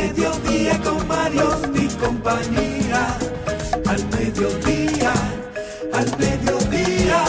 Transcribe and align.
mediodía 0.00 0.80
con 0.80 1.06
Mario 1.06 1.60
y 1.74 1.86
compañía. 1.96 3.18
Al 3.86 4.08
mediodía, 4.08 5.12
al 5.92 6.18
mediodía, 6.18 7.24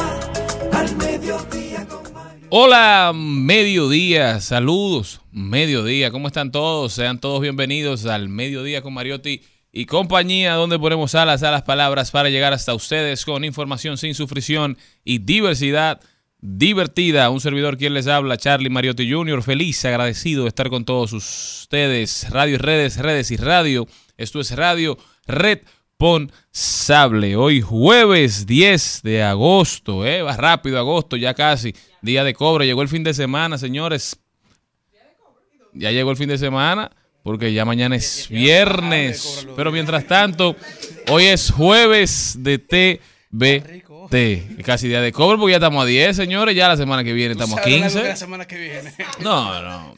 al 0.71 0.95
mediodía 0.95 1.87
con 1.87 2.13
Mario. 2.13 2.47
Hola, 2.49 3.11
mediodía, 3.13 4.39
saludos, 4.39 5.21
mediodía, 5.31 6.11
¿cómo 6.11 6.27
están 6.27 6.51
todos? 6.51 6.93
Sean 6.93 7.19
todos 7.19 7.41
bienvenidos 7.41 8.05
al 8.05 8.29
mediodía 8.29 8.81
con 8.81 8.93
Mariotti 8.93 9.41
y 9.73 9.85
compañía, 9.85 10.53
donde 10.53 10.79
ponemos 10.79 11.15
alas 11.15 11.43
a 11.43 11.51
las 11.51 11.63
palabras 11.63 12.11
para 12.11 12.29
llegar 12.29 12.53
hasta 12.53 12.73
ustedes 12.73 13.25
con 13.25 13.43
información 13.43 13.97
sin 13.97 14.15
sufrición 14.15 14.77
y 15.03 15.19
diversidad 15.19 15.99
divertida. 16.41 17.29
Un 17.29 17.39
servidor 17.39 17.77
quien 17.77 17.93
les 17.93 18.07
habla, 18.07 18.37
Charlie 18.37 18.69
Mariotti 18.69 19.09
Jr., 19.09 19.43
feliz, 19.43 19.85
agradecido 19.85 20.43
de 20.43 20.49
estar 20.49 20.69
con 20.69 20.83
todos 20.83 21.13
ustedes. 21.13 22.27
Radio 22.29 22.55
y 22.55 22.57
redes, 22.57 22.97
redes 22.97 23.31
y 23.31 23.37
radio. 23.37 23.87
Esto 24.17 24.41
es 24.41 24.55
Radio 24.55 24.97
Responsable. 25.27 27.35
Hoy 27.35 27.61
jueves 27.61 28.47
10 28.47 29.01
de 29.03 29.23
agosto, 29.23 30.05
¿eh? 30.05 30.23
va 30.23 30.35
rápido 30.35 30.79
agosto, 30.79 31.15
ya 31.15 31.33
casi. 31.33 31.73
Día 32.01 32.23
de 32.23 32.33
cobre, 32.33 32.65
llegó 32.65 32.81
el 32.81 32.89
fin 32.89 33.03
de 33.03 33.13
semana, 33.13 33.57
señores. 33.57 34.17
Ya 35.73 35.91
llegó 35.91 36.11
el 36.11 36.17
fin 36.17 36.27
de 36.27 36.37
semana 36.37 36.91
porque 37.23 37.53
ya 37.53 37.65
mañana 37.65 37.95
es 37.95 38.27
viernes. 38.29 39.47
Pero 39.55 39.71
mientras 39.71 40.07
tanto, 40.07 40.55
hoy 41.07 41.25
es 41.25 41.51
jueves 41.51 42.35
de 42.39 42.99
TBT. 44.11 44.63
Casi 44.63 44.87
día 44.87 45.01
de 45.01 45.11
cobre 45.11 45.37
porque 45.37 45.51
ya 45.51 45.57
estamos 45.57 45.83
a 45.83 45.85
10, 45.85 46.15
señores. 46.15 46.55
Ya 46.55 46.67
la 46.67 46.77
semana 46.77 47.03
que 47.03 47.13
viene 47.13 47.31
estamos 47.31 47.57
a 47.57 47.61
15. 47.61 48.03
La 48.03 48.15
semana 48.15 48.45
que 48.45 48.57
viene. 48.57 48.93
No, 49.21 49.61
no. 49.61 49.95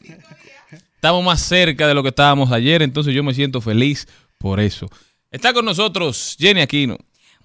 Estamos 0.94 1.24
más 1.24 1.42
cerca 1.42 1.86
de 1.86 1.94
lo 1.94 2.02
que 2.02 2.08
estábamos 2.08 2.50
ayer, 2.50 2.80
entonces 2.80 3.12
yo 3.14 3.22
me 3.22 3.34
siento 3.34 3.60
feliz 3.60 4.06
por 4.38 4.58
eso. 4.58 4.88
Está 5.30 5.52
con 5.52 5.64
nosotros 5.64 6.36
Jenny 6.38 6.62
Aquino. 6.62 6.96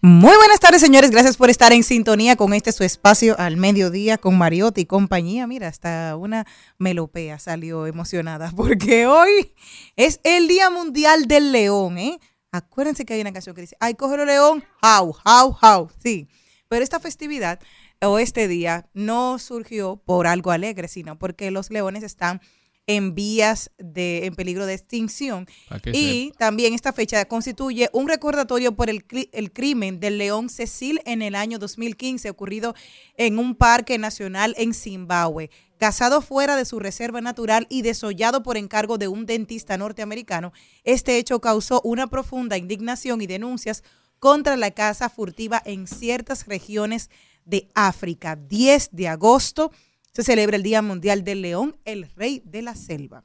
Muy 0.01 0.35
buenas 0.37 0.61
tardes, 0.61 0.79
señores. 0.79 1.11
Gracias 1.11 1.35
por 1.35 1.49
estar 1.49 1.73
en 1.73 1.83
sintonía 1.83 2.37
con 2.37 2.53
este 2.53 2.71
su 2.71 2.85
espacio 2.85 3.37
al 3.37 3.57
mediodía 3.57 4.17
con 4.17 4.37
Mariotti 4.37 4.81
y 4.81 4.85
compañía. 4.85 5.45
Mira, 5.45 5.67
hasta 5.67 6.15
una 6.15 6.45
melopea 6.77 7.37
salió 7.37 7.85
emocionada 7.85 8.51
porque 8.55 9.07
hoy 9.07 9.53
es 9.97 10.21
el 10.23 10.47
Día 10.47 10.69
Mundial 10.69 11.25
del 11.25 11.51
León, 11.51 11.97
¿eh? 11.97 12.19
Acuérdense 12.51 13.05
que 13.05 13.13
hay 13.13 13.21
una 13.21 13.33
canción 13.33 13.53
que 13.53 13.61
dice, 13.61 13.75
ay, 13.79 13.93
cógelo 13.95 14.25
león, 14.25 14.63
how, 14.81 15.13
how, 15.25 15.57
how. 15.61 15.89
Sí, 16.01 16.27
pero 16.69 16.83
esta 16.83 16.99
festividad 17.01 17.59
o 18.01 18.19
este 18.19 18.47
día 18.47 18.87
no 18.93 19.39
surgió 19.39 19.97
por 19.97 20.27
algo 20.27 20.51
alegre, 20.51 20.87
sino 20.87 21.19
porque 21.19 21.51
los 21.51 21.69
leones 21.71 22.03
están 22.03 22.39
en 22.87 23.13
vías 23.13 23.69
de 23.77 24.25
en 24.25 24.33
peligro 24.33 24.65
de 24.65 24.73
extinción 24.73 25.47
que 25.83 25.91
y 25.93 26.31
también 26.39 26.73
esta 26.73 26.91
fecha 26.91 27.23
constituye 27.25 27.87
un 27.93 28.07
recordatorio 28.07 28.75
por 28.75 28.89
el, 28.89 29.05
el 29.31 29.51
crimen 29.51 29.99
del 29.99 30.17
león 30.17 30.49
Cecil 30.49 30.99
en 31.05 31.21
el 31.21 31.35
año 31.35 31.59
2015 31.59 32.31
ocurrido 32.31 32.73
en 33.15 33.37
un 33.37 33.53
parque 33.53 33.99
nacional 33.99 34.55
en 34.57 34.73
Zimbabue. 34.73 35.51
Cazado 35.77 36.21
fuera 36.21 36.55
de 36.55 36.65
su 36.65 36.79
reserva 36.79 37.21
natural 37.21 37.67
y 37.69 37.83
desollado 37.83 38.41
por 38.41 38.57
encargo 38.57 38.97
de 38.97 39.07
un 39.07 39.27
dentista 39.27 39.77
norteamericano, 39.77 40.51
este 40.83 41.17
hecho 41.19 41.39
causó 41.39 41.81
una 41.83 42.07
profunda 42.07 42.57
indignación 42.57 43.21
y 43.21 43.27
denuncias 43.27 43.83
contra 44.19 44.57
la 44.57 44.71
caza 44.71 45.09
furtiva 45.09 45.61
en 45.65 45.87
ciertas 45.87 46.45
regiones 46.45 47.09
de 47.45 47.67
África. 47.73 48.35
10 48.35 48.89
de 48.91 49.07
agosto 49.07 49.71
se 50.13 50.23
celebra 50.23 50.57
el 50.57 50.63
Día 50.63 50.81
Mundial 50.81 51.23
del 51.23 51.41
León, 51.41 51.77
el 51.85 52.09
rey 52.15 52.41
de 52.45 52.61
la 52.61 52.75
selva. 52.75 53.23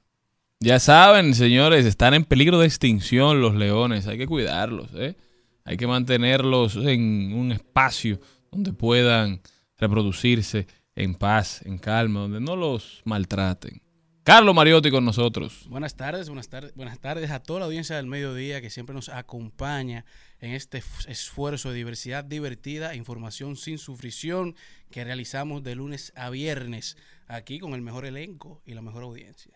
Ya 0.61 0.79
saben, 0.79 1.35
señores, 1.35 1.85
están 1.85 2.15
en 2.15 2.25
peligro 2.25 2.59
de 2.59 2.67
extinción 2.67 3.41
los 3.41 3.55
leones. 3.55 4.07
Hay 4.07 4.17
que 4.17 4.27
cuidarlos, 4.27 4.89
¿eh? 4.95 5.17
Hay 5.65 5.77
que 5.77 5.87
mantenerlos 5.87 6.77
en 6.77 7.35
un 7.35 7.53
espacio 7.53 8.21
donde 8.51 8.73
puedan 8.73 9.41
reproducirse 9.79 10.67
en 10.95 11.15
paz, 11.15 11.61
en 11.65 11.79
calma, 11.79 12.21
donde 12.21 12.41
no 12.41 12.57
los 12.57 13.03
maltraten. 13.05 13.84
Carlos 14.25 14.55
Mariotti 14.55 14.91
con 14.91 15.05
nosotros. 15.05 15.67
Buenas 15.69 15.97
tardes, 15.97 16.31
buenas 16.31 16.49
tardes, 16.49 16.75
buenas 16.75 16.99
tardes 16.99 17.31
a 17.31 17.41
toda 17.41 17.61
la 17.61 17.67
audiencia 17.67 17.97
del 17.97 18.07
mediodía 18.07 18.63
que 18.63 18.71
siempre 18.71 18.95
nos 18.95 19.11
acompaña 19.11 20.07
en 20.41 20.53
este 20.53 20.83
esfuerzo 21.07 21.69
de 21.69 21.77
diversidad 21.77 22.25
divertida, 22.25 22.95
información 22.95 23.55
sin 23.57 23.77
sufrición 23.77 24.57
que 24.91 25.05
realizamos 25.05 25.63
de 25.63 25.75
lunes 25.75 26.15
a 26.17 26.31
viernes 26.31 26.97
aquí 27.29 27.59
con 27.59 27.75
el 27.75 27.83
mejor 27.83 28.07
elenco 28.07 28.63
y 28.65 28.73
la 28.73 28.81
mejor 28.81 29.03
audiencia. 29.03 29.53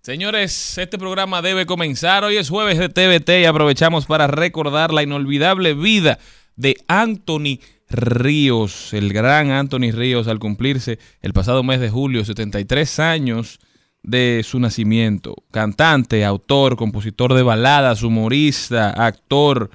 Señores, 0.00 0.78
este 0.78 0.96
programa 0.96 1.42
debe 1.42 1.66
comenzar. 1.66 2.24
Hoy 2.24 2.38
es 2.38 2.48
jueves 2.48 2.78
de 2.78 2.88
TVT 2.88 3.42
y 3.42 3.44
aprovechamos 3.44 4.06
para 4.06 4.26
recordar 4.26 4.90
la 4.90 5.02
inolvidable 5.02 5.74
vida 5.74 6.18
de 6.56 6.78
Anthony 6.88 7.60
Ríos, 7.90 8.94
el 8.94 9.12
gran 9.12 9.50
Anthony 9.50 9.92
Ríos, 9.92 10.28
al 10.28 10.38
cumplirse 10.38 10.98
el 11.20 11.34
pasado 11.34 11.62
mes 11.62 11.78
de 11.78 11.90
julio 11.90 12.24
73 12.24 13.00
años 13.00 13.60
de 14.08 14.42
su 14.42 14.58
nacimiento. 14.58 15.36
Cantante, 15.50 16.24
autor, 16.24 16.76
compositor 16.76 17.34
de 17.34 17.42
baladas, 17.42 18.02
humorista, 18.02 18.90
actor, 18.90 19.70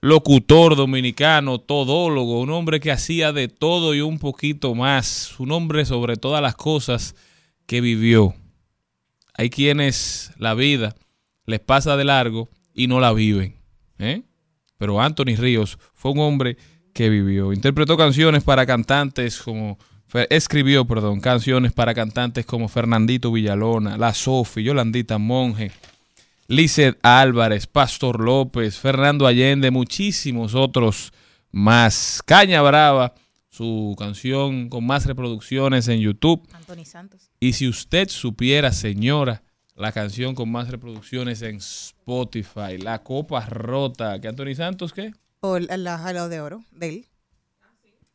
locutor 0.00 0.76
dominicano, 0.76 1.58
todólogo, 1.58 2.40
un 2.40 2.50
hombre 2.50 2.80
que 2.80 2.90
hacía 2.90 3.32
de 3.32 3.48
todo 3.48 3.94
y 3.94 4.00
un 4.00 4.18
poquito 4.18 4.74
más, 4.74 5.38
un 5.38 5.52
hombre 5.52 5.84
sobre 5.84 6.16
todas 6.16 6.40
las 6.40 6.54
cosas 6.54 7.14
que 7.66 7.82
vivió. 7.82 8.34
Hay 9.34 9.50
quienes 9.50 10.32
la 10.38 10.54
vida 10.54 10.94
les 11.44 11.60
pasa 11.60 11.98
de 11.98 12.04
largo 12.04 12.48
y 12.72 12.86
no 12.86 12.98
la 12.98 13.12
viven. 13.12 13.56
¿eh? 13.98 14.22
Pero 14.78 15.02
Anthony 15.02 15.36
Ríos 15.36 15.78
fue 15.92 16.12
un 16.12 16.20
hombre 16.20 16.56
que 16.94 17.10
vivió. 17.10 17.52
Interpretó 17.52 17.98
canciones 17.98 18.42
para 18.42 18.64
cantantes 18.64 19.38
como. 19.42 19.78
Escribió, 20.30 20.84
perdón, 20.86 21.20
canciones 21.20 21.72
para 21.72 21.94
cantantes 21.94 22.46
como 22.46 22.68
Fernandito 22.68 23.32
Villalona, 23.32 23.98
La 23.98 24.14
Sofi, 24.14 24.62
Yolandita 24.62 25.18
Monge, 25.18 25.72
Lizeth 26.48 26.98
Álvarez, 27.02 27.66
Pastor 27.66 28.20
López, 28.20 28.78
Fernando 28.78 29.26
Allende, 29.26 29.70
muchísimos 29.70 30.54
otros 30.54 31.12
más. 31.50 32.22
Caña 32.24 32.62
Brava, 32.62 33.14
su 33.48 33.94
canción 33.98 34.68
con 34.68 34.86
más 34.86 35.06
reproducciones 35.06 35.88
en 35.88 36.00
YouTube. 36.00 36.46
Anthony 36.52 36.84
Santos. 36.84 37.30
Y 37.40 37.54
si 37.54 37.68
usted 37.68 38.08
supiera, 38.08 38.72
señora, 38.72 39.42
la 39.74 39.92
canción 39.92 40.34
con 40.34 40.50
más 40.50 40.70
reproducciones 40.70 41.42
en 41.42 41.56
Spotify, 41.56 42.78
La 42.78 43.02
Copa 43.02 43.44
Rota, 43.46 44.20
que 44.20 44.28
Anthony 44.28 44.54
Santos, 44.54 44.92
¿qué? 44.92 45.12
O 45.40 45.58
la, 45.58 45.76
la 45.76 45.98
jaula 45.98 46.28
de 46.28 46.40
oro 46.40 46.64
de 46.70 46.88
él. 46.88 47.06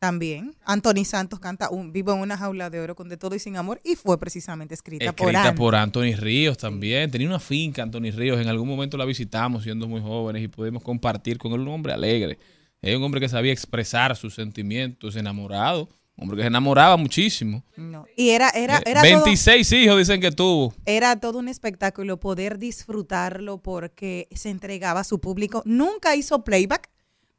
También. 0.02 0.52
Anthony 0.64 1.04
Santos 1.04 1.38
canta 1.38 1.70
un, 1.70 1.92
Vivo 1.92 2.12
en 2.12 2.18
una 2.18 2.36
jaula 2.36 2.70
de 2.70 2.80
oro 2.80 2.96
con 2.96 3.08
de 3.08 3.16
todo 3.16 3.36
y 3.36 3.38
sin 3.38 3.56
amor 3.56 3.80
y 3.84 3.94
fue 3.94 4.18
precisamente 4.18 4.74
escrita, 4.74 5.12
por 5.12 5.30
Escrita 5.30 5.54
por 5.54 5.76
Anthony 5.76 6.16
Ríos 6.16 6.58
también. 6.58 7.08
Tenía 7.08 7.28
una 7.28 7.38
finca, 7.38 7.84
Anthony 7.84 8.10
Ríos. 8.10 8.40
En 8.40 8.48
algún 8.48 8.68
momento 8.68 8.96
la 8.96 9.04
visitamos 9.04 9.62
siendo 9.62 9.86
muy 9.86 10.00
jóvenes 10.00 10.42
y 10.42 10.48
pudimos 10.48 10.82
compartir 10.82 11.38
con 11.38 11.52
él 11.52 11.60
un 11.60 11.68
hombre 11.68 11.92
alegre. 11.92 12.36
Es 12.80 12.96
un 12.96 13.04
hombre 13.04 13.20
que 13.20 13.28
sabía 13.28 13.52
expresar 13.52 14.16
sus 14.16 14.34
sentimientos, 14.34 15.14
enamorado 15.14 15.88
Hombre 16.16 16.36
que 16.36 16.42
se 16.42 16.48
enamoraba 16.48 16.96
muchísimo. 16.96 17.64
No. 17.76 18.04
Y 18.16 18.30
era, 18.30 18.50
era, 18.50 18.78
Eh, 18.78 18.82
era 18.86 19.02
todo, 19.02 19.24
26 19.24 19.72
hijos 19.72 19.98
dicen 19.98 20.20
que 20.20 20.32
tuvo. 20.32 20.74
era 20.84 21.14
todo 21.20 21.38
un 21.38 21.46
espectáculo 21.46 22.18
poder 22.18 22.58
disfrutarlo 22.58 23.58
porque 23.58 24.26
se 24.32 24.50
entregaba 24.50 25.00
a 25.00 25.04
su 25.04 25.20
público. 25.20 25.62
Nunca 25.64 26.16
hizo 26.16 26.42
playback 26.42 26.90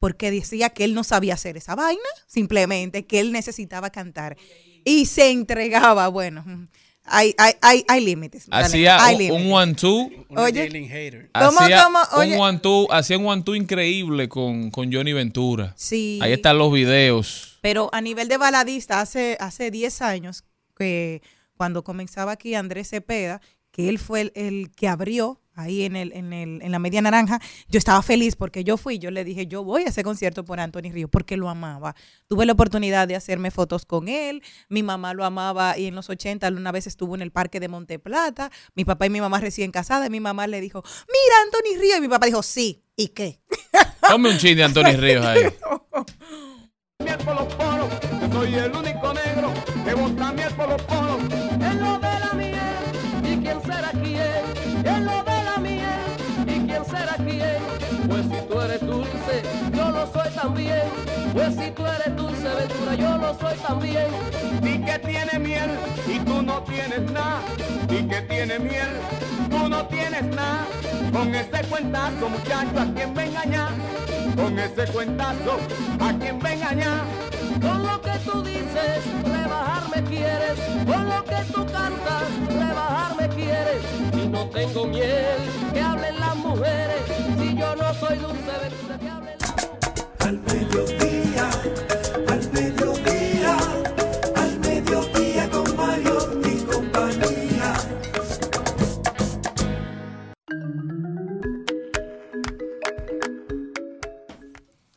porque 0.04 0.32
decía 0.32 0.70
que 0.70 0.84
él 0.84 0.94
no 0.96 1.06
sabía 1.06 1.36
hacer 1.36 1.56
esa 1.56 1.76
vaina, 1.76 2.02
simplemente 2.28 3.06
que 3.06 3.22
él 3.22 3.32
necesitaba 3.32 3.90
cantar. 3.90 4.36
Y 4.84 5.06
se 5.06 5.32
entregaba, 5.32 6.10
bueno, 6.10 6.44
hay, 7.06 7.34
hay, 7.38 7.54
hay, 7.62 7.86
hay 7.88 8.04
límites. 8.04 8.48
Hacía 8.52 9.02
hay 9.02 9.16
un- 9.16 9.22
un 9.22 9.38
límites. 9.38 9.54
one 9.54 9.74
two. 9.76 10.12
Una 10.28 10.42
Oye. 10.44 11.30
¿Cómo, 11.34 11.58
hacía 11.62 11.84
cómo? 11.86 12.00
Oye. 12.18 12.36
un 12.36 12.42
one 12.42 12.60
two, 12.60 12.92
hacía 12.92 13.18
un 13.18 13.28
one 13.28 13.44
two 13.44 13.56
increíble 13.56 14.28
con, 14.28 14.72
con 14.72 14.92
Johnny 14.92 15.14
Ventura. 15.14 15.74
Sí. 15.78 16.20
Ahí 16.22 16.34
están 16.34 16.58
los 16.58 16.74
videos. 16.74 17.60
Pero 17.62 17.90
a 17.94 18.02
nivel 18.02 18.28
de 18.28 18.36
baladista, 18.36 19.00
hace, 19.00 19.38
hace 19.40 19.72
10 19.72 20.02
años, 20.02 20.44
que 20.78 21.22
cuando 21.56 21.86
comenzaba 21.86 22.34
aquí 22.34 22.56
Andrés 22.56 22.90
Cepeda, 22.90 23.40
que 23.72 23.88
él 23.88 24.00
fue 24.00 24.20
el, 24.20 24.32
el 24.36 24.72
que 24.76 24.90
abrió 24.90 25.40
ahí 25.56 25.84
en, 25.84 25.96
el, 25.96 26.12
en, 26.14 26.34
el, 26.34 26.62
en 26.62 26.72
la 26.72 26.80
media 26.80 27.02
naranja, 27.02 27.40
yo 27.68 27.78
estaba 27.78 28.02
feliz 28.02 28.36
porque 28.36 28.64
yo 28.64 28.78
fui, 28.78 29.00
yo 29.00 29.12
le 29.12 29.24
dije, 29.24 29.48
yo 29.48 29.64
voy 29.64 29.84
a 29.84 29.90
ese 29.90 30.04
concierto 30.04 30.44
por 30.46 30.60
Anthony 30.60 30.92
Río, 30.92 31.08
porque 31.08 31.38
lo 31.38 31.50
amaba. 31.50 31.96
Tuve 32.28 32.46
la 32.46 32.54
oportunidad 32.54 33.08
de 33.08 33.16
hacerme 33.16 33.52
fotos 33.52 33.86
con 33.86 34.08
él, 34.08 34.42
mi 34.70 34.84
mamá 34.84 35.14
lo 35.14 35.26
amaba 35.26 35.78
y 35.78 35.88
en 35.88 35.96
los 35.96 36.10
80 36.10 36.50
una 36.50 36.72
vez 36.72 36.88
estuvo 36.88 37.16
en 37.16 37.22
el 37.22 37.32
parque 37.32 37.60
de 37.60 37.68
Monteplata, 37.68 38.52
mi 38.76 38.86
papá 38.86 39.06
y 39.06 39.10
mi 39.10 39.22
mamá 39.22 39.40
recién 39.40 39.72
casadas, 39.72 40.08
y 40.08 40.12
mi 40.12 40.20
mamá 40.20 40.48
le 40.48 40.62
dijo, 40.62 40.84
mira 40.84 41.36
Anthony 41.44 41.80
Río, 41.82 41.98
y 41.98 42.02
mi 42.02 42.08
papá 42.08 42.26
dijo, 42.26 42.44
sí, 42.44 42.84
¿y 42.96 43.10
qué? 43.10 43.40
Ponme 44.10 44.30
un 44.30 44.38
chin 44.38 44.58
de 44.58 44.64
Anthony 44.64 44.98
Ríos 44.98 45.26
ahí. 45.26 45.44
miel 47.04 47.18
por 47.20 47.36
los 47.36 47.54
poros, 47.54 47.90
yo 48.22 48.32
soy 48.32 48.56
el 48.56 48.72
único 48.72 49.14
negro 49.14 49.54
que 49.86 49.94
bota 49.94 50.32
miel 50.32 50.54
por 50.56 50.70
los 50.70 50.82
poros. 50.84 51.20
En 51.32 51.80
lo 51.80 52.00
de 52.00 52.20
la 52.20 52.53
también. 60.44 60.84
Pues 61.32 61.56
si 61.56 61.72
tú 61.72 61.84
eres 61.86 62.16
dulce, 62.18 62.50
Ventura, 62.60 62.96
yo 62.96 63.18
lo 63.18 63.34
soy 63.40 63.58
también. 63.66 64.08
Di 64.62 64.78
que 64.80 65.00
tiene 65.00 65.40
miel 65.40 65.72
y 66.14 66.20
tú 66.20 66.42
no 66.42 66.62
tienes 66.64 67.04
nada. 67.12 67.40
Di 67.88 68.00
que 68.10 68.22
tiene 68.22 68.60
miel, 68.60 68.92
tú 69.50 69.70
no 69.70 69.86
tienes 69.88 70.26
nada. 70.36 70.66
Con 71.14 71.34
ese 71.34 71.60
cuentazo, 71.70 72.30
muchacho, 72.30 72.78
a 72.84 72.86
quien 72.94 73.14
me 73.14 73.26
engaña. 73.28 73.70
Con 74.36 74.60
ese 74.60 74.86
cuentazo, 74.92 75.54
a 76.08 76.14
quien 76.20 76.38
me 76.44 76.54
engaña. 76.54 76.94
Con 77.62 77.84
lo 77.88 78.02
que 78.02 78.16
tú 78.26 78.44
dices, 78.44 79.00
rebajarme 79.24 80.04
quieres. 80.10 80.58
Con 80.86 81.04
lo 81.10 81.24
que 81.24 81.42
tú 81.54 81.66
cantas, 81.78 82.28
rebajarme 82.50 83.30
quieres. 83.30 83.82
Y 84.22 84.28
no 84.28 84.46
tengo 84.50 84.86
miel, 84.88 85.40
que 85.74 85.82
hablen 85.82 86.20
las 86.20 86.36
mujeres. 86.36 87.02
Si 87.40 87.56
yo 87.56 87.76
no 87.76 87.94
soy 87.94 88.18
dulce, 88.18 88.54
Ventura, 88.62 88.93
Al 90.34 90.42
mediodía, 90.42 91.50
al 92.28 92.52
mediodía, 92.54 93.58
al 94.36 94.60
mediodía 94.62 95.50
con 95.52 95.76
Mario 95.76 96.42
y 96.44 96.64
compañía. 96.64 97.74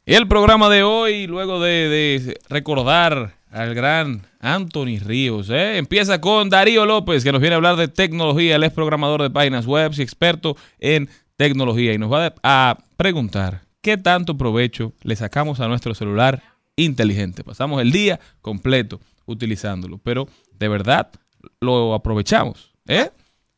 Y 0.06 0.14
el 0.14 0.26
programa 0.26 0.70
de 0.70 0.84
hoy, 0.84 1.26
luego 1.26 1.60
de, 1.60 2.40
recordar 2.48 3.34
al 3.50 3.74
gran 3.74 4.22
Anthony 4.40 5.00
Ríos, 5.04 5.50
¿eh? 5.50 5.76
empieza 5.76 6.18
con 6.18 6.48
Darío 6.48 6.86
López, 6.86 7.22
que 7.22 7.32
nos 7.32 7.42
viene 7.42 7.56
a 7.56 7.56
hablar 7.56 7.76
de 7.76 7.88
tecnología. 7.88 8.56
Él 8.56 8.64
es 8.64 8.72
programador 8.72 9.20
de 9.20 9.28
páginas 9.28 9.66
web 9.66 9.92
y 9.98 10.00
experto 10.00 10.56
en 10.78 11.10
tecnología. 11.36 11.92
Y 11.92 11.98
nos 11.98 12.10
va 12.10 12.32
a 12.42 12.78
preguntar 12.96 13.65
qué 13.86 13.96
tanto 13.96 14.36
provecho 14.36 14.92
le 15.04 15.14
sacamos 15.14 15.60
a 15.60 15.68
nuestro 15.68 15.94
celular 15.94 16.42
inteligente. 16.74 17.44
Pasamos 17.44 17.80
el 17.80 17.92
día 17.92 18.18
completo 18.42 19.00
utilizándolo, 19.26 19.98
pero 19.98 20.26
de 20.58 20.66
verdad 20.66 21.08
lo 21.60 21.94
aprovechamos. 21.94 22.72
¿eh? 22.88 23.10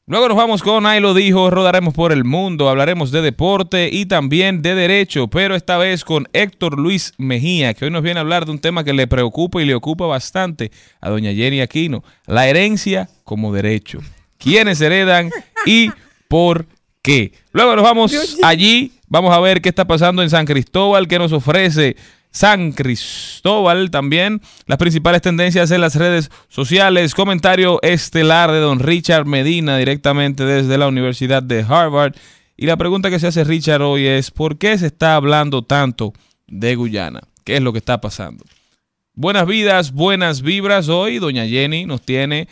Luego 0.07 0.29
nos 0.29 0.37
vamos 0.37 0.63
con 0.63 0.85
Ahí 0.85 1.01
lo 1.01 1.15
dijo, 1.15 1.49
rodaremos 1.49 1.95
por 1.95 2.13
el 2.13 2.25
mundo, 2.25 2.69
hablaremos 2.69 3.11
de 3.11 3.23
deporte 3.23 3.89
y 3.91 4.05
también 4.05 4.61
de 4.61 4.75
derecho, 4.75 5.29
pero 5.29 5.55
esta 5.55 5.79
vez 5.79 6.05
con 6.05 6.29
Héctor 6.35 6.79
Luis 6.79 7.15
Mejía, 7.17 7.73
que 7.73 7.87
hoy 7.87 7.91
nos 7.91 8.03
viene 8.03 8.21
a 8.21 8.21
hablar 8.21 8.45
de 8.45 8.51
un 8.51 8.59
tema 8.59 8.85
que 8.85 8.93
le 8.93 9.07
preocupa 9.07 9.63
y 9.63 9.65
le 9.65 9.75
ocupa 9.75 10.05
bastante 10.05 10.71
a 11.01 11.09
doña 11.09 11.33
Jenny 11.33 11.63
Aquino, 11.63 12.05
la 12.27 12.47
herencia 12.47 13.09
como 13.25 13.51
derecho. 13.51 14.01
¿Quiénes 14.37 14.79
heredan 14.83 15.31
y 15.65 15.89
por 16.29 16.67
qué? 17.09 17.33
Luego 17.53 17.75
nos 17.75 17.85
vamos 17.85 18.37
allí, 18.43 18.93
vamos 19.07 19.35
a 19.35 19.41
ver 19.41 19.63
qué 19.63 19.71
está 19.71 19.87
pasando 19.87 20.23
en 20.23 20.29
San 20.29 20.45
Cristóbal, 20.45 21.09
qué 21.09 21.19
nos 21.19 21.33
ofrece 21.33 21.97
San 22.31 22.73
Cristóbal 22.73 23.91
también, 23.91 24.43
las 24.67 24.77
principales 24.77 25.23
tendencias 25.23 25.71
en 25.71 25.81
las 25.81 25.95
redes 25.95 26.31
sociales, 26.49 27.15
comentario 27.15 27.81
estelar 27.81 28.53
de 28.53 28.59
don 28.59 28.79
Richard 28.79 29.25
Medina 29.25 29.79
directamente 29.79 30.45
desde 30.45 30.77
la 30.77 30.87
Universidad 30.87 31.43
de 31.43 31.65
Harvard. 31.67 32.15
Y 32.59 32.67
la 32.67 32.77
pregunta 32.77 33.09
que 33.09 33.19
se 33.19 33.29
hace 33.29 33.43
Richard 33.43 33.81
hoy 33.81 34.07
es, 34.07 34.31
¿por 34.31 34.59
qué 34.59 34.77
se 34.77 34.89
está 34.89 35.15
hablando 35.15 35.63
tanto 35.63 36.13
de 36.47 36.75
Guyana? 36.75 37.21
¿Qué 37.43 37.57
es 37.57 37.63
lo 37.63 37.73
que 37.73 37.79
está 37.79 38.03
pasando? 38.03 38.45
Buenas 39.15 39.47
vidas, 39.47 39.93
buenas 39.93 40.43
vibras. 40.43 40.91
Hoy 40.91 41.19
doña 41.19 41.47
Jenny 41.47 41.87
nos 41.87 42.03
tiene 42.03 42.49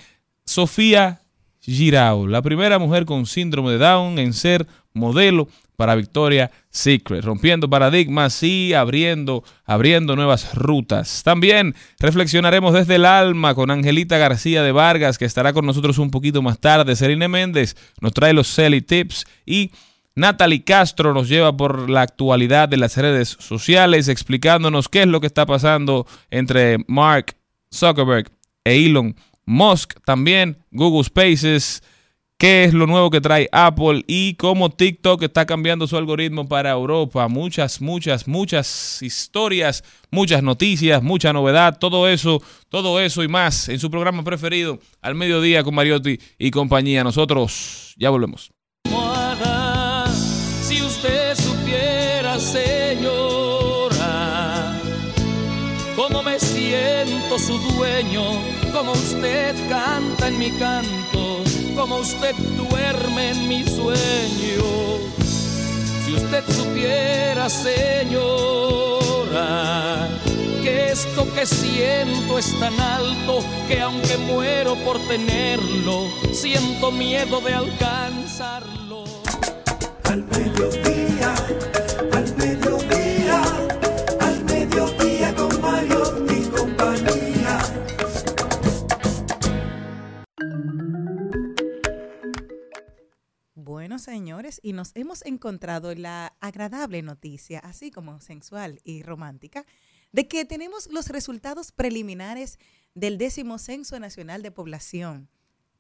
Sofía 0.47 1.21
Girao, 1.67 2.27
la 2.27 2.43
primera 2.43 2.79
mujer 2.79 3.05
con 3.05 3.27
síndrome 3.27 3.73
de 3.73 3.79
Down 3.79 4.19
en 4.19 4.33
ser 4.33 4.67
modelo 4.93 5.49
para 5.77 5.95
Victoria 5.95 6.51
Secret, 6.71 7.25
rompiendo 7.25 7.69
paradigmas 7.69 8.43
y 8.43 8.73
abriendo, 8.73 9.45
abriendo 9.65 10.17
nuevas 10.17 10.55
rutas. 10.55 11.23
También 11.23 11.75
reflexionaremos 11.99 12.73
desde 12.73 12.95
el 12.95 13.05
alma 13.05 13.55
con 13.55 13.71
Angelita 13.71 14.17
García 14.17 14.63
de 14.63 14.73
Vargas, 14.73 15.19
que 15.19 15.27
estará 15.27 15.53
con 15.53 15.67
nosotros 15.67 15.99
un 15.99 16.11
poquito 16.11 16.41
más 16.41 16.59
tarde. 16.59 16.97
Serine 16.97 17.29
Méndez 17.29 17.77
nos 18.01 18.15
trae 18.15 18.33
los 18.33 18.49
Selly 18.49 18.81
Tips 18.81 19.27
y 19.45 19.71
Natalie 20.15 20.65
Castro 20.65 21.13
nos 21.13 21.29
lleva 21.29 21.55
por 21.55 21.91
la 21.91 22.01
actualidad 22.01 22.71
de 22.71 22.79
las 22.79 22.97
redes 22.97 23.37
sociales, 23.39 24.09
explicándonos 24.09 24.89
qué 24.89 25.03
es 25.03 25.09
lo 25.09 25.21
que 25.21 25.27
está 25.27 25.45
pasando 25.45 26.07
entre 26.31 26.79
Mark 26.89 27.37
Zuckerberg 27.71 28.31
e 28.65 28.87
Elon 28.87 29.15
Musk. 29.47 29.95
También 30.05 30.59
Google 30.71 31.05
Spaces 31.05 31.83
qué 32.39 32.65
es 32.65 32.75
lo 32.75 32.87
nuevo 32.87 33.11
que 33.11 33.21
trae 33.21 33.49
Apple 33.53 34.05
y 34.07 34.35
cómo 34.35 34.71
TikTok 34.71 35.23
está 35.23 35.47
cambiando 35.47 35.87
su 35.87 35.97
algoritmo 35.97 36.49
para 36.49 36.71
Europa. 36.71 37.27
Muchas, 37.29 37.81
muchas, 37.81 38.29
muchas 38.29 39.03
historias, 39.03 39.85
muchas 40.11 40.43
noticias, 40.43 41.03
mucha 41.03 41.33
novedad, 41.33 41.79
todo 41.79 42.09
eso, 42.09 42.43
todo 42.69 43.01
eso 43.01 43.23
y 43.23 43.29
más 43.29 43.69
en 43.69 43.79
su 43.79 43.91
programa 43.91 44.23
preferido, 44.23 44.79
al 45.01 45.15
mediodía 45.15 45.63
con 45.65 45.75
Mariotti 45.75 46.19
y 46.39 46.51
compañía. 46.51 47.05
Nosotros 47.05 47.95
ya 47.97 48.11
volvemos. 48.11 48.51
Si 50.63 50.83
usted 50.83 51.35
supiera, 51.37 52.39
señora, 52.39 52.76
canto, 60.53 61.43
cómo 61.75 61.97
usted 61.99 62.35
duerme 62.57 63.31
en 63.31 63.49
mi 63.49 63.65
sueño. 63.65 64.65
Si 66.05 66.15
usted 66.15 66.45
supiera, 66.49 67.49
señora, 67.49 67.89
que 70.63 70.91
esto 70.93 71.27
que 71.35 71.47
siento 71.47 72.39
es 72.39 72.59
tan 72.59 72.79
alto 72.81 73.41
que 73.69 73.81
aunque 73.81 74.17
muero 74.19 74.77
por 74.85 74.99
tenerlo, 75.09 76.09
siento 76.33 76.91
miedo 76.93 77.41
de 77.41 77.55
alcanzarlo. 77.55 79.05
Señores, 94.07 94.59
y 94.63 94.73
nos 94.73 94.93
hemos 94.95 95.27
encontrado 95.27 95.95
la 95.95 96.35
agradable 96.41 97.03
noticia, 97.03 97.59
así 97.59 97.91
como 97.91 98.19
sensual 98.21 98.81
y 98.85 99.03
romántica, 99.03 99.67
de 100.13 100.29
que 100.29 100.45
tenemos 100.45 100.89
los 100.91 101.09
resultados 101.09 101.73
preliminares 101.73 102.61
del 102.95 103.19
décimo 103.19 103.59
Censo 103.59 103.99
Nacional 104.01 104.43
de 104.43 104.53
Población. 104.53 105.29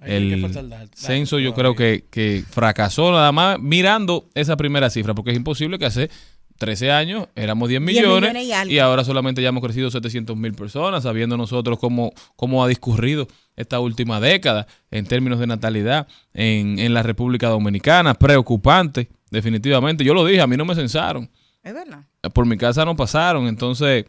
Ahí 0.00 0.16
El 0.16 0.52
censo 0.94 1.38
yo 1.38 1.54
creo 1.54 1.74
que, 1.76 2.04
que 2.10 2.44
fracasó 2.50 3.12
nada 3.12 3.32
más 3.32 3.58
mirando 3.60 4.28
esa 4.34 4.56
primera 4.56 4.90
cifra, 4.90 5.14
porque 5.14 5.30
es 5.30 5.36
imposible 5.36 5.78
que 5.78 5.86
hace 5.86 6.10
13 6.58 6.90
años 6.90 7.28
éramos 7.36 7.68
10 7.68 7.80
10 7.84 7.96
millones, 8.04 8.34
y 8.68 8.74
y 8.74 8.78
ahora 8.80 9.04
solamente 9.04 9.40
ya 9.40 9.48
hemos 9.48 9.62
crecido 9.62 9.90
700 9.90 10.36
mil 10.36 10.52
personas, 10.52 11.04
sabiendo 11.04 11.36
nosotros 11.36 11.78
cómo, 11.78 12.12
cómo 12.36 12.62
ha 12.64 12.68
discurrido 12.68 13.26
esta 13.56 13.80
última 13.80 14.20
década 14.20 14.66
en 14.90 15.06
términos 15.06 15.38
de 15.38 15.46
natalidad 15.46 16.06
en, 16.32 16.78
en 16.78 16.92
la 16.94 17.02
República 17.02 17.48
Dominicana. 17.48 18.14
Preocupante, 18.14 19.08
definitivamente. 19.30 20.04
Yo 20.04 20.14
lo 20.14 20.24
dije, 20.24 20.40
a 20.40 20.46
mí 20.46 20.56
no 20.56 20.64
me 20.64 20.74
censaron. 20.74 21.30
Es 21.62 21.72
verdad. 21.72 22.04
Por 22.32 22.46
mi 22.46 22.56
casa 22.56 22.84
no 22.84 22.94
pasaron, 22.96 23.46
entonces 23.46 24.04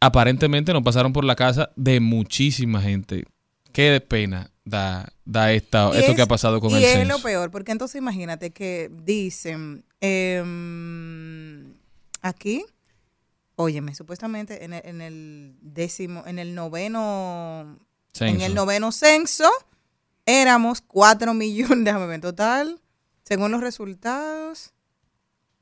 aparentemente 0.00 0.72
no 0.72 0.82
pasaron 0.82 1.12
por 1.12 1.24
la 1.24 1.36
casa 1.36 1.70
de 1.76 2.00
muchísima 2.00 2.80
gente. 2.82 3.24
Qué 3.72 4.00
pena 4.06 4.50
da, 4.64 5.08
da 5.24 5.52
esta, 5.52 5.90
Y 5.94 5.98
esto 5.98 6.10
es- 6.10 6.16
que 6.16 6.22
ha 6.22 6.26
pasado 6.26 6.60
con 6.60 6.70
y 6.72 6.74
el 6.76 6.84
es 6.84 6.92
censo. 6.92 7.16
lo 7.16 7.22
peor, 7.22 7.50
porque 7.50 7.72
entonces 7.72 7.96
imagínate 7.98 8.50
que 8.50 8.90
dicen 9.04 9.84
em, 10.00 11.74
aquí, 12.22 12.64
óyeme, 13.56 13.94
supuestamente 13.94 14.64
en 14.64 14.72
el, 14.74 14.82
en 14.84 15.00
el 15.00 15.54
décimo, 15.60 16.24
en 16.26 16.38
el 16.38 16.54
noveno, 16.54 17.78
en 18.20 18.40
el 18.40 18.54
noveno 18.54 18.92
censo 18.92 19.50
éramos 20.26 20.80
4 20.80 21.34
millones, 21.34 21.78
déjame 21.84 22.06
ver, 22.06 22.20
total, 22.20 22.80
según 23.22 23.50
los 23.52 23.60
resultados, 23.60 24.72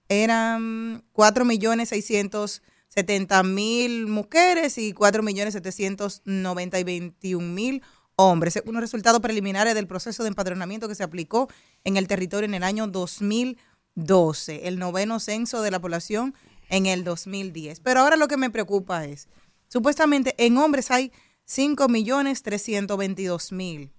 eran 0.08 1.04
4 1.12 1.44
millones 1.44 1.90
670 1.90 3.42
mil 3.42 4.06
mujeres 4.06 4.78
y 4.78 4.92
4 4.92 5.23
millones 5.23 5.54
790 5.54 6.78
y 6.78 6.84
21 6.84 7.46
mil 7.46 7.82
hombres, 8.16 8.62
los 8.64 8.80
resultados 8.80 9.20
preliminares 9.20 9.75
del 9.75 9.87
proceso 9.87 10.23
de 10.23 10.28
empadronamiento 10.28 10.88
que 10.88 10.94
se 10.94 11.02
aplicó 11.02 11.49
en 11.84 11.96
el 11.96 12.06
territorio 12.06 12.46
en 12.46 12.54
el 12.54 12.62
año 12.62 12.87
2012, 12.87 14.68
el 14.68 14.78
noveno 14.78 15.20
censo 15.20 15.62
de 15.62 15.70
la 15.70 15.80
población 15.80 16.34
en 16.68 16.87
el 16.87 17.04
2010. 17.04 17.80
Pero 17.80 18.00
ahora 18.00 18.16
lo 18.16 18.28
que 18.28 18.37
me 18.37 18.50
preocupa 18.50 19.04
es, 19.04 19.28
supuestamente 19.68 20.34
en 20.38 20.56
hombres 20.58 20.90
hay 20.90 21.12
5 21.46 21.88
millones 21.88 22.42
322 22.42 23.52
mil, 23.52 23.90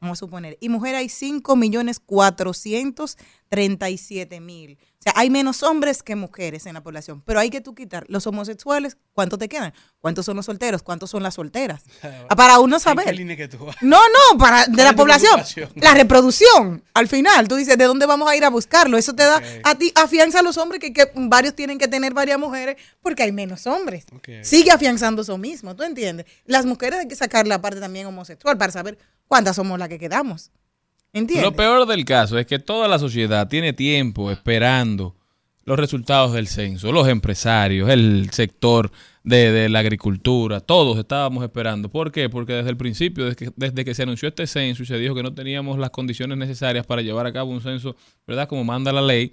vamos 0.00 0.18
a 0.18 0.20
suponer, 0.20 0.56
y 0.60 0.68
mujeres 0.68 0.98
hay 1.00 1.08
5 1.08 1.56
millones 1.56 1.98
437 2.00 4.40
mil. 4.40 4.78
O 4.98 5.02
sea, 5.02 5.12
hay 5.16 5.30
menos 5.30 5.62
hombres 5.62 6.02
que 6.02 6.14
mujeres 6.14 6.66
en 6.66 6.74
la 6.74 6.82
población, 6.82 7.22
pero 7.24 7.40
hay 7.40 7.48
que 7.48 7.62
tú 7.62 7.74
quitar 7.74 8.04
los 8.08 8.26
homosexuales, 8.26 8.98
¿cuántos 9.14 9.38
te 9.38 9.48
quedan? 9.48 9.72
¿Cuántos 9.98 10.26
son 10.26 10.36
los 10.36 10.44
solteros? 10.44 10.82
¿Cuántos 10.82 11.08
son 11.10 11.22
las 11.22 11.34
solteras? 11.34 11.82
Ah, 12.28 12.36
Para 12.36 12.58
uno 12.60 12.76
¿En 12.76 12.80
qué 12.80 12.84
saber. 12.84 13.16
línea 13.16 13.36
que 13.36 13.48
tú 13.48 13.64
vas? 13.64 13.76
No, 13.80 13.98
no, 13.98 14.38
para 14.38 14.66
de 14.66 14.74
¿Cuál 14.74 14.84
la 14.86 14.92
población. 14.94 15.40
La 15.76 15.94
reproducción. 15.94 16.84
Al 16.94 17.08
final, 17.08 17.48
tú 17.48 17.56
dices, 17.56 17.76
¿de 17.78 17.84
dónde 17.84 18.04
vamos 18.06 18.30
a 18.30 18.36
ir 18.36 18.44
a 18.44 18.50
buscarlo? 18.50 18.98
Eso 18.98 19.14
te 19.14 19.22
da 19.24 19.42
a 19.64 19.74
ti 19.74 19.90
afianza 19.94 20.40
a 20.40 20.42
los 20.42 20.58
hombres 20.58 20.80
que, 20.80 20.92
que 20.92 21.10
varios 21.14 21.54
tienen 21.54 21.78
que 21.78 21.88
tener 21.88 22.12
varias 22.14 22.38
mujeres 22.38 22.76
porque 23.00 23.22
hay 23.22 23.32
menos 23.32 23.66
hombres. 23.66 24.04
Sigue 24.42 24.70
afianzando 24.70 25.22
eso 25.22 25.38
mismo, 25.38 25.74
¿tú 25.74 25.82
entiendes? 25.82 26.26
Las 26.44 26.66
mujeres 26.66 27.00
hay 27.00 27.08
que 27.08 27.16
sacar 27.16 27.46
la 27.46 27.60
parte 27.60 27.80
también 27.80 28.06
homosexual 28.06 28.56
para 28.58 28.72
saber 28.72 28.98
cuántas 29.30 29.54
somos 29.54 29.78
las 29.78 29.88
que 29.88 30.00
quedamos. 30.00 30.50
¿Entiendes? 31.12 31.44
Lo 31.44 31.56
peor 31.56 31.86
del 31.86 32.04
caso 32.04 32.36
es 32.36 32.46
que 32.46 32.58
toda 32.58 32.88
la 32.88 32.98
sociedad 32.98 33.48
tiene 33.48 33.72
tiempo 33.72 34.30
esperando 34.30 35.14
los 35.64 35.78
resultados 35.78 36.32
del 36.32 36.48
censo, 36.48 36.90
los 36.90 37.06
empresarios, 37.06 37.88
el 37.90 38.30
sector 38.32 38.90
de, 39.22 39.52
de 39.52 39.68
la 39.68 39.78
agricultura, 39.78 40.58
todos 40.58 40.98
estábamos 40.98 41.44
esperando. 41.44 41.88
¿Por 41.88 42.10
qué? 42.10 42.28
Porque 42.28 42.54
desde 42.54 42.70
el 42.70 42.76
principio, 42.76 43.24
desde 43.24 43.36
que, 43.36 43.52
desde 43.54 43.84
que 43.84 43.94
se 43.94 44.02
anunció 44.02 44.28
este 44.28 44.48
censo 44.48 44.82
y 44.82 44.86
se 44.86 44.98
dijo 44.98 45.14
que 45.14 45.22
no 45.22 45.32
teníamos 45.32 45.78
las 45.78 45.90
condiciones 45.90 46.36
necesarias 46.36 46.84
para 46.84 47.02
llevar 47.02 47.26
a 47.26 47.32
cabo 47.32 47.52
un 47.52 47.60
censo, 47.60 47.94
¿verdad? 48.26 48.48
Como 48.48 48.64
manda 48.64 48.92
la 48.92 49.02
ley, 49.02 49.32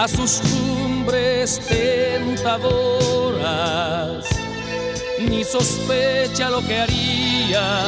a 0.01 0.09
sus 0.09 0.41
cumbres 0.41 1.61
tentadoras, 1.69 4.25
ni 5.29 5.45
sospecha 5.45 6.51
lo 6.51 6.65
que 6.67 6.79
haría 6.79 7.85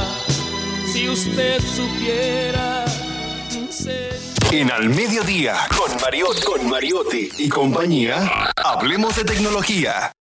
si 0.86 1.08
usted 1.08 1.60
supiera. 1.60 2.84
En 4.52 4.70
Al 4.70 4.90
Mediodía, 4.90 5.56
con 5.76 5.90
Mariotti, 6.00 6.42
con 6.42 6.68
Mariotti 6.68 7.28
y 7.38 7.48
compañía, 7.48 8.50
hablemos 8.56 9.16
de 9.16 9.24
tecnología. 9.24 10.12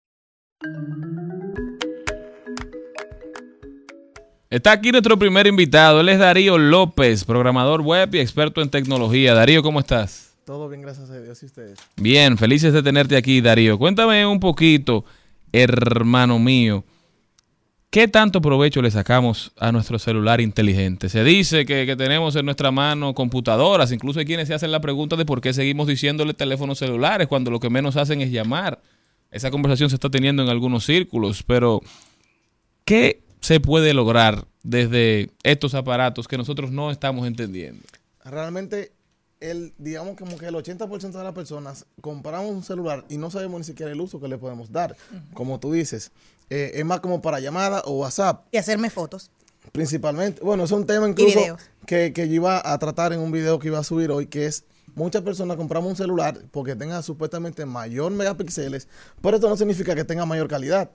Está 4.48 4.72
aquí 4.72 4.92
nuestro 4.92 5.18
primer 5.18 5.46
invitado. 5.46 6.00
Él 6.00 6.08
es 6.08 6.18
Darío 6.18 6.58
López, 6.58 7.24
programador 7.24 7.82
web 7.82 8.14
y 8.14 8.20
experto 8.20 8.62
en 8.62 8.70
tecnología. 8.70 9.34
Darío, 9.34 9.62
¿cómo 9.62 9.80
estás? 9.80 10.34
Todo 10.44 10.68
bien, 10.68 10.82
gracias 10.82 11.10
a 11.10 11.20
Dios 11.20 11.42
y 11.42 11.46
ustedes. 11.46 11.78
Bien, 11.96 12.38
felices 12.38 12.72
de 12.72 12.82
tenerte 12.82 13.16
aquí, 13.16 13.40
Darío. 13.40 13.78
Cuéntame 13.78 14.24
un 14.26 14.40
poquito, 14.40 15.04
hermano 15.52 16.38
mío, 16.38 16.84
¿qué 17.90 18.08
tanto 18.08 18.40
provecho 18.40 18.80
le 18.80 18.90
sacamos 18.90 19.52
a 19.58 19.72
nuestro 19.72 19.98
celular 19.98 20.40
inteligente? 20.40 21.08
Se 21.08 21.24
dice 21.24 21.66
que, 21.66 21.86
que 21.86 21.96
tenemos 21.96 22.36
en 22.36 22.44
nuestra 22.44 22.70
mano 22.70 23.14
computadoras, 23.14 23.92
incluso 23.92 24.20
hay 24.20 24.24
quienes 24.24 24.48
se 24.48 24.54
hacen 24.54 24.72
la 24.72 24.80
pregunta 24.80 25.16
de 25.16 25.26
por 25.26 25.40
qué 25.40 25.52
seguimos 25.52 25.88
diciéndole 25.88 26.34
teléfonos 26.34 26.78
celulares 26.78 27.26
cuando 27.28 27.50
lo 27.50 27.60
que 27.60 27.70
menos 27.70 27.96
hacen 27.96 28.20
es 28.20 28.30
llamar. 28.30 28.80
Esa 29.30 29.50
conversación 29.50 29.90
se 29.90 29.96
está 29.96 30.10
teniendo 30.10 30.42
en 30.42 30.48
algunos 30.48 30.84
círculos, 30.84 31.42
pero 31.42 31.80
¿qué 32.84 33.22
se 33.40 33.60
puede 33.60 33.94
lograr 33.94 34.46
desde 34.62 35.30
estos 35.42 35.74
aparatos 35.74 36.28
que 36.28 36.36
nosotros 36.38 36.70
no 36.70 36.90
estamos 36.90 37.26
entendiendo? 37.26 37.82
Realmente 38.24 38.92
el, 39.40 39.72
digamos 39.78 40.16
como 40.16 40.36
que 40.36 40.46
el 40.46 40.54
80% 40.54 41.12
de 41.12 41.24
las 41.24 41.32
personas 41.32 41.86
compramos 42.00 42.50
un 42.50 42.62
celular 42.62 43.04
y 43.08 43.16
no 43.16 43.30
sabemos 43.30 43.60
ni 43.60 43.64
siquiera 43.64 43.90
el 43.90 44.00
uso 44.00 44.20
que 44.20 44.28
le 44.28 44.36
podemos 44.36 44.70
dar. 44.70 44.96
Como 45.32 45.58
tú 45.58 45.72
dices, 45.72 46.12
eh, 46.50 46.72
es 46.74 46.84
más 46.84 47.00
como 47.00 47.22
para 47.22 47.40
llamada 47.40 47.82
o 47.84 47.92
WhatsApp, 47.92 48.46
Y 48.52 48.58
hacerme 48.58 48.90
fotos. 48.90 49.30
principalmente. 49.72 50.42
Bueno, 50.42 50.64
es 50.64 50.70
un 50.72 50.84
tema 50.86 51.08
incluso 51.08 51.40
que, 51.86 52.12
que 52.12 52.28
yo 52.28 52.34
iba 52.34 52.60
a 52.64 52.78
tratar 52.78 53.12
en 53.12 53.20
un 53.20 53.30
video 53.30 53.58
que 53.58 53.68
iba 53.68 53.78
a 53.78 53.84
subir 53.84 54.10
hoy, 54.10 54.26
que 54.26 54.46
es 54.46 54.64
muchas 54.94 55.22
personas 55.22 55.56
compramos 55.56 55.88
un 55.90 55.96
celular 55.96 56.38
porque 56.50 56.74
tenga 56.76 57.02
supuestamente 57.02 57.64
mayor 57.66 58.12
megapíxeles, 58.12 58.88
pero 59.22 59.36
esto 59.36 59.48
no 59.48 59.56
significa 59.56 59.94
que 59.94 60.04
tenga 60.04 60.26
mayor 60.26 60.48
calidad. 60.48 60.90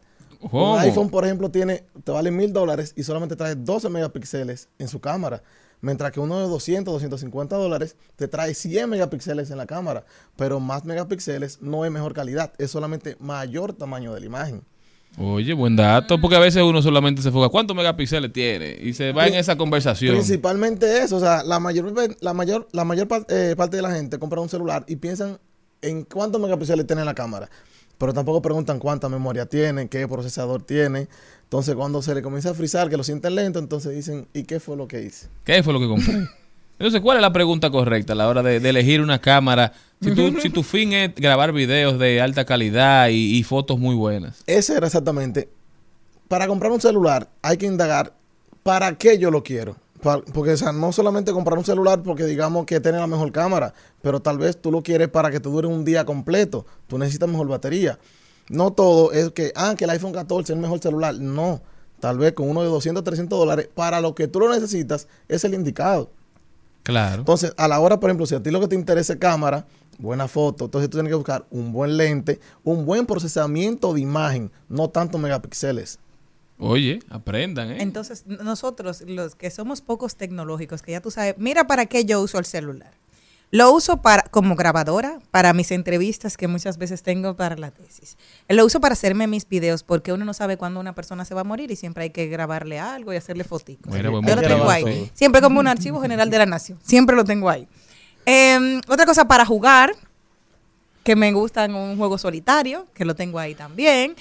¿Cómo? 0.52 0.74
Un 0.74 0.80
iPhone, 0.80 1.10
por 1.10 1.24
ejemplo, 1.26 1.50
tiene, 1.50 1.86
te 2.04 2.12
vale 2.12 2.30
mil 2.30 2.52
dólares 2.52 2.94
y 2.96 3.04
solamente 3.04 3.36
trae 3.36 3.56
12 3.56 3.90
megapíxeles 3.90 4.70
en 4.78 4.88
su 4.88 5.00
cámara. 5.00 5.42
Mientras 5.82 6.12
que 6.12 6.20
uno 6.20 6.40
de 6.40 6.48
200, 6.48 6.94
250 6.94 7.56
dólares 7.56 7.96
te 8.16 8.28
trae 8.28 8.54
100 8.54 8.90
megapíxeles 8.90 9.50
en 9.52 9.58
la 9.58 9.66
cámara. 9.66 10.06
Pero 10.36 10.60
más 10.60 10.84
megapíxeles 10.86 11.62
no 11.62 11.86
es 11.86 11.92
mejor 11.92 12.14
calidad, 12.14 12.54
es 12.58 12.72
solamente 12.72 13.16
mayor 13.20 13.74
tamaño 13.74 14.14
de 14.14 14.20
la 14.20 14.26
imagen. 14.26 14.64
Oye, 15.18 15.54
buen 15.54 15.76
dato, 15.76 16.20
porque 16.20 16.36
a 16.36 16.40
veces 16.40 16.62
uno 16.64 16.82
solamente 16.82 17.22
se 17.22 17.30
enfoca 17.30 17.50
cuántos 17.50 17.76
megapíxeles 17.76 18.34
tiene 18.34 18.78
y 18.82 18.94
se 18.94 19.14
va 19.14 19.28
en 19.28 19.36
esa 19.36 19.56
conversación. 19.56 20.14
Principalmente 20.14 21.04
eso, 21.04 21.18
o 21.18 21.20
sea, 21.20 21.44
la 21.44 21.60
mayor, 21.60 21.94
la 22.20 22.34
mayor, 22.34 22.68
la 22.74 22.84
mayor 22.84 23.08
eh, 23.30 23.56
parte 23.56 23.78
de 23.78 23.82
la 23.82 23.92
gente 23.92 24.20
compra 24.20 24.42
un 24.42 24.50
celular 24.50 24.84
y 24.88 24.98
piensan 24.98 25.40
en 25.82 26.04
cuántos 26.04 26.42
megapíxeles 26.42 26.86
tiene 26.86 27.06
la 27.06 27.16
cámara. 27.16 27.50
Pero 27.98 28.14
tampoco 28.14 28.42
preguntan 28.42 28.78
cuánta 28.78 29.08
memoria 29.08 29.46
tiene, 29.46 29.88
qué 29.88 30.06
procesador 30.06 30.64
tiene. 30.64 31.08
Entonces, 31.44 31.76
cuando 31.76 32.02
se 32.02 32.14
le 32.14 32.22
comienza 32.22 32.50
a 32.50 32.54
frizar, 32.54 32.90
que 32.90 32.98
lo 32.98 33.04
sienten 33.04 33.36
lento, 33.36 33.60
entonces 33.60 33.96
dicen, 33.96 34.28
¿y 34.34 34.44
qué 34.44 34.60
fue 34.60 34.76
lo 34.76 34.88
que 34.88 35.02
hice? 35.02 35.28
¿Qué 35.46 35.64
fue 35.64 35.72
lo 35.72 35.80
que 35.80 35.88
compré? 35.88 36.14
Entonces, 36.78 37.02
¿cuál 37.02 37.18
es 37.18 37.22
la 37.22 37.32
pregunta 37.32 37.70
correcta 37.70 38.14
a 38.14 38.16
la 38.16 38.28
hora 38.28 38.44
de, 38.44 38.60
de 38.60 38.70
elegir 38.70 39.02
una 39.02 39.20
cámara? 39.20 39.74
Si 40.02 40.14
tu, 40.14 40.40
si 40.42 40.50
tu 40.50 40.62
fin 40.62 40.94
es 40.94 41.16
grabar 41.16 41.54
videos 41.54 41.98
de 41.98 42.22
alta 42.22 42.46
calidad 42.46 43.08
y, 43.10 43.38
y 43.38 43.44
fotos 43.44 43.80
muy 43.80 43.96
buenas. 43.96 44.44
Ese 44.46 44.76
era 44.76 44.88
exactamente. 44.88 45.50
Para 46.28 46.48
comprar 46.48 46.72
un 46.72 46.82
celular 46.82 47.30
hay 47.42 47.58
que 47.58 47.66
indagar 47.66 48.14
para 48.64 48.98
qué 48.98 49.18
yo 49.18 49.32
lo 49.32 49.44
quiero. 49.44 49.78
Porque, 50.34 50.52
o 50.52 50.58
sea, 50.58 50.72
no 50.72 50.92
solamente 50.92 51.32
comprar 51.32 51.58
un 51.58 51.66
celular 51.66 52.04
porque 52.04 52.26
digamos 52.26 52.66
que 52.66 52.80
tiene 52.80 53.00
la 53.00 53.08
mejor 53.08 53.32
cámara, 53.32 53.74
pero 54.04 54.20
tal 54.20 54.38
vez 54.38 54.56
tú 54.62 54.72
lo 54.72 54.84
quieres 54.84 55.08
para 55.08 55.32
que 55.32 55.40
te 55.40 55.50
dure 55.50 55.68
un 55.68 55.84
día 55.84 56.06
completo. 56.06 56.66
Tú 56.88 57.00
necesitas 57.00 57.28
mejor 57.28 57.48
batería. 57.48 57.98
No 58.50 58.72
todo 58.72 59.12
es 59.14 59.32
que, 59.32 59.52
ah, 59.56 59.74
que 59.76 59.86
el 59.86 59.90
iPhone 59.90 60.12
14 60.12 60.52
es 60.52 60.56
el 60.56 60.62
mejor 60.62 60.80
celular. 60.80 61.16
No. 61.16 61.62
Tal 62.00 62.20
vez 62.20 62.34
con 62.34 62.48
uno 62.50 62.62
de 62.62 62.68
200, 62.68 63.04
300 63.04 63.40
dólares, 63.40 63.70
para 63.74 64.00
lo 64.00 64.14
que 64.14 64.28
tú 64.28 64.40
lo 64.40 64.54
necesitas, 64.54 65.08
es 65.28 65.44
el 65.44 65.56
indicado. 65.56 66.12
Claro. 66.86 67.22
Entonces, 67.22 67.52
a 67.58 67.68
la 67.68 67.80
hora, 67.80 68.00
por 68.00 68.12
ejemplo, 68.12 68.28
si 68.28 68.36
a 68.36 68.44
ti 68.44 68.52
lo 68.52 68.60
que 68.60 68.68
te 68.68 68.76
interesa 68.76 69.14
es 69.14 69.20
cámara, 69.20 69.66
buena 69.98 70.28
foto, 70.28 70.66
entonces 70.66 70.88
tú 70.88 70.98
tienes 70.98 71.10
que 71.10 71.16
buscar 71.16 71.44
un 71.50 71.74
buen 71.74 71.98
lente, 71.98 72.40
un 72.64 72.86
buen 72.86 73.08
procesamiento 73.08 73.92
de 73.92 74.02
imagen, 74.02 74.52
no 74.70 74.88
tanto 74.92 75.18
megapíxeles. 75.18 75.98
Oye, 76.60 77.00
aprendan, 77.10 77.72
¿eh? 77.72 77.78
Entonces, 77.80 78.28
nosotros, 78.28 79.02
los 79.08 79.34
que 79.34 79.50
somos 79.50 79.82
pocos 79.82 80.16
tecnológicos, 80.16 80.84
que 80.84 80.92
ya 80.92 81.02
tú 81.02 81.10
sabes, 81.10 81.34
mira 81.40 81.66
para 81.66 81.88
qué 81.88 82.06
yo 82.06 82.22
uso 82.22 82.38
el 82.38 82.46
celular. 82.46 82.94
Lo 83.52 83.72
uso 83.72 84.02
para 84.02 84.24
como 84.24 84.56
grabadora, 84.56 85.20
para 85.32 85.54
mis 85.54 85.72
entrevistas 85.72 86.36
que 86.36 86.48
muchas 86.48 86.78
veces 86.78 87.04
tengo 87.04 87.36
para 87.36 87.56
la 87.56 87.72
tesis. 87.72 88.18
Lo 88.50 88.66
uso 88.66 88.80
para 88.82 88.94
hacerme 88.94 89.28
mis 89.28 89.48
videos 89.48 89.84
porque 89.84 90.12
uno 90.12 90.26
no 90.26 90.34
sabe 90.34 90.58
cuándo 90.58 90.80
una 90.80 90.94
persona 90.94 91.26
se 91.26 91.36
va 91.36 91.42
a 91.42 91.44
morir 91.44 91.72
y 91.72 91.76
siempre 91.76 92.06
hay 92.06 92.10
que 92.10 92.28
grabarle 92.28 92.80
algo 92.80 93.14
y 93.14 93.18
hacerle 93.18 93.44
fotitos. 93.44 93.94
Mira, 93.94 94.10
buen 94.10 94.26
Yo 94.26 94.36
lo 94.36 94.42
tengo 94.42 94.70
ahí. 94.70 95.10
Siempre 95.14 95.42
como 95.42 95.60
un 95.60 95.68
archivo 95.68 96.02
general 96.02 96.30
de 96.30 96.38
la 96.40 96.46
nación. 96.46 96.80
Siempre 96.84 97.16
lo 97.16 97.24
tengo 97.24 97.50
ahí. 97.50 97.68
Em, 98.26 98.82
otra 98.88 99.06
cosa 99.06 99.26
para 99.26 99.46
jugar, 99.46 99.96
que 101.04 101.16
me 101.16 101.32
gustan 101.32 101.76
un 101.76 101.98
juego 101.98 102.18
solitario, 102.18 102.88
que 102.94 103.06
lo 103.06 103.16
tengo 103.16 103.38
ahí 103.38 103.54
también. 103.54 104.16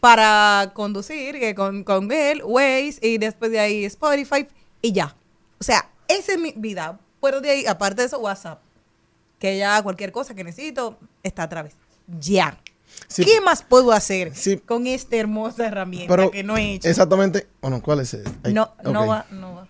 Para 0.00 0.72
conducir, 0.74 1.38
que 1.38 1.54
con, 1.54 1.84
con 1.84 2.10
él, 2.10 2.42
Waze, 2.42 2.98
y 3.02 3.18
después 3.18 3.50
de 3.50 3.60
ahí 3.60 3.84
Spotify, 3.84 4.46
y 4.80 4.92
ya. 4.92 5.14
O 5.60 5.64
sea, 5.64 5.90
esa 6.08 6.32
es 6.32 6.38
mi 6.38 6.52
vida. 6.56 6.98
Pero 7.24 7.40
de 7.40 7.50
ahí, 7.50 7.66
aparte 7.66 8.02
de 8.02 8.06
eso, 8.06 8.18
WhatsApp. 8.18 8.60
Que 9.38 9.56
ya 9.58 9.82
cualquier 9.82 10.12
cosa 10.12 10.34
que 10.34 10.44
necesito 10.44 10.98
está 11.22 11.44
a 11.44 11.48
través. 11.48 11.74
Ya. 12.20 12.58
Sí, 13.08 13.24
¿Qué 13.24 13.40
más 13.40 13.62
puedo 13.62 13.90
hacer 13.92 14.34
Sí. 14.36 14.58
con 14.58 14.86
esta 14.86 15.16
hermosa 15.16 15.66
herramienta 15.66 16.14
pero 16.14 16.30
que 16.30 16.42
no 16.44 16.56
he 16.56 16.74
hecho? 16.74 16.88
exactamente, 16.88 17.48
bueno, 17.60 17.82
¿cuál 17.82 18.00
es? 18.00 18.14
Ahí, 18.44 18.52
No, 18.52 18.72
no 18.84 19.06
va, 19.06 19.26
no 19.30 19.54
va. 19.56 19.66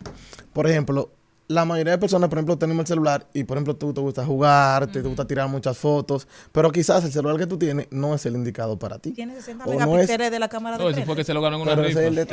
Por 0.53 0.69
ejemplo, 0.69 1.11
la 1.47 1.65
mayoría 1.67 1.93
de 1.93 1.99
personas, 1.99 2.29
por 2.31 2.39
ejemplo, 2.39 2.57
tenemos 2.57 2.83
el 2.85 2.87
celular 2.87 3.27
y, 3.35 3.45
por 3.45 3.57
ejemplo, 3.59 3.77
tú 3.77 3.93
te 3.93 4.01
gusta 4.01 4.25
jugar, 4.25 4.87
te, 4.87 5.03
te 5.03 5.09
gusta 5.09 5.27
tirar 5.27 5.47
muchas 5.49 5.77
fotos, 5.77 6.27
pero 6.53 6.73
quizás 6.73 7.05
el 7.05 7.13
celular 7.13 7.37
que 7.39 7.47
tú 7.47 7.59
tienes 7.59 7.87
no 7.91 8.15
es 8.15 8.25
el 8.25 8.35
indicado 8.35 8.79
para 8.79 8.99
ti. 8.99 9.13
Tiene 9.13 9.35
60 9.35 9.65
O 9.65 9.67
no 9.69 9.73
es- 9.75 9.87
megapíxeles 9.87 10.31
de 10.31 10.39
la 10.39 10.49
cámara 10.49 10.79
de 10.79 10.85
No, 10.85 10.91
eso 10.91 11.03
fue 11.05 11.17
que 11.17 11.25
se 11.25 11.35
lo 11.35 11.43
ganó 11.43 11.57
en 11.57 11.63
una 11.63 11.73
Pero 11.77 11.87
rifa. 11.87 12.01
es 12.03 12.07
el. 12.07 12.19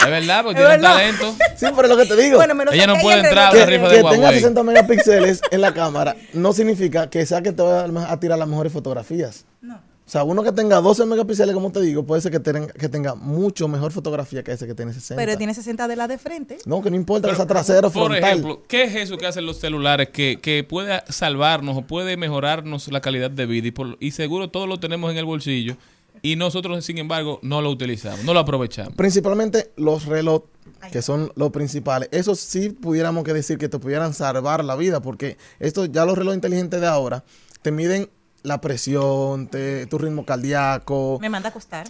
Es 0.00 0.06
verdad, 0.10 0.44
porque 0.44 0.60
Es 0.62 0.66
tiene 0.66 0.76
un 0.76 0.82
talento. 0.82 1.34
sí, 1.56 1.66
pero 1.76 1.82
es 1.82 1.88
lo 1.88 1.96
que 1.96 2.06
te 2.06 2.16
digo. 2.16 2.36
Bueno, 2.36 2.54
me 2.54 2.64
lo 2.64 2.72
Ella 2.72 2.86
no 2.86 2.94
puede 3.02 3.18
entrar 3.20 3.52
a 3.52 3.54
la 3.54 3.66
rifa 3.66 3.88
de- 3.88 3.96
que 3.96 4.02
tenga 4.02 4.18
Huawei. 4.18 4.34
60 4.34 4.62
megapíxeles 4.62 5.40
en 5.50 5.60
la 5.60 5.74
cámara 5.74 6.16
no 6.32 6.52
significa 6.52 7.10
que 7.10 7.26
sea 7.26 7.42
que 7.42 7.52
te 7.52 7.62
va 7.62 7.84
a 8.10 8.20
tirar 8.20 8.38
las 8.38 8.48
mejores 8.48 8.72
fotografías. 8.72 9.44
No. 9.60 9.78
O 10.10 10.12
sea, 10.12 10.24
uno 10.24 10.42
que 10.42 10.50
tenga 10.50 10.80
12 10.80 11.06
megapíxeles, 11.06 11.54
como 11.54 11.70
te 11.70 11.80
digo, 11.80 12.04
puede 12.04 12.20
ser 12.20 12.32
que 12.32 12.40
tenga, 12.40 12.66
que 12.66 12.88
tenga 12.88 13.14
mucho 13.14 13.68
mejor 13.68 13.92
fotografía 13.92 14.42
que 14.42 14.50
ese 14.50 14.66
que 14.66 14.74
tiene 14.74 14.92
60. 14.92 15.14
Pero 15.24 15.38
tiene 15.38 15.54
60 15.54 15.86
de 15.86 15.94
la 15.94 16.08
de 16.08 16.18
frente. 16.18 16.58
No, 16.66 16.82
que 16.82 16.90
no 16.90 16.96
importa 16.96 17.28
que 17.28 17.36
sea 17.36 17.46
trasero 17.46 17.86
o 17.86 17.92
Por 17.92 18.06
frontal. 18.08 18.28
ejemplo, 18.28 18.60
¿qué 18.66 18.82
es 18.82 18.96
eso 18.96 19.16
que 19.18 19.28
hacen 19.28 19.46
los 19.46 19.58
celulares 19.60 20.08
que, 20.08 20.40
que 20.42 20.64
puede 20.64 21.00
salvarnos 21.10 21.76
o 21.76 21.82
puede 21.82 22.16
mejorarnos 22.16 22.88
la 22.88 23.00
calidad 23.00 23.30
de 23.30 23.46
vida? 23.46 23.68
Y, 23.68 23.70
por- 23.70 23.96
y 24.00 24.10
seguro 24.10 24.50
todos 24.50 24.68
lo 24.68 24.80
tenemos 24.80 25.12
en 25.12 25.16
el 25.18 25.26
bolsillo 25.26 25.76
y 26.22 26.34
nosotros, 26.34 26.84
sin 26.84 26.98
embargo, 26.98 27.38
no 27.42 27.62
lo 27.62 27.70
utilizamos, 27.70 28.24
no 28.24 28.34
lo 28.34 28.40
aprovechamos. 28.40 28.94
Principalmente 28.96 29.70
los 29.76 30.06
relojes, 30.06 30.48
que 30.90 31.02
son 31.02 31.30
los 31.36 31.52
principales. 31.52 32.08
Eso 32.10 32.34
sí 32.34 32.70
pudiéramos 32.70 33.22
que 33.22 33.32
decir 33.32 33.58
que 33.58 33.68
te 33.68 33.78
pudieran 33.78 34.12
salvar 34.12 34.64
la 34.64 34.74
vida, 34.74 35.00
porque 35.00 35.36
esto 35.60 35.84
ya 35.84 36.04
los 36.04 36.18
relojes 36.18 36.38
inteligentes 36.38 36.80
de 36.80 36.88
ahora 36.88 37.22
te 37.62 37.70
miden 37.70 38.10
la 38.42 38.60
presión, 38.60 39.46
te- 39.48 39.86
tu 39.86 39.98
ritmo 39.98 40.24
cardíaco. 40.24 41.18
Me 41.20 41.28
manda 41.28 41.48
a 41.48 41.50
acostar. 41.50 41.86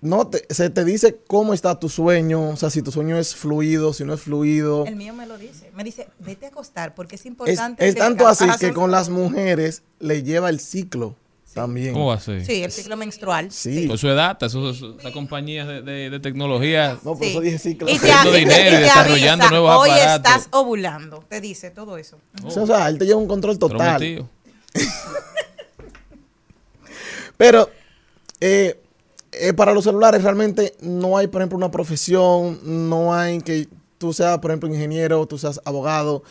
No, 0.00 0.26
te- 0.26 0.44
se 0.52 0.68
te 0.68 0.84
dice 0.84 1.18
cómo 1.26 1.54
está 1.54 1.80
tu 1.80 1.88
sueño, 1.88 2.50
o 2.50 2.56
sea, 2.56 2.68
si 2.68 2.82
tu 2.82 2.92
sueño 2.92 3.16
es 3.18 3.34
fluido, 3.34 3.94
si 3.94 4.04
no 4.04 4.12
es 4.12 4.20
fluido. 4.20 4.84
El 4.84 4.96
mío 4.96 5.14
me 5.14 5.24
lo 5.26 5.38
dice. 5.38 5.70
Me 5.74 5.82
dice, 5.82 6.08
vete 6.18 6.44
a 6.44 6.48
acostar 6.50 6.94
porque 6.94 7.14
es 7.16 7.24
importante. 7.24 7.88
es 7.88 7.94
tanto 7.94 8.26
así 8.28 8.44
Ajá, 8.44 8.58
que 8.58 8.66
son- 8.66 8.74
con 8.74 8.90
las 8.90 9.08
mujeres 9.08 9.82
le 10.00 10.22
lleva 10.22 10.50
el 10.50 10.60
ciclo 10.60 11.16
también. 11.54 11.94
¿Cómo 11.94 12.08
va 12.08 12.14
a 12.16 12.20
ser? 12.20 12.44
Sí, 12.44 12.62
el 12.64 12.70
ciclo 12.70 12.98
menstrual. 12.98 13.50
Sí. 13.50 13.88
Eso 13.90 14.10
es 14.10 14.16
data, 14.16 14.44
eso, 14.44 14.68
eso- 14.68 14.98
esas 14.98 15.12
compañías 15.12 15.66
de, 15.68 15.80
de- 15.80 16.10
de 16.10 16.20
tecnología. 16.20 16.98
No, 17.02 17.14
por 17.14 17.18
Sí. 17.24 17.30
eso 17.30 17.40
dije 17.40 17.58
ciclo. 17.58 17.88
Y 17.88 17.98
te, 17.98 18.06
dinero 18.06 18.40
y 18.42 18.44
te 18.44 18.78
desarrollando 18.80 19.44
avisa, 19.44 19.50
nuevos 19.50 19.76
Hoy 19.84 19.90
aparatos". 19.90 20.16
estás 20.32 20.48
ovulando. 20.50 21.24
Te 21.30 21.40
dice 21.40 21.70
todo 21.70 21.96
eso. 21.96 22.18
O 22.44 22.50
sea, 22.50 22.62
o 22.64 22.66
sea, 22.66 22.88
él 22.90 22.98
te 22.98 23.06
lleva 23.06 23.20
un 23.20 23.28
control 23.28 23.58
total. 23.58 23.78
Prometido. 23.96 24.28
Pero 27.44 27.68
eh, 28.40 28.80
eh, 29.32 29.52
para 29.52 29.74
los 29.74 29.84
celulares 29.84 30.22
realmente 30.22 30.74
no 30.80 31.18
hay, 31.18 31.26
por 31.26 31.42
ejemplo, 31.42 31.58
una 31.58 31.70
profesión, 31.70 32.58
no 32.88 33.12
hay 33.12 33.42
que 33.42 33.68
tú 33.98 34.14
seas, 34.14 34.38
por 34.38 34.50
ejemplo, 34.50 34.70
ingeniero, 34.70 35.26
tú 35.26 35.36
seas 35.36 35.60
abogado. 35.66 36.22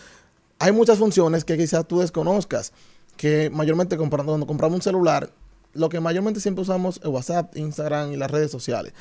Hay 0.58 0.72
muchas 0.72 0.98
funciones 0.98 1.46
que 1.46 1.56
quizás 1.56 1.88
tú 1.88 2.00
desconozcas, 2.00 2.74
que 3.16 3.52
mayormente 3.52 3.96
comprando, 3.96 4.32
cuando 4.32 4.48
compramos 4.48 4.78
un 4.78 4.82
celular, 4.82 5.30
lo 5.74 5.88
que 5.88 6.00
mayormente 6.00 6.40
siempre 6.40 6.64
usamos 6.64 7.00
es 7.04 7.06
WhatsApp, 7.08 7.56
Instagram 7.58 8.14
y 8.14 8.18
las 8.18 8.32
redes 8.32 8.50
sociales. 8.50 8.94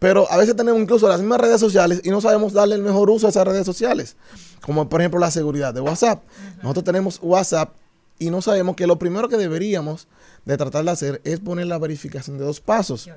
Pero 0.00 0.28
a 0.32 0.38
veces 0.38 0.56
tenemos 0.56 0.80
incluso 0.80 1.06
las 1.06 1.20
mismas 1.20 1.40
redes 1.40 1.60
sociales 1.60 2.00
y 2.02 2.10
no 2.10 2.20
sabemos 2.20 2.52
darle 2.52 2.74
el 2.74 2.82
mejor 2.82 3.08
uso 3.08 3.28
a 3.28 3.30
esas 3.30 3.46
redes 3.46 3.64
sociales. 3.64 4.16
Como 4.62 4.88
por 4.88 5.00
ejemplo 5.00 5.20
la 5.20 5.30
seguridad 5.30 5.72
de 5.72 5.80
WhatsApp. 5.80 6.24
Nosotros 6.60 6.82
tenemos 6.82 7.20
WhatsApp 7.22 7.72
y 8.18 8.30
no 8.30 8.42
sabemos 8.42 8.74
que 8.74 8.88
lo 8.88 8.98
primero 8.98 9.28
que 9.28 9.36
deberíamos 9.36 10.08
de 10.44 10.56
tratar 10.56 10.84
de 10.84 10.90
hacer 10.90 11.20
es 11.24 11.40
poner 11.40 11.66
la 11.66 11.78
verificación 11.78 12.38
de 12.38 12.44
dos 12.44 12.60
pasos. 12.60 13.08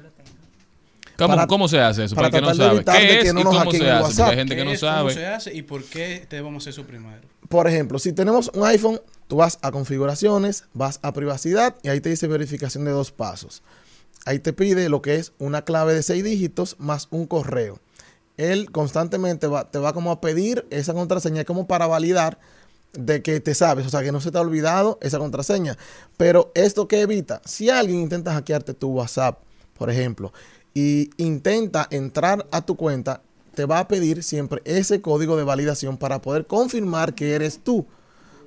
¿Cómo, 1.17 1.29
Para- 1.35 1.47
cómo 1.47 1.67
se 1.69 1.79
hace 1.79 2.03
eso? 2.03 2.15
para 2.15 2.29
Para, 2.29 2.41
que 2.41 2.45
no 2.45 2.47
tratar 2.47 2.57
de 2.57 2.63
sabe. 2.65 2.75
evitar 2.75 3.01
de 3.01 3.07
¿Qué 3.07 3.19
que 3.21 3.27
es 3.29 3.33
no 3.33 3.39
y 3.39 3.43
nos 3.45 3.53
cómo 3.53 3.65
hackeen 3.65 3.81
se 3.81 3.87
el 3.87 3.93
hace? 3.93 4.01
Porque 4.03 4.11
WhatsApp. 4.21 4.29
hay 4.31 4.35
gente 4.37 4.55
que 4.55 4.61
¿Qué 4.61 4.65
no 4.65 4.71
es? 4.71 4.79
¿Cómo 4.81 5.09
se 5.09 5.13
sabe. 5.15 5.27
hace 5.27 5.53
y 5.53 5.61
por 5.61 5.83
qué 5.85 6.27
debemos 6.29 6.63
hacer 6.63 6.71
eso 6.71 6.83
primero? 6.83 7.21
Por 7.47 7.67
ejemplo, 7.69 7.99
si 7.99 8.11
tenemos 8.11 8.51
un 8.53 8.65
iPhone, 8.65 8.99
tú 9.27 9.37
vas 9.37 9.57
a 9.61 9.71
configuraciones, 9.71 10.65
vas 10.73 10.99
a 11.03 11.13
privacidad 11.13 11.75
y 11.83 11.87
ahí 11.89 12.01
te 12.01 12.09
dice 12.09 12.27
verificación 12.27 12.83
de 12.83 12.91
dos 12.91 13.11
pasos. 13.13 13.63
Ahí 14.25 14.39
te 14.39 14.51
pide 14.51 14.89
lo 14.89 15.01
que 15.01 15.15
es 15.15 15.31
una 15.37 15.61
clave 15.63 15.93
de 15.93 16.03
seis 16.03 16.21
dígitos 16.23 16.75
más 16.79 17.07
un 17.11 17.27
correo. 17.27 17.79
Él 18.35 18.69
constantemente 18.71 19.47
va- 19.47 19.71
te 19.71 19.79
va 19.79 19.93
como 19.93 20.11
a 20.11 20.19
pedir 20.19 20.65
esa 20.69 20.93
contraseña 20.93 21.45
como 21.45 21.65
para 21.65 21.87
validar 21.87 22.39
de 22.97 23.21
que 23.21 23.39
te 23.39 23.53
sabes, 23.53 23.85
o 23.85 23.89
sea, 23.89 24.03
que 24.03 24.11
no 24.11 24.21
se 24.21 24.31
te 24.31 24.37
ha 24.37 24.41
olvidado 24.41 24.97
esa 25.01 25.19
contraseña. 25.19 25.77
Pero 26.17 26.51
esto 26.55 26.87
que 26.87 27.01
evita, 27.01 27.41
si 27.45 27.69
alguien 27.69 27.99
intenta 27.99 28.33
hackearte 28.33 28.73
tu 28.73 28.89
WhatsApp, 28.89 29.39
por 29.77 29.89
ejemplo, 29.89 30.33
y 30.73 31.09
intenta 31.17 31.87
entrar 31.89 32.45
a 32.51 32.65
tu 32.65 32.75
cuenta, 32.75 33.21
te 33.53 33.65
va 33.65 33.79
a 33.79 33.87
pedir 33.87 34.23
siempre 34.23 34.61
ese 34.65 35.01
código 35.01 35.37
de 35.37 35.43
validación 35.43 35.97
para 35.97 36.21
poder 36.21 36.45
confirmar 36.45 37.15
que 37.15 37.33
eres 37.33 37.59
tú. 37.63 37.85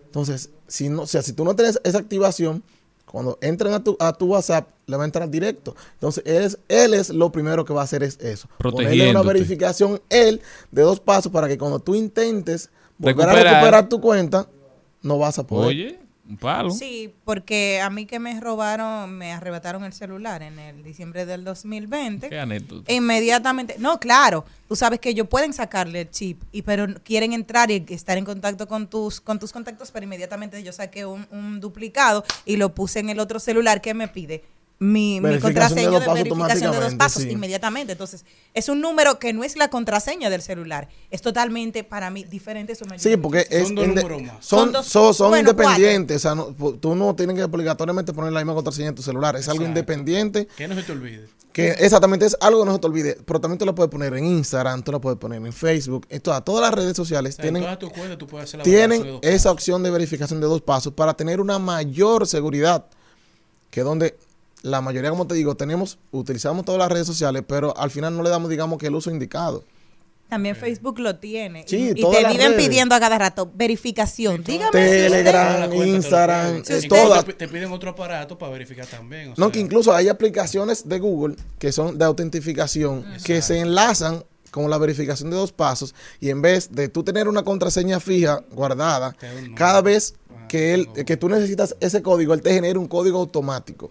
Entonces, 0.04 0.50
si 0.66 0.88
no, 0.88 1.02
o 1.02 1.06
sea, 1.06 1.22
si 1.22 1.32
tú 1.32 1.44
no 1.44 1.56
tienes 1.56 1.80
esa 1.84 1.98
activación, 1.98 2.62
cuando 3.06 3.38
entran 3.40 3.72
a 3.72 3.82
tu, 3.82 3.96
a 3.98 4.12
tu 4.12 4.26
WhatsApp, 4.26 4.68
le 4.86 4.96
va 4.96 5.04
a 5.04 5.06
entrar 5.06 5.28
directo. 5.30 5.74
Entonces, 5.94 6.22
él 6.26 6.42
es, 6.42 6.58
él 6.68 6.94
es 6.94 7.10
lo 7.10 7.32
primero 7.32 7.64
que 7.64 7.72
va 7.72 7.80
a 7.80 7.84
hacer 7.84 8.02
es 8.02 8.18
eso. 8.20 8.48
Ponerle 8.58 9.10
una 9.10 9.22
verificación 9.22 10.00
él 10.10 10.42
de 10.70 10.82
dos 10.82 11.00
pasos 11.00 11.32
para 11.32 11.48
que 11.48 11.56
cuando 11.58 11.80
tú 11.80 11.94
intentes 11.94 12.70
volver 12.98 13.28
a 13.28 13.32
Recuperar. 13.32 13.88
tu 13.88 14.00
cuenta, 14.00 14.48
no 15.02 15.18
vas 15.18 15.38
a 15.38 15.46
poder. 15.46 15.68
Oye, 15.68 15.98
un 16.28 16.36
palo. 16.36 16.70
Sí, 16.70 17.14
porque 17.24 17.80
a 17.80 17.88
mí 17.88 18.04
que 18.04 18.18
me 18.18 18.38
robaron, 18.38 19.16
me 19.16 19.32
arrebataron 19.32 19.82
el 19.84 19.94
celular 19.94 20.42
en 20.42 20.58
el 20.58 20.82
diciembre 20.82 21.24
del 21.24 21.42
2020. 21.42 22.28
Qué 22.28 22.38
anécdota. 22.38 22.92
Inmediatamente, 22.92 23.76
no, 23.78 23.98
claro, 23.98 24.44
tú 24.68 24.76
sabes 24.76 25.00
que 25.00 25.08
ellos 25.08 25.26
pueden 25.26 25.54
sacarle 25.54 26.02
el 26.02 26.10
chip, 26.10 26.42
y 26.52 26.62
pero 26.62 26.86
quieren 27.02 27.32
entrar 27.32 27.70
y 27.70 27.82
estar 27.88 28.18
en 28.18 28.26
contacto 28.26 28.68
con 28.68 28.88
tus 28.88 29.22
con 29.22 29.38
tus 29.38 29.52
contactos, 29.52 29.90
pero 29.90 30.04
inmediatamente 30.04 30.62
yo 30.62 30.72
saqué 30.72 31.06
un, 31.06 31.26
un 31.30 31.60
duplicado 31.60 32.24
y 32.44 32.56
lo 32.56 32.74
puse 32.74 32.98
en 33.00 33.08
el 33.08 33.20
otro 33.20 33.40
celular 33.40 33.80
que 33.80 33.94
me 33.94 34.08
pide 34.08 34.44
mi, 34.80 35.20
mi 35.20 35.30
de 35.30 35.40
contraseña 35.40 35.98
de, 35.98 36.06
verificación 36.06 36.70
de 36.70 36.80
dos 36.80 36.94
pasos 36.94 37.24
sí. 37.24 37.30
inmediatamente. 37.30 37.92
Entonces, 37.92 38.24
es 38.54 38.68
un 38.68 38.80
número 38.80 39.18
que 39.18 39.32
no 39.32 39.42
es 39.42 39.56
la 39.56 39.68
contraseña 39.70 40.30
del 40.30 40.40
celular, 40.40 40.88
es 41.10 41.20
totalmente 41.20 41.82
para 41.82 42.10
mí 42.10 42.24
diferente. 42.24 42.74
Eso 42.74 42.84
me 42.84 42.98
Sí, 42.98 43.16
porque 43.16 43.46
es 43.50 43.66
Son 43.66 43.74
dos 43.74 43.88
números 43.88 44.22
más. 44.22 44.44
Son, 44.44 44.58
Son 44.58 44.72
dos- 44.72 44.86
son, 44.86 45.14
son 45.14 45.28
bueno, 45.30 45.50
independientes. 45.50 46.16
O 46.18 46.20
sea, 46.20 46.34
no- 46.34 46.54
tú 46.54 46.94
no 46.94 47.14
tienes 47.16 47.36
que 47.36 47.44
obligatoriamente 47.44 48.12
poner 48.12 48.32
la 48.32 48.40
misma 48.40 48.54
contraseña 48.54 48.90
en 48.90 48.94
tu 48.94 49.02
celular. 49.02 49.34
Es 49.36 49.48
algo 49.48 49.64
independiente. 49.64 50.46
Que 50.56 50.68
no 50.68 50.74
se 50.76 50.82
te 50.84 50.92
olvide. 50.92 51.28
Que 51.52 51.70
exactamente 51.70 52.26
es 52.26 52.36
algo 52.40 52.60
que 52.60 52.66
no 52.66 52.74
se 52.74 52.78
te 52.78 52.86
olvide. 52.86 53.18
Pero 53.24 53.40
también 53.40 53.58
tú 53.58 53.66
lo 53.66 53.74
puedes 53.74 53.90
poner 53.90 54.14
en 54.14 54.24
Instagram, 54.24 54.82
tú 54.84 54.92
lo 54.92 55.00
puedes 55.00 55.18
poner 55.18 55.44
en 55.44 55.52
Facebook. 55.52 56.06
En 56.08 56.20
todas, 56.20 56.44
todas 56.44 56.62
las 56.62 56.72
redes 56.72 56.96
sociales 56.96 57.34
O 57.34 57.36
sea, 57.36 57.42
tienen, 57.42 57.62
en 57.62 57.66
todas 57.66 57.78
tus 57.80 57.90
cuentas 57.90 58.16
tú 58.16 58.28
puedes 58.28 58.48
hacer 58.48 58.58
la 58.58 58.64
tienen 58.64 59.18
esa 59.22 59.50
opción 59.50 59.82
de 59.82 59.90
verificación 59.90 60.40
de 60.40 60.46
dos 60.46 60.62
pasos 60.62 60.92
para 60.92 61.14
tener 61.14 61.40
una 61.40 61.58
mayor 61.58 62.28
seguridad. 62.28 62.86
Que 63.70 63.82
donde 63.82 64.16
la 64.62 64.80
mayoría, 64.80 65.10
como 65.10 65.26
te 65.26 65.34
digo, 65.34 65.56
tenemos, 65.56 65.98
utilizamos 66.10 66.64
todas 66.64 66.78
las 66.78 66.90
redes 66.90 67.06
sociales, 67.06 67.42
pero 67.46 67.76
al 67.76 67.90
final 67.90 68.16
no 68.16 68.22
le 68.22 68.30
damos, 68.30 68.50
digamos, 68.50 68.78
que 68.78 68.86
el 68.88 68.94
uso 68.94 69.10
indicado. 69.10 69.64
También 70.28 70.54
Facebook 70.56 70.98
lo 70.98 71.16
tiene. 71.16 71.64
Sí, 71.66 71.92
y, 71.96 72.00
y 72.00 72.04
te 72.04 72.22
las 72.22 72.32
viven 72.32 72.52
redes. 72.52 72.66
pidiendo 72.66 72.94
a 72.94 73.00
cada 73.00 73.16
rato 73.16 73.50
verificación. 73.54 74.44
Dígame 74.44 74.72
Telegram, 74.72 75.72
Instagram. 75.72 76.64
Si 76.64 76.72
eh, 76.72 76.76
usted- 76.76 76.84
Incluso 76.84 77.04
todas. 77.08 77.24
Te, 77.24 77.48
piden 77.48 77.72
otro 77.72 77.90
aparato 77.90 78.36
para 78.36 78.52
verificar 78.52 78.84
también. 78.86 79.28
o 79.28 79.34
No, 79.38 79.46
sea, 79.46 79.52
que 79.52 79.60
incluso 79.60 79.94
hay 79.94 80.08
aplicaciones 80.10 80.86
de 80.86 80.98
Google 80.98 81.36
que 81.58 81.72
son 81.72 81.96
de 81.96 82.04
autentificación 82.04 83.06
que 83.24 83.40
se 83.40 83.60
enlazan 83.60 84.22
con 84.50 84.68
la 84.68 84.76
verificación 84.76 85.30
de 85.30 85.36
dos 85.36 85.52
pasos 85.52 85.94
y 86.20 86.28
en 86.28 86.42
vez 86.42 86.72
de 86.72 86.88
tú 86.88 87.02
tener 87.04 87.26
una 87.28 87.42
contraseña 87.42 87.98
fija 87.98 88.42
guardada, 88.52 89.16
cada 89.54 89.80
vez 89.80 90.14
que 90.48 90.74
él 90.74 90.88
que 91.06 91.16
tú 91.16 91.30
necesitas 91.30 91.74
ese 91.80 92.02
código, 92.02 92.34
él 92.34 92.42
te 92.42 92.52
genera 92.52 92.78
un 92.78 92.86
código 92.86 93.18
automático. 93.18 93.90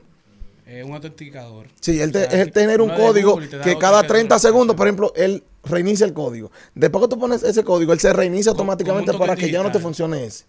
Es 0.67 0.83
un 0.83 0.93
autenticador. 0.93 1.67
Sí, 1.79 2.01
él 2.01 2.11
te, 2.11 2.25
O 2.25 2.29
sea, 2.29 2.41
él 2.41 2.51
te 2.51 2.61
genera 2.61 2.83
un 2.83 2.91
es 2.91 2.99
código 2.99 3.41
y 3.41 3.47
que 3.47 3.77
cada 3.77 4.01
que 4.01 4.09
30 4.09 4.35
otra 4.35 4.39
segundos, 4.49 4.75
por 4.75 4.85
ejemplo, 4.87 5.13
él 5.15 5.43
reinicia 5.63 6.05
el 6.05 6.13
código. 6.13 6.51
Después 6.75 7.03
que 7.05 7.07
tú 7.09 7.19
pones 7.19 7.41
ese 7.43 7.63
código, 7.63 7.93
él 7.93 7.99
se 7.99 8.11
reinicia 8.11 8.51
automáticamente 8.51 9.11
un 9.11 9.17
para 9.17 9.35
que 9.35 9.49
ya 9.49 9.63
no 9.63 9.71
te 9.71 9.79
funcione 9.79 10.25
ese. 10.25 10.45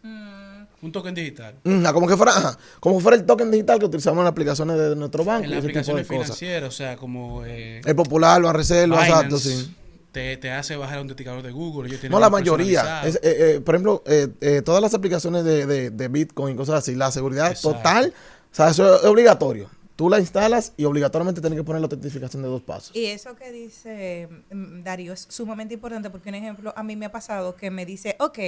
Un 0.81 0.93
token 0.93 1.13
digital. 1.15 1.57
Ujú, 1.65 1.93
como 1.93 2.07
que 2.07 2.17
fuera, 2.17 2.37
ajá, 2.37 2.59
como 2.79 3.01
fuera 3.01 3.17
el 3.17 3.27
token 3.27 3.51
digital 3.51 3.81
que 3.81 3.87
utilizamos 3.87 4.19
en 4.19 4.25
las 4.25 4.31
aplicaciones 4.31 4.79
de 4.79 4.95
nuestro 4.95 5.25
banco 5.25 5.45
En 5.45 5.51
y 5.51 5.55
las 5.55 5.65
aplicaciones 5.65 6.07
financieras, 6.07 6.69
o 6.69 6.77
sea, 6.77 6.97
como 6.97 7.45
eh, 7.45 7.81
El 7.85 7.97
popular, 7.97 8.41
lo 8.41 8.53
reserva, 8.53 9.03
Binance, 9.03 9.11
exacto, 9.13 9.39
sí. 9.39 9.75
te, 10.13 10.37
te 10.37 10.53
hace 10.53 10.77
bajar 10.77 10.99
el 10.99 11.03
autenticador 11.03 11.43
de 11.43 11.51
Google. 11.51 11.89
ellos 11.89 12.11
No, 12.11 12.21
la 12.21 12.31
mayoría. 12.31 13.03
Es, 13.05 13.17
eh, 13.17 13.21
eh, 13.25 13.61
por 13.65 13.75
ejemplo, 13.75 14.05
eh, 14.07 14.29
eh, 14.41 14.63
todas 14.65 14.81
las 14.81 14.95
aplicaciones 14.95 15.45
de, 15.45 15.67
de, 15.67 15.91
de 15.91 16.09
Bitcoin, 16.09 16.57
cosas 16.57 16.77
así, 16.77 16.95
la 16.95 17.11
seguridad 17.11 17.51
Exacto. 17.51 17.77
total, 17.77 18.15
o 18.53 18.55
sea, 18.55 18.69
eso 18.71 18.97
es 18.99 19.05
obligatorio. 19.05 19.69
Tú 19.99 20.09
la 20.09 20.21
instalas 20.21 20.75
y 20.77 20.85
obligatoriamente 20.85 21.41
tienes 21.41 21.59
que 21.59 21.65
poner 21.65 21.81
la 21.81 21.87
autentificación 21.87 22.41
de 22.41 22.49
dos 22.49 22.63
pasos. 22.63 22.95
Y 22.95 23.07
eso 23.07 23.35
que 23.35 23.51
dice 23.51 24.29
mm, 24.49 24.85
Darío 24.85 25.13
es 25.13 25.27
sumamente 25.29 25.75
importante 25.75 26.09
porque, 26.09 26.29
un 26.29 26.37
ejemplo, 26.37 26.73
a 26.77 26.85
mí 26.85 26.95
me 26.95 27.07
ha 27.07 27.11
pasado 27.11 27.57
que 27.57 27.73
me 27.73 27.85
dice, 27.85 28.15
ok, 28.21 28.39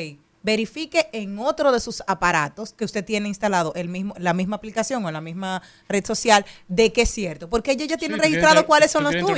verifique 0.44 1.08
en 1.12 1.40
otro 1.40 1.72
de 1.72 1.80
sus 1.80 2.04
aparatos 2.06 2.72
que 2.72 2.84
usted 2.84 3.04
tiene 3.04 3.26
instalado 3.26 3.72
el 3.74 3.88
mismo, 3.88 4.14
la 4.18 4.32
misma 4.32 4.54
aplicación 4.54 5.04
o 5.04 5.10
la 5.10 5.20
misma 5.20 5.60
red 5.88 6.04
social 6.06 6.46
de 6.68 6.92
que 6.92 7.02
es 7.02 7.10
cierto. 7.10 7.50
Porque 7.50 7.72
ellos 7.72 7.88
ya 7.88 7.96
tienen 7.96 8.18
tú 8.18 8.22
registrado 8.22 8.64
cuáles 8.64 8.92
son 8.92 9.02
los 9.02 9.12
tuyos. 9.12 9.36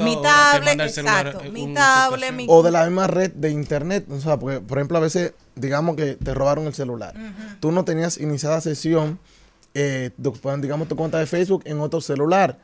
Mi 0.00 0.20
tablet, 0.20 0.90
celular, 0.90 1.28
exacto. 1.28 1.44
eh, 1.46 1.50
Mi 1.52 1.72
tablet, 1.72 2.32
mi... 2.32 2.46
O 2.48 2.64
de 2.64 2.72
la 2.72 2.84
misma 2.86 3.06
red 3.06 3.30
de 3.30 3.50
internet. 3.50 4.04
O 4.10 4.18
sea, 4.18 4.36
porque, 4.36 4.58
por 4.58 4.78
ejemplo, 4.78 4.98
a 4.98 5.00
veces, 5.00 5.32
digamos 5.54 5.94
que 5.94 6.16
te 6.16 6.34
robaron 6.34 6.66
el 6.66 6.74
celular. 6.74 7.14
Tú 7.60 7.70
no 7.70 7.84
tenías 7.84 8.18
iniciada 8.18 8.60
sesión, 8.60 9.20
pues, 10.42 10.60
digamos, 10.60 10.88
tu 10.88 10.96
cuenta 10.96 11.18
de 11.18 11.26
Facebook 11.26 11.62
en 11.66 11.80
otro 11.80 12.00
celular. 12.00 12.58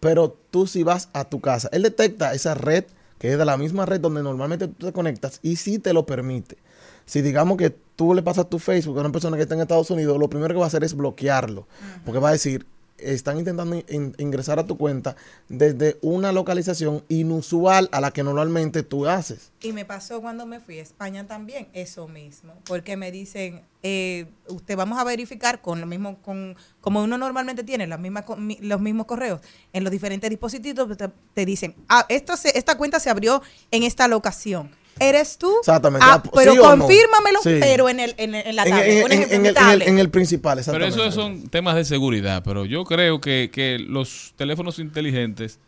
Pero 0.00 0.36
tú 0.50 0.66
si 0.66 0.82
vas 0.82 1.08
a 1.12 1.24
tu 1.24 1.40
casa, 1.40 1.68
él 1.72 1.82
detecta 1.82 2.32
esa 2.32 2.54
red 2.54 2.84
que 3.18 3.32
es 3.32 3.38
de 3.38 3.44
la 3.44 3.56
misma 3.56 3.84
red 3.84 4.00
donde 4.00 4.22
normalmente 4.22 4.68
tú 4.68 4.86
te 4.86 4.92
conectas 4.92 5.40
y 5.42 5.56
sí 5.56 5.78
te 5.78 5.92
lo 5.92 6.06
permite. 6.06 6.58
Si 7.04 7.22
digamos 7.22 7.56
que 7.56 7.70
tú 7.70 8.14
le 8.14 8.22
pasas 8.22 8.48
tu 8.48 8.58
Facebook 8.58 8.96
a 8.98 9.00
una 9.00 9.12
persona 9.12 9.36
que 9.36 9.42
está 9.42 9.54
en 9.54 9.60
Estados 9.60 9.90
Unidos, 9.90 10.18
lo 10.18 10.28
primero 10.28 10.54
que 10.54 10.58
va 10.58 10.64
a 10.64 10.68
hacer 10.68 10.84
es 10.84 10.94
bloquearlo. 10.94 11.66
Porque 12.04 12.20
va 12.20 12.28
a 12.28 12.32
decir, 12.32 12.66
están 12.98 13.38
intentando 13.38 13.76
in- 13.88 14.14
ingresar 14.18 14.58
a 14.58 14.66
tu 14.66 14.76
cuenta 14.76 15.16
desde 15.48 15.98
una 16.02 16.32
localización 16.32 17.04
inusual 17.08 17.88
a 17.92 18.00
la 18.00 18.10
que 18.10 18.22
normalmente 18.22 18.82
tú 18.82 19.06
haces. 19.06 19.52
Y 19.60 19.72
me 19.72 19.84
pasó 19.84 20.20
cuando 20.20 20.46
me 20.46 20.60
fui 20.60 20.78
a 20.78 20.82
España 20.82 21.26
también, 21.26 21.68
eso 21.72 22.08
mismo, 22.08 22.54
porque 22.66 22.96
me 22.96 23.10
dicen, 23.12 23.62
eh, 23.82 24.26
usted 24.48 24.76
vamos 24.76 24.98
a 24.98 25.04
verificar 25.04 25.60
con 25.62 25.80
lo 25.80 25.86
mismo, 25.86 26.18
con 26.22 26.56
como 26.80 27.02
uno 27.02 27.18
normalmente 27.18 27.64
tiene 27.64 27.86
las 27.86 28.00
mismas, 28.00 28.24
los 28.60 28.80
mismos 28.80 29.06
correos 29.06 29.40
en 29.72 29.84
los 29.84 29.90
diferentes 29.90 30.28
dispositivos, 30.30 30.88
te, 31.34 31.44
dicen, 31.46 31.74
ah, 31.88 32.06
se- 32.36 32.56
esta 32.58 32.76
cuenta 32.76 32.98
se 33.00 33.10
abrió 33.10 33.42
en 33.70 33.82
esta 33.82 34.08
locación. 34.08 34.70
¿Eres 35.00 35.38
tú? 35.38 35.52
Exactamente. 35.60 36.06
Ah, 36.08 36.22
Ah, 36.24 36.30
pero 36.34 36.52
¿sí 36.52 36.58
o 36.58 36.62
no? 36.76 36.84
confírmamelo, 36.84 37.40
Sí. 37.42 37.56
pero 37.60 37.88
en, 37.88 38.00
el, 38.00 38.14
en, 38.18 38.34
el- 38.34 38.46
en 38.46 38.56
la 38.56 38.62
En, 38.64 38.70
tablet. 38.70 38.88
en- 38.88 39.12
el, 39.22 39.32
en 39.32 39.46
el- 39.46 39.54
tablet. 39.54 39.88
en 39.88 39.98
el 39.98 40.10
principal, 40.10 40.58
Pero 40.64 40.76
exactamente. 40.84 41.08
eso 41.08 41.12
son 41.12 41.48
temas 41.48 41.76
de 41.76 41.84
seguridad, 41.84 42.42
pero 42.44 42.64
yo 42.64 42.84
creo 42.84 43.20
que, 43.20 43.50
que 43.52 43.78
los 43.78 44.32
teléfonos 44.36 44.78
inteligentes 44.78 45.58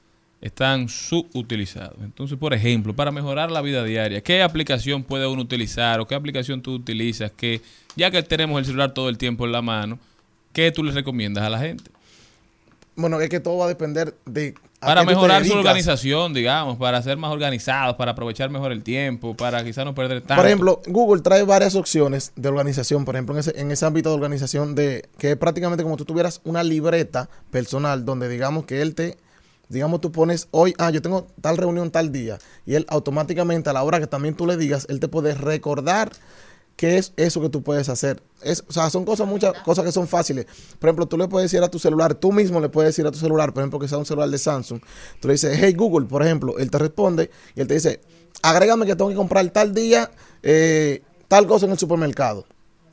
están 0.41 0.89
subutilizados. 0.89 1.99
Entonces, 2.03 2.39
por 2.39 2.55
ejemplo, 2.55 2.95
para 2.97 3.11
mejorar 3.11 3.51
la 3.51 3.61
vida 3.61 3.85
diaria, 3.85 4.23
¿qué 4.23 4.43
aplicación 4.43 5.03
puede 5.05 5.27
uno 5.27 5.43
utilizar 5.43 6.01
o 6.01 6.07
qué 6.07 6.15
aplicación 6.15 6.63
tú 6.63 6.75
utilizas 6.75 7.31
que 7.31 7.61
ya 7.97 8.11
que 8.11 8.23
tenemos 8.23 8.59
el 8.59 8.65
celular 8.65 8.95
todo 8.95 9.09
el 9.11 9.19
tiempo 9.19 9.45
en 9.45 9.53
la 9.53 9.61
mano, 9.63 9.99
¿qué 10.55 10.71
tú 10.73 10.83
le 10.83 10.93
recomiendas 10.93 11.45
a 11.45 11.51
la 11.51 11.59
gente? 11.59 11.91
Bueno, 12.97 13.21
es 13.21 13.29
que 13.29 13.41
todo 13.41 13.59
va 13.59 13.67
a 13.67 13.69
depender 13.69 14.15
de... 14.27 14.55
Para 14.81 15.05
mejorar 15.05 15.45
su 15.45 15.53
organización, 15.53 16.33
digamos, 16.33 16.79
para 16.79 17.03
ser 17.03 17.19
más 17.19 17.31
organizados, 17.31 17.97
para 17.97 18.13
aprovechar 18.13 18.49
mejor 18.49 18.73
el 18.73 18.83
tiempo, 18.83 19.37
para 19.37 19.63
quizás 19.63 19.85
no 19.85 19.95
perder 19.95 20.23
tanto. 20.23 20.37
Por 20.37 20.47
ejemplo, 20.47 20.81
Google 20.87 21.21
trae 21.21 21.43
varias 21.43 21.75
opciones 21.75 22.33
de 22.35 22.49
organización, 22.49 23.05
por 23.05 23.15
ejemplo, 23.15 23.35
en 23.35 23.41
ese, 23.41 23.61
en 23.61 23.71
ese 23.71 23.85
ámbito 23.85 24.09
de 24.09 24.15
organización, 24.15 24.75
de 24.75 25.09
que 25.19 25.33
es 25.33 25.37
prácticamente 25.37 25.85
como 25.85 25.99
tú 25.99 26.07
tuvieras 26.07 26.41
una 26.45 26.63
libreta 26.63 27.29
personal 27.51 28.07
donde 28.07 28.29
digamos 28.29 28.65
que 28.65 28.81
él 28.81 28.95
te, 28.95 29.19
digamos 29.69 30.01
tú 30.01 30.13
pones 30.13 30.49
hoy, 30.51 30.75
ah, 30.79 30.91
yo 30.91 31.03
tengo 31.03 31.27
tal 31.43 31.59
reunión 31.59 31.91
tal 31.91 32.11
día, 32.11 32.39
y 32.65 32.75
él 32.75 32.87
automáticamente 32.89 33.69
a 33.69 33.75
la 33.75 33.83
hora 33.83 34.01
que 34.01 34.07
también 34.07 34.35
tú 34.35 34.47
le 34.47 34.57
digas, 34.57 34.87
él 34.89 34.99
te 34.99 35.09
puede 35.09 35.35
recordar 35.35 36.11
qué 36.81 36.97
es 36.97 37.13
eso 37.19 37.43
que 37.43 37.51
tú 37.51 37.63
puedes 37.63 37.91
hacer. 37.91 38.23
Es, 38.41 38.65
o 38.67 38.73
sea, 38.73 38.89
son 38.89 39.05
cosas, 39.05 39.29
muchas 39.29 39.53
cosas 39.65 39.85
que 39.85 39.93
son 39.93 40.09
fáciles. 40.09 40.47
Por 40.79 40.89
ejemplo, 40.89 41.05
tú 41.05 41.19
le 41.19 41.29
puedes 41.29 41.51
decir 41.51 41.63
a 41.63 41.69
tu 41.69 41.79
celular, 41.79 42.15
tú 42.15 42.33
mismo 42.33 42.59
le 42.59 42.71
puedes 42.71 42.89
decir 42.89 43.07
a 43.07 43.11
tu 43.11 43.19
celular, 43.19 43.53
por 43.53 43.61
ejemplo, 43.61 43.79
que 43.79 43.87
sea 43.87 43.99
un 43.99 44.07
celular 44.07 44.31
de 44.31 44.39
Samsung, 44.39 44.81
tú 45.21 45.29
le 45.29 45.35
dices, 45.35 45.59
hey 45.61 45.75
Google, 45.75 46.07
por 46.07 46.23
ejemplo, 46.23 46.59
él 46.59 46.71
te 46.71 46.79
responde 46.79 47.31
y 47.55 47.61
él 47.61 47.67
te 47.67 47.75
dice, 47.75 48.01
agrégame 48.41 48.87
que 48.87 48.97
tengo 48.97 49.11
que 49.11 49.17
comprar 49.17 49.47
tal 49.51 49.75
día 49.75 50.11
eh, 50.43 51.03
tal 51.29 51.47
cosa 51.47 51.67
en 51.67 51.73
el 51.73 51.79
supermercado. 51.79 52.47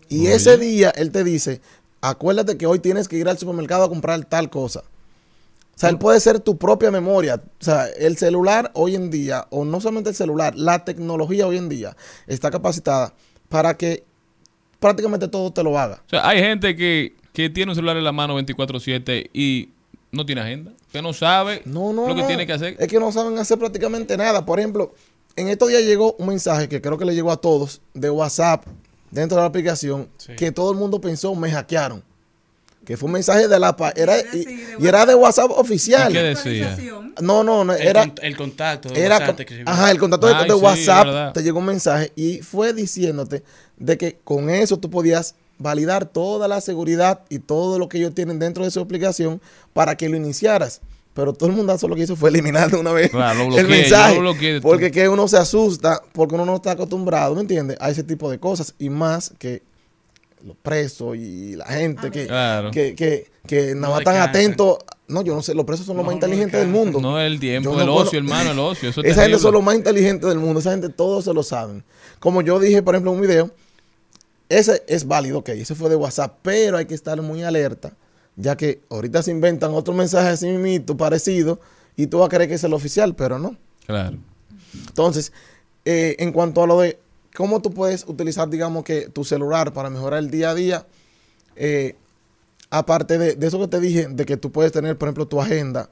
Y 0.10 0.28
ese 0.28 0.58
día 0.58 0.90
él 0.90 1.14
te 1.14 1.24
dice, 1.24 1.62
acuérdate 2.02 2.58
que 2.58 2.68
hoy 2.68 2.80
tienes 2.80 3.08
que 3.08 3.16
ir 3.16 3.30
al 3.30 3.38
supermercado 3.38 3.86
a 3.86 3.90
comprar 3.90 4.26
tal 4.26 4.50
cosa. 4.50 4.82
O 4.82 5.80
sea, 5.80 5.90
él 5.90 5.98
puede 5.98 6.20
ser 6.20 6.42
tu 6.42 6.58
propia 6.58 6.92
memoria. 6.92 7.42
O 7.62 7.64
sea, 7.64 7.86
el 7.88 8.18
celular 8.18 8.70
hoy 8.74 8.96
en 8.96 9.10
día, 9.12 9.48
o 9.50 9.64
no 9.64 9.80
solamente 9.80 10.10
el 10.10 10.16
celular, 10.18 10.56
la 10.58 10.84
tecnología 10.84 11.48
hoy 11.48 11.56
en 11.56 11.70
día 11.70 11.96
está 12.26 12.52
capacitada 12.52 13.14
para 13.50 13.76
que 13.78 14.04
prácticamente 14.80 15.28
todo 15.28 15.52
te 15.52 15.64
lo 15.64 15.78
haga. 15.78 16.02
O 16.06 16.10
sea, 16.10 16.28
hay 16.28 16.40
gente 16.40 16.76
que, 16.76 17.14
que 17.34 17.50
tiene 17.50 17.72
un 17.72 17.76
celular 17.76 17.98
en 17.98 18.04
la 18.04 18.12
mano 18.12 18.38
24/7 18.40 19.30
y 19.34 19.70
no 20.12 20.26
tiene 20.26 20.42
agenda, 20.42 20.72
que 20.92 21.02
no 21.02 21.14
sabe 21.14 21.62
No, 21.66 21.94
no, 21.94 22.08
lo 22.08 22.16
que 22.16 22.22
no. 22.22 22.28
tiene 22.28 22.46
que 22.48 22.54
hacer. 22.54 22.76
Es 22.80 22.88
que 22.88 23.00
no 23.00 23.12
saben 23.12 23.38
hacer 23.38 23.58
prácticamente 23.60 24.16
nada. 24.18 24.46
Por 24.46 24.60
ejemplo, 24.60 24.94
en 25.36 25.50
estos 25.50 25.70
días 25.70 25.84
llegó 25.84 26.14
un 26.18 26.28
mensaje 26.28 26.68
que 26.70 26.82
creo 26.82 26.98
que 26.98 27.06
le 27.06 27.14
llegó 27.16 27.32
a 27.32 27.38
todos 27.38 27.82
de 27.94 28.10
WhatsApp 28.10 28.66
dentro 29.12 29.36
de 29.38 29.42
la 29.44 29.48
aplicación 29.48 30.08
Sí. 30.18 30.34
que 30.36 30.52
todo 30.52 30.72
el 30.72 30.78
mundo 30.78 31.00
pensó 31.02 31.34
me 31.36 31.52
hackearon. 31.52 32.04
Que 32.88 32.96
fue 32.96 33.08
un 33.08 33.12
mensaje 33.14 33.50
de 33.50 33.60
la 33.60 33.76
pa- 33.76 33.92
era 33.98 34.18
y, 34.18 34.46
de 34.46 34.88
era 34.88 35.06
de 35.06 35.14
WhatsApp 35.14 35.52
oficial. 35.52 36.10
¿Y 36.10 36.16
qué 36.16 36.24
decía? 36.24 36.78
No, 37.22 37.44
no, 37.44 37.66
no, 37.66 37.74
El, 37.74 37.86
era 37.86 38.04
el 38.22 38.38
contacto. 38.38 38.88
de 38.88 39.02
era 39.04 39.18
WhatsApp 39.20 39.42
ajá, 39.66 39.92
el 39.92 40.00
contacto 40.00 40.28
de, 40.28 40.34
Ay, 40.36 40.48
de 40.48 40.56
sí, 40.56 40.62
WhatsApp 40.62 41.34
te 41.34 41.44
llegó 41.44 41.60
un 41.60 41.66
mensaje 41.66 42.14
y 42.16 42.38
fue 42.44 42.72
diciéndote 42.72 43.44
de 43.76 43.98
que 43.98 44.20
con 44.24 44.50
eso 44.50 44.78
tú 44.78 44.90
podías 44.90 45.36
validar 45.58 46.06
toda 46.06 46.48
la 46.48 46.62
seguridad 46.62 47.20
y 47.28 47.40
todo 47.40 47.78
lo 47.78 47.90
que 47.90 47.98
ellos 47.98 48.16
tienen 48.16 48.40
dentro 48.40 48.64
de 48.64 48.72
su 48.72 48.80
aplicación 48.80 49.42
para 49.74 49.98
que 49.98 50.08
lo 50.08 50.16
iniciaras. 50.16 50.80
Pero 51.14 51.34
todo 51.34 51.50
el 51.50 51.56
mundo 51.58 51.78
solo 51.78 51.90
lo 51.92 51.98
que 51.98 52.04
hizo 52.04 52.16
fue 52.16 52.30
eliminar 52.30 52.72
de 52.72 52.78
una 52.78 52.94
vez 52.94 53.10
Claro, 53.10 53.40
lo 53.40 53.58
el 53.58 53.66
bloqueé, 53.66 53.82
mensaje. 53.82 54.20
bloqueé 54.20 54.54
de 54.54 54.62
porque 54.62 54.92
que 54.92 55.10
uno 55.10 55.28
se 55.28 55.36
asusta, 55.38 56.02
porque 56.14 56.36
uno 56.36 56.46
no 56.46 56.56
está 56.56 56.72
acostumbrado, 56.72 57.36
¿me 57.36 57.42
entiendes? 57.42 57.76
A 57.82 57.90
ese 57.90 58.04
tipo 58.04 58.32
de 58.32 58.40
cosas. 58.40 58.76
Y 58.80 58.90
más 58.90 59.34
que 59.40 59.62
los 60.46 60.56
presos 60.58 61.16
y 61.18 61.56
la 61.56 61.66
gente 61.66 62.12
que, 62.12 62.28
Claro. 62.28 62.72
que, 62.72 62.96
que, 62.96 63.28
que 63.46 63.76
nada 63.76 63.76
No 63.76 63.90
más 63.90 64.00
descansan. 64.00 64.30
atentos. 64.30 64.78
No, 65.08 65.22
yo 65.24 65.34
no 65.36 65.42
sé, 65.42 65.54
los 65.56 65.64
presos 65.66 65.86
son 65.86 65.96
los 65.96 66.04
No, 66.04 66.08
más 66.08 66.16
inteligentes 66.16 66.60
del 66.60 66.70
mundo. 66.70 67.00
No 67.00 67.20
el 67.20 67.40
tiempo, 67.40 67.74
Yo 67.74 67.80
el 67.80 67.86
no 67.88 67.96
ocio, 67.96 68.20
cono- 68.20 68.30
hermano, 68.36 68.52
el 68.52 68.60
ocio. 68.60 68.90
Eso 68.90 69.02
es 69.02 69.12
Esa 69.12 69.24
gente 69.24 69.40
son 69.40 69.54
los 69.54 69.64
más 69.64 69.76
inteligentes 69.76 70.28
del 70.28 70.38
mundo. 70.40 70.60
Esa 70.60 70.72
gente 70.72 70.90
todos 70.90 71.24
se 71.26 71.34
lo 71.34 71.44
saben. 71.44 71.84
Como 72.20 72.42
yo 72.42 72.60
dije, 72.60 72.82
por 72.84 72.96
ejemplo, 72.96 73.12
en 73.12 73.16
un 73.18 73.22
video, 73.22 73.52
ese 74.50 74.84
es 74.88 75.08
válido, 75.08 75.40
ok, 75.40 75.50
ese 75.50 75.76
fue 75.76 75.90
de 75.90 75.96
WhatsApp, 75.96 76.38
pero 76.42 76.78
hay 76.78 76.86
que 76.86 76.96
estar 76.96 77.22
muy 77.22 77.44
alerta, 77.44 77.94
ya 78.36 78.56
que 78.56 78.82
ahorita 78.90 79.22
se 79.24 79.32
inventan 79.32 79.72
otro 79.74 79.94
mensaje 79.94 80.30
así 80.30 80.48
mismo, 80.50 80.96
parecido, 80.98 81.60
y 81.96 82.08
tú 82.08 82.20
vas 82.20 82.28
a 82.28 82.30
creer 82.30 82.50
que 82.50 82.56
es 82.56 82.64
el 82.64 82.74
oficial, 82.74 83.16
pero 83.16 83.40
no. 83.40 83.56
Claro. 83.86 84.18
Entonces, 84.88 85.32
eh, 85.86 86.16
en 86.20 86.32
cuanto 86.32 86.64
a 86.64 86.68
lo 86.68 86.80
de 86.82 87.00
cómo 87.38 87.62
tú 87.62 87.72
puedes 87.72 88.04
utilizar, 88.08 88.50
digamos 88.50 88.84
que 88.84 89.10
tu 89.10 89.24
celular 89.24 89.72
para 89.72 89.92
mejorar 89.92 90.18
el 90.18 90.32
día 90.32 90.50
a 90.50 90.56
día, 90.56 90.88
eh, 91.56 91.96
aparte 92.72 93.20
de, 93.20 93.46
eso 93.46 93.60
que 93.60 93.68
te 93.68 93.80
dije, 93.80 94.08
de 94.08 94.26
que 94.26 94.38
tú 94.38 94.52
puedes 94.52 94.72
tener, 94.72 94.98
por 94.98 95.08
ejemplo, 95.08 95.28
tu 95.28 95.40
agenda, 95.40 95.88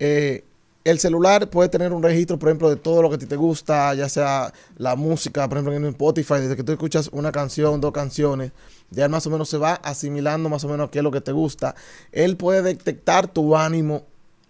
eh, 0.00 0.42
el 0.82 0.98
celular 0.98 1.48
puede 1.48 1.68
tener 1.68 1.92
un 1.92 2.02
registro, 2.02 2.40
por 2.40 2.48
ejemplo, 2.48 2.68
de 2.70 2.74
todo 2.74 3.02
lo 3.02 3.08
que 3.08 3.14
a 3.14 3.18
ti 3.18 3.26
te 3.26 3.36
gusta, 3.36 3.94
ya 3.94 4.08
sea 4.08 4.52
la 4.76 4.96
música, 4.96 5.48
por 5.48 5.58
ejemplo, 5.58 5.74
en 5.74 5.84
Spotify, 5.84 6.34
desde 6.40 6.56
que 6.56 6.64
tú 6.64 6.72
escuchas 6.72 7.08
una 7.12 7.30
canción, 7.30 7.80
dos 7.80 7.92
canciones, 7.92 8.50
ya 8.90 9.08
más 9.08 9.24
o 9.28 9.30
menos 9.30 9.48
se 9.48 9.58
va 9.58 9.74
asimilando 9.74 10.48
más 10.48 10.64
o 10.64 10.68
menos 10.68 10.90
qué 10.90 10.98
es 10.98 11.04
lo 11.04 11.12
que 11.12 11.20
te 11.20 11.30
gusta. 11.30 11.76
Él 12.10 12.36
puede 12.36 12.62
detectar 12.62 13.28
tu 13.28 13.56
ánimo 13.56 14.06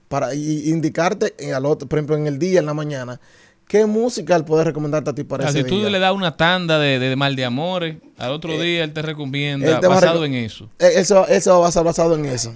para 0.09 0.35
indicarte 0.35 1.35
por 1.61 1.99
ejemplo, 1.99 2.17
en 2.17 2.27
el 2.27 2.39
día, 2.39 2.61
en 2.61 2.67
la 2.67 2.75
mañana, 2.75 3.21
qué 3.67 3.87
música 3.87 4.37
él 4.37 4.45
puede 4.45 4.65
recomendarte 4.65 5.11
a 5.11 5.15
ti 5.15 5.25
para 5.25 5.45
O 5.45 5.51
sea, 5.51 5.61
ese 5.61 5.69
si 5.69 5.75
tú 5.75 5.81
día. 5.81 5.91
le 5.91 5.99
das 5.99 6.13
una 6.13 6.37
tanda 6.37 6.79
de, 6.79 6.99
de 6.99 7.17
mal 7.17 7.35
de 7.37 7.45
amores, 7.45 7.97
al 8.19 8.31
otro 8.33 8.53
día 8.61 8.85
él 8.85 8.93
te 8.93 9.03
recomienda, 9.03 9.69
él 9.69 9.81
te 9.81 9.87
basado 9.87 10.25
en 10.25 10.35
eso. 10.35 10.69
Eh, 10.79 10.93
Eso, 10.97 11.27
eso 11.29 11.61
va 11.61 11.67
a 11.67 11.69
estar 11.71 11.85
basado 11.85 12.15
en 12.15 12.25
eso. 12.27 12.55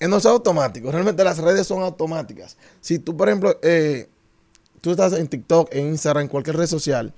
Eh, 0.00 0.08
No 0.08 0.16
es 0.16 0.26
automático. 0.26 0.90
Realmente 0.90 1.22
las 1.24 1.38
redes 1.38 1.66
son 1.66 1.82
automáticas. 1.82 2.56
Si 2.80 2.98
tú, 2.98 3.16
por 3.16 3.28
ejemplo, 3.28 3.58
eh, 3.62 4.08
tú 4.80 4.90
estás 4.90 5.12
en 5.14 5.28
TikTok, 5.28 5.72
en 5.74 5.86
Instagram, 5.88 6.22
en 6.24 6.28
cualquier 6.28 6.56
red 6.56 6.66
social, 6.66 7.12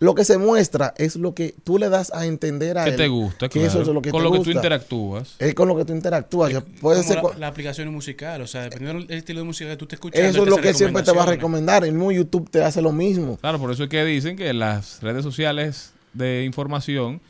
lo 0.00 0.14
que 0.14 0.24
se 0.24 0.38
muestra 0.38 0.94
es 0.96 1.16
lo 1.16 1.34
que 1.34 1.54
tú 1.64 1.76
le 1.76 1.88
das 1.88 2.12
a 2.14 2.26
entender 2.26 2.78
a 2.78 2.84
Que 2.84 2.90
él. 2.90 2.96
te 2.96 3.08
gusta, 3.08 3.48
que 3.48 3.58
claro. 3.58 3.68
eso 3.68 3.80
es 3.82 3.88
lo 3.88 4.00
que 4.00 4.10
Con 4.10 4.20
te 4.22 4.28
lo 4.28 4.32
que 4.32 4.40
tú 4.40 4.50
interactúas. 4.50 5.34
Es 5.38 5.54
con 5.54 5.68
lo 5.68 5.76
que 5.76 5.84
tú 5.84 5.92
interactúas. 5.92 6.52
Puede 6.80 7.02
Como 7.02 7.30
ser 7.30 7.38
la, 7.38 7.48
aplicación 7.48 7.92
musical, 7.92 8.40
o 8.42 8.46
sea, 8.46 8.62
dependiendo 8.62 9.04
del 9.04 9.18
estilo 9.18 9.40
de 9.40 9.44
música 9.46 9.70
que 9.70 9.76
tú 9.76 9.86
estés 9.86 9.96
escuchando. 9.96 10.28
eso 10.28 10.42
es 10.44 10.48
lo 10.48 10.56
te 10.56 10.62
que 10.62 10.74
siempre 10.74 11.02
te 11.02 11.12
va 11.12 11.24
a 11.24 11.26
recomendar. 11.26 11.84
El 11.84 11.92
mismo 11.92 12.12
YouTube 12.12 12.48
te 12.48 12.62
hace 12.62 12.80
lo 12.80 12.92
mismo. 12.92 13.38
Claro, 13.38 13.58
por 13.58 13.72
eso 13.72 13.84
es 13.84 13.88
que 13.88 14.04
dicen 14.04 14.36
que 14.36 14.52
las 14.52 15.02
redes 15.02 15.24
sociales 15.24 15.92
de 16.12 16.44
información 16.44 17.20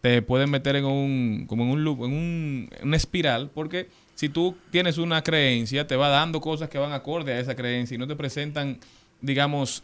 te 0.00 0.22
pueden 0.22 0.50
meter 0.50 0.76
en 0.76 0.84
un, 0.84 1.44
como 1.46 1.64
en 1.64 1.70
un 1.70 1.84
loop, 1.84 2.04
en 2.04 2.12
un, 2.12 2.70
en 2.78 2.88
una 2.88 2.96
espiral, 2.96 3.50
porque 3.54 3.88
si 4.14 4.28
tú 4.28 4.54
tienes 4.70 4.98
una 4.98 5.22
creencia, 5.22 5.86
te 5.86 5.96
va 5.96 6.08
dando 6.08 6.40
cosas 6.40 6.68
que 6.68 6.78
van 6.78 6.92
acorde 6.92 7.32
a 7.32 7.40
esa 7.40 7.54
creencia 7.54 7.94
y 7.94 7.98
no 7.98 8.06
te 8.06 8.14
presentan, 8.16 8.78
digamos, 9.20 9.82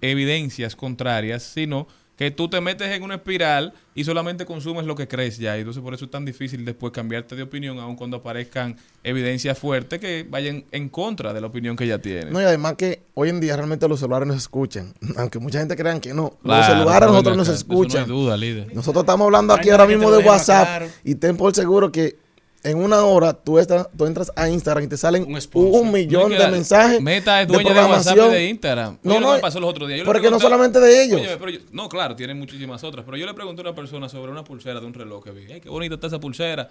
evidencias 0.00 0.76
contrarias, 0.76 1.42
sino 1.42 1.86
que 2.18 2.32
tú 2.32 2.48
te 2.48 2.60
metes 2.60 2.88
en 2.88 3.04
una 3.04 3.14
espiral 3.14 3.72
y 3.94 4.02
solamente 4.02 4.44
consumes 4.44 4.84
lo 4.84 4.96
que 4.96 5.06
crees 5.06 5.38
ya. 5.38 5.56
Y 5.56 5.60
entonces 5.60 5.80
por 5.80 5.94
eso 5.94 6.06
es 6.06 6.10
tan 6.10 6.24
difícil 6.24 6.64
después 6.64 6.92
cambiarte 6.92 7.36
de 7.36 7.44
opinión, 7.44 7.78
aun 7.78 7.94
cuando 7.94 8.16
aparezcan 8.16 8.76
evidencias 9.04 9.56
fuertes 9.56 10.00
que 10.00 10.26
vayan 10.28 10.64
en 10.72 10.88
contra 10.88 11.32
de 11.32 11.40
la 11.40 11.46
opinión 11.46 11.76
que 11.76 11.86
ya 11.86 12.00
tienes. 12.00 12.32
No, 12.32 12.40
y 12.40 12.44
además 12.44 12.74
que 12.74 13.02
hoy 13.14 13.28
en 13.28 13.38
día 13.38 13.54
realmente 13.54 13.88
los 13.88 14.00
celulares 14.00 14.26
nos 14.26 14.36
escuchan. 14.36 14.94
Aunque 15.16 15.38
mucha 15.38 15.60
gente 15.60 15.76
crean 15.76 16.00
que 16.00 16.12
no. 16.12 16.30
Claro, 16.42 16.58
los 16.58 16.66
celulares 16.66 17.00
pero 17.00 17.12
nosotros 17.12 17.36
nos 17.36 17.48
acá, 17.48 17.54
eso 17.54 17.64
escuchan. 17.64 18.08
No 18.08 18.14
hay 18.14 18.20
duda, 18.20 18.36
líder. 18.36 18.74
Nosotros 18.74 19.04
estamos 19.04 19.24
hablando 19.24 19.54
aquí 19.54 19.70
ahora 19.70 19.86
que 19.86 19.96
mismo 19.96 20.10
de 20.10 20.24
WhatsApp 20.24 20.88
y 21.04 21.14
ten 21.14 21.36
por 21.36 21.54
seguro 21.54 21.92
que 21.92 22.18
en 22.68 22.78
una 22.78 23.04
hora 23.04 23.32
tú, 23.32 23.58
estás, 23.58 23.88
tú 23.96 24.06
entras 24.06 24.30
a 24.36 24.48
Instagram 24.48 24.84
y 24.84 24.88
te 24.88 24.96
salen 24.96 25.24
Un 25.24 25.38
un, 25.54 25.92
millón 25.92 26.30
de 26.30 26.48
mensajes. 26.48 27.00
Meta 27.00 27.42
es 27.42 27.48
de 27.48 27.54
dueña 27.54 27.72
de, 27.72 27.80
WhatsApp 27.80 28.12
y 28.12 28.14
programación. 28.16 28.30
de 28.32 28.48
Instagram. 28.48 28.98
No, 29.02 29.12
Oye, 29.12 29.20
no, 29.20 29.32
me 29.34 29.38
pasó 29.40 29.60
los 29.60 29.70
otros 29.70 29.88
días. 29.88 30.00
Yo 30.00 30.04
porque 30.04 30.30
no 30.30 30.38
solamente 30.38 30.80
de 30.80 31.04
ellos. 31.04 31.20
Oye, 31.20 31.36
pero 31.38 31.50
yo- 31.50 31.60
no, 31.72 31.88
claro, 31.88 32.14
tienen 32.16 32.38
muchísimas 32.38 32.82
otras. 32.84 33.04
Pero 33.04 33.16
yo 33.16 33.26
le 33.26 33.34
pregunté 33.34 33.62
a 33.62 33.64
una 33.64 33.74
persona 33.74 34.08
sobre 34.08 34.30
una 34.30 34.44
pulsera 34.44 34.80
de 34.80 34.86
un 34.86 34.94
reloj 34.94 35.24
que 35.24 35.30
vi. 35.30 35.52
Ay, 35.52 35.60
qué 35.60 35.68
bonita 35.68 35.94
está 35.94 36.08
esa 36.08 36.20
pulsera. 36.20 36.68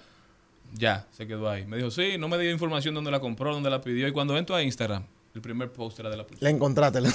Ya, 0.73 1.07
se 1.15 1.25
quedó 1.27 1.49
ahí. 1.49 1.65
Me 1.65 1.77
dijo, 1.77 1.91
sí, 1.91 2.17
no 2.19 2.27
me 2.27 2.38
dio 2.38 2.51
información 2.51 2.93
dónde 2.93 3.10
la 3.12 3.19
compró, 3.19 3.53
dónde 3.53 3.69
la 3.69 3.81
pidió. 3.81 4.07
Y 4.07 4.12
cuando 4.12 4.38
entro 4.38 4.55
a 4.55 4.62
Instagram, 4.63 5.03
el 5.38 5.41
primer 5.41 5.71
post 5.71 6.00
era 6.00 6.10
de 6.10 6.17
la 6.17 6.26
pulsera. 6.26 6.50
La 6.50 6.56
encontraste. 6.56 7.00
La, 7.00 7.13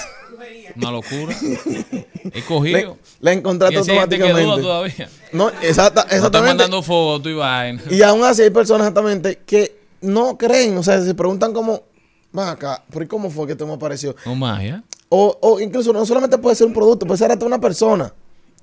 Una 0.77 0.91
locura. 0.93 1.37
He 1.43 2.41
la- 2.41 2.47
cogido. 2.47 2.97
la 3.21 3.35
y 3.35 3.37
encontraste 3.39 3.75
gente 3.77 3.93
que 3.93 3.99
automáticamente. 4.23 4.63
todavía. 4.63 5.11
No, 5.33 5.51
exacta- 5.61 6.03
No 6.03 6.03
están 6.03 6.17
exactamente. 6.17 6.49
mandando 6.51 6.83
fotos 6.83 7.31
y 7.33 7.35
vaina. 7.35 7.83
Y 7.91 8.01
aún 8.03 8.23
así 8.25 8.43
hay 8.43 8.51
personas 8.51 8.87
exactamente 8.87 9.41
que 9.45 9.77
no 10.03 10.39
creen. 10.39 10.79
O 10.79 10.83
sea, 10.85 11.01
se 11.03 11.15
preguntan 11.15 11.53
como, 11.53 11.83
van 12.31 12.49
acá, 12.49 12.83
¿por 12.91 13.07
cómo 13.09 13.29
fue 13.29 13.47
que 13.47 13.53
esto 13.53 13.67
me 13.67 13.75
apareció? 13.75 14.15
No 14.25 14.37
magia. 14.37 14.85
O, 15.09 15.37
o 15.43 15.61
incluso 15.61 15.93
no 15.93 16.07
solamente 16.07 16.39
puede 16.39 16.55
ser 16.57 16.69
un 16.69 16.73
producto, 16.73 17.05
puede 17.07 17.19
ser 17.19 17.33
hasta 17.33 17.45
una 17.45 17.61
persona. 17.61 18.15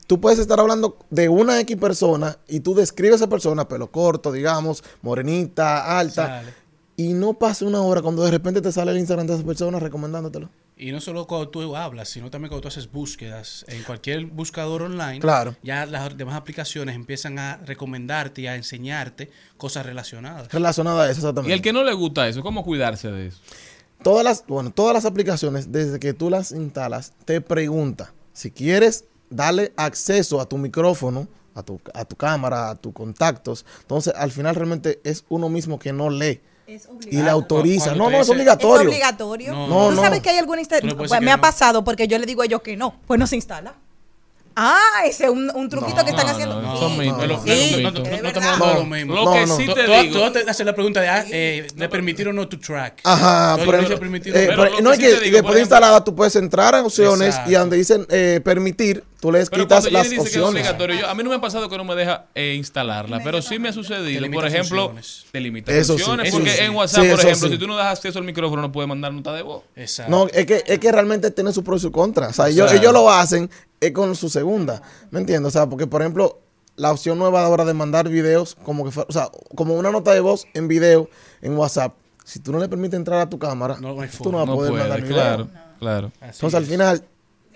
Tú 0.08 0.19
puedes 0.19 0.39
estar 0.39 0.60
hablando 0.60 0.98
de 1.12 1.30
una 1.30 1.60
X 1.60 1.78
persona 1.78 2.36
y 2.48 2.62
tú 2.62 2.74
describes 2.74 3.13
a 3.13 3.26
esa 3.26 3.30
persona, 3.30 3.67
pelo 3.67 3.91
corto, 3.91 4.32
digamos, 4.32 4.84
morenita, 5.04 6.00
alta. 6.00 6.43
Y 6.99 7.13
no 7.13 7.33
pasa 7.35 7.63
una 7.63 7.81
hora 7.81 8.01
cuando 8.01 8.25
de 8.25 8.31
repente 8.31 8.59
te 8.62 8.73
sale 8.73 8.91
el 8.91 8.97
Instagram 8.97 9.25
de 9.25 9.35
esa 9.35 9.45
persona 9.45 9.79
recomendándotelo. 9.79 10.49
Y 10.75 10.91
no 10.91 10.99
solo 10.99 11.27
cuando 11.27 11.47
tú 11.47 11.73
hablas, 11.73 12.09
sino 12.09 12.29
también 12.29 12.49
cuando 12.49 12.63
tú 12.63 12.67
haces 12.67 12.91
búsquedas 12.91 13.63
en 13.69 13.83
cualquier 13.83 14.25
buscador 14.25 14.81
online. 14.81 15.21
Claro. 15.21 15.55
Ya 15.63 15.85
las 15.85 16.17
demás 16.17 16.35
aplicaciones 16.35 16.95
empiezan 16.95 17.39
a 17.39 17.55
recomendarte 17.65 18.41
y 18.41 18.47
a 18.47 18.55
enseñarte 18.57 19.31
cosas 19.55 19.85
relacionadas. 19.85 20.51
Relacionada 20.51 21.03
a 21.03 21.09
eso, 21.09 21.19
Y 21.19 21.23
exactamente. 21.23 21.53
el 21.53 21.62
que 21.62 21.71
no 21.71 21.85
le 21.85 21.93
gusta 21.93 22.27
eso, 22.27 22.43
¿cómo 22.43 22.65
cuidarse 22.65 23.09
de 23.09 23.27
eso? 23.27 23.39
Todas 24.03 24.25
las, 24.25 24.43
bueno, 24.45 24.69
todas 24.71 24.93
las 24.93 25.05
aplicaciones, 25.05 25.71
desde 25.71 26.01
que 26.01 26.12
tú 26.12 26.29
las 26.29 26.51
instalas, 26.51 27.13
te 27.23 27.39
pregunta 27.39 28.13
si 28.33 28.51
quieres 28.51 29.05
darle 29.29 29.71
acceso 29.77 30.41
a 30.41 30.49
tu 30.49 30.57
micrófono, 30.57 31.29
a 31.55 31.63
tu, 31.63 31.79
a 31.93 32.03
tu 32.03 32.17
cámara, 32.17 32.71
a 32.71 32.75
tus 32.75 32.91
contactos. 32.91 33.65
Entonces, 33.83 34.13
al 34.17 34.31
final 34.31 34.53
realmente 34.53 34.99
es 35.05 35.23
uno 35.29 35.47
mismo 35.47 35.79
que 35.79 35.93
no 35.93 36.09
lee 36.09 36.41
Es 36.75 36.86
y 36.86 36.88
obligatorio. 36.88 37.23
le 37.23 37.29
autoriza. 37.29 37.95
No, 37.95 38.10
no, 38.10 38.17
es 38.17 38.21
Es 38.21 38.29
obligatorio. 38.29 38.89
obligatorio. 38.89 39.51
No, 39.53 39.67
No, 39.67 39.89
Tú 39.89 39.95
no. 39.95 40.01
sabes 40.01 40.21
que 40.21 40.29
hay 40.29 40.38
alguna 40.38 40.62
instalación. 40.62 40.97
Pues 40.97 41.12
me 41.21 41.32
ha 41.32 41.38
pasado 41.41 41.84
porque 41.84 42.08
yo 42.08 42.17
le 42.19 42.25
digo 42.25 42.41
a 42.41 42.45
ellos 42.45 42.62
que 42.62 42.77
no. 42.77 42.95
Pues 43.08 43.19
no 43.19 43.27
se 43.27 43.36
instala. 43.36 43.73
Ah, 44.62 45.06
ese 45.06 45.24
es 45.24 45.30
un, 45.30 45.50
un 45.56 45.69
truquito 45.69 46.04
que 46.04 46.10
están 46.10 46.26
No, 46.26 46.32
haciendo. 46.34 46.62
no, 46.62 46.78
son 46.78 46.98
mitos. 46.98 47.17
No, 47.17 47.28
no, 47.28 47.34
no, 47.38 47.43
Sí, 47.45 47.82
no, 47.82 47.91
no, 47.91 48.00
no, 48.00 48.06
es 48.06 48.22
no 48.22 48.28
estamos 48.28 48.34
verdad. 48.34 48.54
hablando 48.54 48.67
de 48.67 48.74
lo 48.74 48.86
mismo. 48.86 49.34
Que 49.34 49.48
sí 49.48 49.65
te 49.74 49.84
tú- 49.86 49.91
digo. 49.91 50.13
tú 50.32 50.36
vas 50.38 50.48
a 50.48 50.52
hacer 50.52 50.65
la 50.65 50.74
pregunta 50.76 51.00
de, 51.02 51.08
ah, 51.08 51.26
eh, 51.32 51.67
de 51.74 51.88
permitir 51.89 52.28
o 52.28 52.34
no 52.34 52.45
tu 52.50 52.58
track. 52.58 53.00
Ajá, 53.06 53.52
Entonces, 53.58 53.65
pero, 53.65 54.12
dice 54.19 54.30
eh, 54.43 54.45
pero 54.50 54.82
no 54.82 54.91
es 54.91 54.98
sí 54.98 55.04
que 55.06 55.13
te 55.13 55.19
digo, 55.22 55.36
después 55.38 55.56
de 55.56 55.62
instalada 55.62 56.04
tú 56.04 56.13
puedes 56.13 56.36
entrar 56.36 56.76
en 56.76 56.84
opciones 56.86 57.30
Exacto. 57.30 57.52
y 57.52 57.54
donde 57.54 57.78
dicen 57.78 58.06
eh, 58.10 58.41
permitir, 58.43 59.02
tú 59.22 59.32
le 59.32 59.45
Pero 59.45 59.63
quitas 59.63 59.89
las 59.91 60.04
Jenny 60.04 60.17
dice 60.17 60.24
que 60.30 60.30
es 60.30 60.43
opciones. 60.43 60.50
obligatorio, 60.63 61.00
yo- 61.00 61.08
a 61.10 61.15
mí 61.15 61.24
no 61.24 61.30
me 61.30 61.36
ha 61.38 61.41
pasado 61.41 61.69
que 61.69 61.78
no 61.78 61.86
me 61.86 61.95
deja 61.95 62.26
eh, 62.36 62.56
instalarla, 62.58 63.22
pero 63.24 63.41
sí 63.41 63.60
me 63.60 63.69
ha 63.69 63.72
Te 63.72 63.76
sucedido. 63.76 64.30
Por 64.32 64.45
ejemplo, 64.45 64.93
te 65.32 65.39
limita 65.39 65.72
Eso 65.72 65.93
sí, 65.93 66.00
funciones, 66.04 66.28
eso 66.28 66.38
porque 66.38 66.52
sí. 66.52 66.63
en 66.63 66.76
WhatsApp, 66.76 67.04
Sí, 67.04 67.10
por 67.12 67.19
ejemplo, 67.22 67.48
sí. 67.48 67.54
si 67.54 67.60
tú 67.60 67.67
no 67.67 67.76
das 67.78 67.93
acceso 67.98 68.19
al 68.19 68.26
micrófono, 68.26 68.62
no 68.62 68.72
puedes 68.74 68.89
mandar 68.89 69.13
nota 69.13 69.32
de 69.34 69.41
voz. 69.41 69.63
Exacto. 69.78 70.12
No, 70.12 70.28
es 70.34 70.45
que, 70.45 70.63
es 70.65 70.80
que 70.80 70.91
realmente 70.91 71.32
tiene 71.32 71.54
su 71.54 71.63
pro 71.63 71.78
y 71.78 71.80
su 71.80 71.91
contra. 71.93 72.28
O 72.28 72.34
sea, 72.34 72.50
ellos, 72.50 72.72
ellos 72.74 72.91
lo 72.91 73.10
hacen 73.10 73.50
es 73.82 73.92
con 73.92 74.15
su 74.15 74.30
segunda. 74.30 74.82
¿Me 75.12 75.20
entiendes? 75.20 75.48
O 75.50 75.52
sea, 75.52 75.68
porque, 75.70 75.88
por 75.88 76.02
ejemplo, 76.02 76.39
la 76.76 76.92
opción 76.92 77.18
nueva 77.20 77.44
ahora 77.44 77.65
de 77.65 77.74
mandar 77.74 78.08
videos, 78.10 78.56
como 78.63 78.86
que 78.86 78.92
fue- 78.92 79.06
o 79.08 79.12
sea, 79.12 79.30
como 79.56 79.74
una 79.76 79.92
nota 79.92 80.13
de 80.13 80.20
voz 80.22 80.48
en 80.54 80.68
video 80.68 81.10
en 81.42 81.58
WhatsApp, 81.58 81.94
si 82.24 82.39
tú 82.39 82.52
no 82.52 82.60
le 82.60 82.70
permites 82.70 82.96
entrar 82.98 83.20
a 83.20 83.30
tu 83.30 83.39
cámara, 83.39 83.76
No 83.80 83.96
tú 84.22 84.32
no 84.32 84.38
vas 84.38 84.44
a 84.44 84.46
No 84.46 84.56
poder 84.56 84.72
puede, 84.72 84.84
mandar 84.84 85.02
video. 85.02 85.15
claro, 85.15 85.48
claro. 85.80 86.12
Entonces, 86.22 86.54
al 86.54 86.65
final, 86.65 87.04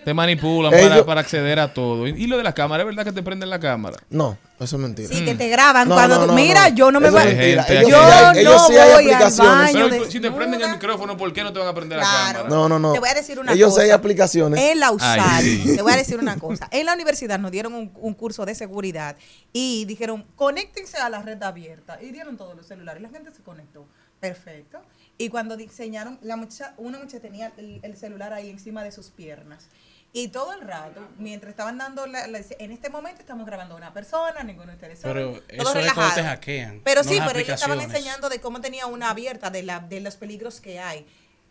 Te 0.04 0.14
manipulan 0.14 0.72
Ellos- 0.74 0.88
para, 0.90 1.04
para 1.06 1.20
acceder 1.22 1.58
a 1.58 1.72
todo. 1.72 2.06
Y, 2.06 2.10
y 2.10 2.26
lo 2.26 2.36
de 2.36 2.42
la 2.42 2.52
cámara, 2.52 2.82
¿es 2.82 2.86
verdad 2.86 3.04
que 3.04 3.12
te 3.12 3.22
prenden 3.22 3.50
la 3.50 3.58
cámara? 3.58 3.96
No, 4.10 4.36
eso 4.60 4.76
es 4.76 4.82
mentira. 4.82 5.08
Sí, 5.08 5.24
que 5.24 5.34
te 5.34 5.48
graban 5.48 5.88
No, 5.88 5.94
cuando 5.94 6.16
no, 6.16 6.20
tú- 6.22 6.26
no, 6.28 6.34
mira, 6.34 6.68
no. 6.70 6.76
yo 6.76 6.90
no 6.92 7.00
me 7.00 7.10
voy. 7.10 7.22
Gente 7.22 7.52
Ellos, 7.52 7.90
Yo 7.90 7.96
sí 7.98 8.12
hay- 8.12 8.38
ellos 8.40 8.54
no 8.54 8.66
sí 8.66 8.72
hay 8.76 8.78
voy 8.78 8.92
al 8.92 9.14
aplicaciones. 9.14 9.72
baño. 9.74 9.86
Pero 9.90 10.04
de 10.04 10.10
si 10.10 10.20
te 10.20 10.30
prenden 10.30 10.60
el 10.62 10.70
micrófono, 10.72 11.16
¿por 11.16 11.32
qué 11.32 11.42
no 11.42 11.52
te 11.52 11.58
van 11.58 11.68
a 11.68 11.74
prender 11.74 11.98
la 11.98 12.04
cámara? 12.04 12.48
No, 12.48 12.68
no, 12.68 12.78
no. 12.78 12.92
Te 12.92 13.00
voy 13.00 13.08
a 13.08 13.14
decir 13.14 13.38
una 13.38 13.52
Ellos 13.52 13.70
cosa. 13.70 13.80
sí 13.82 13.84
hay 13.86 13.90
aplicaciones. 13.92 14.60
En 14.60 14.80
la 14.80 14.90
USAL, 14.92 15.20
Ay, 15.22 15.62
sí. 15.64 15.76
te 15.76 15.82
voy 15.82 15.92
a 15.92 15.96
decir 15.96 16.18
una 16.18 16.38
cosa. 16.38 16.68
En 16.70 16.86
la 16.86 16.92
universidad 16.94 17.38
nos 17.38 17.50
dieron 17.50 17.74
un, 17.74 17.90
un 18.00 18.14
curso 18.14 18.44
de 18.44 18.54
seguridad 18.54 19.16
y 19.52 19.84
dijeron, 19.86 20.24
conéctense 20.36 20.98
a 20.98 21.08
la 21.08 21.22
red 21.22 21.42
abierta. 21.42 21.98
Y 22.02 22.10
dieron 22.12 22.36
todos 22.36 22.56
los 22.56 22.66
celulares. 22.66 23.02
La 23.02 23.08
gente 23.08 23.30
se 23.30 23.42
conectó. 23.42 23.86
Perfecto. 24.20 24.78
Y 25.18 25.28
cuando 25.28 25.56
diseñaron, 25.56 26.18
la 26.22 26.34
muchacha, 26.36 26.74
una 26.76 26.98
muchacha 26.98 27.20
tenía 27.20 27.52
el, 27.56 27.78
el 27.82 27.96
celular 27.96 28.32
ahí 28.32 28.50
encima 28.50 28.82
de 28.82 28.90
sus 28.90 29.10
piernas. 29.10 29.68
Y 30.16 30.28
todo 30.28 30.52
el 30.52 30.60
rato, 30.60 31.00
mientras 31.18 31.50
estaban 31.50 31.76
dando, 31.76 32.06
la, 32.06 32.28
la- 32.28 32.38
en 32.38 32.70
este 32.70 32.88
momento 32.88 33.20
estamos 33.20 33.44
grabando 33.46 33.74
a 33.74 33.78
una 33.78 33.92
persona, 33.92 34.44
ninguno 34.44 34.68
de 34.68 34.74
ustedes 34.74 35.00
sabe, 35.00 35.12
Pero 35.12 35.30
eso 35.48 35.78
es 35.80 35.92
cuando 35.92 36.14
te 36.14 36.22
hackean. 36.22 36.80
Pero 36.84 37.02
no 37.02 37.08
sí, 37.10 37.18
pero 37.26 37.38
ellos 37.40 37.54
estaban 37.54 37.78
enseñando 37.80 38.28
de 38.28 38.40
cómo 38.40 38.60
tenía 38.60 38.86
una 38.86 39.10
abierta, 39.10 39.50
de, 39.50 39.64
la, 39.64 39.80
de 39.80 40.00
los 40.00 40.14
peligros 40.14 40.60
que 40.60 40.78
hay. 40.78 41.04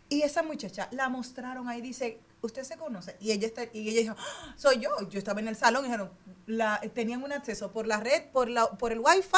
Y 0.08 0.22
esa 0.22 0.42
muchacha 0.42 0.88
la 0.92 1.10
mostraron 1.10 1.68
ahí, 1.68 1.82
dice, 1.82 2.18
usted 2.44 2.62
se 2.64 2.76
conoce. 2.76 3.16
Y 3.20 3.32
ella, 3.32 3.46
está, 3.46 3.62
y 3.72 3.88
ella 3.88 4.00
dijo, 4.00 4.14
"Ah, 4.18 4.54
soy 4.56 4.78
yo. 4.80 4.90
Yo 5.10 5.18
estaba 5.18 5.40
en 5.40 5.48
el 5.48 5.56
salón 5.56 5.84
y 5.84 5.88
dijeron, 5.88 6.10
la, 6.46 6.80
tenían 6.94 7.22
un 7.22 7.32
acceso 7.32 7.70
por 7.72 7.86
la 7.86 8.00
red, 8.00 8.24
por, 8.32 8.48
la, 8.50 8.66
por 8.70 8.92
el 8.92 9.00
wifi, 9.00 9.30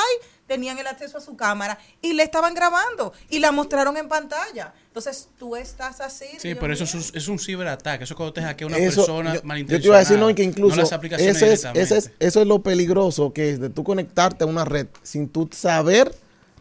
tenían 0.49 0.79
el 0.79 0.87
acceso 0.89 1.19
a 1.19 1.21
su 1.21 1.37
cámara 1.37 1.79
y 2.03 2.15
le 2.15 2.25
estaban 2.25 2.53
grabando 2.55 3.13
y 3.31 3.39
la 3.39 3.53
mostraron 3.53 3.97
en 3.97 4.09
pantalla. 4.09 4.75
Entonces 4.89 5.29
tú 5.39 5.55
estás 5.57 6.01
así. 6.01 6.27
Sí, 6.39 6.55
pero 6.57 6.73
eso 6.73 6.85
es 6.85 6.95
un, 6.95 7.05
es 7.15 7.29
un 7.29 7.39
ciberataque. 7.39 8.05
Eso 8.05 8.15
es 8.15 8.17
cuando 8.17 8.33
te 8.33 8.43
hackea 8.43 8.67
una 8.67 8.79
Eso, 8.79 9.03
persona 9.07 9.35
yo, 9.37 9.41
malintencionada. 9.45 9.79
yo 9.79 9.83
te 9.83 9.87
iba 9.87 9.97
a 9.97 10.01
decir, 10.01 10.19
no, 10.19 10.29
y 10.31 10.35
que 10.35 10.43
incluso 10.43 10.77
no 10.77 10.83
las 10.83 10.93
aplicaciones 10.93 11.37
eso, 11.37 11.47
es, 11.47 11.65
eso, 11.77 11.95
es, 11.97 12.11
eso 12.19 12.41
es 12.41 12.47
lo 12.47 12.61
peligroso 12.63 13.33
que 13.33 13.51
es 13.51 13.61
de 13.61 13.71
tú 13.71 13.85
conectarte 13.85 14.43
a 14.45 14.47
una 14.49 14.65
red 14.65 14.89
sin 15.03 15.29
tú 15.29 15.49
saber, 15.53 16.13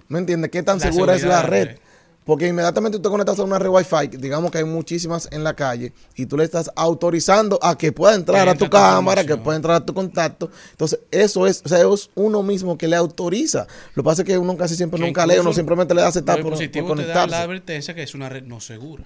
¿me 0.07 0.19
entiendes? 0.19 0.51
¿Qué 0.51 0.61
tan 0.61 0.77
La 0.77 0.91
segura 0.91 1.15
es 1.15 1.23
la 1.23 1.41
red? 1.41 1.65
red. 1.67 1.77
Porque 2.25 2.47
inmediatamente 2.47 2.97
tú 2.97 3.03
te 3.03 3.09
conectas 3.09 3.37
a 3.37 3.43
una 3.43 3.59
red 3.59 3.69
Wi-Fi, 3.69 4.17
digamos 4.17 4.49
que 4.49 4.57
hay 4.57 4.63
muchísimas 4.63 5.27
en 5.31 5.43
la 5.43 5.53
calle, 5.55 5.93
y 6.15 6.25
tú 6.25 6.37
le 6.37 6.43
estás 6.43 6.71
autorizando 6.75 7.59
a 7.61 7.77
que 7.77 7.91
pueda 7.91 8.15
entrar 8.15 8.45
Que 8.45 8.49
a 8.49 8.55
tu 8.55 8.67
cámara, 8.69 9.23
que 9.23 9.37
pueda 9.37 9.55
entrar 9.55 9.75
a 9.75 9.85
tu 9.85 9.93
contacto. 9.93 10.49
Entonces, 10.71 10.99
eso 11.11 11.45
es, 11.45 11.61
o 11.63 11.69
sea, 11.69 11.79
es 11.81 12.09
uno 12.15 12.41
mismo 12.41 12.77
que 12.77 12.87
le 12.87 12.95
autoriza. 12.95 13.67
Lo 13.93 14.01
que 14.01 14.05
pasa 14.05 14.23
es 14.23 14.25
que 14.27 14.37
uno 14.39 14.57
casi 14.57 14.75
siempre 14.75 14.99
Que 14.99 15.05
nunca 15.05 15.25
lee, 15.27 15.37
uno 15.39 15.53
simplemente 15.53 15.93
le 15.93 16.01
da 16.01 16.07
aceptar 16.07 16.37
por, 16.41 16.51
por 16.51 16.51
dispositivos 16.59 16.95
te 16.95 17.01
dan 17.03 17.07
la 17.07 17.13
conectarse. 17.13 17.43
advertencia 17.43 17.93
que 17.93 18.01
es 18.03 18.15
una 18.15 18.27
red 18.27 18.43
no 18.43 18.59
segura. 18.59 19.03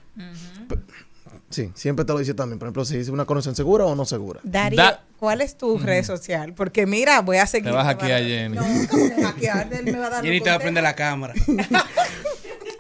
Sí, 1.50 1.72
siempre 1.74 2.06
te 2.06 2.14
lo 2.14 2.20
dice 2.20 2.34
también. 2.36 2.60
Por 2.60 2.68
ejemplo, 2.68 2.86
si 2.86 2.98
es 2.98 3.10
una 3.10 3.26
conexión 3.26 3.56
segura 3.56 3.86
o 3.86 3.96
no 3.96 4.06
segura. 4.06 4.40
Darío, 4.44 4.78
Da- 4.78 5.04
¿cuál 5.18 5.42
es 5.42 5.58
tu 5.58 5.78
red 5.80 6.06
social? 6.06 6.54
Porque 6.54 6.86
mira, 6.86 7.22
voy 7.22 7.38
a 7.38 7.48
seguir. 7.48 7.66
Te 7.70 7.72
va 7.76 7.82
a 7.82 7.84
me 7.84 7.90
hackear, 7.90 8.22
dar- 8.22 8.30
Jenny. 8.30 8.56
No, 8.56 8.88
¿cómo 8.90 9.04
me 9.06 9.10
va 9.24 9.30
a 9.30 9.32
hackear? 9.32 9.74
Él 9.74 9.86
me 9.86 9.98
va 10.00 10.06
a 10.06 10.10
dar 10.12 10.24
Jenny 10.24 10.42
te 10.42 10.50
va 10.52 10.56
a 10.56 10.60
prender 10.60 10.84
la 10.84 10.96
cámara. 10.96 11.34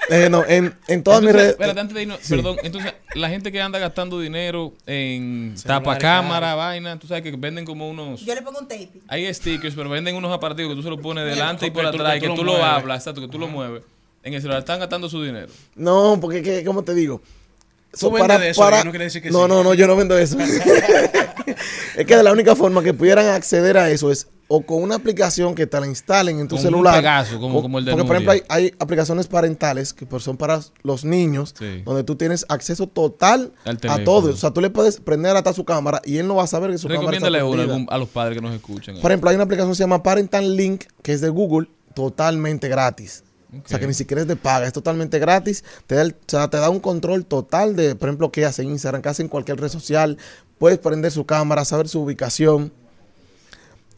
Eh, 0.10 0.30
no, 0.30 0.44
en, 0.46 0.76
en 0.88 1.04
todas 1.04 1.22
mis 1.22 1.32
redes. 1.32 1.52
espérate, 1.52 1.80
antes 1.80 1.96
de 1.96 2.02
irnos, 2.02 2.20
perdón, 2.28 2.58
entonces 2.64 2.94
la 3.16 3.30
gente 3.30 3.52
que 3.52 3.62
anda 3.62 3.80
gastando 3.80 4.20
dinero 4.20 4.74
en 4.86 5.56
tapacámara, 5.64 6.48
caros. 6.48 6.58
vaina, 6.58 7.00
tú 7.00 7.08
sabes 7.08 7.24
que 7.24 7.32
venden 7.32 7.66
como 7.66 7.90
unos... 7.90 8.22
Yo 8.22 8.34
le 8.34 8.42
pongo 8.42 8.60
un 8.60 8.68
tape. 8.68 8.90
Hay 9.08 9.32
stickers, 9.34 9.76
pero 9.76 9.90
venden 9.90 10.16
unos 10.16 10.32
aparatos 10.32 10.68
que 10.68 10.76
tú 10.76 10.82
se 10.82 10.90
los 10.90 11.00
pones 11.00 11.26
delante 11.26 11.68
y 11.68 11.72
por 11.72 11.86
atrás, 11.86 12.18
y 12.18 12.22
que 12.22 12.28
tú 12.28 12.36
tú 12.36 12.44
lo 12.44 12.64
hablas, 12.64 13.00
exacto, 13.00 13.22
que 13.22 13.28
tú 13.28 13.38
lo 13.38 13.48
mueves. 13.48 13.84
En 14.24 14.34
el 14.34 14.42
celular 14.42 14.60
están 14.60 14.80
gastando 14.80 15.10
su 15.10 15.24
dinero. 15.24 15.52
No, 15.76 16.18
porque, 16.20 16.42
que, 16.42 16.64
¿cómo 16.64 16.84
te 16.84 16.94
digo? 16.94 17.22
Tú 17.98 18.12
vendes 18.12 18.40
de 18.40 18.50
eso, 18.50 18.70
no 18.84 18.92
quiere 18.92 19.06
decir 19.06 19.22
que 19.22 19.32
no, 19.32 19.44
sí. 19.44 19.50
no, 19.50 19.64
no, 19.64 19.74
yo 19.74 19.88
no 19.88 19.96
vendo 19.96 20.18
eso. 20.18 20.38
es 21.96 22.06
que 22.06 22.24
la 22.24 22.32
única 22.32 22.56
forma 22.56 22.84
que 22.84 22.94
pudieran 22.94 23.28
acceder 23.28 23.78
a 23.78 23.90
eso 23.90 24.12
es 24.12 24.28
o 24.52 24.62
con 24.66 24.82
una 24.82 24.96
aplicación 24.96 25.54
que 25.54 25.68
te 25.68 25.80
la 25.80 25.86
instalen 25.86 26.40
en 26.40 26.48
tu 26.48 26.56
Con 26.56 26.66
un 26.66 26.72
celular. 26.72 26.96
Pegaso, 26.96 27.40
como- 27.40 27.60
o- 27.60 27.62
como 27.62 27.78
el 27.80 27.86
de 27.86 27.92
Porque, 27.92 28.06
por 28.06 28.16
ejemplo, 28.16 28.32
hay, 28.34 28.42
hay 28.50 28.74
aplicaciones 28.80 29.28
parentales 29.28 29.94
que 29.94 30.06
pues, 30.06 30.24
son 30.24 30.38
para 30.38 30.60
los 30.84 31.06
niños, 31.06 31.54
Sí. 31.58 31.84
donde 31.86 32.04
tú 32.04 32.16
tienes 32.16 32.46
acceso 32.50 32.88
total 32.88 33.54
Al 33.64 33.80
a 33.88 34.04
todo. 34.04 34.32
O 34.32 34.36
sea, 34.36 34.52
tú 34.52 34.60
le 34.60 34.70
puedes 34.72 35.00
prender 35.00 35.36
hasta 35.38 35.54
su 35.54 35.64
cámara 35.66 36.02
y 36.04 36.18
él 36.18 36.28
no 36.28 36.36
va 36.36 36.44
a 36.44 36.48
saber 36.48 36.72
que 36.72 36.78
su 36.80 36.88
cámara 36.88 37.16
está 37.18 37.28
una 37.30 37.38
a 37.38 37.42
prendida. 37.42 37.64
algún- 37.74 37.88
a 37.90 37.98
los 38.00 38.10
padres 38.10 38.36
que 38.36 38.42
nos 38.42 38.54
escuchan. 38.56 38.96
Por 39.00 39.12
ejemplo, 39.12 39.30
hay 39.30 39.36
una 39.36 39.44
aplicación 39.46 39.72
que 39.72 39.76
se 39.76 39.84
llama 39.84 40.02
Parental 40.04 40.56
Link, 40.58 40.86
que 41.04 41.14
es 41.14 41.22
de 41.22 41.30
Google, 41.30 41.68
totalmente 41.94 42.68
gratis. 42.70 43.24
O 43.52 43.68
sea, 43.68 43.80
que 43.80 43.88
ni 43.88 43.94
siquiera 43.96 44.22
es 44.22 44.28
de 44.28 44.36
paga, 44.36 44.68
es 44.68 44.74
totalmente 44.74 45.18
gratis. 45.20 45.64
Te 45.88 45.96
da, 45.96 46.04
el- 46.04 46.12
o 46.14 46.16
sea, 46.30 46.50
te 46.50 46.58
da 46.58 46.70
un 46.70 46.80
control 46.80 47.26
total 47.26 47.76
de, 47.76 47.96
por 47.96 48.10
ejemplo, 48.10 48.32
qué 48.32 48.46
hace 48.46 48.62
en 48.62 48.70
Instagram, 48.70 49.02
qué 49.02 49.10
hace 49.10 49.22
en 49.24 49.28
cualquier 49.28 49.60
red 49.60 49.70
social. 49.70 50.18
Puedes 50.60 50.78
prender 50.78 51.12
su 51.12 51.26
cámara, 51.26 51.66
saber 51.66 51.88
su 51.88 52.00
ubicación. 52.02 52.72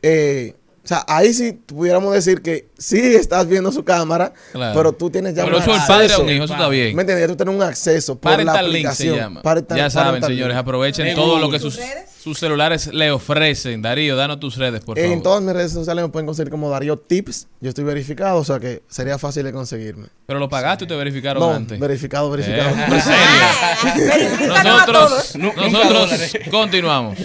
Eh, 0.01 0.55
o 0.83 0.87
sea, 0.87 1.05
ahí 1.07 1.31
sí 1.31 1.53
pudiéramos 1.53 2.11
decir 2.11 2.41
que 2.41 2.69
sí 2.75 2.99
estás 2.99 3.47
viendo 3.47 3.71
su 3.71 3.83
cámara, 3.85 4.33
Claro. 4.51 4.73
pero 4.75 4.91
tú 4.93 5.11
tienes 5.11 5.35
ya 5.35 5.43
Pero 5.43 5.57
un 5.57 5.61
eso 5.61 5.75
el 5.75 5.81
padre 5.87 6.05
acceso. 6.05 6.23
un 6.23 6.29
hijo, 6.31 6.43
eso 6.45 6.53
está 6.53 6.67
bien. 6.69 6.95
¿Me 6.95 7.03
entiendes? 7.03 7.27
Tú 7.27 7.35
tienes 7.35 7.53
un 7.55 7.61
acceso 7.61 8.17
por 8.19 8.31
la 8.31 8.37
Parental 8.37 8.65
Link 8.73 8.73
se 8.85 8.87
aplicación. 8.87 9.15
llama. 9.15 9.41
Parental- 9.43 9.77
ya 9.77 9.89
saben, 9.91 10.07
Parental 10.07 10.29
señores, 10.31 10.55
Link. 10.55 10.59
aprovechen 10.59 11.15
todo 11.15 11.37
lo 11.37 11.51
que 11.51 11.59
sus, 11.59 11.79
celulares 12.39 12.87
le 12.87 13.11
ofrecen. 13.11 13.83
Darío, 13.83 14.15
danos 14.15 14.39
tus 14.39 14.57
redes, 14.57 14.81
por 14.83 14.97
favor. 14.97 15.11
En 15.11 15.21
todas 15.21 15.43
mis 15.43 15.53
redes 15.53 15.71
sociales 15.71 16.03
me 16.03 16.09
pueden 16.09 16.25
conseguir 16.25 16.49
como 16.49 16.67
Darío 16.71 16.97
Tips. 16.97 17.47
Yo 17.59 17.69
estoy 17.69 17.83
verificado, 17.83 18.39
o 18.39 18.43
sea 18.43 18.59
que 18.59 18.81
sería 18.89 19.19
fácil 19.19 19.43
de 19.43 19.53
conseguirme. 19.53 20.07
Pero 20.25 20.39
lo 20.39 20.49
pagaste 20.49 20.85
o 20.85 20.87
te 20.87 20.95
verificaron 20.95 21.43
No, 21.43 21.53
antes. 21.53 21.79
verificado, 21.79 22.31
verificado. 22.31 22.69
Eh, 22.71 22.85
en 22.87 23.01
serio. 23.01 24.53
Nosotros, 24.63 25.35
nosotros 25.35 26.11
continuamos. 26.49 27.19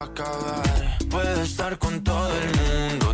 Acabar. 0.00 0.98
Puedo 1.08 1.42
estar 1.42 1.78
con 1.78 2.04
todo 2.04 2.28
el 2.28 2.48
mundo, 2.60 3.05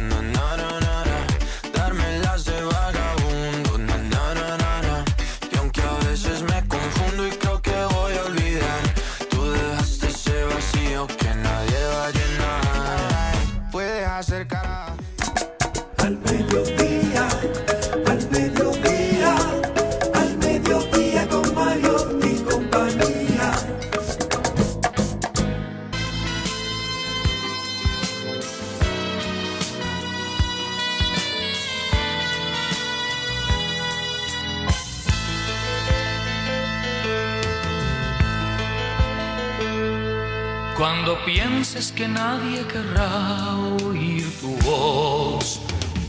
Cuando 41.12 41.26
pienses 41.26 41.92
que 41.92 42.08
nadie 42.08 42.66
querrá 42.68 43.54
oír 43.84 44.24
tu 44.40 44.56
voz, 44.64 45.60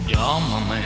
llámame. 0.08 0.80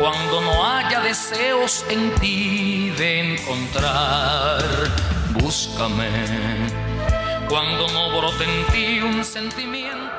Cuando 0.00 0.40
no 0.40 0.66
haya 0.66 0.98
deseos 1.00 1.84
en 1.88 2.12
ti 2.16 2.90
de 2.98 3.34
encontrar, 3.34 4.64
búscame. 5.34 6.10
Cuando 7.48 7.86
no 7.92 8.18
brote 8.18 8.42
en 8.42 8.66
ti 8.72 9.00
un 9.00 9.24
sentimiento. 9.24 10.10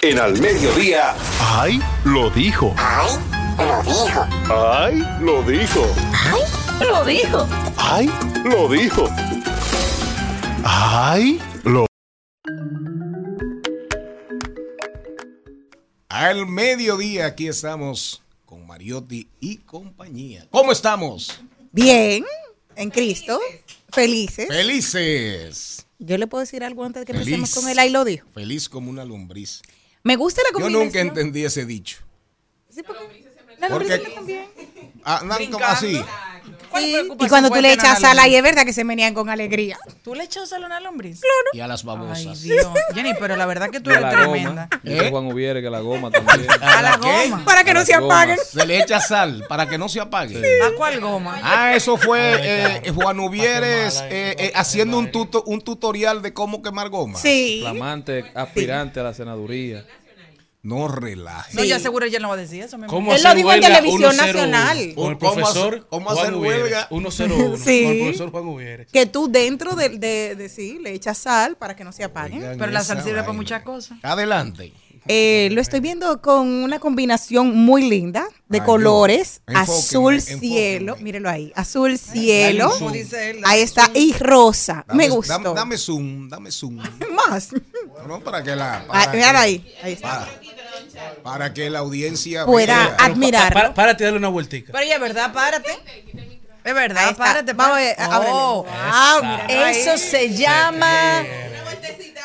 En 0.00 0.18
al 0.18 0.40
mediodía. 0.40 1.14
¡Ay! 1.40 1.78
Lo 2.04 2.30
dijo. 2.30 2.74
¡Ay! 2.78 3.18
Lo 3.58 3.82
dijo. 3.82 4.26
¡Ay! 4.48 5.04
Lo 5.20 5.42
dijo. 5.42 5.94
Lo 6.80 7.04
dijo. 7.04 7.46
¡Ay! 7.76 8.10
Lo 8.44 8.66
dijo. 8.66 9.10
¡Ay! 10.64 11.40
Lo 11.64 11.86
Al 16.08 16.46
mediodía 16.46 17.26
aquí 17.26 17.48
estamos 17.48 18.22
con 18.44 18.66
Mariotti 18.66 19.28
y 19.40 19.58
compañía. 19.58 20.46
¿Cómo 20.50 20.72
estamos? 20.72 21.40
Bien, 21.72 22.24
en 22.76 22.90
Cristo. 22.90 23.40
Felices. 23.90 24.46
Felices. 24.48 25.86
Yo 25.98 26.18
le 26.18 26.26
puedo 26.26 26.40
decir 26.40 26.64
algo 26.64 26.84
antes 26.84 27.02
de 27.02 27.06
que 27.06 27.12
Feliz. 27.12 27.34
empecemos 27.34 27.54
con 27.54 27.68
el 27.70 27.78
ahí 27.78 27.90
lo 27.90 28.04
dijo. 28.04 28.28
Feliz 28.34 28.68
como 28.68 28.90
una 28.90 29.04
lombriz. 29.04 29.62
Me 30.02 30.16
gusta 30.16 30.42
la 30.42 30.48
Yo 30.50 30.54
combinación. 30.64 30.84
nunca 30.86 31.00
entendí 31.00 31.44
ese 31.44 31.64
dicho. 31.64 31.98
Sí, 32.68 32.82
porque 32.82 33.30
la 33.58 33.68
Porque- 33.68 33.96
lombriz 33.96 34.14
también. 34.14 34.46
Ah, 35.04 35.22
así. 35.68 36.00
¿Cuál 36.72 36.84
Sí, 36.84 36.92
preocupación 36.92 37.26
Y 37.26 37.28
cuando 37.28 37.50
tú 37.50 37.60
le 37.60 37.72
echas 37.72 38.00
sal, 38.00 38.18
ahí 38.18 38.34
es 38.34 38.42
verdad 38.42 38.64
que 38.64 38.72
se 38.72 38.82
menean 38.84 39.14
con 39.14 39.30
alegría. 39.30 39.78
¿Tú 40.02 40.14
le 40.14 40.24
echas 40.24 40.48
sal 40.48 40.64
a 40.64 40.66
una 40.66 40.80
lombriz? 40.80 41.20
Y 41.52 41.60
a 41.60 41.68
las 41.68 41.84
babosas. 41.84 42.18
Ay, 42.26 42.36
Dios. 42.40 42.66
Jenny, 42.94 43.12
pero 43.20 43.36
la 43.36 43.46
verdad 43.46 43.70
que 43.70 43.80
tú 43.80 43.90
eres 43.90 44.02
la 44.02 44.10
tremenda. 44.10 44.68
¿Eh? 44.84 45.08
Juan 45.10 45.26
Ubiere 45.26 45.62
que 45.62 45.70
la 45.70 45.80
goma 45.80 46.10
también. 46.10 46.46
A 46.62 46.82
la 46.82 46.98
qué? 47.00 47.28
goma. 47.28 47.44
Para 47.44 47.62
que 47.64 47.74
no 47.74 47.84
se 47.84 47.94
apaguen. 47.94 48.38
Se 48.44 48.66
le 48.66 48.80
echa 48.80 49.00
sal 49.00 49.44
para 49.48 49.68
que 49.68 49.78
no 49.78 49.88
se 49.88 50.00
apague. 50.00 50.36
¿A 50.62 50.76
cuál 50.76 51.00
goma? 51.00 51.38
Ah, 51.42 51.74
eso 51.74 51.96
fue 51.96 52.36
eh. 52.86 52.90
Juan 52.94 53.20
Uvieres 53.20 54.00
eh, 54.08 54.34
eh, 54.38 54.52
haciendo 54.54 54.98
un, 54.98 55.10
tuto- 55.12 55.44
un 55.46 55.60
tutorial 55.60 56.22
de 56.22 56.32
cómo 56.32 56.62
quemar 56.62 56.88
goma. 56.88 57.18
Sí. 57.18 57.58
Flamante, 57.60 58.24
aspirante 58.34 59.00
a 59.00 59.02
la 59.04 59.14
senaduría. 59.14 59.84
No 60.64 60.86
relaje. 60.86 61.56
No, 61.56 61.64
yo 61.64 61.76
seguro 61.80 62.06
ella 62.06 62.20
no 62.20 62.28
va 62.28 62.34
a 62.34 62.36
decir 62.36 62.62
eso. 62.62 62.78
¿Cómo 62.86 63.12
Él 63.12 63.20
lo 63.20 63.34
dijo 63.34 63.52
en 63.52 63.60
televisión 63.60 64.12
101? 64.12 64.26
nacional. 64.26 64.76
Con 64.94 65.10
el 65.10 65.18
¿Cómo 65.18 65.34
profesor 65.34 65.86
cómo 65.90 66.10
Juan 66.10 66.18
hacer 66.18 66.34
huelga? 66.36 66.86
101. 66.88 67.56
Sí. 67.64 67.82
Con 67.82 67.92
el 67.92 67.98
profesor 68.02 68.30
Juan 68.30 68.46
Uvieres. 68.46 68.86
Que 68.92 69.06
tú 69.06 69.26
dentro 69.28 69.74
de, 69.74 69.88
de, 69.88 70.36
de- 70.36 70.48
sí, 70.48 70.78
le 70.80 70.92
echas 70.92 71.18
sal 71.18 71.56
para 71.56 71.74
que 71.74 71.82
no 71.82 71.90
se 71.90 72.04
apaguen. 72.04 72.38
Oigan 72.42 72.58
Pero 72.58 72.70
la 72.70 72.84
sal 72.84 73.02
sirve 73.02 73.20
para 73.22 73.32
muchas 73.32 73.62
cosas. 73.64 73.98
Adelante. 74.04 74.72
Eh, 75.08 75.48
lo 75.52 75.60
estoy 75.60 75.80
viendo 75.80 76.22
con 76.22 76.46
una 76.46 76.78
combinación 76.78 77.56
muy 77.56 77.88
linda 77.88 78.26
de 78.48 78.60
Ay, 78.60 78.64
colores. 78.66 79.42
yo. 79.48 79.54
Enfóquenme, 79.58 79.60
azul 79.62 80.14
enfóquenme. 80.14 80.40
cielo. 80.40 80.96
Mírelo 81.00 81.28
ahí. 81.28 81.52
Azul 81.56 81.98
cielo. 81.98 82.72
Dale 82.78 83.40
Ahí 83.44 83.60
está. 83.62 83.90
Y 83.94 84.12
rosa. 84.12 84.84
Dame, 84.86 85.04
Me 85.04 85.10
gustó. 85.10 85.32
Dame, 85.32 85.54
dame 85.54 85.78
zoom, 85.78 86.28
dame 86.28 86.50
zoom. 86.52 86.76
Más. 87.26 87.48
No, 88.06 88.20
para 88.20 88.42
que 88.42 88.54
la. 88.54 88.76
Ah, 88.76 88.86
Para, 88.86 89.12
míralo 89.12 89.38
que, 89.38 89.44
ahí. 89.44 89.74
Ahí 89.82 89.92
está. 89.94 90.08
para, 90.08 91.22
para 91.22 91.54
que 91.54 91.68
la 91.70 91.80
audiencia 91.80 92.46
Pueda. 92.46 92.96
Para, 92.96 93.74
párate 93.74 94.02
y 94.02 94.04
darle 94.04 94.18
una 94.18 94.28
vueltica. 94.28 94.72
Pero 94.72 94.86
ya 94.86 94.98
verdad, 94.98 95.32
párate. 95.32 95.70
Es 96.64 96.74
verdad, 96.74 97.08
Ahí 97.08 97.14
párate. 97.14 97.52
Vamos 97.54 97.76
a 97.78 97.80
párate. 97.80 98.02
ver, 98.02 98.12
ábrele. 98.12 98.32
Oh, 98.34 98.62
Wow, 98.64 99.30
ahí. 99.48 99.76
Eso 99.80 99.98
se 99.98 100.34
llama 100.34 101.22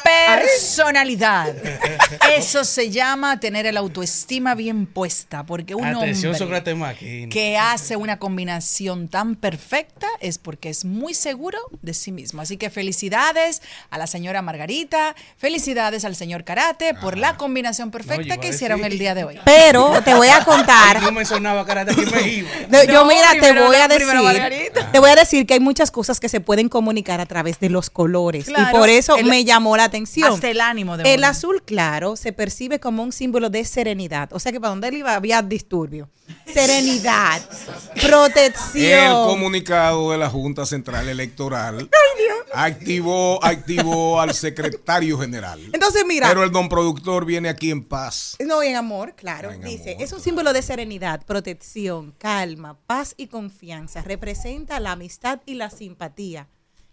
personalidad. 0.04 1.54
Eso 2.38 2.64
se 2.64 2.90
llama 2.90 3.40
tener 3.40 3.66
el 3.66 3.76
autoestima 3.78 4.56
bien 4.56 4.86
puesta, 4.86 5.44
porque 5.46 5.76
un 5.76 5.86
Atención, 5.86 6.34
hombre 6.42 7.28
que 7.30 7.58
hace 7.58 7.96
una 7.98 8.18
combinación 8.18 9.08
tan 9.10 9.36
perfecta 9.36 10.08
es 10.22 10.38
porque 10.38 10.70
es 10.70 10.86
muy 10.86 11.14
seguro 11.14 11.58
de 11.82 11.94
sí 11.94 12.12
mismo. 12.12 12.42
Así 12.42 12.58
que 12.58 12.70
felicidades 12.70 13.62
a 13.90 13.98
la 13.98 14.08
señora 14.08 14.42
Margarita, 14.42 15.16
felicidades 15.38 16.06
al 16.06 16.16
señor 16.16 16.44
Karate 16.44 16.94
por 16.94 17.18
la 17.18 17.36
combinación 17.38 17.92
perfecta 17.92 18.38
que 18.38 18.50
hicieron 18.50 18.80
decir. 18.80 18.94
el 18.94 19.00
día 19.00 19.16
de 19.16 19.24
hoy. 19.26 19.40
Pero 19.44 20.02
te 20.04 20.14
voy 20.14 20.30
a 20.30 20.44
contar. 20.46 21.02
No 21.02 21.12
mencionaba 21.12 21.66
karate, 21.66 21.92
aquí 21.92 22.06
me 22.06 22.22
iba. 22.30 22.50
Yo 22.86 23.04
No, 23.04 23.06
mira, 23.06 23.32
te 23.40 23.52
voy 23.54 23.76
a 23.76 23.88
decir, 23.88 24.08
Margarita. 24.34 24.92
te 24.92 25.00
voy 25.00 25.10
a 25.10 25.16
decir 25.16 25.46
que 25.46 25.54
hay 25.56 25.60
muchas 25.60 25.92
cosas 25.92 26.20
que 26.20 26.30
se 26.30 26.40
pueden 26.42 26.70
comunicar 26.70 27.20
a 27.22 27.26
través 27.26 27.60
de 27.60 27.70
los 27.70 27.90
colores 27.90 28.46
Claro, 28.46 28.70
y 28.76 28.80
por 28.80 28.90
eso 28.90 29.18
el- 29.18 29.26
me 29.26 29.44
llamó 29.46 29.76
la 29.78 29.86
atención. 29.86 30.32
Hasta 30.32 30.50
el 30.50 30.62
ánimo 30.62 30.98
de 30.98 31.14
El 31.14 31.20
uno. 31.20 31.28
azul 31.28 31.64
claro 31.64 32.16
se 32.16 32.34
percibe 32.34 32.80
como 32.80 33.04
un 33.04 33.12
símbolo 33.12 33.50
de 33.50 33.64
serenidad, 33.66 34.32
o 34.34 34.40
sea 34.40 34.52
que 34.52 34.60
para 34.60 34.70
donde 34.72 34.88
él 34.90 34.98
iba 34.98 35.16
había 35.16 35.42
disturbio. 35.42 36.10
Serenidad, 36.46 37.42
protección. 38.02 38.84
El 38.84 39.12
comunicado 39.28 40.12
de 40.12 40.18
la 40.18 40.30
Junta 40.30 40.66
Central 40.66 41.08
Electoral 41.08 41.90
activó, 42.54 43.44
activó 43.44 44.20
al 44.20 44.34
secretario 44.34 45.18
general. 45.20 45.60
Entonces 45.74 46.04
mira, 46.08 46.28
Pero 46.28 46.44
el 46.44 46.52
don 46.52 46.68
productor 46.70 47.26
viene 47.26 47.50
aquí 47.50 47.72
en 47.72 47.84
paz. 47.84 48.36
No, 48.46 48.62
en 48.64 48.76
amor, 48.76 49.14
claro. 49.16 49.52
En 49.52 49.62
Dice, 49.62 49.92
amor, 49.92 50.04
es 50.04 50.12
un 50.14 50.20
símbolo 50.22 50.54
de 50.54 50.62
serenidad, 50.62 51.24
protección, 51.26 52.14
calma, 52.18 52.78
paz 52.88 53.14
y 53.18 53.28
confianza. 53.28 54.02
Representa 54.18 54.80
la 54.80 54.94
amistad 54.94 55.42
y 55.46 55.54
la 55.54 55.70
simpatía. 55.70 56.48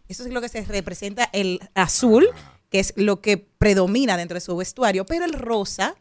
Eso 0.09 0.25
es 0.27 0.31
lo 0.31 0.43
que 0.43 0.51
se 0.51 0.62
representa 0.62 1.31
el 1.33 1.59
azul, 1.72 2.29
que 2.68 2.81
es 2.81 2.93
lo 2.97 3.22
que 3.22 3.39
predomina 3.39 4.18
dentro 4.18 4.35
de 4.35 4.43
su 4.43 4.55
vestuario, 4.55 5.07
pero 5.07 5.25
el 5.25 5.33
rosa 5.33 5.95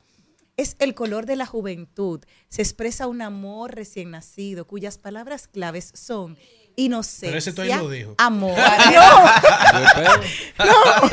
es 0.58 0.76
el 0.80 0.94
color 0.94 1.26
de 1.26 1.38
la 1.38 1.46
juventud. 1.46 2.20
Se 2.50 2.62
expresa 2.62 3.08
un 3.08 3.22
amor 3.22 3.74
recién 3.74 4.12
nacido, 4.12 4.68
cuyas 4.68 4.98
palabras 4.98 5.48
claves 5.48 5.92
son 5.96 6.38
inocencia, 6.76 7.30
Pero 7.30 7.38
ese 7.38 7.54
tú 7.54 7.62
ahí 7.62 7.70
lo 7.74 7.90
dijo. 7.90 8.16
amor, 8.18 8.58
no, 10.60 11.10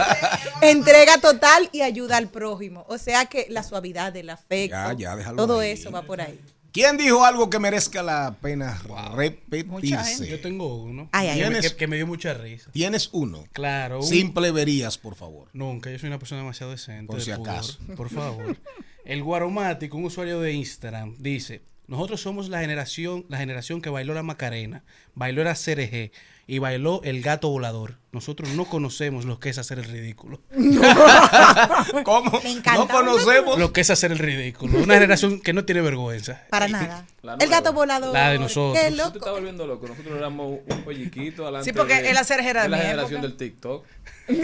entrega 0.63 1.19
total 1.21 1.69
y 1.71 1.83
ayuda 1.83 2.17
al 2.17 2.31
prójimo. 2.31 2.85
O 2.89 2.99
sea 2.99 3.27
que 3.27 3.47
la 3.49 3.63
suavidad, 3.63 4.17
el 4.17 4.31
afecto, 4.31 4.75
Ya, 4.77 4.93
ya, 4.95 5.15
déjalo 5.15 5.37
todo 5.37 5.61
ahí. 5.61 5.71
eso 5.71 5.93
va 5.93 6.03
por 6.03 6.21
ahí. 6.21 6.41
¿Quién 6.73 6.97
dijo 6.97 7.25
algo 7.25 7.51
que 7.51 7.59
merezca 7.59 8.03
la 8.03 8.37
pena 8.41 8.81
Mucha 8.87 9.09
repetirse? 9.17 10.29
Yo 10.29 10.41
tengo 10.41 10.77
uno. 10.83 11.09
Ay, 11.13 11.29
ay, 11.29 11.39
que, 11.39 11.45
me, 11.45 11.51
¿Tienes? 11.51 11.71
que- 11.73 11.77
que 11.77 11.87
me 11.89 11.97
dio 11.97 12.07
mucha 12.07 12.35
risa. 12.35 12.71
Tienes 12.71 13.09
uno. 13.13 13.45
Claro. 13.53 13.99
un- 14.01 14.07
Simple 14.07 14.51
verías, 14.53 14.97
por 14.99 15.17
favor. 15.17 15.49
Nunca, 15.53 15.91
yo 15.91 15.99
soy 15.99 16.09
una 16.09 16.19
persona 16.19 16.43
demasiado 16.43 16.73
decente. 16.73 17.07
Por 17.09 17.17
de 17.19 17.25
si 17.25 17.33
pudor. 17.33 17.49
acaso. 17.49 17.79
Por 17.97 18.09
favor. 18.11 18.57
El 19.05 19.23
Guaromático, 19.25 19.97
un 19.97 20.05
usuario 20.05 20.41
de 20.41 20.53
Instagram, 20.53 21.17
dice: 21.19 21.63
Nosotros 21.89 22.21
somos 22.21 22.49
la 22.49 22.61
generación, 22.61 23.27
la 23.29 23.39
generación 23.39 23.83
que 23.83 23.91
bailó 23.91 24.15
la 24.15 24.23
Macarena, 24.23 24.85
bailó 25.17 25.43
la 25.43 25.57
CRG 25.57 26.13
y 26.47 26.59
bailó 26.61 27.01
el 27.03 27.21
gato 27.21 27.49
volador. 27.49 27.99
Nosotros 28.13 28.49
no 28.51 28.65
conocemos 28.65 29.25
lo 29.25 29.39
que 29.39 29.51
es 29.51 29.59
hacer 29.59 29.79
el 29.79 29.85
ridículo. 29.85 30.41
¿Cómo? 32.05 32.41
Me 32.43 32.51
encanta. 32.51 32.75
No 32.75 32.89
conocemos. 32.89 33.57
Lo 33.59 33.73
que 33.73 33.83
es 33.83 33.91
hacer 33.91 34.11
el 34.11 34.19
ridículo. 34.19 34.79
Una 34.81 34.95
generación 34.95 35.41
que 35.41 35.53
no 35.53 35.65
tiene 35.65 35.81
vergüenza. 35.81 36.43
Para 36.51 36.67
nada. 36.67 37.05
El 37.39 37.49
gato 37.49 37.73
volador. 37.73 38.13
La 38.13 38.31
de 38.31 38.39
nosotros. 38.41 38.83
Qué 38.83 38.91
Tú 38.91 39.11
te 39.13 39.19
estás 39.19 39.33
volviendo 39.33 39.65
loco. 39.67 39.87
Nosotros 39.87 40.17
éramos 40.19 40.59
un 40.67 40.83
pelliquito 40.83 41.45
adelante 41.45 41.71
Sí, 41.71 41.77
porque 41.77 42.03
de- 42.03 42.11
él 42.11 42.17
hacer 42.17 42.41
era 42.41 42.65
de 42.65 42.69
la 42.69 42.79
generación 42.79 43.21
época. 43.25 43.29
del 43.29 43.37
TikTok. 43.37 43.85
Tú 44.27 44.35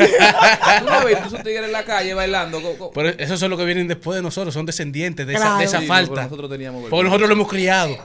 no 0.84 0.92
has 0.92 1.06
visto 1.06 1.24
esos 1.26 1.42
tigres 1.42 1.64
en 1.64 1.72
la 1.72 1.84
calle 1.84 2.14
bailando. 2.14 2.60
Pero 2.94 3.08
esos 3.08 3.40
son 3.40 3.50
los 3.50 3.58
que 3.58 3.64
vienen 3.64 3.88
después 3.88 4.14
de 4.16 4.22
nosotros, 4.22 4.54
son 4.54 4.66
descendientes 4.66 5.26
de 5.26 5.34
esa, 5.34 5.42
Claro. 5.42 5.58
de 5.58 5.64
esa 5.64 5.80
Sí, 5.80 5.86
falta. 5.86 6.22
nosotros 6.24 6.48
teníamos 6.50 6.84
Porque 6.88 7.04
nosotros 7.04 7.28
lo 7.28 7.34
hemos 7.34 7.48
criado. 7.48 7.96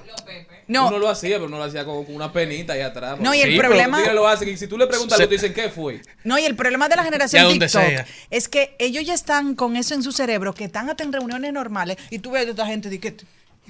No, 0.68 0.88
Uno 0.88 1.00
lo 1.00 1.10
hacía, 1.10 1.38
pero 1.38 1.50
no 1.50 1.58
lo 1.58 1.64
hacía 1.64 1.84
con, 1.86 2.06
con 2.06 2.16
una 2.16 2.32
penita 2.32 2.74
ahí 2.74 2.82
atrás. 2.82 3.20
No, 3.20 3.34
y 3.34 3.42
el 3.42 3.52
Sí, 3.52 3.58
problema- 3.58 4.02
lo 4.14 4.28
hacen 4.28 4.50
y 4.50 4.58
si 4.58 4.68
tú 4.68 4.78
le 4.78 4.88
preguntas, 4.88 5.18
Se- 5.18 5.28
te 5.28 5.34
dicen, 5.34 5.54
¿qué 5.54 5.70
fue? 5.70 6.02
No, 6.24 6.38
y 6.40 6.46
el 6.46 6.56
problema 6.56 6.88
de 6.90 6.96
la 6.96 7.04
generación 7.04 7.52
TikTok 7.54 7.70
sea. 7.70 8.06
es 8.30 8.48
que 8.48 8.76
ellos 8.80 9.06
ya 9.06 9.14
están 9.14 9.56
con 9.56 9.76
eso 9.76 9.94
en 9.94 10.04
su 10.04 10.12
cerebro, 10.12 10.54
que 10.54 10.64
están 10.66 10.90
hasta 10.90 11.04
en 11.04 11.12
reuniones 11.14 11.52
normales 11.54 11.98
y 12.10 12.20
tú 12.20 12.32
ves 12.32 12.48
a 12.48 12.50
esta 12.52 12.66
gente 12.66 12.90
de 12.90 13.00
que 13.00 13.16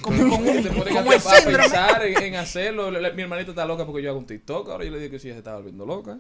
como, 0.02 0.18
con 0.30 0.48
un- 0.48 0.64
Te 0.64 0.70
ponen 0.70 0.96
como 0.96 1.12
a, 1.12 1.16
el 1.16 1.22
a 1.22 1.36
síndrome. 1.36 1.58
pensar 1.64 2.06
en, 2.06 2.24
en 2.24 2.36
hacerlo. 2.36 2.90
Le- 2.92 3.02
le- 3.02 3.14
Mi 3.14 3.24
hermanita 3.24 3.52
está 3.52 3.66
loca 3.66 3.86
porque 3.86 4.02
yo 4.04 4.10
hago 4.12 4.20
un 4.20 4.26
TikTok. 4.26 4.70
Ahora 4.70 4.84
yo 4.86 4.92
le 4.92 5.00
digo 5.00 5.12
que 5.12 5.20
sí, 5.20 5.28
ella 5.28 5.36
se 5.36 5.40
estaba 5.40 5.58
volviendo 5.58 5.86
loca. 5.86 6.18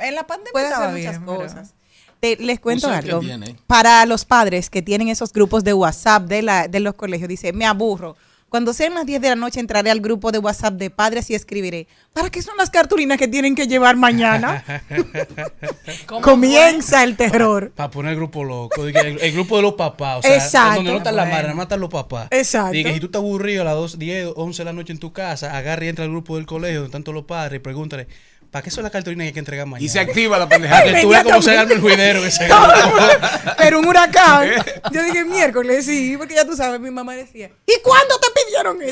En 0.00 0.14
la 0.14 0.26
pandemia 0.26 0.52
Puede 0.52 0.66
hacer 0.68 0.90
muchas 0.90 1.02
bien, 1.18 1.24
pero- 1.26 1.36
cosas. 1.38 1.74
Te- 2.20 2.36
les 2.36 2.58
cuento 2.58 2.88
¿Usted 2.88 3.04
qué 3.04 3.32
algo. 3.32 3.54
Para 3.68 4.04
los 4.06 4.24
padres 4.24 4.70
que 4.70 4.82
tienen 4.82 5.08
esos 5.08 5.32
grupos 5.32 5.62
de 5.62 5.72
WhatsApp 5.72 6.24
de, 6.24 6.42
la, 6.42 6.66
de 6.66 6.80
los 6.80 6.94
colegios, 6.94 7.28
dice, 7.28 7.52
me 7.52 7.64
aburro. 7.64 8.16
Cuando 8.48 8.72
sean 8.72 8.94
las 8.94 9.04
10 9.04 9.20
de 9.20 9.28
la 9.28 9.36
noche 9.36 9.60
entraré 9.60 9.90
al 9.90 10.00
grupo 10.00 10.32
de 10.32 10.38
WhatsApp 10.38 10.74
de 10.74 10.88
padres 10.88 11.28
y 11.28 11.34
escribiré, 11.34 11.86
¿para 12.14 12.30
qué 12.30 12.40
son 12.40 12.56
las 12.56 12.70
cartulinas 12.70 13.18
que 13.18 13.28
tienen 13.28 13.54
que 13.54 13.66
llevar 13.66 13.96
mañana? 13.96 14.64
¿Cómo 16.06 16.22
Comienza 16.22 17.04
el 17.04 17.16
terror. 17.16 17.72
Para 17.74 17.90
poner 17.90 18.12
el 18.12 18.16
grupo 18.16 18.44
loco. 18.44 18.86
El, 18.86 18.96
el 18.96 19.32
grupo 19.32 19.56
de 19.56 19.62
los 19.62 19.74
papás. 19.74 20.20
O 20.20 20.22
sea, 20.22 20.34
Exacto. 20.34 20.76
donde 20.76 20.92
no 20.92 20.96
están 20.98 21.16
las 21.16 21.26
madres, 21.28 21.44
nada 21.44 21.54
más 21.56 21.64
están 21.64 21.80
los 21.80 21.90
papás. 21.90 22.28
Exacto. 22.30 22.72
Diga, 22.72 22.92
si 22.92 23.00
tú 23.00 23.06
estás 23.06 23.20
aburrido 23.20 23.62
a 23.62 23.64
las 23.66 23.74
2, 23.74 23.98
10, 23.98 24.28
11 24.34 24.58
de 24.62 24.64
la 24.64 24.72
noche 24.72 24.92
en 24.92 24.98
tu 24.98 25.12
casa, 25.12 25.54
agarra 25.54 25.84
y 25.84 25.88
entra 25.88 26.04
al 26.06 26.10
grupo 26.10 26.36
del 26.36 26.46
colegio, 26.46 26.80
donde 26.80 26.88
están 26.88 27.04
todos 27.04 27.16
los 27.16 27.24
padres, 27.24 27.58
y 27.58 27.60
pregúntale, 27.60 28.08
¿para 28.50 28.62
qué 28.62 28.70
son 28.70 28.82
las 28.82 28.92
cartulinas 28.92 29.24
que 29.24 29.28
hay 29.28 29.32
que 29.34 29.38
entregar 29.40 29.66
mañana? 29.66 29.84
Y 29.84 29.88
se 29.88 30.00
activa 30.00 30.38
la 30.38 30.48
pendejada. 30.48 30.84
Que 30.84 31.02
tú 31.02 31.08
veas 31.10 31.24
cómo 31.24 31.42
se 31.42 31.56
arma 31.56 31.72
el 31.72 31.80
juidero 31.80 32.24
ese 32.24 32.48
Pero 33.58 33.78
un 33.80 33.86
huracán. 33.86 34.48
Yo 34.92 35.02
dije 35.02 35.24
miércoles, 35.24 35.84
sí, 35.84 36.16
porque 36.16 36.34
ya 36.34 36.46
tú 36.46 36.56
sabes, 36.56 36.80
mi 36.80 36.90
mamá 36.90 37.14
decía, 37.14 37.50
¿y 37.66 37.82
cuándo 37.82 38.18
te 38.18 38.27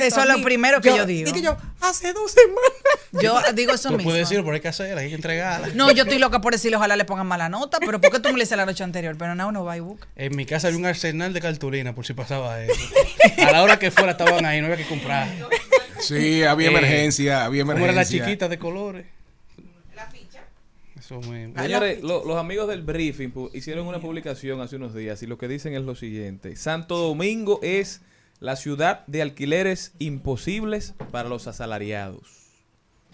eso? 0.06 0.20
Es 0.20 0.28
lo 0.28 0.38
mí?" 0.38 0.44
primero 0.44 0.80
que 0.80 0.88
yo 0.88 1.06
digo. 1.06 1.30
Dije 1.32 1.44
yo, 1.44 1.56
hace 1.80 2.12
dos 2.12 2.30
semanas. 2.32 2.72
Yo 3.12 3.40
digo 3.54 3.72
eso 3.72 3.88
Tú 3.88 3.96
mismo. 3.96 4.10
puedes 4.10 4.28
decirlo, 4.28 4.44
pero 4.44 4.54
hay 4.56 4.60
que 4.60 4.68
hacerla, 4.68 5.00
hay 5.00 5.08
que 5.08 5.14
entregarla. 5.14 5.68
No, 5.74 5.90
yo 5.90 6.02
estoy 6.02 6.18
loca 6.18 6.40
por 6.40 6.52
decirle 6.52 6.76
ojalá 6.76 6.96
le 6.96 7.04
pongan 7.04 7.26
mala 7.26 7.48
nota, 7.48 7.78
pero 7.80 8.00
¿por 8.00 8.10
qué 8.10 8.20
tú 8.20 8.28
me 8.30 8.34
le 8.38 8.44
dices 8.44 8.56
la 8.56 8.66
noche 8.66 8.84
anterior? 8.84 9.16
Pero 9.18 9.34
no, 9.34 9.48
uno 9.48 9.64
va 9.64 9.76
y 9.76 9.80
busca. 9.80 10.06
En 10.16 10.36
mi 10.36 10.44
casa 10.46 10.68
había 10.68 10.78
un 10.78 10.86
arsenal 10.86 11.32
de 11.32 11.40
cartulinas 11.40 11.94
por 11.94 12.04
si 12.06 12.12
pasaba 12.14 12.62
eso. 12.62 12.74
A 13.46 13.50
la 13.52 13.62
hora 13.62 13.78
que 13.78 13.90
fuera 13.90 14.12
estaban 14.12 14.44
ahí, 14.44 14.60
no 14.60 14.66
había 14.66 14.76
que 14.78 14.86
comprar. 14.88 15.28
Sí, 16.00 16.42
había 16.44 16.68
Eh, 16.68 16.70
emergencia, 16.70 17.44
había 17.44 17.62
¿Cómo 17.62 17.72
emergencia. 17.72 17.92
era 18.16 18.22
la 18.22 18.26
chiquita 18.26 18.48
de 18.48 18.58
colores? 18.58 19.06
La 19.94 20.06
ficha. 20.10 20.40
Eso 20.98 21.20
mismo. 21.20 21.60
Señores, 21.62 22.02
lo- 22.02 22.24
los 22.24 22.36
amigos 22.36 22.68
del 22.68 22.82
briefing 22.82 23.32
pu- 23.32 23.50
hicieron 23.54 23.86
una 23.86 23.98
publicación 24.00 24.60
hace 24.60 24.76
unos 24.76 24.94
días 24.94 25.22
y 25.22 25.26
lo 25.26 25.38
que 25.38 25.48
dicen 25.48 25.74
es 25.74 25.82
lo 25.82 25.94
siguiente. 25.94 26.54
Santo 26.56 26.96
Domingo 26.98 27.60
es 27.62 28.02
la 28.40 28.56
ciudad 28.56 29.06
de 29.06 29.22
alquileres 29.22 29.92
imposibles 29.98 30.94
para 31.10 31.28
los 31.28 31.46
asalariados. 31.46 32.46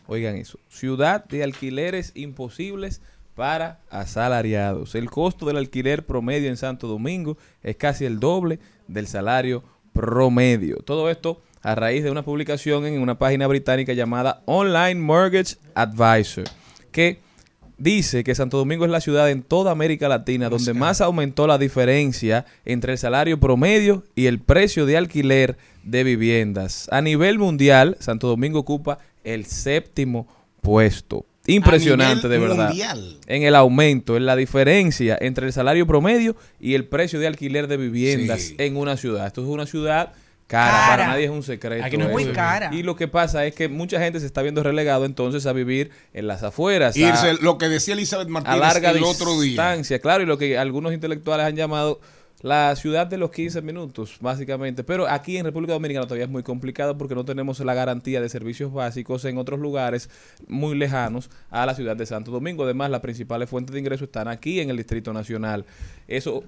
Oigan 0.06 0.36
eso. 0.36 0.58
Ciudad 0.68 1.24
de 1.24 1.42
alquileres 1.42 2.12
imposibles 2.14 3.00
para 3.34 3.80
asalariados. 3.90 4.94
El 4.94 5.10
costo 5.10 5.46
del 5.46 5.56
alquiler 5.56 6.04
promedio 6.04 6.48
en 6.48 6.56
Santo 6.56 6.86
Domingo 6.86 7.36
es 7.62 7.76
casi 7.76 8.04
el 8.04 8.20
doble 8.20 8.58
del 8.88 9.06
salario 9.06 9.62
promedio. 9.92 10.78
Todo 10.78 11.08
esto 11.10 11.40
a 11.62 11.74
raíz 11.74 12.02
de 12.02 12.10
una 12.10 12.24
publicación 12.24 12.86
en 12.86 13.00
una 13.00 13.18
página 13.18 13.46
británica 13.46 13.92
llamada 13.92 14.42
Online 14.46 14.96
Mortgage 14.96 15.56
Advisor, 15.74 16.44
que 16.90 17.20
dice 17.82 18.22
que 18.24 18.34
Santo 18.34 18.58
Domingo 18.58 18.84
es 18.84 18.90
la 18.90 19.00
ciudad 19.00 19.30
en 19.30 19.42
toda 19.42 19.72
América 19.72 20.08
Latina 20.08 20.48
donde 20.48 20.72
más 20.74 21.00
aumentó 21.00 21.46
la 21.46 21.58
diferencia 21.58 22.44
entre 22.64 22.92
el 22.92 22.98
salario 22.98 23.40
promedio 23.40 24.04
y 24.14 24.26
el 24.26 24.38
precio 24.40 24.86
de 24.86 24.96
alquiler 24.96 25.56
de 25.82 26.04
viviendas. 26.04 26.88
A 26.92 27.00
nivel 27.00 27.38
mundial, 27.38 27.96
Santo 27.98 28.28
Domingo 28.28 28.60
ocupa 28.60 28.98
el 29.24 29.46
séptimo 29.46 30.28
puesto. 30.60 31.26
Impresionante, 31.46 32.28
de 32.28 32.38
verdad. 32.38 32.68
mundial. 32.68 33.16
En 33.26 33.42
el 33.42 33.56
aumento, 33.56 34.16
en 34.16 34.26
la 34.26 34.36
diferencia 34.36 35.18
entre 35.20 35.48
el 35.48 35.52
salario 35.52 35.86
promedio 35.88 36.36
y 36.60 36.74
el 36.74 36.84
precio 36.84 37.18
de 37.18 37.26
alquiler 37.26 37.66
de 37.66 37.76
viviendas 37.78 38.42
Sí. 38.42 38.54
en 38.58 38.76
una 38.76 38.96
ciudad. 38.96 39.26
Esto 39.26 39.42
es 39.42 39.48
una 39.48 39.66
ciudad 39.66 40.12
cara, 40.52 40.70
Cara. 40.70 40.86
para 40.88 41.06
nadie 41.08 41.24
es 41.24 41.30
un 41.30 41.42
secreto. 41.42 41.84
Aquí 41.84 41.96
no 41.96 42.04
eso. 42.04 42.12
Muy 42.12 42.26
cara. 42.26 42.68
Y 42.72 42.82
lo 42.82 42.94
que 42.94 43.08
pasa 43.08 43.44
es 43.46 43.54
que 43.54 43.68
mucha 43.68 43.98
gente 43.98 44.20
se 44.20 44.26
está 44.26 44.42
viendo 44.42 44.62
relegado 44.62 45.04
entonces 45.06 45.46
a 45.46 45.52
vivir 45.52 45.90
en 46.12 46.26
las 46.26 46.42
afueras. 46.42 46.94
a- 46.94 46.98
Irse, 46.98 47.34
lo 47.42 47.56
que 47.58 47.68
decía 47.68 47.94
Elizabeth 47.94 48.28
a 48.28 48.30
Martínez 48.30 48.60
larga 48.60 48.90
el 48.90 49.02
otro 49.02 49.32
día. 49.40 49.50
distancia, 49.50 49.98
claro, 50.00 50.22
y 50.22 50.26
lo 50.26 50.36
que 50.38 50.58
algunos 50.58 50.92
intelectuales 50.92 51.46
han 51.46 51.56
llamado 51.56 52.00
la 52.42 52.74
ciudad 52.74 53.06
de 53.06 53.18
los 53.18 53.30
15 53.30 53.62
minutos, 53.62 54.16
básicamente. 54.20 54.82
Pero 54.82 55.08
aquí 55.08 55.36
en 55.38 55.44
República 55.44 55.74
Dominicana 55.74 56.06
todavía 56.06 56.24
es 56.24 56.30
muy 56.30 56.42
complicado 56.42 56.98
porque 56.98 57.14
no 57.14 57.24
tenemos 57.24 57.60
la 57.60 57.72
garantía 57.72 58.20
de 58.20 58.28
servicios 58.28 58.72
básicos 58.72 59.24
en 59.26 59.38
otros 59.38 59.60
lugares 59.60 60.10
muy 60.48 60.76
lejanos 60.76 61.30
a 61.50 61.64
la 61.66 61.74
ciudad 61.76 61.96
de 61.96 62.04
Santo 62.04 62.32
Domingo. 62.32 62.64
Además, 62.64 62.90
las 62.90 63.00
principales 63.00 63.48
fuentes 63.48 63.72
de 63.74 63.78
ingreso 63.80 64.04
están 64.04 64.26
aquí 64.28 64.58
en 64.60 64.70
el 64.70 64.76
Distrito 64.76 65.12
Nacional. 65.12 65.64
Eso 66.08 66.42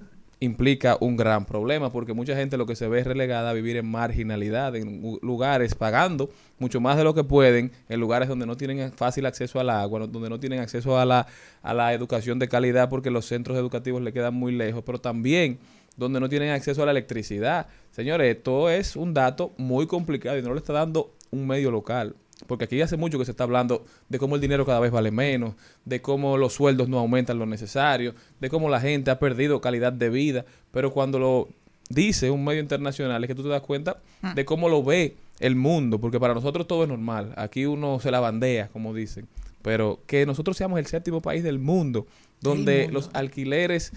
implica 0.45 0.97
un 0.99 1.17
gran 1.17 1.45
problema 1.45 1.91
porque 1.91 2.13
mucha 2.13 2.35
gente 2.35 2.57
lo 2.57 2.65
que 2.65 2.75
se 2.75 2.87
ve 2.87 2.99
es 2.99 3.07
relegada 3.07 3.49
a 3.49 3.53
vivir 3.53 3.77
en 3.77 3.85
marginalidad, 3.89 4.75
en 4.75 5.19
lugares 5.21 5.75
pagando 5.75 6.29
mucho 6.59 6.79
más 6.79 6.97
de 6.97 7.03
lo 7.03 7.13
que 7.13 7.23
pueden, 7.23 7.71
en 7.89 7.99
lugares 7.99 8.29
donde 8.29 8.45
no 8.45 8.55
tienen 8.55 8.91
fácil 8.93 9.25
acceso 9.25 9.59
al 9.59 9.69
agua, 9.69 10.07
donde 10.07 10.29
no 10.29 10.39
tienen 10.39 10.59
acceso 10.59 10.97
a 10.97 11.05
la, 11.05 11.27
a 11.61 11.73
la 11.73 11.93
educación 11.93 12.39
de 12.39 12.47
calidad 12.47 12.89
porque 12.89 13.11
los 13.11 13.25
centros 13.25 13.57
educativos 13.57 14.01
le 14.01 14.13
quedan 14.13 14.33
muy 14.33 14.53
lejos, 14.53 14.83
pero 14.85 14.99
también 14.99 15.59
donde 15.97 16.19
no 16.19 16.29
tienen 16.29 16.51
acceso 16.51 16.83
a 16.83 16.85
la 16.85 16.91
electricidad. 16.91 17.67
Señores, 17.91 18.35
esto 18.35 18.69
es 18.69 18.95
un 18.95 19.13
dato 19.13 19.53
muy 19.57 19.87
complicado 19.87 20.37
y 20.37 20.41
no 20.41 20.49
lo 20.49 20.57
está 20.57 20.73
dando 20.73 21.13
un 21.31 21.47
medio 21.47 21.71
local. 21.71 22.15
Porque 22.47 22.65
aquí 22.65 22.81
hace 22.81 22.97
mucho 22.97 23.17
que 23.17 23.25
se 23.25 23.31
está 23.31 23.45
hablando 23.45 23.85
de 24.09 24.19
cómo 24.19 24.35
el 24.35 24.41
dinero 24.41 24.65
cada 24.65 24.79
vez 24.79 24.91
vale 24.91 25.11
menos, 25.11 25.53
de 25.85 26.01
cómo 26.01 26.37
los 26.37 26.53
sueldos 26.53 26.89
no 26.89 26.99
aumentan 26.99 27.39
lo 27.39 27.45
necesario, 27.45 28.13
de 28.39 28.49
cómo 28.49 28.69
la 28.69 28.81
gente 28.81 29.09
ha 29.09 29.19
perdido 29.19 29.61
calidad 29.61 29.93
de 29.93 30.09
vida. 30.09 30.45
Pero 30.71 30.91
cuando 30.91 31.17
lo 31.17 31.47
dice 31.89 32.31
un 32.31 32.43
medio 32.43 32.61
internacional 32.61 33.23
es 33.23 33.27
que 33.27 33.35
tú 33.35 33.43
te 33.43 33.49
das 33.49 33.61
cuenta 33.61 33.97
de 34.33 34.43
cómo 34.43 34.69
lo 34.69 34.83
ve 34.83 35.15
el 35.39 35.55
mundo, 35.55 35.99
porque 35.99 36.19
para 36.19 36.33
nosotros 36.33 36.67
todo 36.67 36.83
es 36.83 36.89
normal. 36.89 37.33
Aquí 37.37 37.65
uno 37.65 37.99
se 37.99 38.11
la 38.11 38.19
bandea, 38.19 38.69
como 38.69 38.93
dicen. 38.93 39.27
Pero 39.61 39.99
que 40.05 40.25
nosotros 40.25 40.57
seamos 40.57 40.79
el 40.79 40.85
séptimo 40.85 41.21
país 41.21 41.43
del 41.43 41.59
mundo, 41.59 42.05
donde 42.41 42.89
los 42.89 43.09
alquileres 43.13 43.91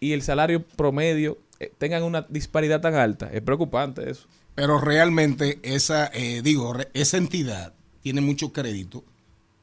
y 0.00 0.12
el 0.12 0.22
salario 0.22 0.62
promedio 0.62 1.38
eh, 1.58 1.72
tengan 1.76 2.02
una 2.02 2.26
disparidad 2.28 2.80
tan 2.80 2.94
alta, 2.94 3.30
es 3.32 3.42
preocupante 3.42 4.10
eso. 4.10 4.26
Pero 4.60 4.78
realmente 4.78 5.58
esa, 5.62 6.10
eh, 6.12 6.42
digo, 6.42 6.74
esa 6.92 7.16
entidad 7.16 7.72
tiene 8.02 8.20
mucho 8.20 8.52
crédito 8.52 9.02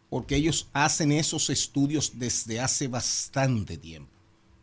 porque 0.10 0.38
ellos 0.38 0.70
hacen 0.74 1.12
esos 1.12 1.52
estudios 1.52 2.14
desde 2.16 2.60
hace 2.60 2.88
bastante 2.88 3.78
tiempo. 3.78 4.10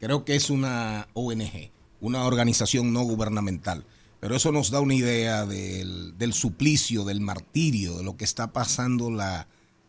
Creo 0.01 0.25
que 0.25 0.35
es 0.35 0.51
una 0.51 1.07
ONG, 1.15 1.71
una 2.01 2.25
organización 2.25 2.93
no 2.93 3.05
gubernamental. 3.05 3.87
Pero 4.19 4.35
eso 4.35 4.51
nos 4.51 4.73
da 4.73 4.81
una 4.81 4.95
idea 4.95 5.47
del, 5.47 6.19
del 6.19 6.33
suplicio, 6.33 7.05
del 7.05 7.21
martirio, 7.21 7.99
de 7.99 8.03
lo 8.03 8.17
que 8.17 8.25
está 8.25 8.53
pasando 8.53 9.13
la, 9.13 9.47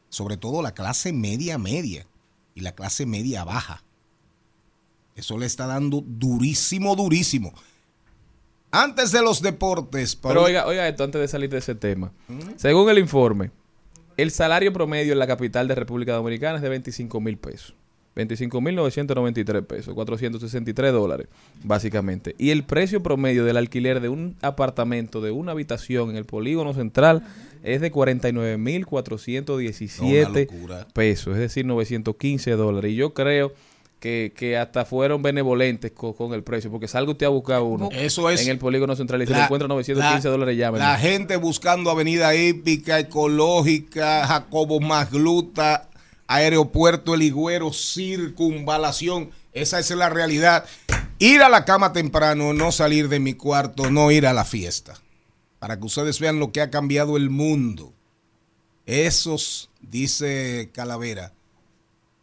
sobre 0.09 0.37
todo 0.37 0.61
la 0.61 0.75
clase 0.75 1.11
media 1.11 1.57
media 1.57 2.05
y 2.53 2.61
la 2.61 2.75
clase 2.75 3.07
media 3.07 3.43
baja. 3.45 3.83
Eso 5.15 5.39
le 5.39 5.47
está 5.47 5.65
dando 5.65 6.03
durísimo, 6.05 6.95
durísimo. 6.95 7.51
Antes 8.83 9.11
de 9.11 9.21
los 9.21 9.41
deportes, 9.41 10.15
Pero 10.15 10.35
Paul- 10.35 10.45
oiga, 10.45 10.65
oiga 10.67 10.87
esto 10.87 11.03
antes 11.03 11.21
de 11.21 11.27
salir 11.27 11.49
de 11.49 11.57
ese 11.59 11.75
tema. 11.75 12.11
Según 12.57 12.89
el 12.89 12.97
informe, 12.99 13.51
el 14.17 14.31
salario 14.31 14.71
promedio 14.73 15.13
en 15.13 15.19
la 15.19 15.27
capital 15.27 15.67
de 15.67 15.75
República 15.75 16.13
Dominicana 16.13 16.57
es 16.57 16.61
de 16.61 16.69
25 16.69 17.19
mil 17.21 17.37
pesos. 17.37 17.73
25.993 18.15 19.65
pesos, 19.65 19.93
463 19.93 20.93
dólares, 20.93 21.27
básicamente. 21.65 22.33
Y 22.37 22.51
el 22.51 22.63
precio 22.63 23.03
promedio 23.03 23.43
del 23.43 23.57
alquiler 23.57 23.99
de 23.99 24.07
un 24.07 24.37
apartamento 24.41 25.19
de 25.19 25.31
una 25.31 25.51
habitación 25.51 26.11
en 26.11 26.15
el 26.15 26.23
polígono 26.23 26.73
central 26.73 27.23
es 27.61 27.81
de 27.81 27.91
49.417 27.91 30.47
locura. 30.51 30.87
pesos, 30.93 31.33
es 31.33 31.39
decir, 31.39 31.65
915 31.65 32.51
dólares. 32.51 32.91
Y 32.91 32.95
yo 32.95 33.13
creo 33.13 33.53
que, 34.05 34.33
que 34.35 34.55
hasta 34.55 34.85
fueron 34.85 35.23
benevolentes 35.23 35.91
co- 35.91 36.15
con, 36.15 36.31
el 36.33 36.43
precio, 36.43 36.69
porque 36.69 36.87
salga 36.87 37.11
usted 37.11 37.25
a 37.25 37.29
buscar 37.29 37.59
uno 37.63 37.89
Eso 37.91 38.29
es 38.29 38.43
en 38.43 38.49
el 38.51 38.59
polígono 38.59 38.95
central 38.95 39.19
y 39.23 39.25
se 39.25 39.33
le 39.33 39.41
encuentra 39.41 39.67
915 39.67 40.27
la- 40.27 40.31
dólares, 40.31 40.55
llámenme. 40.59 40.85
La 40.85 40.99
gente 40.99 41.37
buscando 41.37 41.89
avenida 41.89 42.35
hípica, 42.35 42.99
ecológica, 42.99 44.27
Jacobo 44.27 44.79
Magluta, 44.79 45.89
aeropuerto 46.27 47.15
El 47.15 47.23
Higüero, 47.23 47.73
circunvalación. 47.73 49.31
Esa 49.53 49.79
es 49.79 49.89
la 49.89 50.09
realidad. 50.09 50.65
Ir 51.17 51.41
a 51.41 51.49
la 51.49 51.65
cama 51.65 51.91
temprano, 51.91 52.53
no 52.53 52.71
salir 52.71 53.09
de 53.09 53.19
mi 53.19 53.33
cuarto, 53.33 53.89
no 53.89 54.11
ir 54.11 54.27
a 54.27 54.33
la 54.33 54.45
fiesta. 54.45 54.93
Para 55.57 55.79
que 55.79 55.85
ustedes 55.87 56.19
vean 56.19 56.39
lo 56.39 56.51
que 56.51 56.61
ha 56.61 56.69
cambiado 56.69 57.17
el 57.17 57.31
mundo. 57.31 57.91
Esos, 58.85 59.71
dice 59.81 60.69
Calavera, 60.73 61.33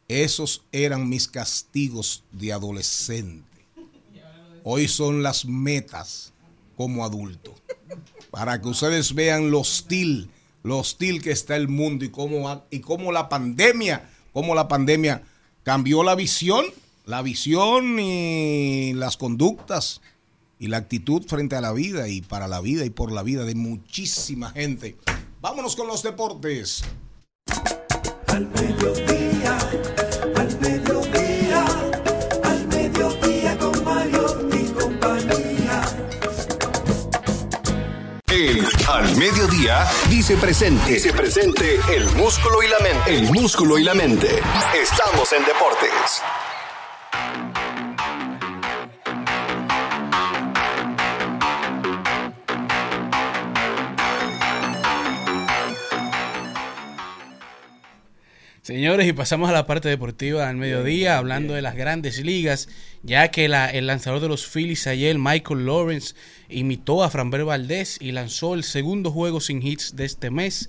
esos 0.09 0.65
eran 0.73 1.09
mis 1.09 1.29
castigos 1.29 2.25
de 2.33 2.53
adolescente. 2.53 3.47
Hoy 4.65 4.89
son 4.89 5.23
las 5.23 5.45
metas 5.45 6.33
como 6.77 7.05
adulto. 7.05 7.55
Para 8.31 8.61
que 8.61 8.69
ustedes 8.69 9.15
vean 9.15 9.51
lo 9.51 9.61
hostil, 9.61 10.31
lo 10.63 10.79
hostil 10.79 11.23
que 11.23 11.33
está 11.33 11.57
el 11.57 11.69
mundo 11.69 12.05
y 12.05 12.11
cómo, 12.11 12.65
y 12.71 12.81
cómo 12.81 13.13
la 13.13 13.29
pandemia, 13.29 14.09
cómo 14.33 14.55
la 14.55 14.69
pandemia 14.69 15.23
cambió 15.63 16.03
la 16.03 16.15
visión, 16.15 16.65
la 17.05 17.23
visión 17.23 17.99
y 17.99 18.93
las 18.95 19.17
conductas 19.17 20.01
y 20.59 20.69
la 20.69 20.77
actitud 20.77 21.25
frente 21.27 21.57
a 21.57 21.61
la 21.61 21.73
vida 21.73 22.09
y 22.09 22.23
para 22.23 22.47
la 22.47 22.61
vida 22.61 22.85
y 22.85 22.91
por 22.91 23.11
la 23.11 23.23
vida 23.23 23.45
de 23.45 23.55
muchísima 23.55 24.51
gente. 24.51 24.97
Vámonos 25.41 25.75
con 25.75 25.89
los 25.89 26.03
deportes. 26.05 26.85
Al 28.33 28.49
mediodía, 28.49 29.59
al 30.37 30.59
mediodía, 30.61 31.65
al 32.43 32.67
mediodía 32.69 33.59
con 33.59 33.85
Mario 33.85 34.49
y 34.55 34.73
compañía. 34.73 35.83
El 38.29 38.67
Al 38.89 39.17
Mediodía 39.17 39.87
dice 40.09 40.39
presente. 40.39 40.93
Dice 40.95 41.13
presente 41.13 41.79
el 41.95 42.07
músculo 42.13 42.63
y 42.63 42.69
la 42.69 42.79
mente. 42.79 43.15
El 43.15 43.31
músculo 43.33 43.79
y 43.79 43.85
la 43.85 43.93
mente. 43.93 44.41
Estamos 44.81 45.31
en 45.35 45.45
deportes. 45.45 46.23
Señores, 58.63 59.09
y 59.09 59.13
pasamos 59.13 59.51
a 59.51 59.53
la 59.53 59.67
parte 59.67 59.89
deportiva 59.89 60.49
al 60.49 60.57
mediodía, 60.57 61.19
hablando 61.19 61.53
de 61.55 61.63
las 61.63 61.75
grandes 61.75 62.25
ligas, 62.25 62.69
ya 63.03 63.29
que 63.33 63.49
la- 63.49 63.69
el 63.69 63.89
lanzador 63.89 64.21
de 64.21 64.29
los 64.29 64.47
Phillies 64.47 64.87
ayer, 64.87 65.19
Michael 65.19 65.67
Lawrence, 65.67 66.15
imitó 66.49 67.03
a 67.03 67.11
Framber 67.11 67.45
Valdez 67.45 67.97
y 68.01 68.13
lanzó 68.13 68.55
el 68.55 68.63
segundo 68.63 69.11
juego 69.11 69.41
sin 69.41 69.67
hits 69.67 69.97
de 69.97 70.05
este 70.05 70.31
mes. 70.31 70.69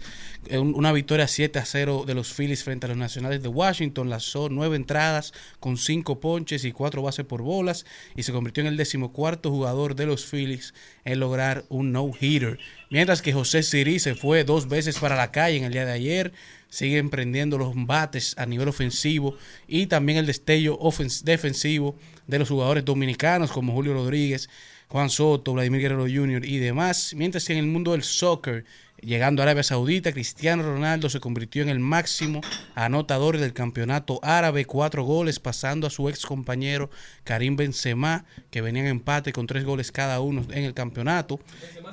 Eh, 0.49 0.57
un- 0.57 0.73
Una 0.73 0.91
victoria 0.91 1.27
7 1.27 1.59
a 1.59 1.65
0 1.65 2.03
de 2.07 2.15
los 2.15 2.33
Phillies 2.33 2.63
frente 2.63 2.87
a 2.87 2.89
los 2.89 2.97
Nacionales 2.97 3.43
de 3.43 3.47
Washington. 3.49 4.09
Lanzó 4.09 4.49
nueve 4.49 4.75
entradas 4.75 5.31
con 5.59 5.77
cinco 5.77 6.19
ponches 6.19 6.65
y 6.65 6.71
cuatro 6.71 7.03
bases 7.03 7.25
por 7.25 7.43
bolas 7.43 7.85
y 8.15 8.23
se 8.23 8.31
convirtió 8.31 8.61
en 8.61 8.67
el 8.67 8.77
decimocuarto 8.77 9.51
jugador 9.51 9.93
de 9.95 10.07
los 10.07 10.25
Phillies 10.25 10.73
en 11.05 11.19
lograr 11.19 11.63
un 11.69 11.91
no-hitter. 11.91 12.57
Mientras 12.89 13.21
que 13.21 13.33
José 13.33 13.61
Siri 13.61 13.99
se 13.99 14.15
fue 14.15 14.43
dos 14.45 14.67
veces 14.67 14.97
para 14.97 15.15
la 15.15 15.31
calle 15.31 15.57
en 15.57 15.63
el 15.65 15.73
día 15.73 15.85
de 15.85 15.91
ayer 15.91 16.33
sigue 16.73 16.97
emprendiendo 16.97 17.59
los 17.59 17.75
embates 17.75 18.33
a 18.35 18.47
nivel 18.47 18.67
ofensivo 18.67 19.37
y 19.67 19.85
también 19.85 20.17
el 20.17 20.25
destello 20.25 20.79
defensivo 21.23 21.95
de 22.25 22.39
los 22.39 22.49
jugadores 22.49 22.83
dominicanos 22.83 23.51
como 23.51 23.73
Julio 23.73 23.93
Rodríguez, 23.93 24.49
Juan 24.87 25.11
Soto, 25.11 25.53
Vladimir 25.53 25.81
Guerrero 25.81 26.07
Jr. 26.11 26.43
y 26.43 26.57
demás. 26.57 27.13
Mientras 27.15 27.45
que 27.45 27.53
en 27.53 27.59
el 27.59 27.67
mundo 27.67 27.91
del 27.91 28.01
soccer, 28.01 28.65
llegando 28.99 29.43
a 29.43 29.43
Arabia 29.43 29.61
Saudita, 29.61 30.13
Cristiano 30.13 30.63
Ronaldo 30.63 31.09
se 31.09 31.19
convirtió 31.19 31.61
en 31.61 31.69
el 31.69 31.77
máximo 31.77 32.41
anotador 32.73 33.37
del 33.37 33.53
campeonato 33.53 34.19
árabe, 34.23 34.65
cuatro 34.65 35.03
goles, 35.03 35.39
pasando 35.39 35.85
a 35.85 35.91
su 35.91 36.09
ex 36.09 36.25
compañero 36.25 36.89
Karim 37.23 37.55
Benzema, 37.55 38.25
que 38.49 38.61
venía 38.61 38.81
en 38.81 38.87
empate 38.87 39.31
con 39.31 39.45
tres 39.45 39.63
goles 39.63 39.91
cada 39.91 40.21
uno 40.21 40.43
en 40.49 40.63
el 40.63 40.73
campeonato. 40.73 41.39
Benzema 41.61 41.91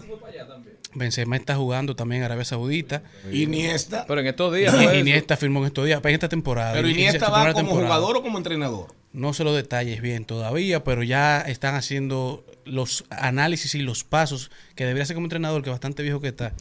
está 1.32 1.56
jugando 1.56 1.94
también 1.96 2.20
en 2.20 2.26
Arabia 2.26 2.44
Saudita. 2.44 3.02
Iniesta. 3.32 4.04
Pero 4.06 4.20
en 4.20 4.26
estos 4.26 4.54
días. 4.54 4.74
Eso. 4.74 4.94
Iniesta 4.94 5.36
firmó 5.36 5.60
en 5.60 5.66
estos 5.66 5.86
días, 5.86 6.00
en 6.02 6.14
esta 6.14 6.28
temporada. 6.28 6.72
Pero 6.72 6.88
Iniesta 6.88 7.28
va 7.28 7.52
como 7.52 7.54
temporada. 7.54 7.86
jugador 7.86 8.16
o 8.16 8.22
como 8.22 8.38
entrenador. 8.38 8.94
No 9.12 9.32
sé 9.32 9.42
los 9.42 9.56
detalles 9.56 10.00
bien 10.00 10.24
todavía, 10.24 10.84
pero 10.84 11.02
ya 11.02 11.40
están 11.40 11.74
haciendo 11.74 12.44
los 12.64 13.04
análisis 13.10 13.74
y 13.74 13.80
los 13.80 14.04
pasos 14.04 14.50
que 14.76 14.84
debería 14.84 15.04
ser 15.04 15.14
como 15.14 15.26
entrenador, 15.26 15.62
que 15.62 15.70
bastante 15.70 16.02
viejo 16.02 16.20
que 16.20 16.28
está. 16.28 16.52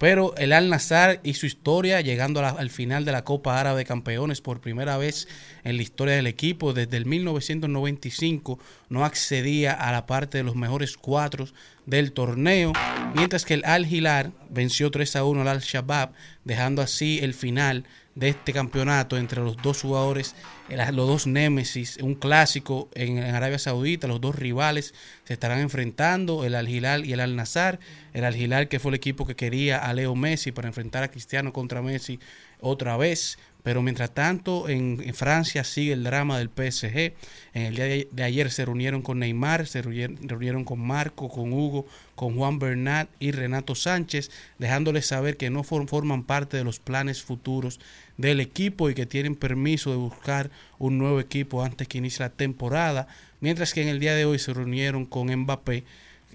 Pero 0.00 0.34
el 0.38 0.54
Al 0.54 0.70
Nazar 0.70 1.20
y 1.24 1.34
su 1.34 1.44
historia, 1.44 2.00
llegando 2.00 2.40
al 2.40 2.70
final 2.70 3.04
de 3.04 3.12
la 3.12 3.22
Copa 3.22 3.60
Árabe 3.60 3.80
de 3.80 3.84
Campeones 3.84 4.40
por 4.40 4.62
primera 4.62 4.96
vez 4.96 5.28
en 5.62 5.76
la 5.76 5.82
historia 5.82 6.14
del 6.14 6.26
equipo, 6.26 6.72
desde 6.72 6.96
el 6.96 7.04
1995 7.04 8.58
no 8.88 9.04
accedía 9.04 9.74
a 9.74 9.92
la 9.92 10.06
parte 10.06 10.38
de 10.38 10.44
los 10.44 10.56
mejores 10.56 10.96
cuatro 10.96 11.48
del 11.84 12.12
torneo, 12.12 12.72
mientras 13.14 13.44
que 13.44 13.52
el 13.52 13.64
Al 13.66 13.92
Hilal 13.92 14.32
venció 14.48 14.90
3 14.90 15.16
a 15.16 15.24
1 15.24 15.42
al 15.42 15.48
Al 15.48 15.60
Shabab, 15.60 16.12
dejando 16.44 16.80
así 16.80 17.18
el 17.20 17.34
final 17.34 17.84
de 18.14 18.28
este 18.30 18.52
campeonato 18.52 19.16
entre 19.16 19.40
los 19.40 19.56
dos 19.56 19.82
jugadores, 19.82 20.34
eh, 20.68 20.76
los 20.92 21.06
dos 21.06 21.26
némesis, 21.26 21.98
un 22.02 22.14
clásico 22.14 22.88
en, 22.94 23.18
en 23.18 23.34
Arabia 23.34 23.58
Saudita, 23.58 24.08
los 24.08 24.20
dos 24.20 24.34
rivales 24.34 24.94
se 25.24 25.32
estarán 25.32 25.60
enfrentando, 25.60 26.44
el 26.44 26.54
Al 26.54 26.68
Hilal 26.68 27.04
y 27.06 27.12
el 27.12 27.20
Al 27.20 27.36
Nazar, 27.36 27.78
el 28.12 28.24
Al 28.24 28.36
Hilal 28.36 28.68
que 28.68 28.80
fue 28.80 28.90
el 28.90 28.96
equipo 28.96 29.26
que 29.26 29.36
quería 29.36 29.78
a 29.78 29.92
Leo 29.94 30.14
Messi 30.14 30.52
para 30.52 30.68
enfrentar 30.68 31.02
a 31.02 31.10
Cristiano 31.10 31.52
contra 31.52 31.82
Messi 31.82 32.18
otra 32.60 32.96
vez, 32.96 33.38
pero 33.62 33.82
mientras 33.82 34.12
tanto 34.12 34.68
en, 34.68 35.02
Francia 35.14 35.64
sigue 35.64 35.92
el 35.92 36.04
drama 36.04 36.38
del 36.38 36.48
PSG, 36.48 37.12
en 37.54 37.62
el 37.66 37.74
día 37.74 37.84
de, 37.84 38.22
ayer 38.22 38.50
se 38.50 38.64
reunieron 38.64 39.02
con 39.02 39.18
Neymar, 39.18 39.66
se 39.66 39.82
reunieron, 39.82 40.64
con 40.64 40.80
Marco, 40.80 41.28
con 41.28 41.52
Hugo, 41.52 41.86
con 42.14 42.36
Juan 42.36 42.58
Bernat 42.58 43.08
y 43.18 43.32
Renato 43.32 43.74
Sánchez, 43.74 44.30
dejándoles 44.58 45.06
saber 45.06 45.36
que 45.36 45.50
no 45.50 45.62
for- 45.62 45.88
forman 45.88 46.24
parte 46.24 46.56
de 46.56 46.64
los 46.64 46.78
planes 46.78 47.22
futuros 47.22 47.80
del 48.16 48.40
equipo 48.40 48.90
y 48.90 48.94
que 48.94 49.06
tienen 49.06 49.34
permiso 49.36 49.90
de 49.90 49.96
buscar 49.96 50.50
un 50.78 50.98
nuevo 50.98 51.20
equipo 51.20 51.62
antes 51.62 51.88
que 51.88 51.98
inicie 51.98 52.20
la 52.24 52.30
temporada, 52.30 53.08
mientras 53.40 53.74
que 53.74 53.82
en 53.82 53.88
el 53.88 54.00
día 54.00 54.14
de 54.14 54.24
hoy 54.24 54.38
se 54.38 54.52
reunieron 54.54 55.06
con 55.06 55.34
Mbappé 55.34 55.84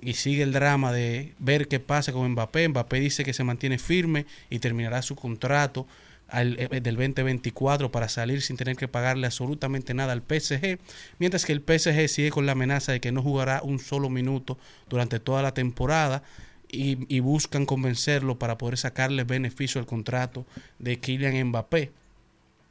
y 0.01 0.13
sigue 0.13 0.43
el 0.43 0.51
drama 0.51 0.91
de 0.91 1.34
ver 1.39 1.67
qué 1.67 1.80
pasa 1.80 2.11
con 2.11 2.30
Mbappé. 2.32 2.67
Mbappé 2.67 2.99
dice 2.99 3.23
que 3.23 3.34
se 3.34 3.43
mantiene 3.43 3.78
firme 3.78 4.26
y 4.49 4.59
terminará 4.59 5.01
su 5.01 5.15
contrato 5.15 5.88
al- 6.28 6.57
eh, 6.59 6.82
del 6.82 6.95
2024 6.95 7.91
para 7.91 8.09
salir 8.09 8.41
sin 8.41 8.57
tener 8.57 8.76
que 8.76 8.88
pagarle 8.88 9.28
absolutamente 9.28 9.93
nada 9.93 10.13
al 10.13 10.21
PSG, 10.23 10.80
mientras 11.19 11.45
que 11.45 11.53
el 11.53 11.61
PSG 11.61 12.07
sigue 12.09 12.32
con 12.32 12.45
la 12.45 12.53
amenaza 12.53 12.91
de 12.91 12.99
que 13.01 13.11
no 13.11 13.21
jugará 13.21 13.61
un 13.63 13.80
solo 13.80 14.09
minuto 14.09 14.57
durante 14.89 15.19
toda 15.19 15.41
la 15.41 15.53
temporada 15.53 16.23
y, 16.69 16.97
y 17.15 17.19
buscan 17.19 17.65
convencerlo 17.65 18.39
para 18.39 18.57
poder 18.57 18.78
sacarle 18.78 19.23
beneficio 19.23 19.80
al 19.80 19.88
contrato 19.88 20.45
de 20.80 20.99
Kylian 20.99 21.47
Mbappé. 21.49 21.91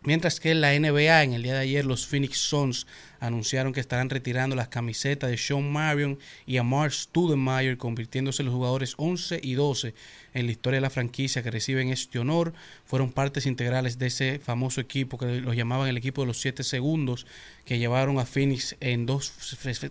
Mientras 0.03 0.39
que 0.39 0.51
en 0.51 0.61
la 0.61 0.75
NBA, 0.75 1.23
en 1.23 1.33
el 1.33 1.43
día 1.43 1.55
de 1.55 1.61
ayer, 1.61 1.87
los 1.87 2.07
Phoenix 2.07 2.37
Suns 2.39 2.87
anunciaron 3.27 3.73
que 3.73 3.81
estarán 3.81 4.11
retirando 4.11 4.55
las 4.55 4.69
camisetas 4.69 5.31
de 5.31 5.39
Sean 5.39 5.73
Marion 5.73 6.19
y 6.47 6.59
Amar 6.59 6.93
Stoudemire, 6.93 7.79
convirtiéndose 7.79 8.43
en 8.43 8.47
los 8.47 8.55
jugadores 8.55 8.95
11 8.99 9.41
y 9.43 9.55
12 9.55 9.95
en 10.35 10.47
la 10.47 10.53
historia 10.53 10.79
de 10.79 10.83
la 10.83 10.91
franquicia 10.91 11.43
que 11.43 11.51
reciben 11.51 11.89
este 11.91 12.19
honor. 12.19 12.53
Fueron 12.85 13.13
partes 13.13 13.47
integrales 13.47 13.99
de 13.99 14.07
ese 14.09 14.39
famoso 14.41 14.81
equipo 14.81 15.17
que 15.17 15.41
los 15.41 15.57
llamaban 15.57 15.89
el 15.89 15.97
equipo 15.97 16.23
de 16.23 16.27
los 16.27 16.41
7 16.41 16.63
segundos, 16.65 17.27
que 17.65 17.79
llevaron 17.79 18.19
a 18.19 18.27
Phoenix 18.27 18.77
en 18.81 19.07
dos 19.07 19.33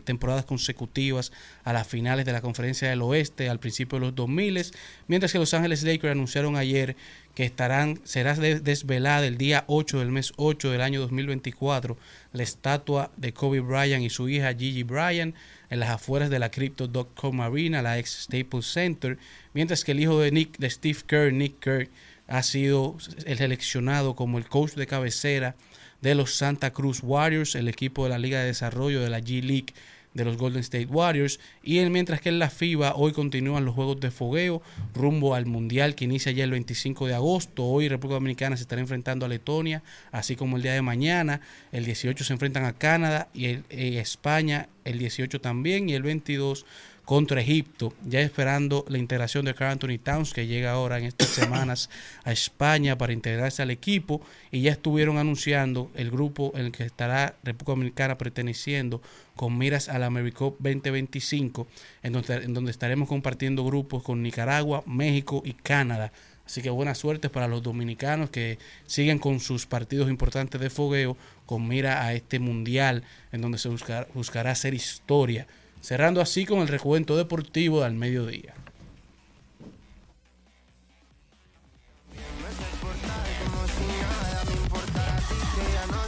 temporadas 0.04 0.46
consecutivas 0.46 1.32
a 1.64 1.74
las 1.74 1.88
finales 1.88 2.26
de 2.26 2.34
la 2.34 2.42
Conferencia 2.42 2.90
del 2.90 3.02
Oeste 3.02 3.50
al 3.50 3.60
principio 3.60 4.00
de 4.00 4.06
los 4.06 4.16
2000, 4.16 4.72
mientras 5.08 5.32
que 5.32 5.40
Los 5.40 5.54
Ángeles 5.54 5.82
Lakers 5.84 6.12
anunciaron 6.12 6.56
ayer 6.56 6.96
que 7.34 7.46
estarán 7.46 8.00
será 8.04 8.36
de- 8.36 8.60
desvelada 8.60 9.26
el 9.26 9.40
día 9.40 9.64
8 9.68 9.98
del 10.00 10.10
mes 10.12 10.34
8 10.36 10.70
del 10.70 10.82
año 10.82 11.00
2024 11.02 11.98
la 12.34 12.44
estatua 12.44 13.12
de 13.16 13.34
Kobe 13.34 13.62
Bryant 13.62 14.04
y 14.04 14.10
su 14.10 14.28
hija 14.28 14.54
Gigi 14.54 14.84
Bryant 14.84 15.36
en 15.70 15.80
las 15.80 15.90
afueras 15.90 16.30
de 16.30 16.40
la 16.40 16.52
Crypto.com 16.52 17.42
Arena, 17.42 17.82
la 17.82 17.98
ex 17.98 18.24
Staples 18.24 18.66
Center, 18.66 19.18
mientras 19.54 19.84
que 19.84 19.94
el 19.94 20.00
hijo 20.00 20.20
de 20.20 20.32
Nick 20.32 20.58
de 20.58 20.70
Steve 20.70 21.00
Kerr, 21.08 21.32
Nick 21.32 21.60
Kerr, 21.60 21.88
ha 22.28 22.44
sido 22.44 22.98
el 23.26 23.38
seleccionado 23.38 24.16
como 24.16 24.38
el 24.38 24.48
coach 24.48 24.74
de 24.74 24.88
cabecera 24.88 25.56
de 26.02 26.16
los 26.16 26.36
Santa 26.36 26.74
Cruz 26.74 27.02
Warriors, 27.02 27.56
el 27.56 27.68
equipo 27.70 28.04
de 28.04 28.10
la 28.10 28.18
Liga 28.18 28.40
de 28.40 28.48
Desarrollo 28.48 29.02
de 29.02 29.10
la 29.10 29.20
G 29.20 29.42
League 29.42 29.74
de 30.14 30.26
los 30.26 30.38
Golden 30.38 30.62
State 30.62 30.86
Warriors 30.86 31.40
y 31.64 31.80
en- 31.80 31.92
mientras 31.92 32.22
que 32.22 32.30
en 32.30 32.40
la 32.40 32.50
FIBA 32.50 32.94
hoy 32.96 33.12
continúan 33.14 33.66
los 33.66 33.76
juegos 33.76 34.00
de 34.00 34.12
fogueo 34.12 34.62
rumbo 34.94 35.36
al 35.36 35.46
Mundial 35.46 35.96
que 35.96 36.06
inicia 36.06 36.32
ya 36.32 36.44
el 36.44 36.52
25 36.52 37.08
de 37.08 37.16
agosto. 37.16 37.66
Hoy 37.66 37.88
República 37.90 38.16
Dominicana 38.16 38.56
se 38.58 38.64
estará 38.64 38.82
enfrentando 38.82 39.26
a 39.26 39.30
Letonia, 39.30 39.84
así 40.12 40.36
como 40.36 40.58
el 40.58 40.64
día 40.64 40.74
de 40.74 40.82
mañana. 40.82 41.42
El 41.72 41.86
18 41.86 42.24
se 42.24 42.34
enfrentan 42.34 42.66
a 42.66 42.74
Canadá 42.74 43.30
y 43.34 43.46
el- 43.46 43.64
España 43.70 44.70
el 44.86 45.00
18 45.00 45.40
también 45.42 45.90
y 45.90 45.94
el 45.94 46.04
22 46.04 46.66
contra 47.06 47.42
Egipto, 47.42 47.94
ya 48.06 48.22
esperando 48.22 48.86
la 48.88 48.98
integración 48.98 49.44
de 49.44 49.54
Carl 49.54 49.74
Anthony 49.74 49.98
Towns, 50.02 50.32
que 50.34 50.48
llega 50.48 50.72
ahora 50.72 50.98
en 51.00 51.04
estas 51.04 51.28
semanas 51.30 51.90
a 52.24 52.32
España 52.32 52.98
para 52.98 53.12
integrarse 53.12 53.62
al 53.62 53.72
equipo, 53.72 54.22
y 54.52 54.62
ya 54.62 54.72
estuvieron 54.72 55.18
anunciando 55.18 55.92
el 55.96 56.10
grupo 56.12 56.54
en 56.56 56.68
el 56.68 56.72
que 56.72 56.86
estará 56.86 57.36
República 57.44 57.72
Dominicana 57.74 58.18
perteneciendo 58.18 59.02
con 59.36 59.58
miras 59.58 59.90
a 59.90 60.00
la 60.00 60.08
AmeriCup 60.08 60.58
2025, 60.60 61.68
en 62.04 62.14
donde, 62.14 62.72
estaremos 62.72 63.10
compartiendo 63.10 63.66
grupos 63.66 64.04
con 64.04 64.22
Nicaragua, 64.22 64.84
México 64.86 65.42
y 65.46 65.54
Canadá. 65.54 66.12
Así 66.46 66.62
que 66.62 66.70
buena 66.70 66.94
suerte 66.94 67.30
para 67.30 67.48
los 67.48 67.64
dominicanos 67.64 68.30
que 68.30 68.60
siguen 68.86 69.18
con 69.18 69.40
sus 69.40 69.66
partidos 69.66 70.10
importantes 70.10 70.60
de 70.60 70.70
fogueo 70.70 71.16
con 71.46 71.68
mira 71.68 72.04
a 72.06 72.14
este 72.14 72.40
mundial 72.40 73.04
en 73.32 73.42
donde 73.42 73.58
se 73.58 73.70
buscar- 73.70 74.08
buscará 74.14 74.52
hacer 74.52 74.74
historia. 74.74 75.48
Cerrando 75.82 76.22
así 76.22 76.46
con 76.46 76.60
el 76.60 76.68
recuento 76.68 77.16
deportivo 77.18 77.82
del 77.82 77.94
mediodía. 77.94 78.54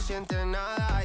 sientes 0.06 0.46
nada, 0.46 1.04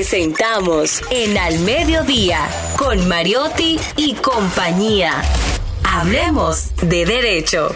Presentamos 0.00 1.02
en 1.10 1.36
Al 1.36 1.58
Mediodía 1.58 2.48
con 2.78 3.06
Mariotti 3.06 3.78
y 3.98 4.14
compañía. 4.14 5.20
Hablemos 5.84 6.74
de 6.76 7.04
derecho. 7.04 7.68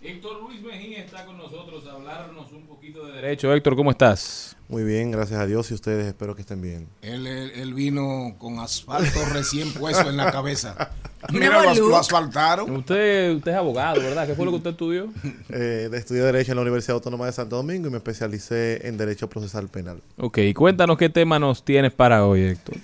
Héctor 0.00 0.42
Luis 0.42 0.60
Mejía 0.62 1.04
está 1.04 1.24
con 1.24 1.38
nosotros 1.38 1.86
a 1.86 1.92
hablarnos 1.92 2.50
un 2.50 2.66
poquito 2.66 3.06
de 3.06 3.12
derecho. 3.12 3.54
Héctor, 3.54 3.76
¿cómo 3.76 3.92
estás? 3.92 4.51
Muy 4.72 4.84
bien, 4.84 5.10
gracias 5.10 5.38
a 5.38 5.44
Dios 5.46 5.70
y 5.70 5.74
ustedes 5.74 6.06
espero 6.06 6.34
que 6.34 6.40
estén 6.40 6.62
bien. 6.62 6.88
Él, 7.02 7.26
él- 7.26 7.52
él 7.54 7.74
vino 7.74 8.34
con 8.38 8.58
asfalto 8.58 9.20
recién 9.32 9.70
puesto 9.74 10.08
en 10.08 10.16
la 10.16 10.32
cabeza. 10.32 10.90
Mira, 11.30 11.62
lo, 11.62 11.68
as- 11.70 11.78
look. 11.78 11.90
lo 11.90 11.96
asfaltaron. 11.98 12.70
Usted, 12.76 13.34
usted 13.36 13.50
es 13.52 13.56
abogado, 13.58 14.00
¿verdad? 14.00 14.26
¿Qué 14.26 14.34
fue 14.34 14.46
lo 14.46 14.50
que 14.52 14.56
usted 14.56 14.70
estudió? 14.70 15.08
Eh, 15.50 15.90
estudié 15.92 16.22
Derecho 16.22 16.52
en 16.52 16.56
la 16.56 16.62
Universidad 16.62 16.94
Autónoma 16.94 17.26
de 17.26 17.32
Santo 17.32 17.56
Domingo 17.56 17.86
y 17.88 17.90
me 17.90 17.98
especialicé 17.98 18.88
en 18.88 18.96
Derecho 18.96 19.28
Procesal 19.28 19.68
Penal. 19.68 20.00
Ok, 20.16 20.38
cuéntanos 20.56 20.96
qué 20.96 21.10
tema 21.10 21.38
nos 21.38 21.62
tienes 21.62 21.92
para 21.92 22.24
hoy, 22.24 22.40
Héctor. 22.42 22.76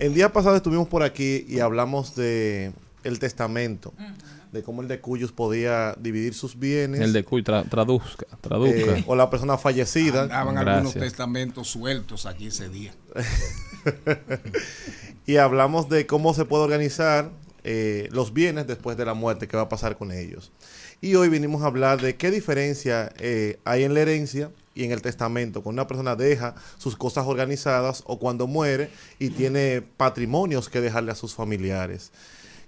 El 0.00 0.12
día 0.14 0.32
pasado 0.32 0.56
estuvimos 0.56 0.88
por 0.88 1.04
aquí 1.04 1.46
y 1.48 1.60
hablamos 1.60 2.16
de 2.16 2.72
el 3.06 3.18
testamento, 3.18 3.92
de 4.52 4.62
cómo 4.62 4.82
el 4.82 4.88
de 4.88 5.00
Cuyos 5.00 5.32
podía 5.32 5.94
dividir 5.98 6.34
sus 6.34 6.58
bienes. 6.58 7.00
El 7.00 7.12
de 7.12 7.24
Cuy, 7.24 7.42
tra- 7.42 7.68
traduzca, 7.68 8.26
traduzca. 8.40 8.98
eh, 8.98 9.04
o 9.06 9.16
la 9.16 9.30
persona 9.30 9.56
fallecida. 9.58 10.26
Daban 10.26 10.56
algunos 10.58 10.94
Gracias. 10.94 11.04
testamentos 11.04 11.68
sueltos 11.68 12.26
aquí 12.26 12.48
ese 12.48 12.68
día. 12.68 12.92
y 15.26 15.36
hablamos 15.36 15.88
de 15.88 16.06
cómo 16.06 16.34
se 16.34 16.44
puede 16.44 16.64
organizar 16.64 17.30
eh, 17.64 18.08
los 18.12 18.32
bienes 18.32 18.66
después 18.66 18.96
de 18.96 19.04
la 19.04 19.14
muerte, 19.14 19.48
qué 19.48 19.56
va 19.56 19.64
a 19.64 19.68
pasar 19.68 19.96
con 19.96 20.12
ellos. 20.12 20.52
Y 21.00 21.14
hoy 21.16 21.28
venimos 21.28 21.62
a 21.62 21.66
hablar 21.66 22.00
de 22.00 22.16
qué 22.16 22.30
diferencia 22.30 23.12
eh, 23.18 23.58
hay 23.64 23.84
en 23.84 23.94
la 23.94 24.00
herencia 24.00 24.50
y 24.74 24.84
en 24.84 24.92
el 24.92 25.02
testamento, 25.02 25.62
cuando 25.62 25.82
una 25.82 25.88
persona 25.88 26.16
deja 26.16 26.54
sus 26.78 26.96
cosas 26.96 27.26
organizadas 27.26 28.02
o 28.06 28.18
cuando 28.18 28.46
muere 28.46 28.90
y 29.18 29.30
tiene 29.30 29.82
patrimonios 29.96 30.68
que 30.68 30.80
dejarle 30.80 31.12
a 31.12 31.14
sus 31.14 31.34
familiares 31.34 32.12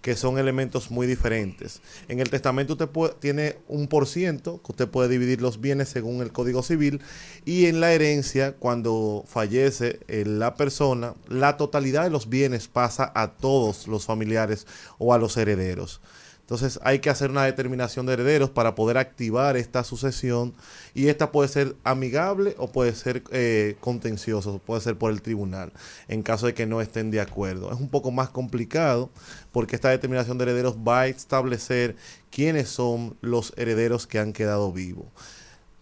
que 0.01 0.15
son 0.17 0.39
elementos 0.39 0.91
muy 0.91 1.07
diferentes. 1.07 1.83
En 2.09 2.21
el 2.21 2.31
testamento 2.31 2.75
usted 2.75 2.89
puede- 2.89 3.15
tiene 3.15 3.57
un 3.67 3.89
por 3.89 4.07
ciento 4.07 4.63
que 4.63 4.73
usted 4.73 4.89
puede 4.89 5.09
dividir 5.09 5.43
los 5.43 5.61
bienes 5.61 5.89
según 5.89 6.23
el 6.23 6.33
Código 6.33 6.63
Civil 6.63 7.01
y 7.45 7.67
en 7.67 7.81
la 7.81 7.93
herencia, 7.93 8.53
cuando 8.53 9.25
fallece 9.27 10.01
eh, 10.09 10.25
la 10.27 10.55
persona, 10.55 11.15
la 11.29 11.57
totalidad 11.57 12.05
de 12.05 12.11
los 12.11 12.29
bienes 12.29 12.69
pasa 12.69 13.11
a 13.15 13.33
todos 13.37 13.89
los 13.89 14.07
familiares 14.07 14.67
o 14.99 15.13
a 15.15 15.19
los 15.19 15.37
herederos. 15.37 16.01
Entonces 16.49 16.81
hay 16.83 17.01
que 17.01 17.11
hacer 17.11 17.31
una 17.31 17.45
determinación 17.45 18.07
de 18.07 18.15
herederos 18.15 18.49
para 18.49 18.75
poder 18.75 18.97
activar 18.97 19.59
esta 19.59 19.85
sucesión 19.85 20.55
y 20.95 21.09
esta 21.09 21.31
puede 21.31 21.51
ser 21.51 21.77
amigable 21.85 22.55
o 22.57 22.73
puede 22.73 22.95
ser 22.95 23.23
eh, 23.33 23.77
contencioso, 23.81 24.59
puede 24.59 24.81
ser 24.81 24.97
por 24.97 25.13
el 25.13 25.21
tribunal 25.21 25.75
en 26.09 26.23
caso 26.23 26.47
de 26.47 26.55
que 26.55 26.65
no 26.65 26.81
estén 26.81 27.11
de 27.11 27.21
acuerdo. 27.21 27.71
Es 27.71 27.79
un 27.79 27.91
poco 27.91 28.13
más 28.13 28.31
complicado 28.31 29.11
porque 29.53 29.77
esta 29.77 29.91
determinación 29.91 30.39
de 30.39 30.45
herederos 30.45 30.77
va 30.77 31.01
a 31.01 31.07
establecer 31.09 31.97
quiénes 32.31 32.71
son 32.71 33.19
los 33.21 33.53
herederos 33.59 34.07
que 34.07 34.19
han 34.19 34.33
quedado 34.33 34.73
vivos. 34.73 35.09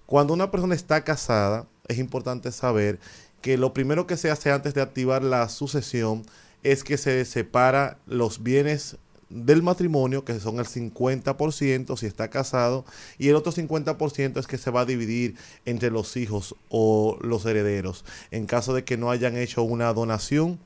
Cuando 0.04 0.34
una 0.34 0.50
persona 0.50 0.74
está 0.74 1.04
casada, 1.04 1.68
es 1.86 1.98
importante 1.98 2.50
saber 2.50 2.98
que 3.40 3.56
lo 3.56 3.72
primero 3.72 4.08
que 4.08 4.16
se 4.16 4.32
hace 4.32 4.50
antes 4.50 4.74
de 4.74 4.82
activar 4.82 5.22
la 5.22 5.48
sucesión 5.48 6.24
es 6.64 6.82
que 6.82 6.96
se 6.96 7.24
separa 7.24 7.98
los 8.06 8.42
bienes 8.42 8.96
del 9.28 9.62
matrimonio, 9.62 10.24
que 10.24 10.38
son 10.38 10.58
el 10.58 10.66
50% 10.66 11.96
si 11.96 12.06
está 12.06 12.28
casado, 12.28 12.84
y 13.18 13.28
el 13.28 13.36
otro 13.36 13.52
50% 13.52 14.38
es 14.38 14.46
que 14.46 14.58
se 14.58 14.70
va 14.70 14.82
a 14.82 14.86
dividir 14.86 15.34
entre 15.64 15.90
los 15.90 16.16
hijos 16.16 16.54
o 16.68 17.18
los 17.20 17.44
herederos, 17.44 18.04
en 18.30 18.46
caso 18.46 18.74
de 18.74 18.84
que 18.84 18.96
no 18.96 19.10
hayan 19.10 19.36
hecho 19.36 19.62
una 19.62 19.92
donación 19.92 20.58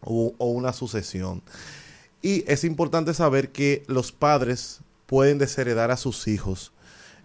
o, 0.00 0.34
una 0.38 0.72
sucesión. 0.72 1.42
Y 2.22 2.44
es 2.50 2.64
importante 2.64 3.14
saber 3.14 3.50
que 3.50 3.84
los 3.86 4.12
padres 4.12 4.80
pueden 5.06 5.38
desheredar 5.38 5.90
a 5.90 5.96
sus 5.96 6.26
hijos. 6.28 6.72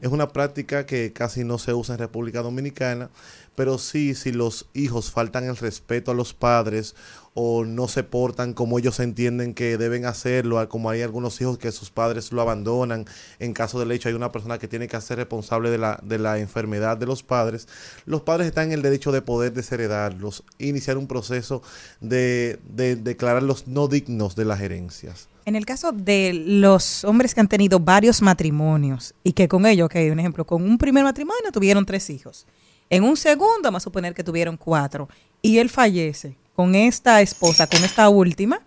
Es 0.01 0.09
una 0.09 0.29
práctica 0.29 0.85
que 0.85 1.13
casi 1.13 1.43
no 1.43 1.57
se 1.57 1.73
usa 1.73 1.95
en 1.95 1.99
República 1.99 2.41
Dominicana, 2.41 3.09
pero 3.55 3.77
sí 3.77 4.15
si 4.15 4.31
los 4.31 4.67
hijos 4.73 5.11
faltan 5.11 5.45
el 5.45 5.57
respeto 5.57 6.11
a 6.11 6.13
los 6.13 6.33
padres 6.33 6.95
o 7.33 7.63
no 7.63 7.87
se 7.87 8.03
portan 8.03 8.53
como 8.53 8.77
ellos 8.77 8.99
entienden 8.99 9.53
que 9.53 9.77
deben 9.77 10.05
hacerlo, 10.05 10.67
como 10.67 10.89
hay 10.89 11.01
algunos 11.01 11.39
hijos 11.39 11.57
que 11.57 11.71
sus 11.71 11.89
padres 11.89 12.31
lo 12.31 12.41
abandonan, 12.41 13.05
en 13.39 13.53
caso 13.53 13.79
del 13.79 13.91
hecho 13.91 14.09
hay 14.09 14.15
una 14.15 14.31
persona 14.31 14.57
que 14.57 14.67
tiene 14.67 14.87
que 14.87 14.99
ser 14.99 15.17
responsable 15.17 15.69
de 15.69 15.77
la, 15.77 15.99
de 16.03 16.19
la 16.19 16.39
enfermedad 16.39 16.97
de 16.97 17.05
los 17.05 17.23
padres, 17.23 17.67
los 18.05 18.21
padres 18.21 18.47
están 18.47 18.67
en 18.67 18.73
el 18.73 18.81
derecho 18.81 19.11
de 19.11 19.21
poder 19.21 19.53
desheredarlos, 19.53 20.43
iniciar 20.59 20.97
un 20.97 21.07
proceso 21.07 21.61
de, 22.01 22.59
de 22.67 22.95
declararlos 22.95 23.67
no 23.67 23.87
dignos 23.87 24.35
de 24.35 24.45
las 24.45 24.59
herencias. 24.59 25.29
En 25.45 25.55
el 25.55 25.65
caso 25.65 25.91
de 25.91 26.33
los 26.33 27.03
hombres 27.03 27.33
que 27.33 27.39
han 27.39 27.47
tenido 27.47 27.79
varios 27.79 28.21
matrimonios 28.21 29.15
y 29.23 29.33
que 29.33 29.47
con 29.47 29.65
ellos, 29.65 29.87
ok, 29.87 29.95
un 30.11 30.19
ejemplo, 30.19 30.45
con 30.45 30.61
un 30.61 30.77
primer 30.77 31.03
matrimonio 31.03 31.51
tuvieron 31.51 31.85
tres 31.85 32.09
hijos. 32.09 32.45
En 32.91 33.03
un 33.03 33.17
segundo, 33.17 33.61
vamos 33.63 33.81
a 33.81 33.85
suponer 33.85 34.13
que 34.13 34.23
tuvieron 34.23 34.57
cuatro. 34.57 35.09
Y 35.41 35.57
él 35.57 35.69
fallece 35.69 36.35
con 36.55 36.75
esta 36.75 37.21
esposa, 37.21 37.65
con 37.65 37.83
esta 37.83 38.07
última. 38.09 38.61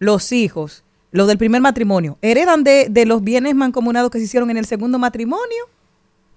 Los 0.00 0.32
hijos, 0.32 0.84
los 1.12 1.26
del 1.28 1.38
primer 1.38 1.62
matrimonio, 1.62 2.18
¿heredan 2.20 2.64
de, 2.64 2.88
de 2.90 3.06
los 3.06 3.22
bienes 3.24 3.54
mancomunados 3.54 4.10
que 4.10 4.18
se 4.18 4.24
hicieron 4.24 4.50
en 4.50 4.56
el 4.58 4.66
segundo 4.66 4.98
matrimonio? 4.98 5.64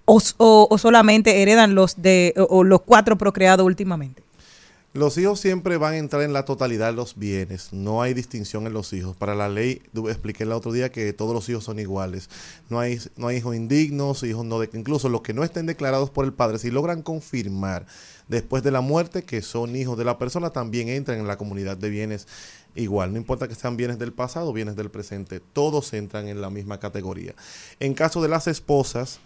¿O, 0.04 0.20
o- 0.38 0.68
o 0.70 0.78
solamente 0.78 1.42
heredan 1.42 1.74
los 1.74 2.00
de 2.00 2.32
o 2.48 2.64
los 2.64 2.80
cuatro 2.82 3.18
procreados 3.18 3.66
últimamente? 3.66 4.22
Los 4.94 5.16
hijos 5.16 5.40
siempre 5.40 5.78
van 5.78 5.94
a 5.94 5.96
entrar 5.96 6.20
en 6.20 6.34
la 6.34 6.44
totalidad 6.44 6.88
de 6.88 6.92
los 6.92 7.16
bienes. 7.16 7.72
No 7.72 8.02
hay 8.02 8.12
distinción 8.12 8.66
en 8.66 8.74
los 8.74 8.92
hijos. 8.92 9.16
Para 9.16 9.34
la 9.34 9.48
ley, 9.48 9.80
expliqué 9.94 10.42
el 10.42 10.52
otro 10.52 10.70
día 10.70 10.92
que 10.92 11.14
todos 11.14 11.32
los 11.32 11.48
hijos 11.48 11.64
son 11.64 11.78
iguales. 11.78 12.28
No 12.68 12.78
hay, 12.78 13.00
no 13.16 13.28
hay 13.28 13.38
hijos 13.38 13.56
indignos, 13.56 14.22
hijos 14.22 14.44
no 14.44 14.60
de, 14.60 14.68
incluso 14.74 15.08
los 15.08 15.22
que 15.22 15.32
no 15.32 15.44
estén 15.44 15.64
declarados 15.64 16.10
por 16.10 16.26
el 16.26 16.34
padre, 16.34 16.58
si 16.58 16.70
logran 16.70 17.00
confirmar 17.00 17.86
después 18.28 18.62
de 18.62 18.70
la 18.70 18.82
muerte 18.82 19.22
que 19.22 19.40
son 19.40 19.76
hijos 19.76 19.96
de 19.96 20.04
la 20.04 20.18
persona, 20.18 20.50
también 20.50 20.90
entran 20.90 21.18
en 21.18 21.26
la 21.26 21.38
comunidad 21.38 21.78
de 21.78 21.88
bienes 21.88 22.28
igual. 22.74 23.12
No 23.12 23.18
importa 23.18 23.48
que 23.48 23.54
sean 23.54 23.78
bienes 23.78 23.98
del 23.98 24.12
pasado 24.12 24.52
bienes 24.52 24.76
del 24.76 24.90
presente, 24.90 25.40
todos 25.40 25.94
entran 25.94 26.28
en 26.28 26.42
la 26.42 26.50
misma 26.50 26.80
categoría. 26.80 27.34
En 27.80 27.94
caso 27.94 28.20
de 28.20 28.28
las 28.28 28.46
esposas, 28.46 29.20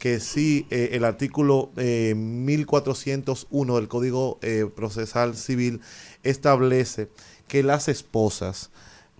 que 0.00 0.18
sí 0.18 0.66
eh, 0.70 0.90
el 0.92 1.04
artículo 1.04 1.70
eh, 1.76 2.14
1401 2.16 3.76
del 3.76 3.86
Código 3.86 4.38
eh, 4.40 4.66
Procesal 4.74 5.36
Civil 5.36 5.82
establece 6.22 7.10
que 7.46 7.62
las 7.62 7.86
esposas, 7.86 8.70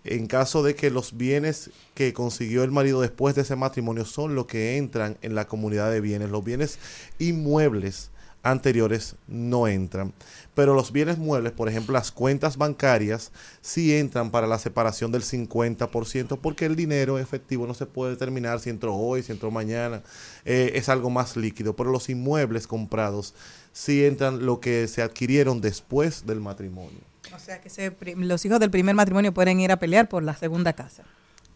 en 0.05 0.27
caso 0.27 0.63
de 0.63 0.75
que 0.75 0.91
los 0.91 1.19
bienes 1.19 1.71
que 1.93 2.15
consiguió 2.15 2.65
el 2.65 2.71
marido 2.71 3.03
después 3.03 3.35
de 3.35 3.43
ese 3.43 3.57
matrimonio 3.57 4.07
son 4.07 4.35
los 4.35 4.47
que 4.47 4.79
entran 4.79 5.19
en 5.21 5.35
la 5.35 5.47
comunidad 5.47 5.91
de 5.91 6.01
bienes, 6.01 6.31
los 6.31 6.43
bienes 6.43 6.79
inmuebles 7.19 8.11
anteriores 8.43 9.17
no 9.29 9.69
entran. 9.69 10.15
Pero 10.61 10.75
los 10.75 10.93
bienes 10.93 11.17
muebles, 11.17 11.53
por 11.53 11.71
ejemplo, 11.71 11.95
las 11.95 12.13
cuentas 12.13 12.59
bancarias, 12.59 13.33
sí 13.63 13.97
entran 13.97 14.31
para 14.31 14.47
la 14.47 14.59
separación 14.59 15.11
del 15.11 15.23
50%, 15.23 16.39
porque 16.39 16.67
el 16.67 16.77
dinero 16.77 17.19
efectivo 17.19 17.67
no 17.67 17.73
se 17.73 17.87
puede 17.87 18.11
determinar 18.11 18.61
si 18.61 18.69
entró 18.69 18.95
hoy, 18.95 19.23
si 19.23 19.33
entró 19.33 19.51
mañana, 19.51 20.03
eh, 20.45 20.73
es 20.75 20.91
algo 20.91 21.09
más 21.09 21.35
líquido. 21.39 21.75
Pero 21.77 21.91
los 21.91 22.11
inmuebles 22.11 22.67
comprados 22.67 23.33
sí 23.73 24.05
entran 24.05 24.45
lo 24.45 24.61
que 24.61 24.87
se 24.87 25.01
adquirieron 25.01 25.63
después 25.63 26.27
del 26.27 26.41
matrimonio. 26.41 27.01
O 27.35 27.39
sea, 27.39 27.59
que 27.63 27.91
pri- 27.91 28.17
los 28.17 28.45
hijos 28.45 28.61
del 28.61 28.71
primer 28.71 28.95
matrimonio 28.95 29.33
pueden 29.33 29.61
ir 29.61 29.73
a 29.73 29.79
pelear 29.79 30.11
por 30.11 30.23
la 30.23 30.37
segunda 30.37 30.75
casa. 30.75 31.05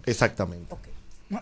Exactamente. 0.07 0.74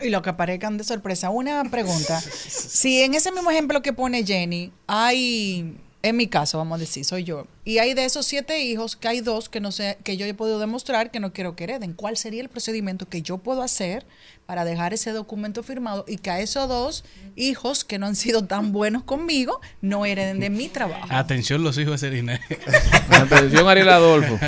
Y 0.01 0.09
lo 0.11 0.21
que 0.21 0.31
aparezcan 0.31 0.79
de 0.79 0.83
sorpresa. 0.83 1.31
Una 1.31 1.63
pregunta. 1.71 2.21
Si 2.21 3.03
en 3.03 3.15
ese 3.15 3.31
mismo 3.31 3.53
ejemplo 3.53 3.83
que 3.83 3.93
pone 3.93 4.25
Jenny, 4.27 4.73
hay, 4.89 5.77
en 6.03 6.17
mi 6.17 6.27
caso, 6.27 6.59
vamos 6.59 6.77
a 6.77 6.81
decir, 6.81 7.05
soy 7.05 7.23
yo, 7.23 7.47
y 7.65 7.79
hay 7.79 7.95
de 7.95 8.05
esos 8.05 8.27
siete 8.27 8.61
hijos 8.61 8.97
que 8.97 9.09
hay 9.09 9.21
dos 9.21 9.49
que 9.49 9.61
no 9.61 9.71
sé, 9.71 9.99
que 10.03 10.17
yo 10.17 10.27
he 10.27 10.35
podido 10.35 10.59
demostrar 10.59 11.11
que 11.11 11.21
no 11.21 11.33
quiero 11.33 11.55
que 11.55 11.65
hereden, 11.65 11.93
¿cuál 11.93 12.17
sería 12.17 12.43
el 12.43 12.49
procedimiento 12.49 13.09
que 13.09 13.23
yo 13.23 13.39
puedo 13.39 13.63
hacer 13.63 14.05
para 14.47 14.65
dejar 14.65 14.93
ese 14.93 15.13
documento 15.13 15.63
firmado 15.63 16.05
y 16.09 16.17
que 16.17 16.31
a 16.31 16.41
esos 16.41 16.69
dos 16.69 17.05
hijos 17.37 17.85
que 17.85 17.99
no 17.99 18.07
han 18.07 18.17
sido 18.17 18.45
tan 18.45 18.73
buenos 18.73 19.05
conmigo 19.05 19.61
no 19.81 20.05
hereden 20.05 20.41
de 20.41 20.51
mi 20.51 20.69
trabajo? 20.69 21.07
Atención 21.11 21.63
los 21.63 21.79
hijos 21.79 22.01
de 22.01 22.09
Serina. 22.09 22.41
Atención, 23.11 23.69
Ariel 23.69 23.89
Adolfo. 23.89 24.39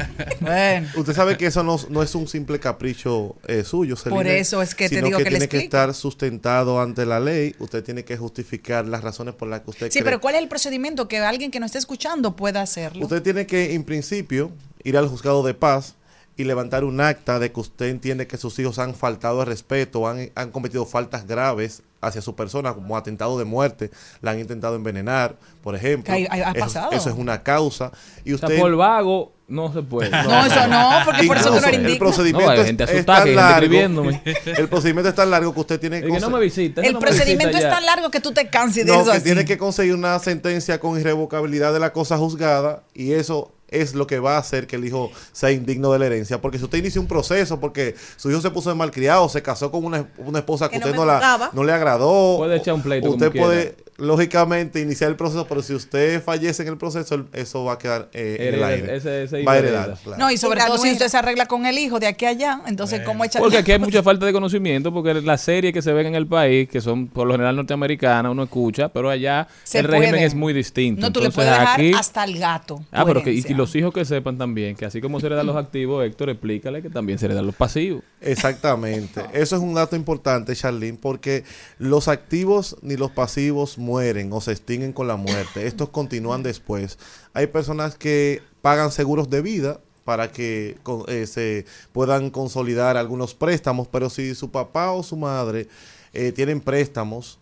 Bueno. 0.41 0.89
Usted 0.97 1.15
sabe 1.15 1.37
que 1.37 1.47
eso 1.47 1.63
no, 1.63 1.79
no 1.91 2.03
es 2.03 2.15
un 2.15 2.27
simple 2.27 2.59
capricho 2.59 3.37
eh, 3.47 3.63
suyo, 3.63 3.97
Por 4.09 4.27
eso 4.27 4.61
es 4.61 4.75
que 4.75 4.89
te 4.89 5.01
digo 5.01 5.19
que 5.19 5.25
le 5.25 5.31
tiene 5.31 5.49
que 5.49 5.59
estar 5.59 5.95
sustentado 5.95 6.81
ante 6.81 7.07
la 7.07 7.21
ley. 7.21 7.55
Usted 7.61 7.85
tiene 7.85 8.05
que 8.05 8.17
justificar 8.17 8.87
las 8.87 9.03
razones 9.03 9.35
por 9.35 9.49
las 9.49 9.61
que 9.61 9.71
usted 9.71 9.87
Sí, 9.87 10.01
cree 10.01 10.05
pero 10.05 10.21
¿cuál 10.21 10.35
es 10.35 10.43
el 10.43 10.49
procedimiento 10.49 11.07
que 11.07 11.19
alguien 11.19 11.51
que 11.51 11.61
no 11.61 11.67
esté 11.67 11.79
escuchando 11.79 12.35
pueda 12.35 12.61
hacerlo? 12.61 13.04
Usted 13.05 13.23
tiene 13.23 13.47
que, 13.47 13.75
en 13.75 13.85
principio, 13.85 14.51
ir 14.83 14.97
al 14.97 15.09
juzgado 15.09 15.43
de 15.43 15.53
paz 15.53 15.95
y 16.37 16.45
levantar 16.45 16.85
un 16.85 17.01
acta 17.01 17.39
de 17.39 17.53
que 17.53 17.61
usted 17.61 17.87
entiende 17.87 18.27
que 18.27 18.37
sus 18.37 18.59
hijos 18.59 18.79
han 18.79 18.95
faltado 18.95 19.39
de 19.41 19.45
respeto, 19.45 20.09
han, 20.09 20.31
han 20.35 20.51
cometido 20.51 20.85
faltas 20.85 21.27
graves 21.27 21.83
hacia 22.01 22.21
su 22.21 22.35
persona, 22.35 22.75
como 22.75 22.97
atentado 22.97 23.39
de 23.39 23.45
muerte, 23.45 23.91
la 24.21 24.33
han 24.33 24.41
intentado 24.41 24.75
envenenar, 24.77 25.37
por 25.63 25.75
ejemplo. 25.75 26.13
Que 26.15 26.27
ha- 26.31 26.35
ha 26.49 26.51
Eso- 26.51 26.61
pasado. 26.61 26.93
Eso, 26.93 27.09
es 27.09 27.17
una 27.17 27.43
causa. 27.43 27.93
Y 28.25 28.33
O 28.35 28.39
sea, 28.39 28.49
usted, 28.49 28.61
por 28.61 28.77
vago 28.77 29.33
no 29.49 29.73
se 29.73 29.81
puede. 29.83 30.11
No, 30.25 30.45
eso 30.45 30.67
no, 30.69 30.91
porque 31.07 31.27
por 31.27 31.37
eso 31.39 31.51
no 31.51 31.67
el 31.67 31.99
procedimiento 31.99 32.47
No, 32.47 32.51
hay 32.51 32.61
es- 32.61 32.67
gente 32.67 32.85
es, 32.85 32.91
asustada 32.91 33.19
tan 33.21 33.29
hay 33.29 33.35
gente 33.71 33.89
largo. 33.89 34.11
El 34.59 34.69
procedimiento 34.69 35.09
es 35.09 35.15
tan 35.15 35.31
largo 35.31 35.55
que 35.55 35.61
usted 35.61 35.81
tiene 35.81 35.99
El 35.99 36.13
que 36.13 36.21
no 36.21 36.31
me 36.31 36.41
visita. 36.41 36.81
ese 36.83 36.89
El 36.89 36.95
no 36.95 37.01
me 37.01 37.07
procedimiento 37.07 37.49
visita 37.57 37.69
es 37.69 37.75
tan 37.75 37.87
largo 37.87 38.11
que 38.11 38.21
tú 38.21 38.33
te 38.33 38.49
canses 38.51 38.85
de 38.85 38.93
No, 38.93 39.01
eso 39.01 39.11
que 39.13 39.17
así. 39.19 39.25
tiene 39.25 39.45
que 39.47 39.57
conseguir 39.57 39.95
una 39.95 40.19
sentencia 40.19 40.81
con 40.81 40.99
irrevocabilidad 41.01 41.73
de 41.73 41.81
la 41.81 41.93
cosa 41.93 42.19
juzgada 42.19 42.83
y 42.93 43.13
eso 43.13 43.51
es 43.81 43.95
lo 43.95 44.07
que 44.07 44.19
va 44.19 44.37
a 44.37 44.39
hacer 44.39 44.67
que 44.67 44.77
el 44.77 44.85
hijo 44.85 45.11
sea 45.33 45.51
indigno 45.51 45.93
de 45.93 45.99
la 45.99 46.07
herencia. 46.07 46.41
Porque 46.41 46.59
si 46.59 46.65
usted 46.65 46.79
inicia 46.79 47.01
un 47.01 47.07
proceso 47.07 47.61
porque 47.61 47.95
su 48.17 48.31
hijo 48.31 48.41
se 48.41 48.51
puso 48.51 48.71
de 48.71 48.77
malcriado, 48.77 49.29
se 49.29 49.43
casó 49.43 49.71
con 49.71 49.85
una, 49.85 50.09
una 50.19 50.39
esposa 50.39 50.69
que, 50.69 50.79
usted 50.79 50.95
no, 50.95 51.05
la, 51.05 51.51
no 51.53 51.65
le 51.65 51.73
agradó, 51.73 52.37
Puede 52.39 52.57
echar 52.57 52.75
un 52.75 52.83
pleito 52.83 53.11
usted 53.11 53.33
como 53.33 53.45
puede 53.45 53.77
lógicamente 53.97 54.81
iniciar 54.81 55.11
el 55.11 55.17
proceso, 55.17 55.47
pero 55.49 55.63
si 55.63 55.75
usted 55.75 56.23
fallece 56.23 56.63
en 56.63 56.69
el 56.69 56.77
proceso, 56.77 57.25
eso 57.33 57.65
va 57.65 57.75
a 57.75 57.79
quedar 57.79 58.09
eh, 58.13 58.37
en 58.41 58.55
el 58.55 58.65
aire. 58.65 58.97
ese- 58.97 59.23
ese 59.25 59.43
va 59.45 59.53
a 59.53 59.59
hereda. 59.59 59.81
heredar. 59.83 59.99
claro. 60.03 60.19
No, 60.19 60.31
y 60.31 60.37
sobre 60.37 60.61
todo 60.61 60.79
si 60.79 60.91
usted 60.93 61.09
se 61.09 61.17
arregla 61.17 61.47
con 61.47 61.65
el 61.67 61.79
hijo 61.79 62.01
de 62.01 62.07
aquí 62.07 62.25
a 62.25 62.31
allá, 62.31 62.61
entonces, 62.67 63.01
¿cómo 63.03 63.25
echar 63.25 63.41
Porque 63.41 63.59
aquí 63.59 63.73
hay 63.73 63.79
mucha 63.79 64.03
falta 64.03 64.27
de 64.27 64.33
conocimiento, 64.33 64.93
porque 64.93 65.15
las 65.15 65.41
series 65.41 65.73
que 65.73 65.83
se 65.83 65.93
ven 65.93 66.07
en 66.07 66.15
el 66.15 66.27
país, 66.27 66.69
que 66.69 66.81
son 66.81 67.07
por 67.07 67.27
lo 67.27 67.35
general 67.35 67.55
norteamericanas, 67.57 68.33
uno 68.33 68.43
escucha, 68.45 68.89
pero 68.89 69.11
allá 69.11 69.47
Se 69.63 69.79
el 69.79 69.85
régimen 69.87 70.11
puede. 70.11 70.25
es 70.25 70.35
muy 70.35 70.53
distinto. 70.53 71.01
No, 71.01 71.13
tú 71.13 71.21
le 71.21 71.31
puedes 71.31 71.51
dejar 71.51 71.69
aquí- 71.81 71.93
hasta 71.95 72.25
el 72.25 72.39
gato. 72.39 72.83
Ah, 72.91 73.05
pero 73.05 73.23
que, 73.23 73.33
y, 73.33 73.43
los 73.55 73.75
hijos 73.77 73.93
que 73.95 74.05
sepan 74.05 74.37
también, 74.39 74.75
que 74.75 74.85
así 74.87 75.01
como 75.01 75.21
se 75.21 75.27
heredan 75.27 75.47
los 75.47 75.57
activos, 75.57 76.05
Héctor, 76.05 76.31
explícale 76.31 76.83
que 76.83 76.91
también 76.91 77.19
se 77.19 77.27
heredan 77.27 77.47
los 77.47 77.55
pasivos. 77.55 78.03
Exactamente. 78.21 79.21
Eso 79.33 79.57
es 79.57 79.63
un 79.63 79.75
dato 79.75 79.97
importante, 79.97 80.55
Charlene, 80.55 80.99
porque 81.01 81.45
los 81.79 82.09
activos 82.09 82.77
ni 82.83 82.97
los 82.97 83.11
pasivos 83.11 83.79
mueren 83.85 84.33
o 84.33 84.41
se 84.41 84.53
extinguen 84.53 84.93
con 84.93 85.07
la 85.07 85.17
muerte. 85.17 85.67
Estos 85.67 85.91
continúan 85.91 86.43
después. 86.43 86.99
Hay 87.33 87.47
personas 87.47 87.97
que 87.97 88.43
pagan 88.63 88.91
seguros 88.91 89.31
de 89.31 89.43
vida 89.43 89.81
para 90.05 90.33
que 90.33 90.77
eh, 91.09 91.27
se 91.27 91.67
puedan 91.93 92.31
consolidar 92.31 92.97
algunos 92.97 93.35
préstamos, 93.35 93.89
pero 93.89 94.11
si 94.11 94.35
su 94.35 94.51
papá 94.51 94.93
o 94.93 95.03
su 95.03 95.17
madre 95.17 95.69
eh, 96.13 96.33
tienen 96.33 96.61
préstamos, 96.61 97.39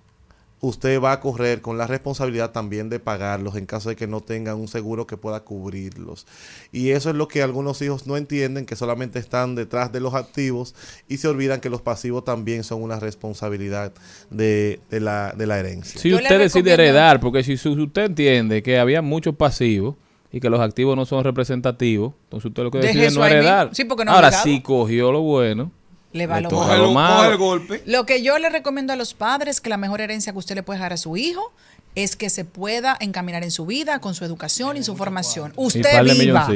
usted 0.63 1.01
va 1.03 1.11
a 1.13 1.19
correr 1.21 1.61
con 1.61 1.77
la 1.77 1.87
responsabilidad 1.89 2.53
también 2.53 2.89
de 2.89 3.01
pagarlos 3.01 3.57
en 3.57 3.67
caso 3.67 3.89
de 3.89 3.97
que 3.97 4.07
no 4.07 4.21
tengan 4.21 4.59
un 4.59 4.69
seguro 4.69 5.07
que 5.09 5.17
pueda 5.17 5.41
cubrirlos. 5.41 6.25
Y 6.71 6.91
eso 6.91 7.11
es 7.11 7.17
lo 7.17 7.27
que 7.29 7.43
algunos 7.43 7.83
hijos 7.83 8.07
no 8.07 8.17
entienden, 8.17 8.65
que 8.65 8.77
solamente 8.77 9.19
están 9.19 9.57
detrás 9.57 9.91
de 9.93 9.99
los 10.01 10.15
activos 10.15 10.75
y 11.09 11.17
se 11.19 11.27
olvidan 11.29 11.61
que 11.61 11.69
los 11.69 11.83
pasivos 11.83 12.25
también 12.25 12.63
son 12.63 12.81
una 12.81 13.01
responsabilidad 13.01 13.93
de, 14.31 14.79
de 14.89 15.01
la, 15.01 15.33
de 15.37 15.47
la 15.49 15.59
herencia. 15.59 16.01
Si 16.01 16.15
usted 16.15 16.39
decide 16.39 16.73
heredar, 16.73 17.19
porque 17.21 17.43
si 17.43 17.57
su- 17.57 17.73
usted 17.73 18.05
entiende 18.05 18.63
que 18.63 18.79
había 18.79 19.03
muchos 19.03 19.35
pasivos 19.35 19.97
y 20.31 20.39
que 20.41 20.49
los 20.49 20.61
activos 20.61 20.95
no 20.97 21.05
son 21.07 21.25
representativos, 21.25 22.15
entonces 22.25 22.47
usted 22.51 22.63
lo 22.63 22.71
que 22.71 22.79
decide 22.79 23.07
es 23.07 23.17
no 23.17 23.27
heredar. 23.27 23.67
mismo. 23.67 23.75
Sí, 23.75 23.85
porque 23.85 24.05
no 24.05 24.13
Ahora, 24.13 24.31
si 24.31 24.61
cogió 24.61 25.11
lo 25.11 25.23
bueno, 25.23 25.73
Le 26.13 26.27
va 26.27 26.41
lo 26.41 26.51
malo. 26.51 26.87
lo 26.87 26.93
malo. 26.93 27.39
golpe. 27.39 27.83
Lo 27.87 28.05
que 28.05 28.23
yo 28.23 28.39
le 28.39 28.51
recomiendo 28.51 28.93
a 28.93 28.97
los 28.97 29.15
padres, 29.15 29.61
que 29.61 29.71
la 29.71 29.77
mejor 29.79 30.01
herencia 30.01 30.33
que 30.33 30.39
usted 30.39 30.55
le 30.55 30.63
puede 30.63 30.79
dejar 30.79 30.93
a 30.93 30.97
su 30.97 31.17
hijo, 31.17 31.53
es 31.95 32.17
que 32.17 32.31
se 32.31 32.45
pueda 32.45 32.97
encaminar 33.01 33.43
en 33.45 33.51
su 33.51 33.67
vida, 33.67 34.01
con 34.01 34.15
su 34.15 34.25
educación 34.25 34.77
y 34.79 34.83
su 34.83 34.97
formación. 34.97 35.53
Usted 35.57 35.83
viva, 36.05 36.49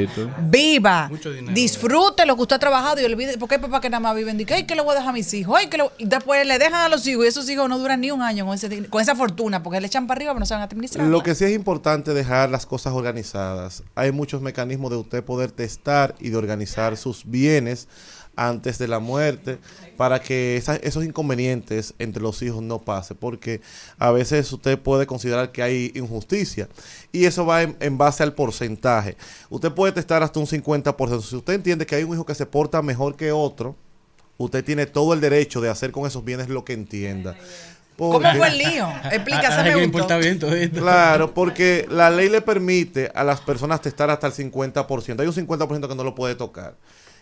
viva, 0.50 1.08
Mucho 1.08 1.30
dinero, 1.32 1.52
disfrute 1.54 2.24
lo 2.26 2.36
que 2.36 2.42
usted 2.42 2.56
ha 2.56 2.58
trabajado 2.58 3.00
y 3.00 3.04
olvide, 3.04 3.36
porque 3.38 3.56
hay 3.56 3.60
papás 3.60 3.80
que 3.80 3.90
nada 3.90 4.00
más 4.00 4.16
viven 4.16 4.38
que, 4.44 4.54
ay, 4.54 4.64
que 4.64 4.74
le 4.74 4.80
voy 4.82 4.92
a 4.92 4.94
dejar 4.94 5.10
a 5.10 5.12
mis 5.12 5.32
hijos, 5.34 5.56
ay, 5.58 5.66
que 5.68 5.76
lo-". 5.78 5.92
y 5.98 6.06
después 6.06 6.46
le 6.46 6.58
dejan 6.58 6.74
a 6.80 6.88
los 6.88 7.06
hijos 7.06 7.24
y 7.24 7.28
esos 7.28 7.48
hijos 7.50 7.68
no 7.68 7.78
duran 7.78 8.00
ni 8.00 8.10
un 8.10 8.22
año 8.22 8.46
con, 8.46 8.54
ese 8.54 8.86
con 8.88 9.00
esa 9.02 9.14
fortuna, 9.14 9.62
porque 9.62 9.80
le 9.80 9.86
echan 9.86 10.06
para 10.06 10.18
arriba, 10.18 10.32
pero 10.32 10.40
no 10.40 10.46
saben 10.46 10.64
administrar. 10.64 11.06
Lo 11.06 11.22
que 11.22 11.34
sí 11.34 11.44
es 11.44 11.52
importante 11.52 12.14
dejar 12.14 12.48
las 12.50 12.64
cosas 12.66 12.92
organizadas. 12.94 13.82
Hay 13.94 14.12
muchos 14.12 14.40
mecanismos 14.40 14.90
de 14.90 14.96
usted 14.96 15.22
poder 15.24 15.50
testar 15.52 16.14
y 16.20 16.30
de 16.30 16.36
organizar 16.36 16.96
sus 16.96 17.24
bienes 17.26 17.88
antes 18.38 18.76
de 18.76 18.86
la 18.86 18.98
muerte 18.98 19.58
para 19.96 20.20
que 20.20 20.58
esa- 20.58 20.76
esos 20.76 21.02
inconvenientes 21.06 21.94
entre 21.98 22.22
los 22.22 22.42
hijos 22.42 22.62
no 22.62 22.80
pase 22.82 23.14
porque 23.14 23.62
a 23.98 24.10
veces 24.10 24.52
usted 24.52 24.78
puede 24.78 25.06
considerar 25.06 25.25
que 25.52 25.62
hay 25.62 25.92
injusticia 25.94 26.68
y 27.12 27.24
eso 27.24 27.44
va 27.46 27.62
en, 27.62 27.76
en 27.80 27.98
base 27.98 28.22
al 28.22 28.32
porcentaje 28.34 29.16
usted 29.50 29.72
puede 29.72 29.92
testar 29.92 30.22
hasta 30.22 30.38
un 30.40 30.46
50% 30.46 31.22
si 31.22 31.36
usted 31.36 31.52
entiende 31.54 31.86
que 31.86 31.94
hay 31.96 32.04
un 32.04 32.14
hijo 32.14 32.26
que 32.26 32.34
se 32.34 32.46
porta 32.46 32.82
mejor 32.82 33.16
que 33.16 33.32
otro 33.32 33.76
usted 34.38 34.64
tiene 34.64 34.86
todo 34.86 35.12
el 35.14 35.20
derecho 35.20 35.60
de 35.60 35.68
hacer 35.70 35.92
con 35.92 36.06
esos 36.06 36.24
bienes 36.24 36.48
lo 36.48 36.64
que 36.64 36.72
entienda 36.72 37.36
¿Cómo 37.98 38.12
Porque- 38.20 38.36
fue 38.36 38.48
el 38.48 38.58
lío? 38.58 38.88
Explica, 39.10 39.50
se 39.50 39.60
Ay, 39.70 39.74
me 39.74 39.84
importa 39.84 40.18
bien 40.18 40.38
todo 40.38 40.54
esto. 40.54 40.80
Claro, 40.80 41.32
porque 41.32 41.86
la 41.88 42.10
ley 42.10 42.28
le 42.28 42.42
permite 42.42 43.10
a 43.14 43.24
las 43.24 43.40
personas 43.40 43.80
testar 43.80 44.10
hasta 44.10 44.26
el 44.26 44.34
50%. 44.34 45.18
Hay 45.20 45.26
un 45.26 45.32
50% 45.32 45.88
que 45.88 45.94
no 45.94 46.04
lo 46.04 46.14
puede 46.14 46.34
tocar, 46.34 46.74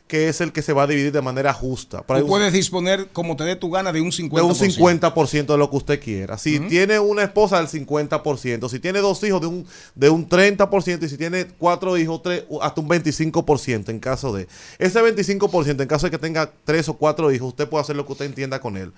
que 0.07 0.29
es 0.29 0.43
el 0.43 0.53
que 0.53 0.61
se 0.61 0.75
va 0.75 0.83
a 0.83 0.87
dividir 0.87 1.13
de 1.13 1.23
manera 1.23 1.55
justa. 1.55 2.03
Pero 2.07 2.17
hay 2.17 2.21
Tú 2.23 2.27
un- 2.27 2.31
puedes 2.33 2.53
disponer, 2.53 3.09
como 3.13 3.37
te 3.37 3.45
dé 3.45 3.57
tu 3.57 3.71
gana, 3.71 3.91
de 3.91 4.03
un 4.03 4.13
50%. 4.13 4.35
de 4.37 4.43
un 4.43 4.55
50% 5.01 5.53
de 5.55 5.59
lo 5.59 5.71
que 5.71 5.77
usted 5.77 5.99
quiera. 6.01 6.37
Si 6.37 6.61
tiene 6.61 6.99
una 6.99 7.23
esposa, 7.23 7.57
del 7.59 7.69
50%. 7.69 8.69
Si 8.69 8.79
tiene 8.81 8.99
dos 9.01 9.23
hijos, 9.25 9.41
de 9.41 9.47
un, 9.47 9.67
de 9.95 10.11
un 10.11 10.29
30%. 10.29 11.07
Y 11.07 11.09
si 11.09 11.17
tiene 11.17 11.47
cuatro 11.47 11.97
hijos, 11.97 12.23
tres, 12.23 12.45
hasta 12.61 12.81
un 12.83 12.89
25% 12.89 13.89
en 13.91 13.99
caso 13.99 14.33
de. 14.35 14.47
Ese 14.79 15.01
25%, 15.01 15.81
en 15.83 15.89
caso 15.89 16.07
de 16.07 16.11
que 16.11 16.19
tenga 16.19 16.53
tres 16.65 16.89
o 16.91 16.95
cuatro 16.95 17.33
hijos, 17.33 17.49
usted 17.49 17.67
puede 17.69 17.83
hacer 17.83 17.97
lo 17.97 18.05
que 18.05 18.13
usted 18.13 18.27
entienda 18.27 18.61
con 18.61 18.77
él. 18.77 18.93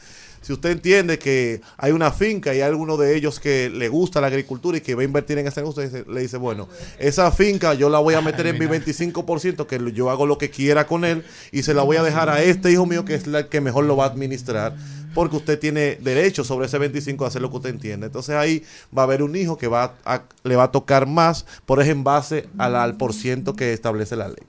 Si 0.46 0.52
usted 0.52 0.70
entiende 0.70 1.18
que 1.18 1.60
hay 1.76 1.90
una 1.90 2.12
finca 2.12 2.54
y 2.54 2.58
hay 2.58 2.62
alguno 2.68 2.96
de 2.96 3.16
ellos 3.16 3.40
que 3.40 3.68
le 3.68 3.88
gusta 3.88 4.20
la 4.20 4.28
agricultura 4.28 4.78
y 4.78 4.80
que 4.80 4.94
va 4.94 5.02
a 5.02 5.04
invertir 5.04 5.38
en 5.38 5.48
ese 5.48 5.60
negocio, 5.60 5.82
le 6.08 6.20
dice, 6.20 6.36
bueno, 6.36 6.68
esa 7.00 7.32
finca 7.32 7.74
yo 7.74 7.90
la 7.90 7.98
voy 7.98 8.14
a 8.14 8.20
meter 8.20 8.46
en 8.46 8.56
mi 8.56 8.66
25%, 8.66 9.66
que 9.66 9.92
yo 9.92 10.08
hago 10.08 10.24
lo 10.24 10.38
que 10.38 10.48
quiera 10.48 10.86
con 10.86 11.04
él 11.04 11.24
y 11.50 11.64
se 11.64 11.74
la 11.74 11.82
voy 11.82 11.96
a 11.96 12.04
dejar 12.04 12.28
a 12.28 12.44
este 12.44 12.70
hijo 12.70 12.86
mío 12.86 13.04
que 13.04 13.16
es 13.16 13.26
la 13.26 13.48
que 13.48 13.60
mejor 13.60 13.86
lo 13.86 13.96
va 13.96 14.04
a 14.04 14.06
administrar 14.06 14.76
porque 15.16 15.34
usted 15.34 15.58
tiene 15.58 15.96
derecho 15.96 16.44
sobre 16.44 16.66
ese 16.66 16.78
25 16.78 17.24
a 17.24 17.28
hacer 17.28 17.42
lo 17.42 17.50
que 17.50 17.56
usted 17.56 17.70
entiende. 17.70 18.06
Entonces 18.06 18.36
ahí 18.36 18.62
va 18.96 19.02
a 19.02 19.06
haber 19.06 19.24
un 19.24 19.34
hijo 19.34 19.58
que 19.58 19.66
va 19.66 19.96
a- 20.04 20.22
le 20.44 20.54
va 20.54 20.62
a 20.62 20.70
tocar 20.70 21.08
más, 21.08 21.44
por 21.64 21.82
ejemplo, 21.82 21.98
en 21.98 22.04
base 22.04 22.48
al, 22.56 22.76
al 22.76 22.96
por 22.96 23.14
ciento 23.14 23.56
que 23.56 23.72
establece 23.72 24.14
la 24.14 24.28
ley. 24.28 24.44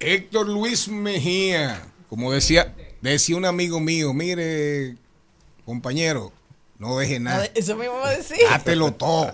Héctor 0.00 0.48
Luis 0.48 0.88
Mejía, 0.88 1.82
como 2.08 2.32
decía, 2.32 2.74
decía 3.02 3.36
un 3.36 3.44
amigo 3.44 3.80
mío, 3.80 4.12
mire, 4.14 4.96
compañero, 5.64 6.32
no 6.78 6.98
deje 6.98 7.20
nada, 7.20 7.46
Eso 7.54 7.76
me 7.76 7.84
iba 7.86 8.06
a 8.08 8.10
decir. 8.16 8.38
dátelo 8.50 8.92
todo, 8.92 9.32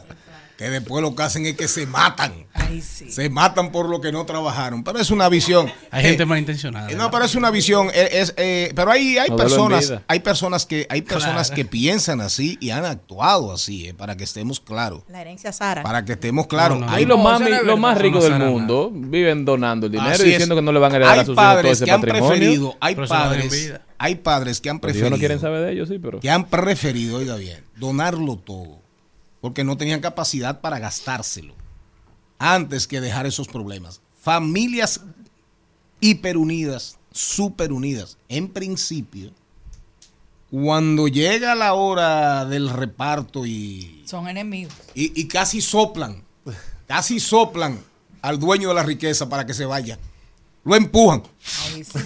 que 0.59 0.69
después 0.71 1.01
lo 1.03 1.15
que 1.15 1.23
hacen 1.23 1.47
es 1.47 1.55
que 1.57 1.69
se 1.69 1.87
matan, 1.87 2.33
Ay, 2.53 2.83
sí. 2.83 3.13
se 3.13 3.31
matan 3.31 3.71
por 3.71 3.89
lo 3.89 4.01
que 4.01 4.11
no 4.11 4.27
trabajaron, 4.27 4.83
pero 4.83 4.99
es 4.99 5.11
una 5.13 5.29
visión. 5.29 5.73
Hay 5.93 6.05
Eh, 6.05 6.09
gente 6.11 6.27
malintencionada. 6.27 6.91
eh, 6.91 6.97
No, 6.97 7.11
pero 7.13 7.25
es 7.27 7.35
una 7.37 7.51
visión. 7.53 7.89
eh, 7.95 8.09
es, 8.13 8.35
eh, 8.37 8.73
pero 8.75 8.91
hay, 8.91 9.19
hay 9.19 9.31
personas, 9.31 9.95
hay 10.09 10.19
personas 10.19 10.67
que, 10.67 10.85
hay 10.91 11.03
personas 11.03 11.47
Claro. 11.49 11.55
que 11.57 11.65
piensan 11.65 12.21
así 12.21 12.59
y 12.61 12.71
han 12.71 12.85
actuado 12.85 13.53
así, 13.53 13.87
eh, 13.87 13.95
para 13.95 14.17
que 14.17 14.25
estemos 14.25 14.59
claros. 14.59 15.03
La 15.09 15.21
herencia 15.21 15.53
Sara. 15.53 15.85
Para 15.85 16.05
que 16.05 16.15
estemos 16.15 16.49
claros. 16.49 16.81
No, 16.81 16.87
no, 16.87 16.93
Hay 16.93 17.05
los 17.05 17.17
no, 17.19 17.23
más, 17.25 17.41
los 17.65 17.79
más 17.79 17.97
ricos 17.97 18.29
no 18.29 18.37
del 18.39 18.49
mundo 18.51 18.91
viven 18.93 19.45
donando 19.45 19.87
el 19.87 19.93
dinero 19.93 20.11
Así 20.11 20.23
y 20.23 20.27
es. 20.27 20.31
diciendo 20.33 20.57
que 20.57 20.63
no 20.63 20.73
le 20.73 20.81
van 20.81 20.93
a 20.93 20.97
heredar 20.97 21.15
hay 21.15 21.21
a 21.21 21.25
sus 21.25 21.35
hijos 21.35 21.45
todo 21.45 21.55
padres 21.55 21.73
ese 21.73 21.85
que 21.85 21.91
han 21.93 22.01
patrimonio. 22.01 22.29
preferido, 22.37 22.77
hay 22.81 22.95
padres, 22.97 23.75
hay 23.97 24.15
padres 24.17 24.61
que 24.61 24.71
han 24.71 24.81
preferido, 24.81 25.11
no 25.11 25.19
quieren 25.19 25.39
saber 25.39 25.65
de 25.67 25.73
ellos, 25.73 25.89
sí, 25.89 26.01
pero... 26.01 26.19
que 26.19 26.29
han 26.31 26.47
preferido, 26.49 27.19
oiga 27.19 27.37
bien, 27.37 27.63
donarlo 27.77 28.37
todo, 28.39 28.83
porque 29.41 29.64
no 29.64 29.76
tenían 29.76 30.01
capacidad 30.01 30.61
para 30.61 30.78
gastárselo, 30.78 31.55
antes 32.39 32.86
que 32.86 33.01
dejar 33.01 33.26
esos 33.26 33.49
problemas. 33.49 34.01
Familias 34.20 35.01
hiperunidas, 36.01 36.99
superunidas, 37.12 38.18
en 38.28 38.49
principio, 38.49 39.32
cuando 40.51 41.09
llega 41.09 41.55
la 41.55 41.74
hora 41.74 42.45
del 42.47 42.70
reparto 42.70 43.45
y 43.47 44.03
Son 44.07 44.28
enemigos. 44.28 44.72
y, 44.95 45.18
y 45.20 45.28
casi 45.28 45.61
soplan, 45.61 46.24
casi 46.86 47.20
soplan 47.20 47.78
al 48.22 48.39
dueño 48.39 48.68
de 48.68 48.74
la 48.74 48.82
riqueza 48.82 49.28
para 49.28 49.47
que 49.47 49.55
se 49.55 49.64
vaya. 49.66 49.99
Lo 50.64 50.74
empujan. 50.74 51.22
Ay, 51.72 51.84
sí. 51.84 51.93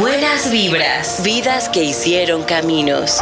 Buenas 0.00 0.50
vibras, 0.50 1.22
vidas 1.22 1.68
que 1.68 1.84
hicieron 1.84 2.44
caminos. 2.44 3.20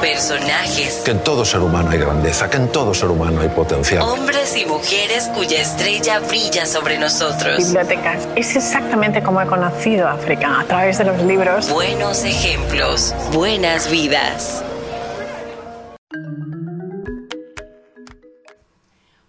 Personajes, 0.00 1.02
Que 1.04 1.10
en 1.10 1.18
todo 1.22 1.44
ser 1.44 1.60
humano 1.60 1.90
hay 1.90 1.98
grandeza, 1.98 2.48
que 2.48 2.56
en 2.56 2.68
todo 2.68 2.94
ser 2.94 3.10
humano 3.10 3.42
hay 3.42 3.48
potencial. 3.50 4.02
hombres 4.02 4.56
y 4.56 4.64
mujeres 4.64 5.28
cuya 5.34 5.60
estrella 5.60 6.20
brilla 6.20 6.64
sobre 6.64 6.98
nosotros. 6.98 7.58
bibliotecas. 7.58 8.26
Es 8.34 8.56
exactamente 8.56 9.22
como 9.22 9.42
he 9.42 9.46
conocido 9.46 10.08
África, 10.08 10.60
a 10.60 10.64
través 10.64 10.96
de 10.98 11.04
los 11.04 11.20
libros. 11.22 11.68
Buenos 11.68 12.24
ejemplos, 12.24 13.14
buenas 13.32 13.90
vidas. 13.90 14.62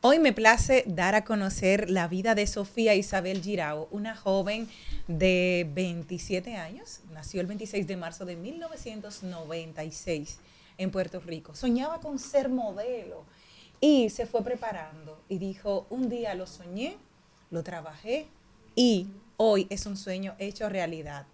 Hoy 0.04 0.18
me 0.18 0.34
place 0.34 0.84
dar 0.88 1.14
a 1.14 1.24
conocer 1.24 1.92
la 1.92 2.08
vida 2.08 2.34
de 2.34 2.48
Sofía 2.48 2.96
Isabel 2.96 3.44
Girao, 3.44 3.88
una 3.92 4.16
joven 4.16 4.68
de 5.08 5.70
27 5.76 6.56
años, 6.56 7.02
nació 7.12 7.40
el 7.40 7.46
26 7.46 7.86
de 7.86 7.98
marzo 7.98 8.26
de 8.26 8.36
1996 8.36 10.40
en 10.80 10.90
Puerto 10.90 11.20
Rico. 11.20 11.54
Soñaba 11.54 12.00
con 12.00 12.18
ser 12.18 12.50
modelo 12.50 13.26
y 13.80 14.10
se 14.10 14.26
fue 14.26 14.44
preparando 14.44 15.22
y 15.30 15.38
dijo, 15.38 15.86
un 15.92 16.10
día 16.10 16.34
lo 16.34 16.48
soñé, 16.48 16.98
lo 17.52 17.62
trabajé 17.62 18.26
y 18.74 19.06
hoy 19.38 19.68
es 19.70 19.86
un 19.86 19.98
sueño 19.98 20.34
hecho 20.40 20.68
realidad. 20.68 21.28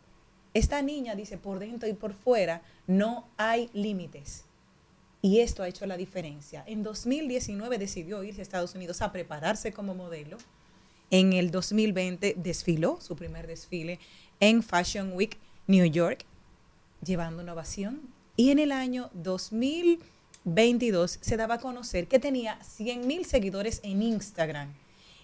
Esta 0.53 0.81
niña 0.81 1.15
dice, 1.15 1.37
por 1.37 1.59
dentro 1.59 1.87
y 1.87 1.93
por 1.93 2.11
fuera 2.11 2.61
no 2.85 3.29
hay 3.37 3.69
límites. 3.71 4.43
Y 5.27 5.41
esto 5.41 5.61
ha 5.61 5.67
hecho 5.67 5.85
la 5.85 5.97
diferencia. 5.97 6.63
En 6.67 6.83
2019 6.83 7.77
decidió 7.77 8.23
irse 8.23 8.39
a 8.39 8.43
Estados 8.43 8.75
Unidos 8.75 9.01
a 9.01 9.11
prepararse 9.11 9.73
como 9.73 9.93
modelo. 9.93 10.37
En 11.11 11.33
el 11.33 11.51
2020 11.51 12.35
desfiló 12.37 13.01
su 13.01 13.17
primer 13.17 13.45
desfile 13.45 13.99
en 14.39 14.63
Fashion 14.63 15.11
Week 15.11 15.37
New 15.67 15.83
York, 15.83 16.23
llevando 17.03 17.43
una 17.43 17.51
ovación. 17.51 18.03
Y 18.37 18.51
en 18.51 18.59
el 18.59 18.71
año 18.71 19.09
2022 19.15 21.19
se 21.19 21.35
daba 21.35 21.55
a 21.55 21.59
conocer 21.59 22.07
que 22.07 22.19
tenía 22.19 22.63
100 22.63 23.05
mil 23.05 23.25
seguidores 23.25 23.81
en 23.83 24.03
Instagram. 24.03 24.71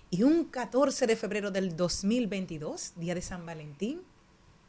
Y 0.09 0.23
un 0.23 0.43
14 0.43 1.07
de 1.07 1.15
febrero 1.15 1.49
del 1.49 1.77
2022, 1.77 2.95
día 2.97 3.15
de 3.15 3.21
San 3.21 3.45
Valentín, 3.45 4.01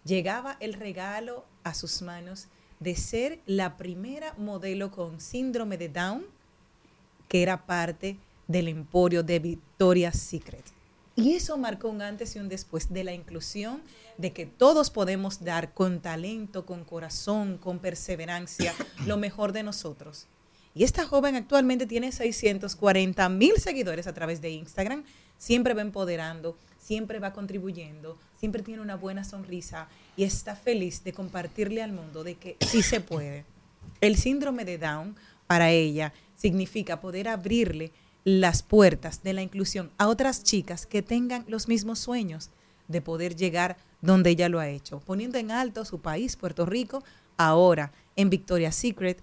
llegaba 0.05 0.57
el 0.61 0.75
regalo 0.75 1.45
a 1.65 1.75
sus 1.75 2.03
manos 2.03 2.47
de 2.81 2.97
ser 2.97 3.41
la 3.47 3.77
primera 3.77 4.35
modelo 4.39 4.91
con 4.91 5.21
síndrome 5.21 5.79
de 5.79 5.89
Down 5.89 6.25
que 7.29 7.43
era 7.43 7.67
parte 7.67 8.17
del 8.47 8.69
emporio 8.69 9.23
de 9.23 9.39
Victoria's 9.39 10.19
Secret. 10.19 10.65
Y 11.17 11.35
eso 11.35 11.57
marcó 11.57 11.89
un 11.89 12.03
antes 12.03 12.35
y 12.35 12.39
un 12.39 12.49
después 12.49 12.93
de 12.93 13.05
la 13.05 13.13
inclusión, 13.13 13.83
de 14.19 14.33
que 14.33 14.47
todos 14.47 14.91
podemos 14.91 15.43
dar 15.43 15.73
con 15.75 16.01
talento, 16.01 16.67
con 16.67 16.85
corazón, 16.85 17.59
con 17.59 17.79
perseverancia, 17.79 18.75
lo 19.07 19.17
mejor 19.17 19.53
de 19.53 19.63
nosotros. 19.63 20.27
Y 20.75 20.83
esta 20.85 21.07
joven 21.07 21.37
actualmente 21.37 21.87
tiene 21.87 22.13
640 22.13 23.29
mil 23.29 23.57
seguidores 23.57 24.07
a 24.07 24.15
través 24.15 24.41
de 24.41 24.51
Instagram, 24.51 25.05
siempre 25.39 25.75
va 25.75 25.83
empoderando, 25.83 26.57
siempre 26.85 27.19
va 27.19 27.33
contribuyendo, 27.33 28.19
siempre 28.37 28.63
tiene 28.63 28.83
una 28.83 28.97
buena 28.97 29.25
sonrisa 29.25 29.89
y 30.17 30.25
está 30.25 30.55
feliz 30.55 31.03
de 31.03 31.15
compartirle 31.15 31.83
al 31.83 31.93
mundo 31.93 32.25
de 32.25 32.35
que 32.35 32.57
sí 32.61 32.83
se 32.83 33.01
puede. 33.01 33.47
El 34.03 34.17
síndrome 34.17 34.67
de 34.67 34.77
Down 34.77 35.17
para 35.47 35.71
ella 35.71 36.13
significa 36.37 37.01
poder 37.01 37.29
abrirle 37.29 37.91
las 38.25 38.63
puertas 38.63 39.23
de 39.23 39.33
la 39.33 39.41
inclusión 39.41 39.91
a 39.97 40.09
otras 40.09 40.43
chicas 40.43 40.85
que 40.85 41.01
tengan 41.01 41.45
los 41.49 41.69
mismos 41.69 41.99
sueños 42.01 42.51
de 42.89 43.01
poder 43.01 43.35
llegar 43.35 43.79
donde 44.03 44.31
ella 44.31 44.51
lo 44.51 44.61
ha 44.61 44.69
hecho, 44.69 45.01
poniendo 45.01 45.39
en 45.39 45.51
alto 45.51 45.87
su 45.87 46.01
país, 46.01 46.37
Puerto 46.37 46.67
Rico, 46.67 47.03
ahora 47.39 47.93
en 48.15 48.29
Victoria's 48.29 48.77
Secret, 48.77 49.23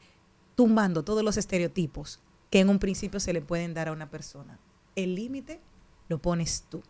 tumbando 0.56 1.04
todos 1.04 1.24
los 1.24 1.38
estereotipos 1.38 2.20
que 2.50 2.60
en 2.60 2.70
un 2.70 2.80
principio 2.80 3.20
se 3.20 3.34
le 3.34 3.42
pueden 3.42 3.76
dar 3.76 3.88
a 3.88 3.92
una 3.92 4.10
persona. 4.10 4.58
El 4.96 5.14
límite 5.14 5.60
lo 6.10 6.18
pones 6.20 6.66
tú. 6.70 6.82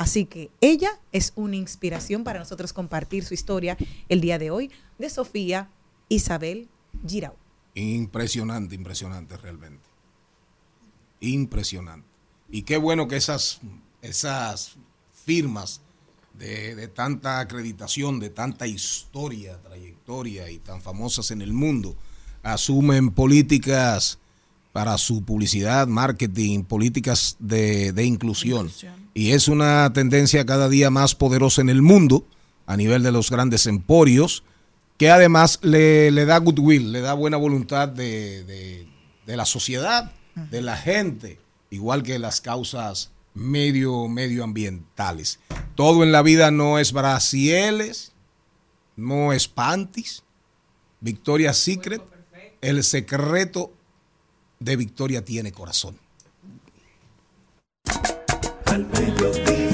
Así 0.00 0.24
que 0.24 0.50
ella 0.62 0.98
es 1.12 1.34
una 1.36 1.56
inspiración 1.56 2.24
para 2.24 2.38
nosotros 2.38 2.72
compartir 2.72 3.22
su 3.22 3.34
historia 3.34 3.76
el 4.08 4.22
día 4.22 4.38
de 4.38 4.50
hoy 4.50 4.70
de 4.98 5.10
Sofía 5.10 5.68
Isabel 6.08 6.70
Girau. 7.06 7.34
Impresionante, 7.74 8.74
impresionante 8.74 9.36
realmente. 9.36 9.86
Impresionante. 11.20 12.08
Y 12.48 12.62
qué 12.62 12.78
bueno 12.78 13.08
que 13.08 13.16
esas, 13.16 13.60
esas 14.00 14.76
firmas 15.26 15.82
de, 16.32 16.74
de 16.76 16.88
tanta 16.88 17.38
acreditación, 17.38 18.20
de 18.20 18.30
tanta 18.30 18.66
historia, 18.66 19.60
trayectoria 19.60 20.50
y 20.50 20.60
tan 20.60 20.80
famosas 20.80 21.30
en 21.30 21.42
el 21.42 21.52
mundo, 21.52 21.94
asumen 22.42 23.10
políticas 23.10 24.18
para 24.72 24.96
su 24.96 25.22
publicidad, 25.26 25.86
marketing, 25.86 26.62
políticas 26.62 27.36
de, 27.38 27.92
de 27.92 28.04
inclusión. 28.06 28.70
Y 29.20 29.32
es 29.32 29.48
una 29.48 29.92
tendencia 29.92 30.46
cada 30.46 30.70
día 30.70 30.88
más 30.88 31.14
poderosa 31.14 31.60
en 31.60 31.68
el 31.68 31.82
mundo, 31.82 32.24
a 32.64 32.74
nivel 32.78 33.02
de 33.02 33.12
los 33.12 33.30
grandes 33.30 33.66
emporios, 33.66 34.44
que 34.96 35.10
además 35.10 35.58
le, 35.60 36.10
da 36.24 36.38
goodwill, 36.38 36.90
le 36.90 37.02
da 37.02 37.12
buena 37.12 37.36
voluntad 37.36 37.86
de, 37.86 38.44
de- 38.44 39.36
la 39.36 39.44
sociedad, 39.44 40.10
de 40.34 40.62
la 40.62 40.74
gente, 40.74 41.38
igual 41.68 42.02
que 42.02 42.18
las 42.18 42.40
causas 42.40 43.10
medio, 43.34 44.08
medioambientales. 44.08 45.38
Todo 45.74 46.02
en 46.02 46.12
la 46.12 46.22
vida 46.22 46.50
no 46.50 46.78
es 46.78 46.94
brasieles, 46.94 48.12
no 48.96 49.34
es 49.34 49.48
panties. 49.48 50.22
Victoria's 51.00 51.58
Secret, 51.58 52.00
el 52.62 52.82
secreto 52.84 53.70
de 54.60 54.76
Victoria 54.76 55.22
tiene 55.26 55.52
corazón. 55.52 55.98
Al 58.80 58.86
mediodía, 58.86 59.69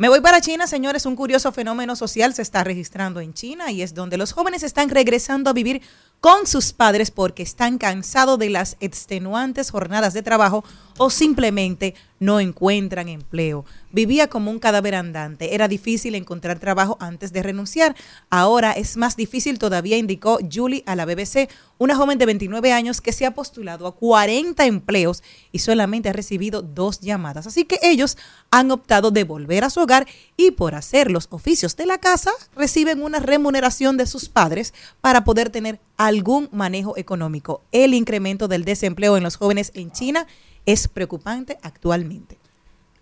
Me 0.00 0.08
voy 0.08 0.22
para 0.22 0.40
China, 0.40 0.66
señores. 0.66 1.04
Un 1.04 1.14
curioso 1.14 1.52
fenómeno 1.52 1.94
social 1.94 2.32
se 2.32 2.40
está 2.40 2.64
registrando 2.64 3.20
en 3.20 3.34
China 3.34 3.70
y 3.70 3.82
es 3.82 3.92
donde 3.92 4.16
los 4.16 4.32
jóvenes 4.32 4.62
están 4.62 4.88
regresando 4.88 5.50
a 5.50 5.52
vivir 5.52 5.82
con 6.20 6.46
sus 6.46 6.72
padres 6.72 7.10
porque 7.10 7.42
están 7.42 7.76
cansados 7.76 8.38
de 8.38 8.48
las 8.48 8.78
extenuantes 8.80 9.70
jornadas 9.70 10.14
de 10.14 10.22
trabajo 10.22 10.64
o 11.02 11.08
simplemente 11.08 11.94
no 12.18 12.40
encuentran 12.40 13.08
empleo. 13.08 13.64
Vivía 13.90 14.28
como 14.28 14.50
un 14.50 14.58
cadáver 14.58 14.94
andante. 14.94 15.54
Era 15.54 15.66
difícil 15.66 16.14
encontrar 16.14 16.58
trabajo 16.58 16.98
antes 17.00 17.32
de 17.32 17.42
renunciar. 17.42 17.96
Ahora 18.28 18.72
es 18.72 18.98
más 18.98 19.16
difícil 19.16 19.58
todavía, 19.58 19.96
indicó 19.96 20.38
Julie 20.52 20.82
a 20.84 20.96
la 20.96 21.06
BBC, 21.06 21.48
una 21.78 21.96
joven 21.96 22.18
de 22.18 22.26
29 22.26 22.74
años 22.74 23.00
que 23.00 23.12
se 23.12 23.24
ha 23.24 23.30
postulado 23.30 23.86
a 23.86 23.96
40 23.96 24.66
empleos 24.66 25.22
y 25.52 25.60
solamente 25.60 26.10
ha 26.10 26.12
recibido 26.12 26.60
dos 26.60 27.00
llamadas. 27.00 27.46
Así 27.46 27.64
que 27.64 27.78
ellos 27.80 28.18
han 28.50 28.70
optado 28.70 29.10
de 29.10 29.24
volver 29.24 29.64
a 29.64 29.70
su 29.70 29.80
hogar 29.80 30.06
y 30.36 30.50
por 30.50 30.74
hacer 30.74 31.10
los 31.10 31.28
oficios 31.30 31.76
de 31.76 31.86
la 31.86 31.96
casa 31.96 32.32
reciben 32.54 33.02
una 33.02 33.20
remuneración 33.20 33.96
de 33.96 34.06
sus 34.06 34.28
padres 34.28 34.74
para 35.00 35.24
poder 35.24 35.48
tener 35.48 35.80
algún 35.96 36.50
manejo 36.52 36.98
económico. 36.98 37.62
El 37.72 37.94
incremento 37.94 38.48
del 38.48 38.66
desempleo 38.66 39.16
en 39.16 39.22
los 39.22 39.36
jóvenes 39.36 39.72
en 39.74 39.90
China 39.92 40.26
es 40.66 40.88
preocupante 40.88 41.58
actualmente. 41.62 42.38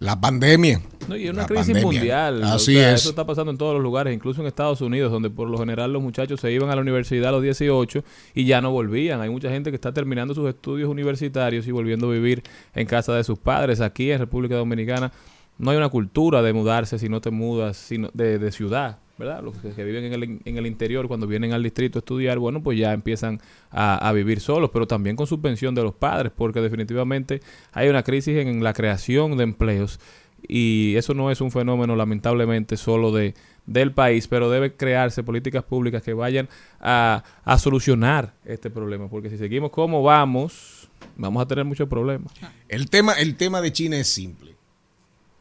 La 0.01 0.21
pandemia. 0.21 0.81
No, 1.09 1.17
y 1.17 1.25
es 1.25 1.31
una 1.31 1.43
La 1.43 1.49
crisis 1.49 1.67
pandemia. 1.75 1.87
mundial. 1.99 2.43
Así 2.45 2.77
O 2.77 2.81
sea, 2.81 2.93
es. 2.95 3.01
Eso 3.01 3.11
está 3.11 3.27
pasando 3.27 3.51
en 3.51 3.59
todos 3.59 3.75
los 3.75 3.83
lugares, 3.83 4.15
incluso 4.15 4.41
en 4.41 4.47
Estados 4.47 4.81
Unidos, 4.81 5.11
donde 5.11 5.29
por 5.29 5.49
lo 5.49 5.59
general 5.59 5.93
los 5.93 6.01
muchachos 6.01 6.41
se 6.41 6.53
iban 6.53 6.71
a 6.71 6.77
la 6.77 6.83
universidad 6.83 7.31
a 7.31 7.33
los 7.33 7.43
18 7.43 8.05
y 8.35 8.45
ya 8.45 8.61
no 8.61 8.71
volvían. 8.71 9.21
Hay 9.21 9.29
mucha 9.29 9.51
gente 9.51 9.71
que 9.71 9.75
está 9.75 9.93
terminando 9.93 10.35
sus 10.35 10.49
estudios 10.49 10.89
universitarios 10.89 11.67
y 11.67 11.73
volviendo 11.73 12.09
a 12.09 12.13
vivir 12.13 12.45
en 12.77 12.87
casa 12.87 13.13
de 13.15 13.25
sus 13.25 13.41
padres. 13.41 13.81
Aquí 13.81 14.13
en 14.13 14.21
República 14.21 14.55
Dominicana 14.55 15.11
no 15.59 15.73
hay 15.73 15.77
una 15.77 15.89
cultura 15.89 16.43
de 16.43 16.53
mudarse 16.53 16.97
si 17.01 17.09
no 17.09 17.21
te 17.21 17.33
mudas 17.33 17.77
sino 17.77 18.09
de, 18.15 18.39
de 18.39 18.53
ciudad. 18.53 18.99
¿Verdad? 19.19 19.43
Los 19.43 19.57
que, 19.59 19.85
viven 19.85 20.05
en 20.05 20.13
el, 20.13 20.41
en 20.45 20.57
el 20.57 20.67
interior, 20.67 21.09
cuando 21.09 21.27
vienen 21.27 21.53
al 21.53 21.63
distrito 21.63 21.99
a 21.99 22.01
estudiar, 22.01 22.39
bueno, 22.39 22.63
pues 22.63 22.79
ya 22.79 22.93
empiezan 22.93 23.41
a, 23.71 23.97
a 24.09 24.13
vivir 24.13 24.41
solos, 24.41 24.71
pero 24.73 24.87
también 24.87 25.17
con 25.17 25.27
suspensión 25.27 25.75
de 25.75 25.83
los 25.83 25.95
padres, 25.95 26.33
porque 26.35 26.61
definitivamente 26.61 27.41
hay 27.73 27.89
una 27.89 28.03
crisis 28.03 28.37
en 28.37 28.63
la 28.63 28.73
creación 28.73 29.37
de 29.37 29.45
empleos 29.45 29.99
y 30.47 30.95
eso 30.97 31.15
no 31.15 31.31
es 31.31 31.41
un 31.41 31.51
fenómeno 31.51 31.97
lamentablemente 31.97 32.77
solo 32.77 33.11
de 33.11 33.35
del 33.69 33.93
país, 33.93 34.27
pero 34.27 34.51
debe 34.51 34.75
crearse 34.75 35.23
políticas 35.23 35.63
públicas 35.63 36.03
que 36.03 36.15
vayan 36.15 36.49
a, 36.81 37.23
a 37.45 37.59
solucionar 37.59 38.35
este 38.47 38.71
problema, 38.71 39.09
porque 39.09 39.29
si 39.29 39.37
seguimos 39.37 39.71
como 39.71 40.03
vamos, 40.03 40.89
vamos 41.17 41.43
a 41.43 41.47
tener 41.47 41.67
muchos 41.67 41.87
problemas. 41.87 42.33
El 42.67 42.89
tema, 42.89 43.13
el 43.13 43.37
tema 43.37 43.61
de 43.61 43.71
China 43.73 43.99
es 43.99 44.09
simple 44.09 44.57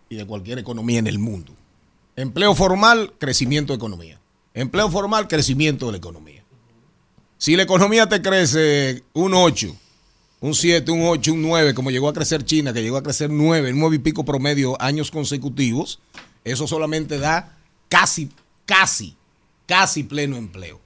y 0.09 0.17
de 0.17 0.25
cualquier 0.25 0.59
economía 0.59 0.99
en 0.99 1.07
el 1.07 1.19
mundo. 1.19 1.53
Empleo 2.17 2.53
formal, 2.55 3.13
crecimiento 3.19 3.71
de 3.73 3.77
economía. 3.77 4.19
Empleo 4.53 4.89
formal, 4.89 5.27
crecimiento 5.27 5.85
de 5.85 5.91
la 5.93 5.97
economía. 5.99 6.43
Si 7.37 7.55
la 7.55 7.61
economía 7.63 8.09
te 8.09 8.21
crece 8.23 9.03
un 9.13 9.35
8, 9.35 9.75
un 10.39 10.55
7, 10.55 10.91
un 10.91 11.03
8, 11.07 11.33
un 11.33 11.43
9, 11.43 11.75
como 11.75 11.91
llegó 11.91 12.09
a 12.09 12.13
crecer 12.13 12.43
China, 12.43 12.73
que 12.73 12.81
llegó 12.81 12.97
a 12.97 13.03
crecer 13.03 13.29
9, 13.29 13.71
9 13.75 13.95
y 13.95 13.99
pico 13.99 14.25
promedio 14.25 14.75
años 14.81 15.11
consecutivos, 15.11 15.99
eso 16.43 16.65
solamente 16.65 17.19
da 17.19 17.55
casi, 17.87 18.29
casi, 18.65 19.15
casi 19.67 20.03
pleno 20.03 20.37
empleo. 20.37 20.81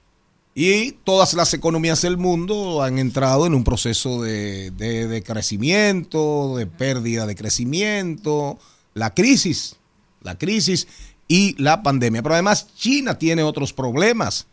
Y 0.54 0.92
todas 1.04 1.32
las 1.32 1.54
economías 1.54 2.02
del 2.02 2.18
mundo 2.18 2.82
han 2.82 2.98
entrado 2.98 3.46
en 3.46 3.54
un 3.54 3.64
proceso 3.64 4.20
de, 4.20 4.70
de- 4.72 5.06
de 5.08 5.22
crecimiento, 5.22 6.56
de 6.58 6.66
pérdida 6.66 7.24
de 7.24 7.34
crecimiento, 7.34 8.58
la 8.92 9.14
crisis, 9.14 9.76
la 10.20 10.36
crisis 10.36 10.86
y 11.32 11.54
la 11.56 11.82
pandemia. 11.82 12.22
Pero 12.22 12.34
además 12.34 12.66
China 12.76 13.16
tiene 13.16 13.42
otros 13.42 13.72
problemas. 13.72 14.46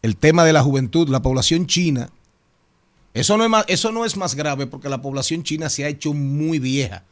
El 0.00 0.16
tema 0.16 0.46
de 0.46 0.54
la 0.54 0.62
juventud, 0.62 1.10
la 1.10 1.20
población 1.20 1.66
china 1.66 2.08
Eso 3.12 3.36
no, 3.36 3.44
es 3.44 3.50
más, 3.50 3.66
eso 3.68 3.92
no 3.92 4.06
es 4.06 4.16
más 4.16 4.34
grave 4.34 4.66
porque 4.66 4.88
la 4.88 5.02
población 5.02 5.42
china 5.42 5.68
se 5.68 5.84
ha 5.84 5.88
hecho 5.88 6.14
muy 6.14 6.58
vieja. 6.58 7.04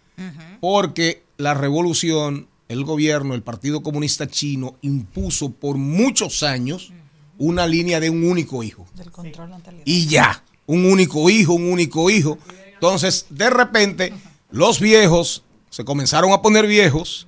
Porque 0.60 1.22
la 1.36 1.52
revolución, 1.52 2.48
el 2.68 2.84
gobierno, 2.84 3.34
el 3.34 3.42
Partido 3.42 3.82
Comunista 3.82 4.26
Chino 4.26 4.76
impuso 4.80 5.50
por 5.50 5.76
muchos 5.76 6.42
años 6.42 6.90
una 7.36 7.66
línea 7.66 8.00
de 8.00 8.08
un 8.08 8.24
único 8.24 8.62
hijo. 8.62 8.86
Del 8.94 9.10
control 9.12 9.50
natalidad. 9.50 9.82
Y 9.84 10.06
ya, 10.06 10.42
un 10.64 10.86
único 10.86 11.28
hijo, 11.28 11.52
un 11.52 11.70
único 11.70 12.08
hijo. 12.08 12.38
Entonces, 12.72 13.26
de 13.28 13.50
repente, 13.50 14.14
los 14.50 14.80
viejos 14.80 15.44
se 15.68 15.84
comenzaron 15.84 16.32
a 16.32 16.40
poner 16.40 16.66
viejos, 16.66 17.27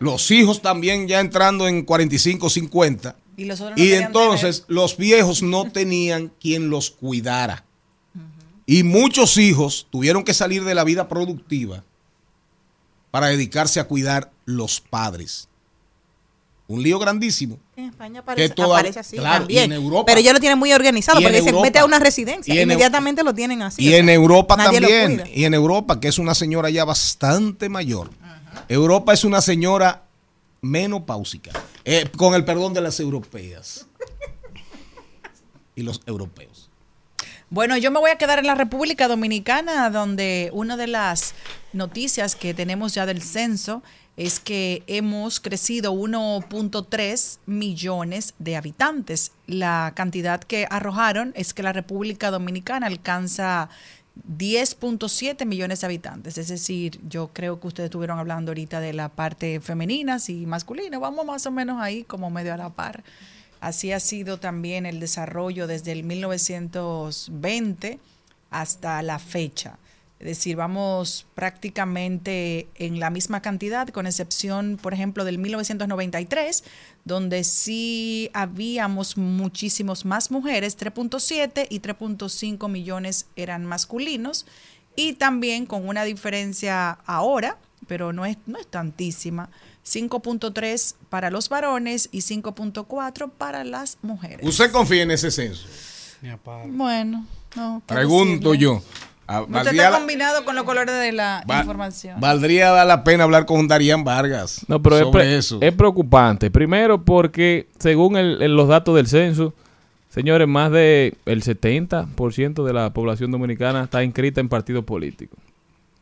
los 0.00 0.30
hijos 0.32 0.60
también 0.62 1.06
ya 1.06 1.20
entrando 1.20 1.68
en 1.68 1.84
45, 1.84 2.50
50. 2.50 3.16
Y 3.36 3.44
los 3.44 3.60
otros 3.60 3.78
no 3.78 3.84
Y 3.84 3.92
entonces 3.92 4.64
los 4.66 4.96
viejos 4.96 5.42
no 5.42 5.64
tenían 5.72 6.32
quien 6.40 6.68
los 6.70 6.90
cuidara. 6.90 7.64
Y 8.66 8.82
muchos 8.82 9.36
hijos 9.36 9.86
tuvieron 9.90 10.22
que 10.24 10.34
salir 10.34 10.64
de 10.64 10.74
la 10.74 10.84
vida 10.84 11.08
productiva 11.08 11.84
para 13.10 13.26
dedicarse 13.28 13.80
a 13.80 13.84
cuidar 13.84 14.30
los 14.44 14.80
padres. 14.80 15.48
Un 16.68 16.82
lío 16.84 17.00
grandísimo. 17.00 17.58
En 17.74 17.86
España 17.86 18.22
Que 18.36 18.48
toda- 18.48 18.78
aparece 18.78 19.00
así 19.00 19.16
claro, 19.16 19.38
también. 19.40 19.60
y 19.62 19.64
en 19.64 19.72
Europa. 19.72 20.04
Pero 20.06 20.20
ellos 20.20 20.32
lo 20.34 20.38
tienen 20.38 20.56
muy 20.56 20.72
organizado 20.72 21.20
porque 21.20 21.38
se 21.42 21.48
Europa. 21.48 21.62
mete 21.66 21.78
a 21.80 21.84
una 21.84 21.98
residencia. 21.98 22.54
Y 22.54 22.58
en 22.58 22.70
inmediatamente 22.70 23.24
lo 23.24 23.34
tienen 23.34 23.60
así. 23.62 23.82
Y 23.84 23.88
sea, 23.88 23.98
en 23.98 24.08
Europa 24.08 24.56
también. 24.56 25.24
Y 25.34 25.44
en 25.44 25.54
Europa, 25.54 25.98
que 25.98 26.06
es 26.06 26.18
una 26.20 26.34
señora 26.36 26.70
ya 26.70 26.84
bastante 26.84 27.68
mayor. 27.68 28.10
Europa 28.68 29.12
es 29.12 29.24
una 29.24 29.40
señora 29.40 30.04
menopáusica. 30.60 31.52
Eh, 31.84 32.08
con 32.16 32.34
el 32.34 32.44
perdón 32.44 32.74
de 32.74 32.80
las 32.80 33.00
europeas. 33.00 33.86
y 35.74 35.82
los 35.82 36.00
europeos. 36.06 36.68
Bueno, 37.48 37.76
yo 37.76 37.90
me 37.90 37.98
voy 37.98 38.10
a 38.10 38.18
quedar 38.18 38.38
en 38.38 38.46
la 38.46 38.54
República 38.54 39.08
Dominicana, 39.08 39.90
donde 39.90 40.50
una 40.52 40.76
de 40.76 40.86
las 40.86 41.34
noticias 41.72 42.36
que 42.36 42.54
tenemos 42.54 42.94
ya 42.94 43.06
del 43.06 43.22
censo 43.22 43.82
es 44.16 44.38
que 44.38 44.82
hemos 44.86 45.40
crecido 45.40 45.92
1.3 45.92 47.38
millones 47.46 48.34
de 48.38 48.56
habitantes. 48.56 49.32
La 49.46 49.94
cantidad 49.96 50.40
que 50.40 50.66
arrojaron 50.70 51.32
es 51.34 51.54
que 51.54 51.62
la 51.62 51.72
República 51.72 52.30
Dominicana 52.30 52.86
alcanza 52.86 53.68
10.7 54.36 55.46
millones 55.46 55.80
de 55.80 55.86
habitantes. 55.86 56.38
Es 56.38 56.48
decir, 56.48 57.00
yo 57.08 57.30
creo 57.32 57.60
que 57.60 57.68
ustedes 57.68 57.86
estuvieron 57.86 58.18
hablando 58.18 58.50
ahorita 58.50 58.80
de 58.80 58.92
la 58.92 59.08
parte 59.08 59.60
femenina 59.60 60.18
y 60.26 60.46
masculina. 60.46 60.98
Vamos 60.98 61.24
más 61.24 61.46
o 61.46 61.50
menos 61.50 61.80
ahí 61.80 62.04
como 62.04 62.30
medio 62.30 62.54
a 62.54 62.56
la 62.56 62.70
par. 62.70 63.02
Así 63.60 63.92
ha 63.92 64.00
sido 64.00 64.38
también 64.38 64.86
el 64.86 65.00
desarrollo 65.00 65.66
desde 65.66 65.92
el 65.92 66.02
1920 66.02 67.98
hasta 68.50 69.02
la 69.02 69.18
fecha. 69.18 69.78
Es 70.20 70.26
decir, 70.26 70.54
vamos 70.54 71.26
prácticamente 71.34 72.68
en 72.74 73.00
la 73.00 73.08
misma 73.08 73.40
cantidad, 73.40 73.88
con 73.88 74.06
excepción, 74.06 74.78
por 74.80 74.92
ejemplo, 74.92 75.24
del 75.24 75.38
1993, 75.38 76.62
donde 77.06 77.42
sí 77.42 78.30
habíamos 78.34 79.16
muchísimos 79.16 80.04
más 80.04 80.30
mujeres, 80.30 80.78
3.7 80.78 81.66
y 81.70 81.80
3.5 81.80 82.68
millones 82.68 83.28
eran 83.34 83.64
masculinos, 83.64 84.44
y 84.94 85.14
también 85.14 85.64
con 85.64 85.88
una 85.88 86.04
diferencia 86.04 86.98
ahora, 87.06 87.56
pero 87.86 88.12
no 88.12 88.26
es, 88.26 88.36
no 88.44 88.58
es 88.58 88.66
tantísima, 88.66 89.48
5.3 89.86 90.96
para 91.08 91.30
los 91.30 91.48
varones 91.48 92.10
y 92.12 92.18
5.4 92.18 93.30
para 93.30 93.64
las 93.64 93.96
mujeres. 94.02 94.46
¿Usted 94.46 94.70
confía 94.70 95.02
en 95.02 95.12
ese 95.12 95.30
censo? 95.30 95.66
Bueno, 96.66 97.26
no. 97.56 97.82
Pregunto 97.86 98.50
decirle. 98.50 98.58
yo. 98.58 98.82
Ah, 99.32 99.40
No 99.40 99.46
te 99.46 99.52
¿Valdría, 99.52 99.82
está 99.82 99.90
la, 99.92 99.98
combinado 99.98 100.44
con 100.44 100.56
los 100.56 100.64
colores 100.64 100.92
de 100.98 101.12
la 101.12 101.44
Va- 101.48 101.60
información. 101.60 102.18
valdría 102.20 102.70
dar 102.70 102.86
la 102.86 103.04
pena 103.04 103.22
hablar 103.24 103.46
con 103.46 103.68
Darían 103.68 104.02
Vargas 104.02 104.64
No, 104.66 104.82
pero 104.82 104.96
es, 104.96 105.02
sobre 105.02 105.22
pre- 105.24 105.36
eso? 105.36 105.58
es 105.60 105.72
preocupante. 105.72 106.50
Primero 106.50 107.04
porque, 107.04 107.68
según 107.78 108.16
el- 108.16 108.42
el- 108.42 108.56
los 108.56 108.66
datos 108.66 108.96
del 108.96 109.06
censo, 109.06 109.54
señores, 110.08 110.48
más 110.48 110.72
del 110.72 111.14
el 111.26 111.42
70% 111.42 112.64
de 112.64 112.72
la 112.72 112.92
población 112.92 113.30
dominicana 113.30 113.84
está 113.84 114.02
inscrita 114.02 114.40
en 114.40 114.48
partidos 114.48 114.84
políticos. 114.84 115.38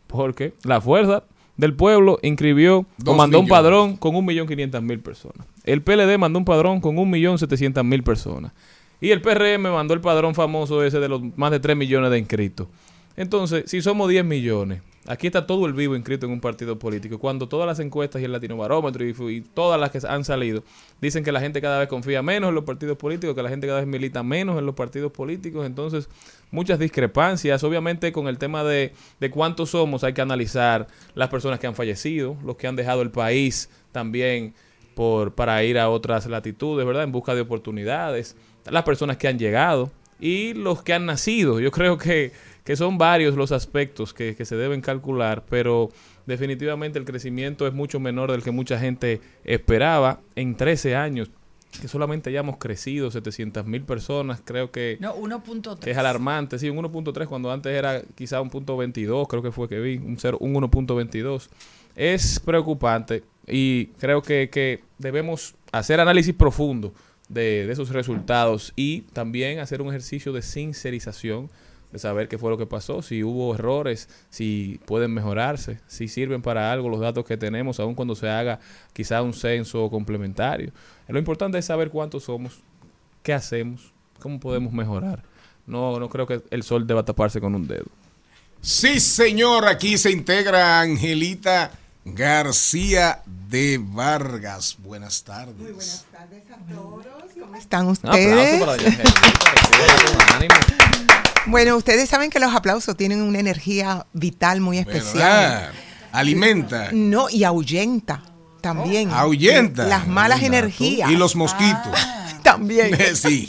Porque 0.06 0.54
la 0.64 0.80
fuerza 0.80 1.22
del 1.58 1.74
pueblo 1.74 2.18
inscribió 2.22 2.78
o 2.78 2.86
Dos 2.96 3.16
mandó 3.16 3.40
un 3.40 3.44
millones. 3.44 3.62
padrón 3.62 3.96
con 3.98 4.14
1.500.000 4.14 5.00
personas. 5.02 5.46
El 5.64 5.82
PLD 5.82 6.16
mandó 6.16 6.38
un 6.38 6.44
padrón 6.46 6.80
con 6.80 6.96
1.700.000 6.96 8.02
personas. 8.02 8.52
Y 9.00 9.10
el 9.10 9.20
PRM 9.20 9.70
mandó 9.70 9.92
el 9.94 10.00
padrón 10.00 10.34
famoso 10.34 10.82
ese 10.82 10.98
de 10.98 11.08
los 11.08 11.20
más 11.36 11.50
de 11.50 11.60
3 11.60 11.76
millones 11.76 12.10
de 12.10 12.18
inscritos. 12.18 12.66
Entonces, 13.18 13.64
si 13.66 13.82
somos 13.82 14.08
10 14.08 14.24
millones, 14.24 14.80
aquí 15.08 15.26
está 15.26 15.44
todo 15.44 15.66
el 15.66 15.72
vivo 15.72 15.96
inscrito 15.96 16.26
en 16.26 16.30
un 16.30 16.40
partido 16.40 16.78
político. 16.78 17.18
Cuando 17.18 17.48
todas 17.48 17.66
las 17.66 17.80
encuestas 17.80 18.22
y 18.22 18.26
el 18.26 18.30
latino 18.30 18.56
barómetro 18.56 19.04
y, 19.04 19.40
todas 19.40 19.80
las 19.80 19.90
que 19.90 19.98
han 20.06 20.24
salido 20.24 20.62
dicen 21.00 21.24
que 21.24 21.32
la 21.32 21.40
gente 21.40 21.60
cada 21.60 21.80
vez 21.80 21.88
confía 21.88 22.22
menos 22.22 22.50
en 22.50 22.54
los 22.54 22.62
partidos 22.62 22.96
políticos, 22.96 23.34
que 23.34 23.42
la 23.42 23.48
gente 23.48 23.66
cada 23.66 23.80
vez 23.80 23.88
milita 23.88 24.22
menos 24.22 24.56
en 24.56 24.66
los 24.66 24.76
partidos 24.76 25.10
políticos. 25.10 25.66
Entonces, 25.66 26.08
muchas 26.52 26.78
discrepancias. 26.78 27.64
Obviamente, 27.64 28.12
con 28.12 28.28
el 28.28 28.38
tema 28.38 28.62
de, 28.62 28.92
de 29.18 29.30
cuántos 29.32 29.70
somos, 29.70 30.04
hay 30.04 30.12
que 30.12 30.20
analizar 30.20 30.86
las 31.16 31.28
personas 31.28 31.58
que 31.58 31.66
han 31.66 31.74
fallecido, 31.74 32.36
los 32.44 32.54
que 32.54 32.68
han 32.68 32.76
dejado 32.76 33.02
el 33.02 33.10
país 33.10 33.68
también 33.90 34.54
por, 34.94 35.34
para 35.34 35.64
ir 35.64 35.76
a 35.80 35.90
otras 35.90 36.26
latitudes, 36.26 36.86
¿verdad? 36.86 37.02
En 37.02 37.10
busca 37.10 37.34
de 37.34 37.40
oportunidades, 37.40 38.36
las 38.70 38.84
personas 38.84 39.16
que 39.16 39.26
han 39.26 39.40
llegado 39.40 39.90
y 40.20 40.54
los 40.54 40.82
que 40.82 40.92
han 40.92 41.06
nacido. 41.06 41.60
Yo 41.60 41.70
creo 41.70 41.98
que, 41.98 42.32
que 42.68 42.76
son 42.76 42.98
varios 42.98 43.34
los 43.34 43.50
aspectos 43.50 44.12
que, 44.12 44.36
que 44.36 44.44
se 44.44 44.54
deben 44.54 44.82
calcular, 44.82 45.42
pero 45.48 45.88
definitivamente 46.26 46.98
el 46.98 47.06
crecimiento 47.06 47.66
es 47.66 47.72
mucho 47.72 47.98
menor 47.98 48.30
del 48.30 48.42
que 48.42 48.50
mucha 48.50 48.78
gente 48.78 49.22
esperaba 49.42 50.20
en 50.36 50.54
13 50.54 50.94
años. 50.94 51.30
Que 51.80 51.88
solamente 51.88 52.28
hayamos 52.30 52.58
crecido 52.58 53.10
700 53.10 53.64
mil 53.66 53.82
personas, 53.84 54.42
creo 54.44 54.70
que, 54.70 54.98
No, 55.00 55.14
1.3. 55.16 55.78
que 55.78 55.90
es 55.92 55.96
alarmante. 55.96 56.58
Sí, 56.58 56.68
un 56.68 56.76
1.3 56.78 57.26
cuando 57.26 57.50
antes 57.50 57.72
era 57.72 58.02
quizá 58.14 58.40
un 58.42 58.50
punto 58.50 58.76
22, 58.76 59.26
creo 59.28 59.42
que 59.42 59.50
fue 59.52 59.66
que 59.68 59.80
vi, 59.80 59.96
un, 59.96 60.18
cero- 60.18 60.36
un 60.40 60.52
1.22. 60.54 61.48
Es 61.96 62.38
preocupante 62.40 63.22
y 63.46 63.86
creo 63.98 64.20
que, 64.22 64.50
que 64.50 64.80
debemos 64.98 65.54
hacer 65.72 66.00
análisis 66.00 66.34
profundo 66.34 66.92
de, 67.30 67.66
de 67.66 67.72
esos 67.72 67.88
resultados 67.90 68.72
y 68.76 69.02
también 69.14 69.58
hacer 69.58 69.80
un 69.82 69.88
ejercicio 69.88 70.32
de 70.32 70.42
sincerización, 70.42 71.50
de 71.92 71.98
saber 71.98 72.28
qué 72.28 72.36
fue 72.38 72.50
lo 72.50 72.58
que 72.58 72.66
pasó, 72.66 73.00
si 73.02 73.22
hubo 73.24 73.54
errores, 73.54 74.08
si 74.30 74.80
pueden 74.84 75.12
mejorarse, 75.14 75.80
si 75.86 76.08
sirven 76.08 76.42
para 76.42 76.70
algo 76.72 76.88
los 76.88 77.00
datos 77.00 77.24
que 77.24 77.36
tenemos, 77.36 77.80
aun 77.80 77.94
cuando 77.94 78.14
se 78.14 78.28
haga 78.28 78.60
quizá 78.92 79.22
un 79.22 79.32
censo 79.32 79.88
complementario. 79.90 80.72
Lo 81.06 81.18
importante 81.18 81.56
es 81.58 81.64
saber 81.64 81.90
cuántos 81.90 82.24
somos, 82.24 82.60
qué 83.22 83.32
hacemos, 83.32 83.92
cómo 84.20 84.38
podemos 84.38 84.72
mejorar. 84.72 85.22
No, 85.66 85.98
no 85.98 86.08
creo 86.08 86.26
que 86.26 86.42
el 86.50 86.62
sol 86.62 86.86
deba 86.86 87.04
taparse 87.04 87.40
con 87.40 87.54
un 87.54 87.66
dedo. 87.66 87.86
Sí, 88.60 89.00
señor, 89.00 89.66
aquí 89.66 89.96
se 89.98 90.10
integra 90.10 90.80
Angelita 90.80 91.70
García 92.04 93.22
de 93.48 93.78
Vargas. 93.80 94.76
Buenas 94.78 95.22
tardes. 95.24 95.56
Muy 95.56 95.72
buenas 95.72 96.04
tardes 96.10 96.42
a 96.50 96.56
todos. 96.74 97.06
¿Cómo 97.40 97.56
están 97.56 97.86
Un 97.86 97.92
ustedes? 97.92 98.32
aplauso 98.32 98.58
para 98.66 98.76
doña 98.76 98.88
Angelita, 98.88 99.10
que 99.52 99.76
siga 99.76 100.26
con 100.26 100.36
ánimo. 100.36 100.54
Bueno, 101.48 101.76
ustedes 101.76 102.08
saben 102.08 102.30
que 102.30 102.38
los 102.38 102.54
aplausos 102.54 102.96
tienen 102.96 103.22
una 103.22 103.38
energía 103.38 104.06
vital 104.12 104.60
muy 104.60 104.78
especial. 104.78 105.14
¿Verdad? 105.14 105.70
Alimenta. 106.12 106.90
No, 106.92 107.28
y 107.30 107.44
ahuyenta 107.44 108.22
también. 108.60 109.10
Ahuyenta. 109.10 109.84
Las 109.86 110.06
malas 110.06 110.42
energías. 110.42 111.10
Y 111.10 111.16
los 111.16 111.36
mosquitos. 111.36 111.98
También. 112.42 112.96
sí. 113.14 113.46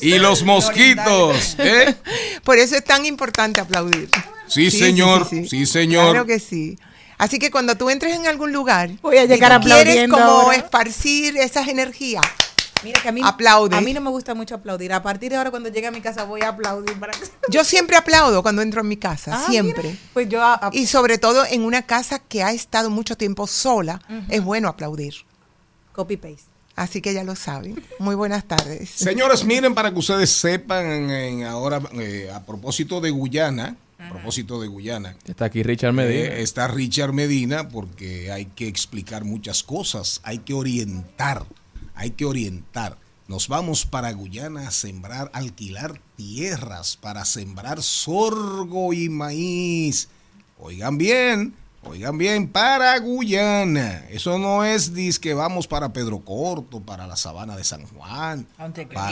Y 0.00 0.18
los 0.18 0.42
mosquitos. 0.42 1.56
¿eh? 1.58 1.94
Por 2.44 2.58
eso 2.58 2.76
es 2.76 2.84
tan 2.84 3.04
importante 3.06 3.60
aplaudir. 3.60 4.08
Sí, 4.46 4.70
señor. 4.70 5.28
Sí, 5.28 5.66
señor. 5.66 6.10
Claro 6.10 6.26
que 6.26 6.38
sí. 6.38 6.78
Así 7.18 7.38
que 7.40 7.50
cuando 7.50 7.76
tú 7.76 7.90
entres 7.90 8.14
en 8.14 8.28
algún 8.28 8.52
lugar 8.52 8.90
Voy 9.02 9.18
a 9.18 9.24
llegar 9.24 9.60
y 9.60 9.64
tú 9.64 9.70
quieres 9.70 10.08
como 10.08 10.22
ahora. 10.22 10.56
esparcir 10.56 11.36
esas 11.36 11.66
energías, 11.66 12.24
Mira 12.84 13.00
que 13.02 13.08
a 13.08 13.12
mí, 13.12 13.20
Aplaude. 13.24 13.76
a 13.76 13.80
mí 13.80 13.92
no 13.92 14.00
me 14.00 14.10
gusta 14.10 14.34
mucho 14.34 14.54
aplaudir. 14.54 14.92
A 14.92 15.02
partir 15.02 15.30
de 15.30 15.36
ahora, 15.36 15.50
cuando 15.50 15.68
llegue 15.68 15.86
a 15.86 15.90
mi 15.90 16.00
casa, 16.00 16.24
voy 16.24 16.42
a 16.42 16.48
aplaudir. 16.50 16.98
Para 16.98 17.12
que... 17.12 17.26
yo 17.50 17.64
siempre 17.64 17.96
aplaudo 17.96 18.42
cuando 18.42 18.62
entro 18.62 18.80
en 18.82 18.88
mi 18.88 18.96
casa, 18.96 19.32
Ah, 19.34 19.46
siempre. 19.50 19.88
mira. 19.90 19.98
Pues 20.12 20.28
yo. 20.28 20.42
a- 20.42 20.70
Y 20.72 20.86
sobre 20.86 21.18
todo 21.18 21.44
en 21.50 21.62
una 21.62 21.82
casa 21.82 22.18
que 22.20 22.42
ha 22.42 22.52
estado 22.52 22.90
mucho 22.90 23.16
tiempo 23.16 23.46
sola, 23.46 24.00
es 24.28 24.42
bueno 24.44 24.68
aplaudir. 24.68 25.14
Copy 25.92 26.16
paste. 26.16 26.42
Así 26.76 27.00
que 27.00 27.12
ya 27.12 27.24
lo 27.24 27.34
saben. 27.34 27.82
Muy 27.98 28.14
buenas 28.14 28.44
tardes. 28.46 28.90
Señores, 28.90 29.44
miren 29.44 29.74
para 29.74 29.90
que 29.92 29.98
ustedes 29.98 30.30
sepan 30.30 31.10
en- 31.10 31.44
ahora 31.44 31.80
eh, 31.94 32.30
a 32.32 32.46
propósito 32.46 33.00
de 33.00 33.10
Guyana, 33.10 33.76
a 33.98 34.10
propósito 34.10 34.60
de 34.60 34.68
Guyana. 34.68 35.16
Está 35.26 35.46
aquí 35.46 35.64
Richard 35.64 35.92
Medina. 35.92 36.28
eh, 36.36 36.42
está 36.42 36.68
Richard 36.68 37.12
Medina 37.12 37.68
porque 37.68 38.30
hay 38.30 38.44
que 38.46 38.68
explicar 38.68 39.24
muchas 39.24 39.64
cosas, 39.64 40.20
hay 40.22 40.38
que 40.38 40.54
orientar, 40.54 41.44
hay 41.98 42.12
que 42.12 42.24
orientar. 42.24 42.96
Nos 43.26 43.48
vamos 43.48 43.84
para 43.84 44.10
Guyana 44.12 44.68
a 44.68 44.70
sembrar, 44.70 45.30
alquilar 45.34 46.00
tierras 46.16 46.96
para 46.96 47.26
sembrar 47.26 47.82
sorgo 47.82 48.94
y 48.94 49.10
maíz. 49.10 50.08
Oigan 50.58 50.96
bien, 50.96 51.54
oigan 51.84 52.16
bien, 52.16 52.48
para 52.48 52.98
Guyana. 52.98 54.04
Eso 54.08 54.38
no 54.38 54.64
es 54.64 54.92
que 55.18 55.34
vamos 55.34 55.66
para 55.66 55.92
Pedro 55.92 56.20
Corto, 56.20 56.80
para 56.80 57.06
la 57.06 57.16
sabana 57.16 57.54
de 57.54 57.64
San 57.64 57.84
Juan, 57.86 58.46
para, 58.94 59.10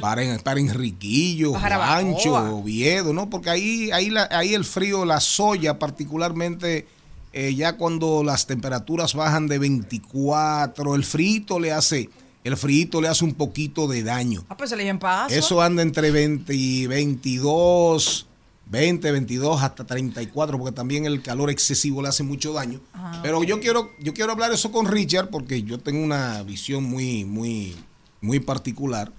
para, 0.00 0.38
para 0.40 0.60
Enriquillo, 0.60 1.52
Para. 1.52 1.78
Rancho, 1.78 2.34
Oviedo, 2.34 3.14
¿no? 3.14 3.30
Porque 3.30 3.48
ahí, 3.48 3.90
ahí, 3.92 4.10
la- 4.10 4.28
ahí 4.30 4.52
el 4.54 4.64
frío, 4.66 5.04
la 5.06 5.20
soya 5.20 5.78
particularmente, 5.78 6.86
eh, 7.32 7.54
ya 7.54 7.76
cuando 7.78 8.22
las 8.22 8.46
temperaturas 8.46 9.14
bajan 9.14 9.46
de 9.48 9.58
24, 9.58 10.94
el 10.94 11.04
frito 11.04 11.58
le 11.58 11.72
hace, 11.72 12.10
el 12.44 12.56
frito 12.58 13.00
le 13.00 13.08
hace 13.08 13.24
un 13.24 13.34
poquito 13.34 13.88
de 13.88 14.02
daño. 14.02 14.44
Ah, 14.48 14.56
pues 14.56 14.70
se 14.70 14.76
le 14.76 14.86
en 14.86 14.98
paso. 14.98 15.34
Eso 15.34 15.62
anda 15.62 15.82
entre 15.82 16.10
20 16.10 16.54
y 16.54 16.86
22, 16.86 18.26
20, 18.66 19.10
22 19.12 19.62
hasta 19.62 19.84
34, 19.84 20.58
porque 20.58 20.72
también 20.72 21.06
el 21.06 21.22
calor 21.22 21.50
excesivo 21.50 22.02
le 22.02 22.08
hace 22.08 22.22
mucho 22.22 22.52
daño. 22.52 22.80
Ah, 22.92 23.20
Pero 23.22 23.42
yo 23.44 23.60
quiero, 23.60 23.90
yo 23.98 24.12
quiero 24.12 24.32
hablar 24.32 24.52
eso 24.52 24.70
con 24.70 24.86
Richard 24.86 25.30
porque 25.30 25.62
yo 25.62 25.78
tengo 25.78 26.04
una 26.04 26.42
visión 26.42 26.84
muy, 26.84 27.24
muy, 27.24 27.74
muy 28.20 28.40
particular 28.40 29.10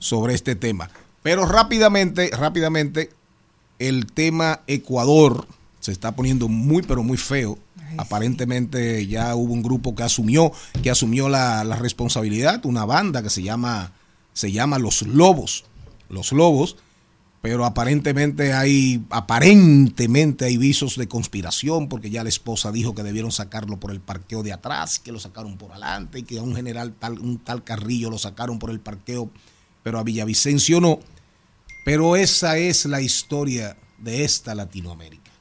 sobre 0.00 0.34
este 0.34 0.56
tema. 0.56 0.90
Pero 1.22 1.46
rápidamente, 1.46 2.30
rápidamente, 2.36 3.10
el 3.78 4.06
tema 4.06 4.62
Ecuador 4.66 5.46
se 5.78 5.92
está 5.92 6.16
poniendo 6.16 6.48
muy, 6.48 6.82
pero 6.82 7.04
muy 7.04 7.16
feo. 7.16 7.58
Aparentemente 7.96 9.06
ya 9.06 9.34
hubo 9.34 9.52
un 9.52 9.62
grupo 9.62 9.94
que 9.94 10.02
asumió, 10.02 10.52
que 10.82 10.90
asumió 10.90 11.28
la, 11.28 11.64
la 11.64 11.76
responsabilidad, 11.76 12.64
una 12.66 12.84
banda 12.84 13.22
que 13.22 13.30
se 13.30 13.42
llama, 13.42 13.92
se 14.32 14.52
llama 14.52 14.78
Los 14.78 15.02
Lobos. 15.02 15.64
Los 16.08 16.32
Lobos 16.32 16.76
pero 17.42 17.64
aparentemente 17.64 18.52
hay 18.52 19.04
aparentemente 19.10 20.44
hay 20.44 20.56
visos 20.56 20.96
de 20.96 21.08
conspiración 21.08 21.88
porque 21.88 22.08
ya 22.08 22.22
la 22.22 22.28
esposa 22.28 22.70
dijo 22.70 22.94
que 22.94 23.02
debieron 23.02 23.32
sacarlo 23.32 23.80
por 23.80 23.90
el 23.90 24.00
parqueo 24.00 24.44
de 24.44 24.52
atrás, 24.52 25.00
que 25.00 25.10
lo 25.10 25.18
sacaron 25.18 25.58
por 25.58 25.72
adelante 25.72 26.20
y 26.20 26.22
que 26.22 26.38
a 26.38 26.42
un 26.42 26.54
general 26.54 26.94
tal 26.94 27.18
un 27.18 27.38
tal 27.38 27.64
Carrillo 27.64 28.10
lo 28.10 28.18
sacaron 28.18 28.60
por 28.60 28.70
el 28.70 28.78
parqueo, 28.78 29.28
pero 29.82 29.98
a 29.98 30.04
Villavicencio 30.04 30.80
no. 30.80 31.00
Pero 31.84 32.14
esa 32.14 32.58
es 32.58 32.86
la 32.86 33.00
historia 33.00 33.76
de 33.98 34.22
esta 34.22 34.54
Latinoamérica. 34.54 35.32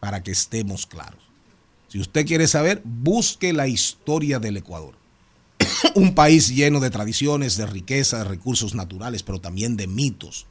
Para 0.00 0.24
que 0.24 0.32
estemos 0.32 0.86
claros. 0.86 1.25
Si 1.96 2.00
usted 2.00 2.26
quiere 2.26 2.46
saber, 2.46 2.82
busque 2.84 3.54
la 3.54 3.68
historia 3.68 4.38
del 4.38 4.58
Ecuador. 4.58 4.96
un 5.94 6.14
país 6.14 6.54
lleno 6.54 6.78
de 6.78 6.90
tradiciones, 6.90 7.56
de 7.56 7.64
riqueza, 7.64 8.18
de 8.18 8.24
recursos 8.24 8.74
naturales, 8.74 9.22
pero 9.22 9.40
también 9.40 9.78
de 9.78 9.86
mitos 9.86 10.44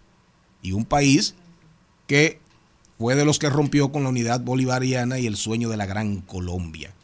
y 0.64 0.72
un 0.72 0.86
país 0.86 1.36
que 2.08 2.40
fue 2.98 3.14
de 3.14 3.26
los 3.26 3.38
que 3.38 3.52
rompió 3.52 3.92
con 3.92 4.02
la 4.02 4.10
unidad 4.10 4.42
bolivariana 4.42 5.20
y 5.20 5.28
el 5.28 5.38
sueño 5.38 5.70
de 5.70 5.78
la 5.78 5.86
Gran 5.86 6.22
Colombia. 6.22 6.96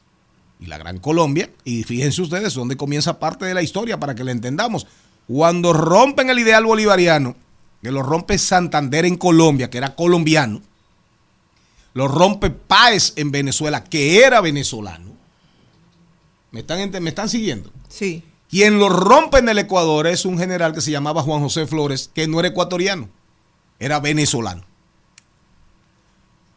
Y 0.60 0.66
la 0.66 0.80
Gran 0.80 0.98
Colombia, 0.98 1.52
y 1.64 1.84
fíjense 1.84 2.24
ustedes 2.24 2.56
dónde 2.56 2.78
comienza 2.78 3.20
parte 3.20 3.46
de 3.46 3.54
la 3.54 3.62
historia 3.62 4.00
para 4.00 4.16
que 4.16 4.24
la 4.24 4.32
entendamos. 4.32 4.88
Cuando 5.28 5.72
rompen 5.72 6.32
el 6.32 6.40
ideal 6.40 6.66
bolivariano, 6.66 7.36
que 7.84 7.92
lo 7.92 8.02
rompe 8.02 8.40
Santander 8.40 9.06
en 9.06 9.18
Colombia, 9.18 9.70
que 9.70 9.78
era 9.78 9.94
colombiano, 9.94 10.64
lo 11.94 12.08
rompe 12.08 12.50
Páez 12.50 13.14
en 13.16 13.32
Venezuela, 13.32 13.84
que 13.84 14.24
era 14.24 14.42
venezolano. 14.42 15.12
¿Me 16.52 16.62
están, 16.62 16.90
me 17.02 17.10
están 17.10 17.30
siguiendo? 17.30 17.72
Sí. 17.90 18.24
Quien 18.50 18.80
lo 18.80 18.90
rompe 18.90 19.40
en 19.40 19.50
el 19.50 19.60
Ecuador 19.60 20.08
es 20.08 20.26
un 20.26 20.38
general 20.38 20.74
que 20.74 20.82
se 20.82 20.92
llamaba 20.92 21.24
Juan 21.24 21.42
José 21.42 21.68
Flores, 21.68 22.10
que 22.14 22.28
no 22.28 22.40
era 22.40 22.50
ecuatoriano, 22.50 23.10
era 23.80 24.00
venezolano. 24.00 24.64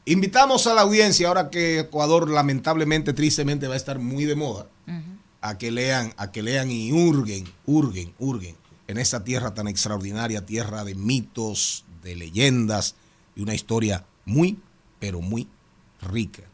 Invitamos 0.07 0.67
a 0.67 0.75
la 0.75 0.83
audiencia, 0.83 1.29
ahora 1.29 1.51
que 1.51 1.79
Ecuador 1.81 2.29
lamentablemente, 2.29 3.13
tristemente 3.13 3.69
va 3.69 3.75
a 3.75 3.79
estar 3.79 3.99
muy 3.99 4.25
de 4.25 4.35
moda, 4.35 4.67
a 5.41 5.57
que 5.57 5.71
lean, 5.71 6.13
a 6.17 6.31
que 6.33 6.43
lean 6.43 6.71
y 6.71 6.93
hurguen, 6.93 7.45
hurguen, 7.65 8.13
hurguen 8.19 8.57
en 8.87 8.99
esta 8.99 9.25
tierra 9.25 9.55
tan 9.55 9.69
extraordinaria, 9.69 10.45
tierra 10.45 10.85
de 10.85 10.95
mitos, 10.95 11.85
de 12.03 12.17
leyendas 12.17 12.97
y 13.35 13.43
una 13.43 13.55
historia 13.55 14.05
muy, 14.25 14.59
pero 15.05 15.21
muy 15.21 15.47
rica. 16.01 16.45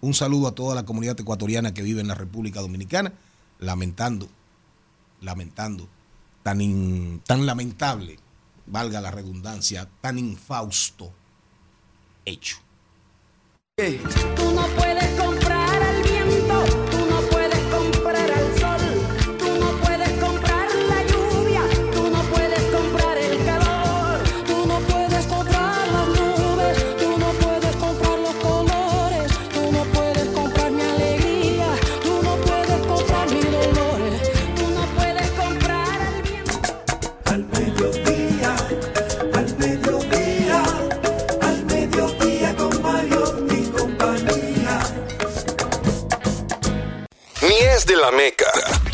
Un 0.00 0.14
saludo 0.14 0.46
a 0.46 0.54
toda 0.54 0.76
la 0.76 0.84
comunidad 0.84 1.18
ecuatoriana 1.18 1.74
que 1.74 1.82
vive 1.82 2.00
en 2.00 2.06
la 2.06 2.14
República 2.14 2.60
Dominicana, 2.60 3.12
lamentando, 3.58 4.28
lamentando, 5.22 5.88
tan, 6.44 7.20
tan 7.26 7.46
lamentable, 7.46 8.20
valga 8.64 9.00
la 9.00 9.10
redundancia, 9.10 9.88
tan 10.00 10.20
infausto 10.20 11.12
hecho. 12.24 12.58
Tú 13.76 14.52
no 14.54 14.68
puedes 14.76 15.18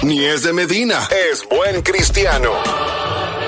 ni 0.03 0.25
es 0.25 0.43
de 0.43 0.53
Medina. 0.53 1.09
Es 1.31 1.47
buen 1.49 1.83
cristiano. 1.83 2.51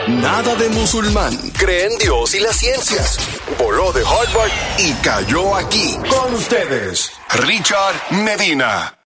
Nada 0.09 0.55
de 0.55 0.69
musulmán. 0.69 1.33
Cree 1.59 1.87
en 1.87 1.99
Dios 1.99 2.35
y 2.35 2.41
las 2.41 2.57
ciencias. 2.57 3.19
Voló 3.59 3.93
de 3.93 4.03
Harvard 4.03 4.51
y 4.79 4.93
cayó 5.03 5.55
aquí. 5.57 5.97
Con 6.09 6.35
ustedes, 6.35 7.11
Richard 7.31 7.95
Medina. 8.11 8.99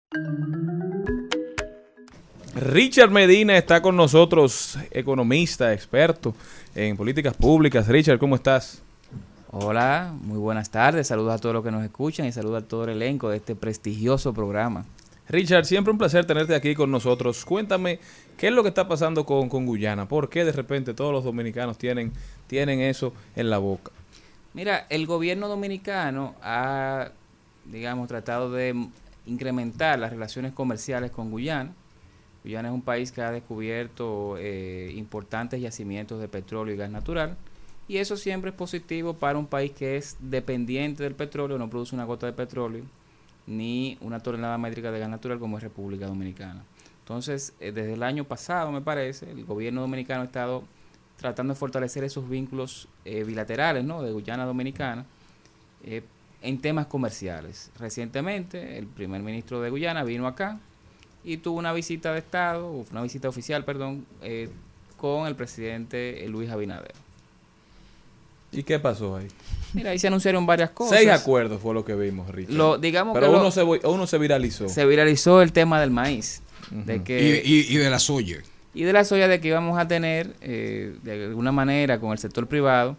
Richard 2.54 3.10
Medina 3.10 3.56
está 3.56 3.80
con 3.80 3.96
nosotros, 3.96 4.76
economista, 4.90 5.72
experto 5.72 6.34
en 6.74 6.96
políticas 6.96 7.34
públicas. 7.34 7.86
Richard, 7.86 8.18
¿cómo 8.18 8.34
estás? 8.34 8.82
Hola, 9.50 10.12
muy 10.20 10.38
buenas 10.38 10.70
tardes. 10.70 11.06
Saludos 11.06 11.34
a 11.34 11.38
todos 11.38 11.54
los 11.54 11.64
que 11.64 11.70
nos 11.70 11.84
escuchan 11.84 12.26
y 12.26 12.32
saludos 12.32 12.64
a 12.64 12.66
todo 12.66 12.84
el 12.84 12.90
elenco 12.90 13.30
de 13.30 13.38
este 13.38 13.54
prestigioso 13.54 14.34
programa. 14.34 14.84
Richard, 15.28 15.66
siempre 15.66 15.92
un 15.92 15.98
placer 15.98 16.24
tenerte 16.24 16.54
aquí 16.54 16.74
con 16.74 16.90
nosotros. 16.90 17.44
Cuéntame, 17.44 18.00
¿qué 18.38 18.48
es 18.48 18.52
lo 18.52 18.62
que 18.62 18.70
está 18.70 18.88
pasando 18.88 19.26
con, 19.26 19.48
con 19.50 19.66
Guyana? 19.66 20.08
¿Por 20.08 20.30
qué 20.30 20.44
de 20.44 20.52
repente 20.52 20.94
todos 20.94 21.12
los 21.12 21.22
dominicanos 21.22 21.76
tienen, 21.76 22.12
tienen 22.46 22.80
eso 22.80 23.12
en 23.36 23.50
la 23.50 23.58
boca? 23.58 23.92
Mira, 24.54 24.86
el 24.88 25.06
gobierno 25.06 25.48
dominicano 25.48 26.34
ha, 26.42 27.10
digamos, 27.66 28.08
tratado 28.08 28.50
de 28.50 28.88
incrementar 29.26 29.98
las 29.98 30.10
relaciones 30.10 30.52
comerciales 30.52 31.10
con 31.10 31.30
Guyana. 31.30 31.72
Guyana 32.42 32.68
es 32.68 32.74
un 32.74 32.82
país 32.82 33.12
que 33.12 33.20
ha 33.20 33.30
descubierto 33.30 34.36
eh, 34.38 34.92
importantes 34.96 35.60
yacimientos 35.60 36.20
de 36.20 36.28
petróleo 36.28 36.74
y 36.74 36.78
gas 36.78 36.90
natural. 36.90 37.36
Y 37.86 37.98
eso 37.98 38.16
siempre 38.16 38.50
es 38.50 38.56
positivo 38.56 39.14
para 39.14 39.38
un 39.38 39.46
país 39.46 39.72
que 39.72 39.98
es 39.98 40.16
dependiente 40.20 41.02
del 41.02 41.14
petróleo, 41.14 41.58
no 41.58 41.68
produce 41.68 41.94
una 41.94 42.04
gota 42.04 42.26
de 42.26 42.32
petróleo, 42.32 42.84
ni 43.48 43.96
una 44.02 44.20
tonelada 44.20 44.58
métrica 44.58 44.92
de 44.92 45.00
gas 45.00 45.08
natural 45.08 45.38
como 45.38 45.56
es 45.56 45.62
República 45.62 46.06
Dominicana. 46.06 46.62
Entonces, 47.00 47.54
eh, 47.58 47.72
desde 47.72 47.94
el 47.94 48.02
año 48.02 48.24
pasado, 48.24 48.70
me 48.70 48.82
parece, 48.82 49.30
el 49.30 49.44
gobierno 49.46 49.80
dominicano 49.80 50.20
ha 50.20 50.24
estado 50.26 50.62
tratando 51.16 51.54
de 51.54 51.58
fortalecer 51.58 52.04
esos 52.04 52.28
vínculos 52.28 52.86
eh, 53.06 53.24
bilaterales 53.24 53.82
¿no? 53.82 54.02
de 54.02 54.12
Guyana 54.12 54.44
Dominicana 54.44 55.06
eh, 55.82 56.02
en 56.42 56.60
temas 56.60 56.86
comerciales. 56.86 57.70
Recientemente, 57.78 58.76
el 58.76 58.86
primer 58.86 59.22
ministro 59.22 59.62
de 59.62 59.70
Guyana 59.70 60.04
vino 60.04 60.26
acá 60.26 60.60
y 61.24 61.38
tuvo 61.38 61.58
una 61.58 61.72
visita 61.72 62.12
de 62.12 62.18
Estado, 62.18 62.70
una 62.70 63.02
visita 63.02 63.28
oficial, 63.28 63.64
perdón, 63.64 64.06
con 64.98 65.26
el 65.26 65.34
presidente 65.34 66.24
Luis 66.28 66.50
Abinader. 66.50 67.07
¿Y 68.52 68.62
qué 68.62 68.78
pasó 68.78 69.16
ahí? 69.16 69.28
Mira, 69.74 69.90
ahí 69.90 69.98
se 69.98 70.06
anunciaron 70.06 70.46
varias 70.46 70.70
cosas. 70.70 70.98
Seis 70.98 71.10
acuerdos 71.10 71.60
fue 71.60 71.74
lo 71.74 71.84
que 71.84 71.94
vimos, 71.94 72.28
Richard. 72.30 72.54
Lo- 72.54 72.78
digamos 72.78 73.12
Pero 73.14 73.26
que 73.26 73.32
lo- 73.32 73.40
uno, 73.40 73.50
se, 73.50 73.62
uno 73.62 74.06
se 74.06 74.18
viralizó. 74.18 74.68
Se 74.68 74.86
viralizó 74.86 75.42
el 75.42 75.52
tema 75.52 75.80
del 75.80 75.90
maíz. 75.90 76.42
de 76.70 77.02
que, 77.02 77.42
Y, 77.44 77.52
y- 77.54 77.74
y 77.74 77.76
de 77.78 77.88
la 77.90 77.98
soya. 77.98 78.38
y 78.74 78.82
de 78.82 78.92
la 78.92 79.04
soya 79.04 79.26
de 79.28 79.40
que 79.40 79.48
íbamos 79.48 79.78
a 79.78 79.86
tener, 79.88 80.34
eh, 80.40 80.96
de 81.02 81.26
alguna 81.26 81.52
manera, 81.52 81.98
con 82.00 82.12
el 82.12 82.18
sector 82.18 82.46
privado, 82.46 82.96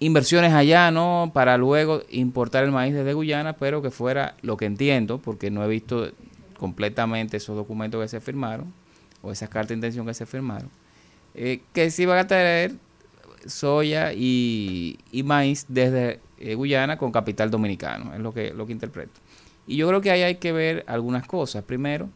inversiones 0.00 0.52
allá, 0.52 0.90
¿no? 0.90 1.30
Para 1.32 1.56
luego 1.56 2.02
importar 2.10 2.64
el 2.64 2.72
maíz 2.72 2.94
desde 2.94 3.12
Guyana, 3.14 3.54
pero 3.54 3.80
que 3.82 3.90
fuera 3.90 4.34
lo 4.42 4.56
que 4.56 4.66
entiendo, 4.66 5.18
porque 5.18 5.50
no 5.50 5.64
he 5.64 5.68
visto 5.68 6.10
completamente 6.58 7.36
esos 7.36 7.56
documentos 7.56 8.00
que 8.02 8.08
se 8.08 8.20
firmaron, 8.20 8.72
o 9.22 9.30
esas 9.32 9.48
cartas 9.48 9.68
de 9.68 9.74
intención 9.74 10.06
que 10.06 10.14
se 10.14 10.26
firmaron, 10.26 10.68
eh, 11.34 11.60
que 11.72 11.90
sí 11.90 12.06
van 12.06 12.18
a 12.18 12.26
traer 12.26 12.72
soya 13.46 14.12
y, 14.12 14.98
y 15.12 15.22
maíz 15.22 15.66
desde 15.68 16.20
eh, 16.38 16.54
Guyana 16.54 16.98
con 16.98 17.12
capital 17.12 17.50
dominicano, 17.50 18.14
es 18.14 18.20
lo 18.20 18.32
que, 18.32 18.52
lo 18.52 18.66
que 18.66 18.72
interpreto. 18.72 19.20
Y 19.66 19.76
yo 19.76 19.88
creo 19.88 20.00
que 20.00 20.10
ahí 20.10 20.22
hay 20.22 20.36
que 20.36 20.52
ver 20.52 20.84
algunas 20.86 21.26
cosas. 21.26 21.64
Primero, 21.64 22.08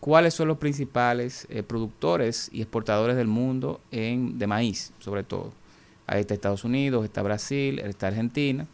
cuáles 0.00 0.34
son 0.34 0.48
los 0.48 0.58
principales 0.58 1.46
eh, 1.48 1.62
productores 1.62 2.50
y 2.52 2.60
exportadores 2.60 3.16
del 3.16 3.28
mundo 3.28 3.80
en, 3.90 4.38
de 4.38 4.46
maíz, 4.46 4.92
sobre 4.98 5.22
todo. 5.22 5.52
Ahí 6.06 6.20
está 6.20 6.34
Estados 6.34 6.64
Unidos, 6.64 7.04
está 7.04 7.22
Brasil, 7.22 7.78
está 7.78 8.08
Argentina, 8.08 8.66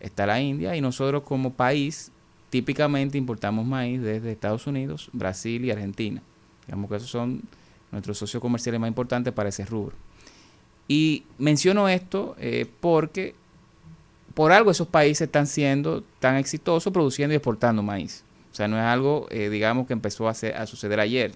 está 0.00 0.26
la 0.26 0.40
India 0.40 0.74
y 0.74 0.80
nosotros 0.80 1.22
como 1.22 1.52
país 1.52 2.10
típicamente 2.50 3.18
importamos 3.18 3.66
maíz 3.66 4.02
desde 4.02 4.32
Estados 4.32 4.66
Unidos, 4.66 5.10
Brasil 5.12 5.64
y 5.64 5.70
Argentina. 5.70 6.22
Digamos 6.66 6.90
que 6.90 6.96
esos 6.96 7.10
son 7.10 7.42
nuestros 7.92 8.18
socios 8.18 8.40
comerciales 8.40 8.80
más 8.80 8.88
importantes 8.88 9.32
para 9.32 9.48
ese 9.48 9.64
rubro. 9.64 9.94
Y 10.88 11.24
menciono 11.38 11.88
esto 11.88 12.34
eh, 12.40 12.66
porque 12.80 13.34
por 14.34 14.52
algo 14.52 14.70
esos 14.70 14.88
países 14.88 15.26
están 15.26 15.46
siendo 15.46 16.02
tan 16.20 16.36
exitosos 16.36 16.92
produciendo 16.92 17.34
y 17.34 17.36
exportando 17.36 17.82
maíz. 17.82 18.24
O 18.50 18.54
sea, 18.54 18.68
no 18.68 18.76
es 18.78 18.84
algo, 18.84 19.26
eh, 19.30 19.50
digamos, 19.50 19.86
que 19.86 19.92
empezó 19.92 20.28
a, 20.28 20.30
hacer- 20.32 20.56
a 20.56 20.66
suceder 20.66 20.98
ayer. 21.00 21.32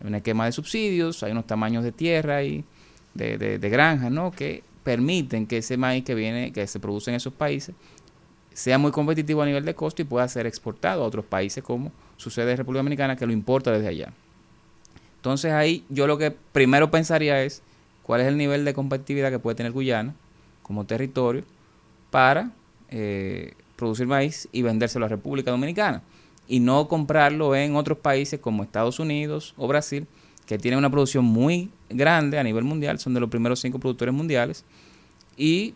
Hay 0.00 0.06
una 0.08 0.20
quema 0.20 0.44
de 0.46 0.52
subsidios, 0.52 1.22
hay 1.22 1.32
unos 1.32 1.46
tamaños 1.46 1.82
de 1.82 1.92
tierra 1.92 2.42
y 2.42 2.64
de, 3.14 3.38
de, 3.38 3.58
de 3.58 3.68
granjas, 3.70 4.10
¿no? 4.10 4.30
Que 4.30 4.62
permiten 4.84 5.46
que 5.46 5.58
ese 5.58 5.76
maíz 5.76 6.04
que 6.04 6.14
viene, 6.14 6.52
que 6.52 6.66
se 6.66 6.78
produce 6.80 7.10
en 7.10 7.16
esos 7.16 7.32
países, 7.32 7.74
sea 8.52 8.78
muy 8.78 8.90
competitivo 8.90 9.42
a 9.42 9.46
nivel 9.46 9.64
de 9.64 9.74
costo 9.74 10.02
y 10.02 10.04
pueda 10.04 10.26
ser 10.28 10.46
exportado 10.46 11.02
a 11.02 11.06
otros 11.06 11.24
países 11.24 11.62
como 11.64 11.92
sucede 12.16 12.50
en 12.50 12.56
República 12.58 12.80
Dominicana, 12.80 13.16
que 13.16 13.26
lo 13.26 13.32
importa 13.32 13.70
desde 13.72 13.88
allá. 13.88 14.12
Entonces 15.16 15.52
ahí 15.52 15.84
yo 15.88 16.06
lo 16.06 16.18
que 16.18 16.30
primero 16.30 16.90
pensaría 16.90 17.42
es 17.42 17.62
cuál 18.10 18.22
es 18.22 18.26
el 18.26 18.36
nivel 18.36 18.64
de 18.64 18.74
competitividad 18.74 19.30
que 19.30 19.38
puede 19.38 19.54
tener 19.54 19.70
Guyana 19.70 20.16
como 20.64 20.84
territorio 20.84 21.44
para 22.10 22.50
eh, 22.88 23.52
producir 23.76 24.08
maíz 24.08 24.48
y 24.50 24.62
vendérselo 24.62 25.04
a 25.04 25.08
República 25.08 25.52
Dominicana 25.52 26.02
y 26.48 26.58
no 26.58 26.88
comprarlo 26.88 27.54
en 27.54 27.76
otros 27.76 27.98
países 27.98 28.40
como 28.40 28.64
Estados 28.64 28.98
Unidos 28.98 29.54
o 29.56 29.68
Brasil 29.68 30.08
que 30.44 30.58
tienen 30.58 30.78
una 30.78 30.90
producción 30.90 31.24
muy 31.24 31.70
grande 31.88 32.36
a 32.40 32.42
nivel 32.42 32.64
mundial, 32.64 32.98
son 32.98 33.14
de 33.14 33.20
los 33.20 33.30
primeros 33.30 33.60
cinco 33.60 33.78
productores 33.78 34.12
mundiales 34.12 34.64
y 35.36 35.74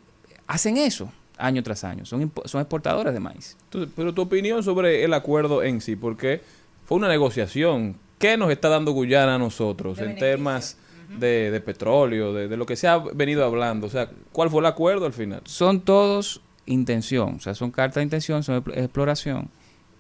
hacen 0.49 0.77
eso 0.77 1.13
año 1.39 1.63
tras 1.63 1.85
año, 1.85 2.05
son, 2.05 2.33
son 2.47 2.61
exportadores 2.61 3.15
de 3.15 3.21
maíz. 3.21 3.57
Entonces, 3.67 3.93
pero 3.95 4.13
tu 4.13 4.23
opinión 4.23 4.65
sobre 4.65 5.05
el 5.05 5.15
acuerdo 5.15 5.63
en 5.63 5.81
sí, 5.81 5.95
porque 5.95 6.41
fue 6.85 6.99
una 6.99 7.07
negociación. 7.07 7.95
¿Qué 8.19 8.37
nos 8.37 8.51
está 8.51 8.71
dando 8.71 8.91
Guyana 8.91 9.37
a 9.37 9.39
nosotros 9.39 10.01
en 10.01 10.17
temas 10.17 10.79
de, 11.19 11.51
de 11.51 11.61
petróleo, 11.61 12.33
de, 12.33 12.49
de 12.49 12.57
lo 12.57 12.67
que 12.67 12.77
se 12.77 12.89
ha 12.89 12.99
venido 12.99 13.45
hablando? 13.45 13.87
O 13.87 13.91
sea, 13.91 14.11
¿cuál 14.33 14.51
fue 14.51 14.61
el 14.61 14.67
acuerdo 14.67 15.07
al 15.07 15.13
final? 15.13 15.43
son 15.45 15.81
todos 15.81 16.41
intención, 16.67 17.35
o 17.37 17.41
sea, 17.41 17.55
son 17.55 17.71
cartas 17.71 17.97
de 17.97 18.03
intención, 18.05 18.43
son 18.43 18.63
expl- 18.65 18.79
exploración. 18.79 19.51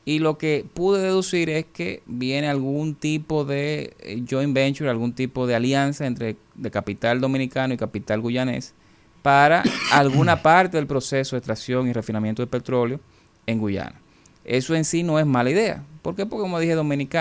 Y 0.06 0.18
lo 0.18 0.36
que 0.36 0.66
pude 0.74 1.00
deducir 1.02 1.48
es 1.48 1.64
que 1.64 2.02
viene 2.06 2.48
algún 2.48 2.94
tipo 2.94 3.44
de 3.46 3.94
eh, 4.00 4.22
joint 4.28 4.52
venture, 4.54 4.90
algún 4.90 5.14
tipo 5.14 5.46
de 5.46 5.54
alianza 5.54 6.06
entre 6.06 6.36
de 6.54 6.70
capital 6.70 7.20
dominicano 7.20 7.72
y 7.72 7.76
capital 7.78 8.20
guyanés 8.20 8.74
para 9.22 9.62
alguna 9.92 10.42
parte 10.42 10.76
del 10.76 10.86
proceso 10.86 11.36
de 11.36 11.38
extracción 11.38 11.88
y 11.88 11.92
refinamiento 11.94 12.42
de 12.42 12.46
petróleo 12.48 13.00
en 13.46 13.58
Guyana. 13.58 14.00
Eso 14.44 14.74
en 14.74 14.84
sí 14.84 15.02
no 15.02 15.18
es 15.18 15.24
mala 15.24 15.50
idea. 15.50 15.84
¿Por 16.02 16.14
qué? 16.14 16.26
Porque 16.26 16.42
como 16.42 16.58
dije, 16.60 16.74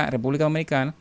República 0.09 0.43
Dominicana 0.43 0.93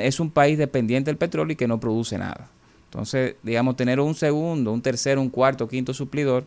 es 0.00 0.20
un 0.20 0.30
país 0.30 0.58
dependiente 0.58 1.10
del 1.10 1.18
petróleo 1.18 1.52
y 1.52 1.56
que 1.56 1.68
no 1.68 1.80
produce 1.80 2.18
nada. 2.18 2.48
Entonces, 2.84 3.34
digamos, 3.42 3.76
tener 3.76 4.00
un 4.00 4.14
segundo, 4.14 4.72
un 4.72 4.80
tercero, 4.80 5.20
un 5.20 5.28
cuarto, 5.28 5.68
quinto 5.68 5.92
suplidor, 5.92 6.46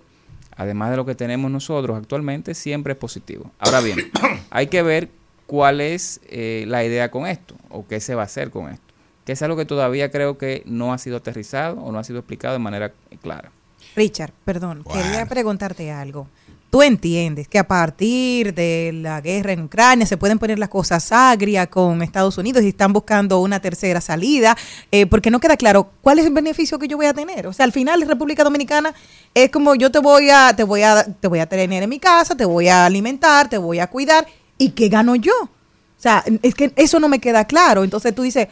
además 0.56 0.91
de 0.91 0.97
lo 0.97 1.06
que 1.06 1.15
tenemos 1.15 1.51
nosotros 1.51 1.97
actualmente, 1.97 2.53
siempre 2.53 2.93
es 2.93 2.99
positivo. 2.99 3.51
Ahora 3.60 3.81
bien, 3.81 4.11
hay 4.49 4.68
que 4.68 4.81
ver 4.81 5.10
cuál 5.45 5.81
es 5.81 6.22
eh, 6.27 6.65
la 6.68 6.84
idea 6.84 7.11
con 7.11 7.27
esto 7.27 7.56
o 7.69 7.88
qué 7.88 7.99
se 7.99 8.15
va 8.15 8.23
a 8.23 8.26
hacer 8.26 8.51
con 8.51 8.69
esto. 8.69 8.84
Que 9.26 9.34
es 9.34 9.41
algo 9.41 9.57
que 9.57 9.65
todavía 9.65 10.10
creo 10.10 10.38
que 10.38 10.64
no 10.65 10.91
ha 10.93 10.97
sido 10.97 11.18
aterrizado 11.18 11.80
o 11.81 11.91
no 11.91 11.99
ha 11.99 12.03
sido 12.03 12.19
explicado 12.19 12.53
de 12.53 12.60
manera 12.60 12.93
clara. 13.22 13.51
Richard, 13.95 14.34
perdón, 14.45 14.84
quería 14.91 15.26
preguntarte 15.26 15.91
algo. 15.91 16.27
Tú 16.69 16.83
entiendes 16.83 17.47
que 17.47 17.57
a 17.57 17.67
partir 17.67 18.53
de 18.53 18.91
la 18.93 19.21
guerra 19.21 19.53
en 19.53 19.63
Ucrania 19.63 20.05
se 20.05 20.17
pueden 20.17 20.37
poner 20.37 20.59
las 20.59 20.69
cosas 20.69 21.11
agrias 21.11 21.67
con 21.67 22.03
Estados 22.03 22.37
Unidos 22.37 22.63
y 22.63 22.67
están 22.67 22.93
buscando 22.93 23.39
una 23.39 23.59
tercera 23.59 24.01
salida, 24.01 24.55
eh, 24.91 25.07
porque 25.07 25.31
no 25.31 25.39
queda 25.39 25.57
claro 25.57 25.89
cuál 26.01 26.19
es 26.19 26.27
el 26.27 26.33
beneficio 26.33 26.77
que 26.77 26.87
yo 26.87 26.95
voy 26.97 27.07
a 27.07 27.13
tener. 27.13 27.47
O 27.47 27.53
sea, 27.53 27.65
al 27.65 27.71
final 27.71 28.01
República 28.07 28.43
Dominicana 28.43 28.93
es 29.33 29.49
como 29.49 29.73
yo 29.73 29.89
te 29.89 29.97
voy 29.97 30.29
a, 30.29 30.55
te 30.55 30.63
voy 30.63 30.83
a, 30.83 31.03
te 31.03 31.27
voy 31.27 31.39
a 31.39 31.47
tener 31.47 31.81
en 31.81 31.89
mi 31.89 31.99
casa, 31.99 32.35
te 32.35 32.45
voy 32.45 32.67
a 32.67 32.85
alimentar, 32.85 33.49
te 33.49 33.57
voy 33.57 33.79
a 33.79 33.87
cuidar, 33.87 34.27
y 34.59 34.71
qué 34.71 34.89
gano 34.89 35.15
yo. 35.15 35.33
O 35.41 36.01
sea, 36.01 36.23
es 36.43 36.53
que 36.53 36.71
eso 36.75 36.99
no 36.99 37.09
me 37.09 37.19
queda 37.19 37.45
claro. 37.45 37.83
Entonces 37.83 38.13
tú 38.13 38.21
dices, 38.21 38.47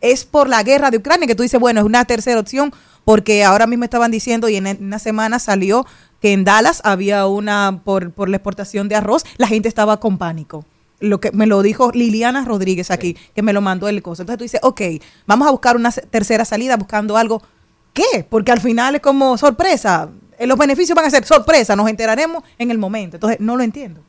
es 0.00 0.24
por 0.24 0.48
la 0.48 0.62
guerra 0.62 0.90
de 0.90 0.96
Ucrania 0.96 1.26
que 1.26 1.34
tú 1.34 1.42
dices, 1.42 1.60
bueno, 1.60 1.80
es 1.80 1.86
una 1.86 2.06
tercera 2.06 2.40
opción, 2.40 2.72
porque 3.04 3.44
ahora 3.44 3.66
mismo 3.66 3.84
estaban 3.84 4.10
diciendo 4.10 4.48
y 4.48 4.56
en 4.56 4.66
una 4.80 4.98
semana 4.98 5.38
salió 5.38 5.86
que 6.20 6.32
en 6.32 6.44
Dallas 6.44 6.80
había 6.84 7.26
una 7.26 7.80
por, 7.84 8.10
por 8.12 8.28
la 8.28 8.36
exportación 8.36 8.88
de 8.88 8.96
arroz, 8.96 9.24
la 9.36 9.46
gente 9.46 9.68
estaba 9.68 10.00
con 10.00 10.18
pánico. 10.18 10.64
Lo 11.00 11.20
que 11.20 11.30
me 11.30 11.46
lo 11.46 11.62
dijo 11.62 11.92
Liliana 11.92 12.44
Rodríguez 12.44 12.90
aquí, 12.90 13.16
que 13.34 13.42
me 13.42 13.52
lo 13.52 13.60
mandó 13.60 13.88
el 13.88 14.02
coso. 14.02 14.22
Entonces 14.22 14.38
tú 14.38 14.42
dices, 14.44 14.60
ok, 14.64 14.80
vamos 15.26 15.46
a 15.46 15.52
buscar 15.52 15.76
una 15.76 15.92
tercera 15.92 16.44
salida 16.44 16.76
buscando 16.76 17.16
algo. 17.16 17.40
¿Qué? 17.92 18.26
Porque 18.28 18.50
al 18.50 18.60
final 18.60 18.96
es 18.96 19.00
como 19.00 19.38
sorpresa. 19.38 20.08
Eh, 20.38 20.46
Los 20.48 20.58
beneficios 20.58 20.96
van 20.96 21.04
a 21.04 21.10
ser 21.10 21.24
sorpresa, 21.24 21.76
nos 21.76 21.88
enteraremos 21.88 22.42
en 22.58 22.70
el 22.72 22.78
momento. 22.78 23.16
Entonces 23.16 23.38
no 23.40 23.56
lo 23.56 23.62
entiendo. 23.62 24.00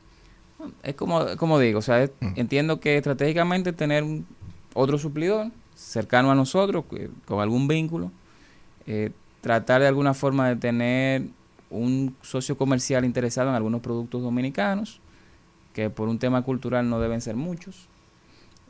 Es 0.84 0.96
como, 0.96 1.26
como 1.38 1.60
digo, 1.60 1.80
o 1.80 1.82
sea, 1.84 2.04
es- 2.04 2.12
entiendo 2.36 2.80
que 2.80 2.98
estratégicamente 2.98 3.72
tener 3.72 4.04
un- 4.04 4.26
otro 4.74 4.98
suplidor 4.98 5.52
cercano 5.76 6.32
a 6.32 6.36
nosotros, 6.36 6.86
que- 6.90 7.10
con 7.26 7.40
algún 7.40 7.68
vínculo, 7.68 8.12
eh, 8.88 9.12
tratar 9.42 9.82
de 9.82 9.88
alguna 9.88 10.14
forma 10.14 10.50
de 10.50 10.56
tener 10.56 11.24
un 11.70 12.16
socio 12.22 12.58
comercial 12.58 13.06
interesado 13.06 13.50
en 13.50 13.56
algunos 13.56 13.82
productos 13.82 14.22
dominicanos, 14.22 15.00
que 15.74 15.90
por 15.90 16.10
un 16.10 16.20
tema 16.20 16.42
cultural 16.42 16.90
no 16.90 17.00
deben 17.00 17.22
ser 17.22 17.36
muchos. 17.36 17.88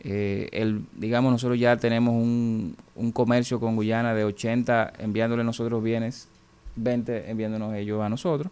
Eh, 0.01 0.49
el, 0.51 0.85
digamos, 0.95 1.31
nosotros 1.31 1.59
ya 1.59 1.75
tenemos 1.77 2.13
un, 2.13 2.75
un 2.95 3.11
comercio 3.11 3.59
con 3.59 3.75
Guyana 3.75 4.13
de 4.13 4.23
80 4.23 4.93
enviándole 4.99 5.43
nosotros 5.43 5.83
bienes, 5.83 6.29
20 6.75 7.29
enviándonos 7.29 7.73
ellos 7.75 8.01
a 8.01 8.09
nosotros. 8.09 8.51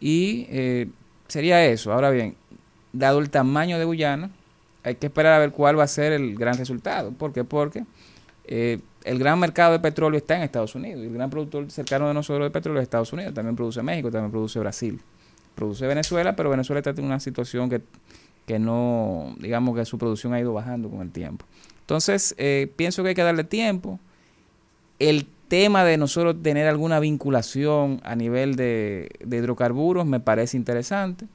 Y 0.00 0.46
eh, 0.48 0.88
sería 1.28 1.64
eso. 1.64 1.92
Ahora 1.92 2.10
bien, 2.10 2.34
dado 2.92 3.18
el 3.18 3.30
tamaño 3.30 3.78
de 3.78 3.84
Guyana, 3.84 4.30
hay 4.82 4.94
que 4.96 5.06
esperar 5.06 5.34
a 5.34 5.38
ver 5.38 5.52
cuál 5.52 5.78
va 5.78 5.84
a 5.84 5.88
ser 5.88 6.12
el 6.12 6.34
gran 6.36 6.56
resultado. 6.56 7.12
¿Por 7.12 7.32
qué? 7.32 7.44
Porque 7.44 7.84
eh, 8.44 8.80
el 9.04 9.18
gran 9.18 9.38
mercado 9.38 9.72
de 9.72 9.80
petróleo 9.80 10.18
está 10.18 10.36
en 10.36 10.42
Estados 10.42 10.74
Unidos. 10.74 11.02
Y 11.02 11.06
el 11.06 11.14
gran 11.14 11.30
productor 11.30 11.70
cercano 11.70 12.08
de 12.08 12.14
nosotros 12.14 12.46
de 12.46 12.50
petróleo 12.50 12.80
es 12.80 12.84
Estados 12.84 13.12
Unidos. 13.12 13.34
También 13.34 13.56
produce 13.56 13.82
México, 13.82 14.10
también 14.10 14.30
produce 14.30 14.58
Brasil. 14.58 15.00
Produce 15.54 15.86
Venezuela, 15.86 16.36
pero 16.36 16.50
Venezuela 16.50 16.80
está 16.80 16.90
en 16.90 17.04
una 17.04 17.20
situación 17.20 17.68
que, 17.68 17.82
que 18.46 18.58
no, 18.58 19.34
digamos 19.38 19.76
que 19.76 19.84
su 19.84 19.98
producción 19.98 20.32
ha 20.34 20.40
ido 20.40 20.52
bajando 20.52 20.88
con 20.90 21.00
el 21.02 21.10
tiempo. 21.10 21.44
Entonces, 21.80 22.34
eh, 22.38 22.70
pienso 22.76 23.02
que 23.02 23.10
hay 23.10 23.14
que 23.14 23.22
darle 23.22 23.44
tiempo. 23.44 23.98
El 24.98 25.26
tema 25.48 25.84
de 25.84 25.96
nosotros 25.96 26.36
tener 26.42 26.68
alguna 26.68 27.00
vinculación 27.00 28.00
a 28.04 28.14
nivel 28.14 28.54
de, 28.54 29.10
de 29.24 29.36
hidrocarburos 29.38 30.06
me 30.06 30.20
parece 30.20 30.56
interesante. 30.56 31.26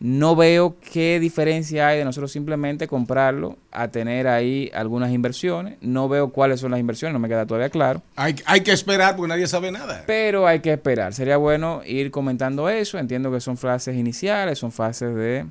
No 0.00 0.34
veo 0.34 0.76
qué 0.80 1.20
diferencia 1.20 1.88
hay 1.88 1.98
de 1.98 2.06
nosotros 2.06 2.32
simplemente 2.32 2.88
comprarlo 2.88 3.58
a 3.70 3.88
tener 3.88 4.28
ahí 4.28 4.70
algunas 4.72 5.12
inversiones. 5.12 5.76
No 5.82 6.08
veo 6.08 6.30
cuáles 6.30 6.60
son 6.60 6.70
las 6.70 6.80
inversiones, 6.80 7.12
no 7.12 7.18
me 7.18 7.28
queda 7.28 7.44
todavía 7.44 7.68
claro. 7.68 8.00
Hay, 8.16 8.34
hay 8.46 8.62
que 8.62 8.72
esperar 8.72 9.14
porque 9.14 9.28
nadie 9.28 9.46
sabe 9.46 9.70
nada. 9.70 10.04
Pero 10.06 10.46
hay 10.46 10.60
que 10.60 10.72
esperar. 10.72 11.12
Sería 11.12 11.36
bueno 11.36 11.82
ir 11.84 12.10
comentando 12.10 12.70
eso. 12.70 12.98
Entiendo 12.98 13.30
que 13.30 13.40
son 13.40 13.58
frases 13.58 13.94
iniciales, 13.94 14.58
son 14.58 14.72
fases 14.72 15.14
de 15.14 15.44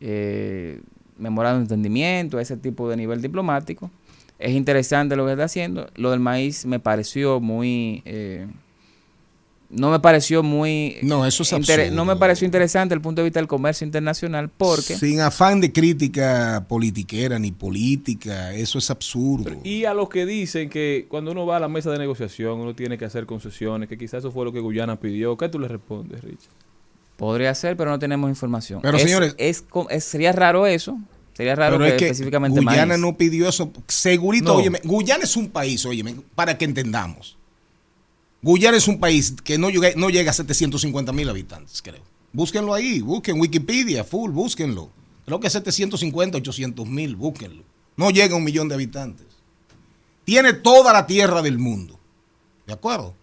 eh, 0.00 0.82
memorando 1.16 1.60
de 1.60 1.64
entendimiento, 1.64 2.38
ese 2.38 2.58
tipo 2.58 2.90
de 2.90 2.96
nivel 2.98 3.22
diplomático. 3.22 3.90
Es 4.38 4.50
interesante 4.50 5.16
lo 5.16 5.24
que 5.24 5.32
está 5.32 5.44
haciendo. 5.44 5.88
Lo 5.96 6.10
del 6.10 6.20
maíz 6.20 6.66
me 6.66 6.78
pareció 6.78 7.40
muy... 7.40 8.02
eh, 8.04 8.46
no 9.70 9.90
me 9.90 10.00
pareció 10.00 10.42
muy... 10.42 10.96
No, 11.02 11.26
eso 11.26 11.42
es 11.42 11.52
absurdo. 11.52 11.90
No 11.92 12.04
me 12.06 12.16
pareció 12.16 12.46
interesante 12.46 12.94
el 12.94 13.00
punto 13.02 13.20
de 13.20 13.24
vista 13.24 13.38
del 13.38 13.46
comercio 13.48 13.84
internacional 13.84 14.48
porque... 14.48 14.96
Sin 14.96 15.20
afán 15.20 15.60
de 15.60 15.72
crítica 15.72 16.64
politiquera 16.68 17.38
ni 17.38 17.52
política, 17.52 18.54
eso 18.54 18.78
es 18.78 18.90
absurdo. 18.90 19.60
Y 19.64 19.84
a 19.84 19.92
los 19.94 20.08
que 20.08 20.24
dicen 20.26 20.70
que 20.70 21.06
cuando 21.08 21.32
uno 21.32 21.44
va 21.44 21.58
a 21.58 21.60
la 21.60 21.68
mesa 21.68 21.90
de 21.90 21.98
negociación 21.98 22.58
uno 22.60 22.74
tiene 22.74 22.96
que 22.96 23.04
hacer 23.04 23.26
concesiones, 23.26 23.88
que 23.88 23.98
quizás 23.98 24.20
eso 24.20 24.32
fue 24.32 24.44
lo 24.44 24.52
que 24.52 24.60
Guyana 24.60 24.96
pidió. 24.96 25.36
¿Qué 25.36 25.48
tú 25.48 25.58
le 25.58 25.68
respondes, 25.68 26.22
Rich? 26.22 26.40
Podría 27.16 27.54
ser, 27.54 27.76
pero 27.76 27.90
no 27.90 27.98
tenemos 27.98 28.30
información. 28.30 28.80
Pero, 28.80 28.96
Es- 28.96 29.02
señores- 29.02 29.34
es 29.38 29.64
sería 30.04 30.32
raro 30.32 30.66
eso. 30.66 30.98
Sería 31.34 31.54
raro 31.54 31.76
Pero 31.78 31.84
que, 31.84 31.90
es 31.90 31.96
que 31.98 32.04
específicamente 32.06 32.60
Guyana 32.60 32.86
maíz. 32.86 33.00
no 33.00 33.16
pidió 33.16 33.48
eso. 33.48 33.70
Segurito, 33.86 34.46
No. 34.52 34.54
óyeme, 34.56 34.80
Guyana 34.82 35.22
es 35.24 35.36
un 35.36 35.48
país, 35.50 35.86
óyeme, 35.86 36.16
para 36.34 36.58
que 36.58 36.64
entendamos. 36.64 37.37
Guyana 38.42 38.76
es 38.76 38.88
un 38.88 39.00
país 39.00 39.34
que 39.42 39.58
no 39.58 39.70
llega, 39.70 39.90
no 39.96 40.10
llega 40.10 40.30
a 40.30 40.34
750 40.34 41.12
mil 41.12 41.28
habitantes, 41.28 41.82
creo. 41.82 42.02
Búsquenlo 42.32 42.74
ahí, 42.74 43.00
busquen 43.00 43.40
Wikipedia, 43.40 44.04
full, 44.04 44.30
búsquenlo. 44.30 44.90
Creo 45.24 45.40
que 45.40 45.50
750, 45.50 46.38
800 46.38 46.86
mil, 46.86 47.16
búsquenlo. 47.16 47.64
No 47.96 48.10
llega 48.10 48.34
a 48.34 48.38
un 48.38 48.44
millón 48.44 48.68
de 48.68 48.74
habitantes. 48.74 49.26
Tiene 50.24 50.52
toda 50.52 50.92
la 50.92 51.06
tierra 51.06 51.42
del 51.42 51.58
mundo. 51.58 51.98
¿De 52.66 52.74
acuerdo? 52.74 53.14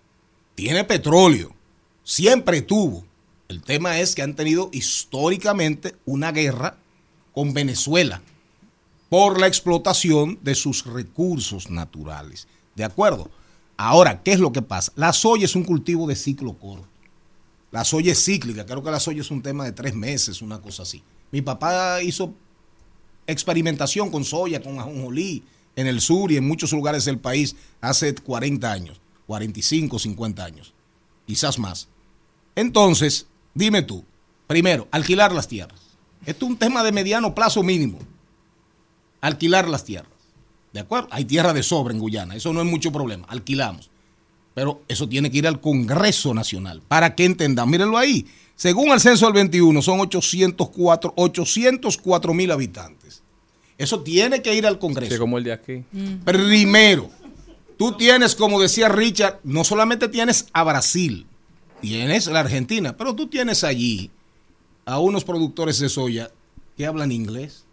Tiene 0.55 0.83
petróleo. 0.83 1.55
Siempre 2.03 2.61
tuvo. 2.61 3.05
El 3.47 3.61
tema 3.61 3.99
es 3.99 4.15
que 4.15 4.21
han 4.21 4.35
tenido 4.35 4.69
históricamente 4.73 5.95
una 6.05 6.31
guerra 6.31 6.77
con 7.33 7.53
Venezuela 7.53 8.21
por 9.09 9.39
la 9.39 9.47
explotación 9.47 10.39
de 10.41 10.55
sus 10.55 10.85
recursos 10.85 11.69
naturales. 11.69 12.47
¿De 12.75 12.83
acuerdo? 12.83 13.29
Ahora, 13.77 14.23
¿qué 14.23 14.33
es 14.33 14.39
lo 14.39 14.51
que 14.51 14.61
pasa? 14.61 14.91
La 14.95 15.11
soya 15.13 15.45
es 15.45 15.55
un 15.55 15.63
cultivo 15.63 16.07
de 16.07 16.15
ciclo 16.15 16.53
corto. 16.57 16.87
La 17.71 17.83
soya 17.83 18.13
es 18.13 18.23
cíclica. 18.23 18.65
Creo 18.65 18.83
que 18.83 18.91
la 18.91 18.99
soya 18.99 19.21
es 19.21 19.31
un 19.31 19.41
tema 19.41 19.65
de 19.65 19.73
tres 19.73 19.95
meses, 19.95 20.41
una 20.41 20.61
cosa 20.61 20.83
así. 20.83 21.03
Mi 21.31 21.41
papá 21.41 22.01
hizo 22.01 22.33
experimentación 23.27 24.09
con 24.11 24.23
soya, 24.23 24.61
con 24.61 24.79
ajonjolí 24.79 25.43
en 25.75 25.87
el 25.87 25.99
sur 25.99 26.31
y 26.31 26.37
en 26.37 26.47
muchos 26.47 26.71
lugares 26.71 27.05
del 27.05 27.19
país 27.19 27.55
hace 27.81 28.15
40 28.15 28.71
años, 28.71 29.01
45, 29.27 29.99
50 29.99 30.45
años, 30.45 30.73
quizás 31.25 31.59
más. 31.59 31.89
Entonces, 32.55 33.27
dime 33.53 33.81
tú, 33.81 34.05
primero, 34.47 34.87
alquilar 34.91 35.33
las 35.33 35.47
tierras. 35.47 35.81
Esto 36.25 36.45
es 36.45 36.51
un 36.51 36.57
tema 36.57 36.83
de 36.83 36.91
mediano 36.91 37.35
plazo 37.35 37.61
mínimo. 37.61 37.99
Alquilar 39.21 39.67
las 39.67 39.83
tierras. 39.83 40.14
¿De 40.75 40.81
acuerdo? 40.81 41.07
Hay 41.11 41.23
tierra 41.23 41.53
de 41.53 41.63
sobra 41.63 41.93
en 41.93 42.01
Guyana, 42.01 42.35
eso 42.35 42.51
no 42.51 42.59
es 42.59 42.67
mucho 42.67 42.91
problema, 42.91 43.25
alquilamos. 43.29 43.89
Pero 44.53 44.81
eso 44.89 45.07
tiene 45.07 45.31
que 45.31 45.37
ir 45.37 45.47
al 45.47 45.61
Congreso 45.61 46.33
Nacional 46.33 46.81
para 46.85 47.15
que 47.15 47.23
entendamos. 47.23 47.71
Mírenlo 47.71 47.97
ahí. 47.97 48.25
Según 48.57 48.91
el 48.91 48.99
censo 48.99 49.25
del 49.27 49.35
21, 49.35 49.81
son 49.81 50.01
804 50.01 51.13
804 51.15 52.33
mil 52.33 52.51
habitantes. 52.51 53.23
Eso 53.77 54.01
tiene 54.01 54.41
que 54.41 54.53
ir 54.53 54.67
al 54.67 54.77
Congreso. 54.77 55.13
Sí, 55.13 55.17
como 55.17 55.37
el 55.37 55.45
de 55.45 55.53
aquí. 55.53 55.85
Primero, 56.25 57.09
tú 57.77 57.93
tienes, 57.93 58.35
como 58.35 58.59
decía 58.59 58.89
Richard, 58.89 59.39
no 59.45 59.63
solamente 59.63 60.09
tienes 60.09 60.47
a 60.51 60.65
Brasil, 60.65 61.25
tienes 61.79 62.27
la 62.27 62.41
Argentina, 62.41 62.97
pero 62.97 63.15
tú 63.15 63.27
tienes 63.27 63.63
allí 63.63 64.11
a 64.83 64.99
unos 64.99 65.23
productores 65.23 65.79
de 65.79 65.87
soya 65.87 66.31
que 66.75 66.85
hablan 66.85 67.13
inglés. 67.13 67.63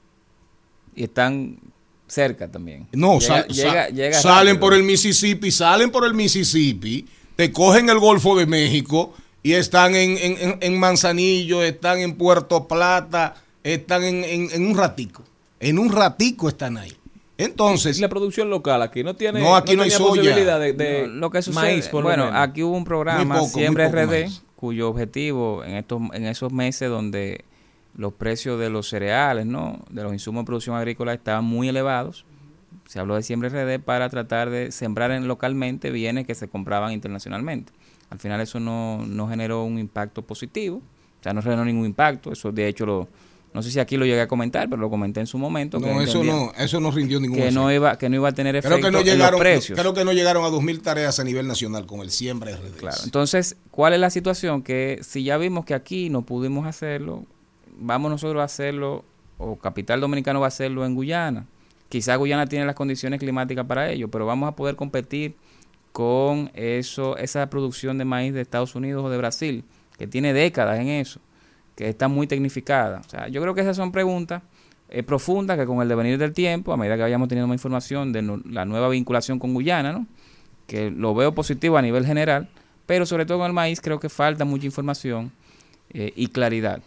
Y 0.94 1.02
están 1.02 1.58
cerca 2.06 2.50
también. 2.50 2.86
No, 2.92 3.18
Llega- 3.18 3.34
sal- 3.42 3.48
llega- 3.48 3.72
sal- 3.84 3.94
llega 3.94 4.20
salen 4.20 4.46
rápido. 4.56 4.60
por 4.60 4.74
el 4.74 4.82
Mississippi, 4.82 5.50
salen 5.50 5.90
por 5.90 6.04
el 6.06 6.14
Mississippi, 6.14 7.06
te 7.36 7.50
cogen 7.52 7.88
el 7.88 7.98
Golfo 7.98 8.36
de 8.36 8.46
México 8.46 9.14
y 9.42 9.52
están 9.54 9.94
en, 9.96 10.18
en- 10.18 10.58
en- 10.60 10.78
Manzanillo, 10.78 11.62
están 11.62 11.98
en 12.00 12.14
Puerto 12.16 12.68
Plata, 12.68 13.34
están 13.64 14.04
en, 14.04 14.24
en- 14.24 14.48
en 14.52 14.66
un 14.66 14.76
ratico. 14.76 15.22
En 15.60 15.78
un 15.78 15.90
ratico 15.90 16.48
están 16.48 16.76
ahí. 16.76 16.92
Entonces. 17.38 17.98
La 17.98 18.08
producción 18.08 18.50
local 18.50 18.82
aquí 18.82 19.02
no 19.02 19.14
tiene. 19.16 19.40
No, 19.40 19.56
aquí 19.56 19.74
no 19.74 19.82
hay 19.82 19.90
soya. 19.90 20.36
de, 20.58 20.72
de 20.74 21.06
No, 21.08 21.14
lo 21.14 21.30
que 21.30 21.42
sucede, 21.42 21.62
maíz, 21.62 21.88
por 21.88 22.02
bueno, 22.04 22.26
menos. 22.26 22.40
aquí 22.40 22.62
hubo 22.62 22.76
un 22.76 22.84
programa, 22.84 23.38
poco, 23.38 23.52
poco 23.58 23.72
RD, 23.72 24.06
maíz. 24.06 24.42
cuyo 24.54 24.88
objetivo 24.90 25.64
en 25.64 25.76
estos 25.76 26.00
en 26.12 26.26
esos 26.26 26.52
meses 26.52 26.88
donde 26.88 27.44
los 27.94 28.12
precios 28.14 28.58
de 28.58 28.70
los 28.70 28.88
cereales, 28.88 29.46
¿no? 29.46 29.84
de 29.90 30.02
los 30.02 30.12
insumos 30.12 30.42
de 30.42 30.46
producción 30.46 30.76
agrícola 30.76 31.12
estaban 31.12 31.44
muy 31.44 31.68
elevados, 31.68 32.24
se 32.86 32.98
habló 32.98 33.16
de 33.16 33.22
Siembra 33.22 33.48
RD 33.48 33.80
para 33.80 34.08
tratar 34.08 34.50
de 34.50 34.72
sembrar 34.72 35.10
en, 35.10 35.28
localmente 35.28 35.90
bienes 35.90 36.26
que 36.26 36.34
se 36.34 36.48
compraban 36.48 36.92
internacionalmente. 36.92 37.72
Al 38.10 38.18
final 38.18 38.40
eso 38.40 38.60
no, 38.60 39.04
no 39.06 39.28
generó 39.28 39.64
un 39.64 39.78
impacto 39.78 40.22
positivo, 40.22 40.78
o 40.78 41.22
sea, 41.22 41.32
no 41.32 41.42
generó 41.42 41.64
ningún 41.64 41.86
impacto, 41.86 42.32
eso 42.32 42.52
de 42.52 42.68
hecho 42.68 42.86
lo 42.86 43.08
no 43.54 43.62
sé 43.62 43.70
si 43.70 43.80
aquí 43.80 43.98
lo 43.98 44.06
llegué 44.06 44.20
a 44.22 44.28
comentar, 44.28 44.68
pero 44.68 44.80
lo 44.80 44.88
comenté 44.88 45.20
en 45.20 45.26
su 45.26 45.36
momento. 45.36 45.78
que 45.78 45.86
No, 45.86 46.00
eso 46.00 46.24
no, 46.24 46.52
eso 46.56 46.80
no 46.80 46.90
rindió 46.90 47.20
ningún 47.20 47.38
que 47.38 47.50
no 47.50 47.70
iba 47.70 47.98
que 47.98 48.08
no 48.08 48.16
iba 48.16 48.30
a 48.30 48.32
tener 48.32 48.56
efecto 48.56 48.76
Creo 48.78 48.86
que 48.86 48.90
no 48.90 49.00
en 49.00 49.04
llegaron, 49.04 49.32
los 49.32 49.40
precios. 49.40 49.78
creo 49.78 49.92
que 49.92 50.04
no 50.04 50.12
llegaron 50.12 50.44
a 50.44 50.48
2.000 50.48 50.80
tareas 50.80 51.20
a 51.20 51.24
nivel 51.24 51.46
nacional 51.46 51.84
con 51.84 52.00
el 52.00 52.10
Siembra 52.10 52.52
RD. 52.52 52.78
Claro. 52.78 52.96
Entonces, 53.04 53.56
¿cuál 53.70 53.92
es 53.92 54.00
la 54.00 54.08
situación? 54.08 54.62
Que 54.62 55.00
si 55.02 55.22
ya 55.24 55.36
vimos 55.36 55.66
que 55.66 55.74
aquí 55.74 56.08
no 56.08 56.22
pudimos 56.22 56.66
hacerlo, 56.66 57.26
vamos 57.82 58.10
nosotros 58.10 58.40
a 58.40 58.44
hacerlo, 58.44 59.04
o 59.38 59.56
Capital 59.56 60.00
Dominicano 60.00 60.40
va 60.40 60.46
a 60.46 60.48
hacerlo 60.48 60.84
en 60.84 60.94
Guyana. 60.94 61.46
Quizás 61.88 62.16
Guyana 62.18 62.46
tiene 62.46 62.64
las 62.64 62.74
condiciones 62.74 63.20
climáticas 63.20 63.66
para 63.66 63.90
ello, 63.90 64.08
pero 64.08 64.24
vamos 64.24 64.48
a 64.48 64.56
poder 64.56 64.76
competir 64.76 65.36
con 65.92 66.50
eso, 66.54 67.16
esa 67.18 67.48
producción 67.50 67.98
de 67.98 68.04
maíz 68.04 68.32
de 68.32 68.40
Estados 68.40 68.74
Unidos 68.74 69.04
o 69.04 69.10
de 69.10 69.18
Brasil, 69.18 69.64
que 69.98 70.06
tiene 70.06 70.32
décadas 70.32 70.80
en 70.80 70.88
eso, 70.88 71.20
que 71.76 71.88
está 71.88 72.08
muy 72.08 72.26
tecnificada. 72.26 73.00
O 73.04 73.08
sea, 73.08 73.28
yo 73.28 73.42
creo 73.42 73.54
que 73.54 73.60
esas 73.60 73.76
son 73.76 73.92
preguntas 73.92 74.42
eh, 74.88 75.02
profundas 75.02 75.58
que 75.58 75.66
con 75.66 75.82
el 75.82 75.88
devenir 75.88 76.18
del 76.18 76.32
tiempo, 76.32 76.72
a 76.72 76.76
medida 76.76 76.96
que 76.96 77.02
vayamos 77.02 77.28
teniendo 77.28 77.48
más 77.48 77.56
información 77.56 78.12
de 78.12 78.40
la 78.46 78.64
nueva 78.64 78.88
vinculación 78.88 79.38
con 79.38 79.54
Guyana, 79.54 79.92
¿no? 79.92 80.06
que 80.66 80.90
lo 80.90 81.14
veo 81.14 81.34
positivo 81.34 81.76
a 81.76 81.82
nivel 81.82 82.06
general, 82.06 82.48
pero 82.86 83.06
sobre 83.06 83.26
todo 83.26 83.38
con 83.38 83.46
el 83.46 83.52
maíz 83.52 83.80
creo 83.80 84.00
que 84.00 84.08
falta 84.08 84.44
mucha 84.44 84.66
información 84.66 85.32
eh, 85.90 86.12
y 86.16 86.28
claridad. 86.28 86.82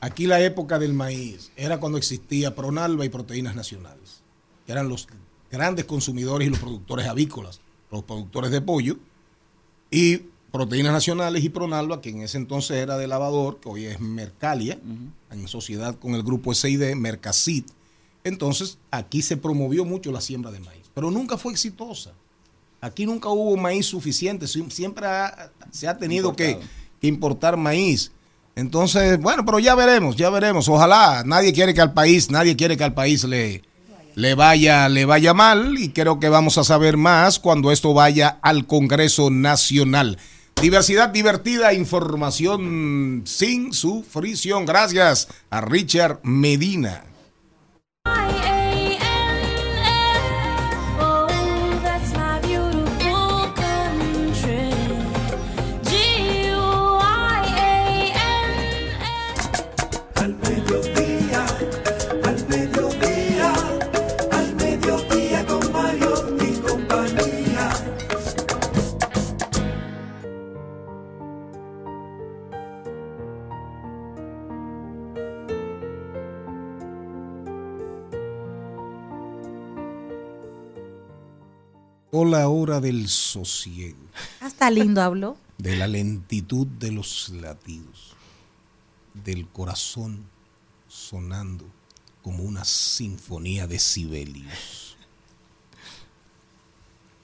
Aquí 0.00 0.26
la 0.26 0.40
época 0.40 0.78
del 0.78 0.94
maíz 0.94 1.50
era 1.56 1.78
cuando 1.78 1.98
existía 1.98 2.54
Pronalba 2.54 3.04
y 3.04 3.08
Proteínas 3.10 3.54
Nacionales, 3.54 4.22
que 4.66 4.72
eran 4.72 4.88
los 4.88 5.06
grandes 5.50 5.84
consumidores 5.84 6.46
y 6.46 6.50
los 6.50 6.58
productores 6.58 7.06
avícolas, 7.06 7.60
los 7.90 8.04
productores 8.04 8.50
de 8.50 8.60
pollo, 8.62 8.96
y 9.90 10.22
Proteínas 10.52 10.92
Nacionales 10.92 11.44
y 11.44 11.48
Pronalba, 11.48 12.00
que 12.00 12.10
en 12.10 12.22
ese 12.22 12.36
entonces 12.38 12.76
era 12.78 12.96
de 12.96 13.06
lavador, 13.06 13.60
que 13.60 13.68
hoy 13.68 13.84
es 13.84 14.00
Mercalia, 14.00 14.78
en 15.30 15.48
sociedad 15.48 15.94
con 15.96 16.14
el 16.14 16.22
grupo 16.22 16.54
SID, 16.54 16.94
Mercasit. 16.96 17.68
Entonces, 18.24 18.78
aquí 18.90 19.22
se 19.22 19.36
promovió 19.36 19.84
mucho 19.84 20.10
la 20.12 20.20
siembra 20.20 20.50
de 20.50 20.60
maíz, 20.60 20.90
pero 20.94 21.10
nunca 21.10 21.36
fue 21.38 21.52
exitosa. 21.52 22.12
Aquí 22.80 23.06
nunca 23.06 23.28
hubo 23.28 23.56
maíz 23.56 23.86
suficiente, 23.86 24.46
sie- 24.46 24.70
siempre 24.70 25.06
ha- 25.06 25.52
se 25.70 25.86
ha 25.86 25.96
tenido 25.98 26.34
que, 26.34 26.54
que 27.00 27.06
importar 27.06 27.56
maíz. 27.56 28.10
Entonces, 28.60 29.18
bueno, 29.18 29.42
pero 29.46 29.58
ya 29.58 29.74
veremos, 29.74 30.16
ya 30.16 30.28
veremos. 30.28 30.68
Ojalá, 30.68 31.22
nadie 31.24 31.54
quiere 31.54 31.72
que 31.72 31.80
al 31.80 31.94
país, 31.94 32.30
nadie 32.30 32.56
quiere 32.56 32.76
que 32.76 32.84
al 32.84 32.92
país 32.92 33.24
le, 33.24 33.62
le 34.14 34.34
vaya, 34.34 34.90
le 34.90 35.06
vaya 35.06 35.32
mal, 35.32 35.78
y 35.78 35.88
creo 35.88 36.20
que 36.20 36.28
vamos 36.28 36.58
a 36.58 36.64
saber 36.64 36.98
más 36.98 37.38
cuando 37.38 37.72
esto 37.72 37.94
vaya 37.94 38.38
al 38.42 38.66
Congreso 38.66 39.30
Nacional. 39.30 40.18
Diversidad 40.60 41.08
divertida, 41.08 41.72
información 41.72 43.22
sin 43.24 43.72
sufrición. 43.72 44.66
Gracias 44.66 45.28
a 45.48 45.62
Richard 45.62 46.20
Medina. 46.22 47.04
O 82.12 82.24
la 82.24 82.48
hora 82.48 82.80
del 82.80 83.08
sosiego, 83.08 83.98
Hasta 84.40 84.70
lindo 84.70 85.00
habló. 85.02 85.36
de 85.58 85.76
la 85.76 85.86
lentitud 85.86 86.66
de 86.66 86.90
los 86.90 87.28
latidos, 87.28 88.14
del 89.14 89.46
corazón 89.48 90.24
sonando 90.88 91.64
como 92.22 92.42
una 92.42 92.64
sinfonía 92.64 93.66
de 93.66 93.78
sibelius. 93.78 94.96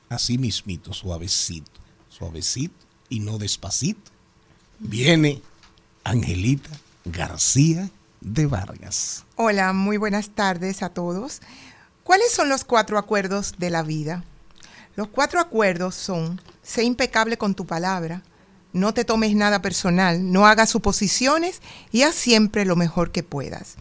Así 0.08 0.38
mismito, 0.38 0.92
suavecito, 0.92 1.70
suavecito 2.08 2.74
y 3.08 3.20
no 3.20 3.38
despacito. 3.38 4.10
Viene 4.78 5.42
Angelita 6.04 6.70
García 7.04 7.90
de 8.20 8.46
Vargas. 8.46 9.24
Hola, 9.34 9.72
muy 9.72 9.96
buenas 9.96 10.30
tardes 10.30 10.82
a 10.84 10.90
todos. 10.90 11.40
¿Cuáles 12.04 12.32
son 12.32 12.48
los 12.48 12.64
cuatro 12.64 12.98
acuerdos 12.98 13.54
de 13.58 13.70
la 13.70 13.82
vida? 13.82 14.22
Los 14.96 15.08
cuatro 15.08 15.40
acuerdos 15.40 15.94
son, 15.94 16.40
sé 16.62 16.82
impecable 16.82 17.36
con 17.36 17.54
tu 17.54 17.66
palabra, 17.66 18.22
no 18.72 18.94
te 18.94 19.04
tomes 19.04 19.34
nada 19.34 19.60
personal, 19.60 20.32
no 20.32 20.46
hagas 20.46 20.70
suposiciones 20.70 21.60
y 21.92 22.02
haz 22.02 22.14
siempre 22.14 22.64
lo 22.64 22.76
mejor 22.76 23.12
que 23.12 23.22
puedas. 23.22 23.76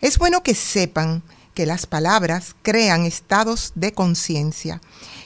Es 0.00 0.18
bueno 0.18 0.44
que 0.44 0.54
sepan 0.54 1.22
que 1.54 1.66
las 1.66 1.86
palabras 1.86 2.54
crean 2.62 3.04
estados 3.04 3.72
de 3.74 3.92
conciencia 3.92 4.80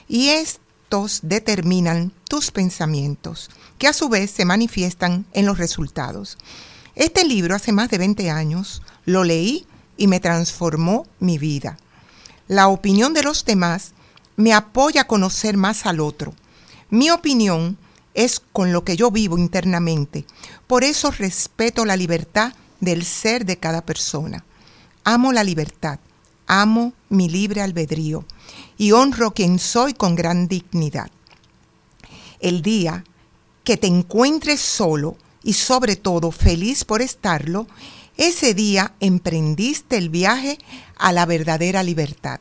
y 0.09 0.31
estos 0.31 1.21
determinan 1.23 2.13
tus 2.29 2.51
pensamientos, 2.51 3.51
que 3.79 3.89
a 3.89 3.93
su 3.93 4.09
vez 4.09 4.31
se 4.31 4.47
manifiestan 4.47 5.27
en 5.33 5.45
los 5.45 5.59
resultados. 5.59 6.39
Este 6.95 7.25
libro 7.25 7.55
hace 7.55 7.73
más 7.73 7.91
de 7.91 7.99
20 7.99 8.31
años 8.31 8.81
lo 9.05 9.23
leí 9.23 9.67
y 9.99 10.07
me 10.07 10.19
transformó 10.21 11.07
mi 11.21 11.37
vida. 11.37 11.77
La 12.49 12.69
opinión 12.69 13.13
de 13.13 13.23
los 13.23 13.45
demás 13.45 13.93
me 14.37 14.53
apoya 14.53 15.03
a 15.03 15.07
conocer 15.07 15.57
más 15.57 15.87
al 15.87 16.01
otro. 16.01 16.35
Mi 16.91 17.11
opinión 17.11 17.79
es 18.15 18.41
con 18.41 18.73
lo 18.73 18.85
que 18.85 18.97
yo 18.97 19.11
vivo 19.11 19.39
internamente. 19.39 20.25
Por 20.67 20.85
eso 20.85 21.11
respeto 21.11 21.85
la 21.85 21.97
libertad 21.97 22.55
del 22.81 23.05
ser 23.05 23.45
de 23.45 23.59
cada 23.59 23.83
persona. 23.85 24.45
Amo 25.05 25.33
la 25.33 25.45
libertad, 25.45 25.99
amo 26.47 26.93
mi 27.09 27.29
libre 27.29 27.63
albedrío 27.63 28.25
y 28.79 28.93
honro 28.93 29.33
quien 29.33 29.59
soy 29.59 29.95
con 29.95 30.15
gran 30.15 30.49
dignidad. 30.49 31.11
El 32.41 32.63
día 32.63 33.05
que 33.65 33.77
te 33.77 33.87
encuentres 33.87 34.61
solo 34.61 35.17
y 35.43 35.55
sobre 35.55 35.97
todo 35.97 36.31
feliz 36.31 36.85
por 36.85 37.03
estarlo, 37.03 37.67
ese 38.17 38.55
día 38.55 38.95
emprendiste 39.01 39.97
el 39.97 40.09
viaje 40.09 40.59
a 40.97 41.13
la 41.13 41.27
verdadera 41.27 41.83
libertad. 41.83 42.41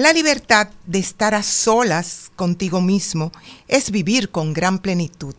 La 0.00 0.14
libertad 0.14 0.70
de 0.86 0.98
estar 0.98 1.34
a 1.34 1.42
solas 1.42 2.32
contigo 2.34 2.80
mismo 2.80 3.32
es 3.68 3.90
vivir 3.90 4.30
con 4.30 4.54
gran 4.54 4.78
plenitud. 4.78 5.34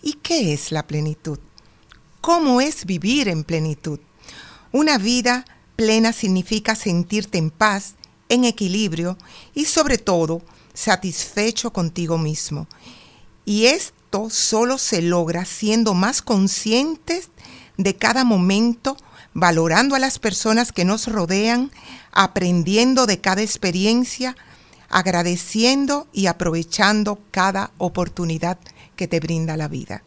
¿Y 0.00 0.12
qué 0.12 0.52
es 0.52 0.70
la 0.70 0.86
plenitud? 0.86 1.40
¿Cómo 2.20 2.60
es 2.60 2.86
vivir 2.86 3.26
en 3.26 3.42
plenitud? 3.42 3.98
Una 4.70 4.96
vida 4.96 5.44
plena 5.74 6.12
significa 6.12 6.76
sentirte 6.76 7.38
en 7.38 7.50
paz, 7.50 7.96
en 8.28 8.44
equilibrio 8.44 9.18
y 9.56 9.64
sobre 9.64 9.98
todo 9.98 10.40
satisfecho 10.72 11.72
contigo 11.72 12.16
mismo. 12.16 12.68
Y 13.44 13.64
esto 13.64 14.30
solo 14.30 14.78
se 14.78 15.02
logra 15.02 15.44
siendo 15.44 15.94
más 15.94 16.22
conscientes 16.22 17.30
de 17.76 17.96
cada 17.96 18.22
momento, 18.22 18.96
valorando 19.36 19.94
a 19.94 19.98
las 19.98 20.18
personas 20.18 20.72
que 20.72 20.86
nos 20.86 21.08
rodean, 21.08 21.70
aprendiendo 22.10 23.04
de 23.04 23.20
cada 23.20 23.42
experiencia, 23.42 24.34
agradeciendo 24.88 26.06
y 26.10 26.24
aprovechando 26.24 27.20
cada 27.32 27.70
oportunidad 27.76 28.56
que 28.96 29.06
te 29.06 29.20
brinda 29.20 29.58
la 29.58 29.68
vida. 29.68 30.02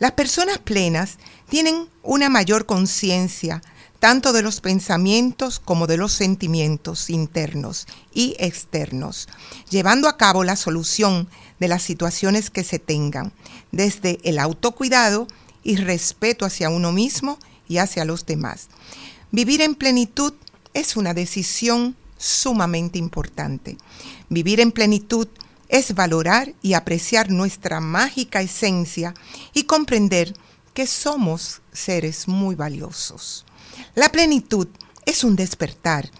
Las 0.00 0.12
personas 0.12 0.58
plenas 0.58 1.18
tienen 1.48 1.86
una 2.02 2.30
mayor 2.30 2.66
conciencia 2.66 3.62
tanto 4.00 4.32
de 4.32 4.42
los 4.42 4.60
pensamientos 4.60 5.60
como 5.60 5.86
de 5.86 5.96
los 5.96 6.12
sentimientos 6.12 7.10
internos 7.10 7.86
y 8.12 8.34
externos, 8.40 9.28
llevando 9.70 10.08
a 10.08 10.16
cabo 10.16 10.42
la 10.42 10.56
solución 10.56 11.28
de 11.60 11.68
las 11.68 11.84
situaciones 11.84 12.50
que 12.50 12.64
se 12.64 12.80
tengan, 12.80 13.32
desde 13.70 14.18
el 14.24 14.40
autocuidado 14.40 15.28
y 15.62 15.76
respeto 15.76 16.44
hacia 16.44 16.70
uno 16.70 16.90
mismo 16.90 17.38
y 17.68 17.78
hacia 17.78 18.04
los 18.04 18.26
demás. 18.26 18.68
Vivir 19.30 19.60
en 19.60 19.74
plenitud 19.74 20.32
es 20.74 20.96
una 20.96 21.14
decisión 21.14 21.96
sumamente 22.16 22.98
importante. 22.98 23.76
Vivir 24.28 24.60
en 24.60 24.72
plenitud 24.72 25.28
es 25.68 25.94
valorar 25.94 26.54
y 26.62 26.72
apreciar 26.72 27.30
nuestra 27.30 27.80
mágica 27.80 28.40
esencia 28.40 29.14
y 29.52 29.64
comprender 29.64 30.34
que 30.74 30.86
somos 30.86 31.60
seres 31.72 32.26
muy 32.26 32.54
valiosos. 32.54 33.44
La 33.94 34.08
plenitud 34.10 34.68
es 35.04 35.24
un 35.24 35.36
despertar 35.36 36.10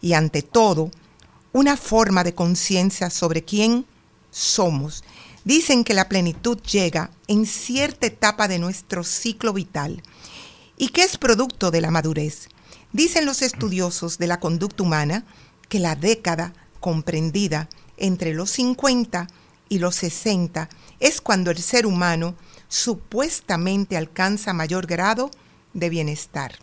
y 0.00 0.14
ante 0.14 0.42
todo 0.42 0.90
una 1.52 1.76
forma 1.76 2.24
de 2.24 2.34
conciencia 2.34 3.10
sobre 3.10 3.44
quién 3.44 3.86
somos. 4.30 5.04
Dicen 5.44 5.84
que 5.84 5.94
la 5.94 6.08
plenitud 6.08 6.60
llega 6.62 7.10
en 7.28 7.46
cierta 7.46 8.06
etapa 8.06 8.48
de 8.48 8.58
nuestro 8.58 9.04
ciclo 9.04 9.52
vital 9.52 10.02
y 10.76 10.88
que 10.88 11.02
es 11.02 11.16
producto 11.18 11.70
de 11.70 11.80
la 11.80 11.90
madurez. 11.90 12.48
Dicen 12.92 13.26
los 13.26 13.42
estudiosos 13.42 14.18
de 14.18 14.26
la 14.26 14.40
conducta 14.40 14.82
humana 14.82 15.24
que 15.68 15.80
la 15.80 15.96
década 15.96 16.52
comprendida 16.80 17.68
entre 17.96 18.34
los 18.34 18.50
50 18.50 19.26
y 19.68 19.78
los 19.78 19.96
60 19.96 20.68
es 21.00 21.20
cuando 21.20 21.50
el 21.50 21.58
ser 21.58 21.86
humano 21.86 22.34
supuestamente 22.68 23.96
alcanza 23.96 24.52
mayor 24.52 24.86
grado 24.86 25.30
de 25.72 25.88
bienestar. 25.88 26.56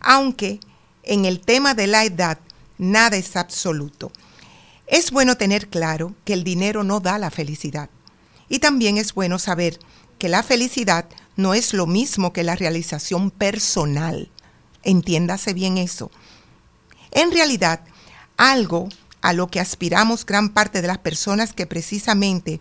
Aunque 0.00 0.60
en 1.02 1.24
el 1.24 1.40
tema 1.40 1.74
de 1.74 1.86
la 1.86 2.04
edad 2.04 2.38
nada 2.78 3.16
es 3.16 3.36
absoluto. 3.36 4.12
Es 4.86 5.10
bueno 5.10 5.36
tener 5.36 5.68
claro 5.68 6.14
que 6.24 6.32
el 6.32 6.44
dinero 6.44 6.84
no 6.84 7.00
da 7.00 7.18
la 7.18 7.30
felicidad. 7.30 7.90
Y 8.48 8.60
también 8.60 8.98
es 8.98 9.14
bueno 9.14 9.38
saber 9.38 9.78
que 10.18 10.28
la 10.28 10.42
felicidad 10.42 11.06
no 11.36 11.54
es 11.54 11.74
lo 11.74 11.86
mismo 11.86 12.32
que 12.32 12.42
la 12.42 12.56
realización 12.56 13.30
personal. 13.30 14.30
Entiéndase 14.82 15.54
bien 15.54 15.78
eso. 15.78 16.10
En 17.12 17.30
realidad, 17.30 17.80
algo 18.36 18.88
a 19.22 19.32
lo 19.32 19.48
que 19.48 19.60
aspiramos 19.60 20.24
gran 20.24 20.50
parte 20.50 20.82
de 20.82 20.88
las 20.88 20.98
personas 20.98 21.52
que 21.52 21.66
precisamente 21.66 22.60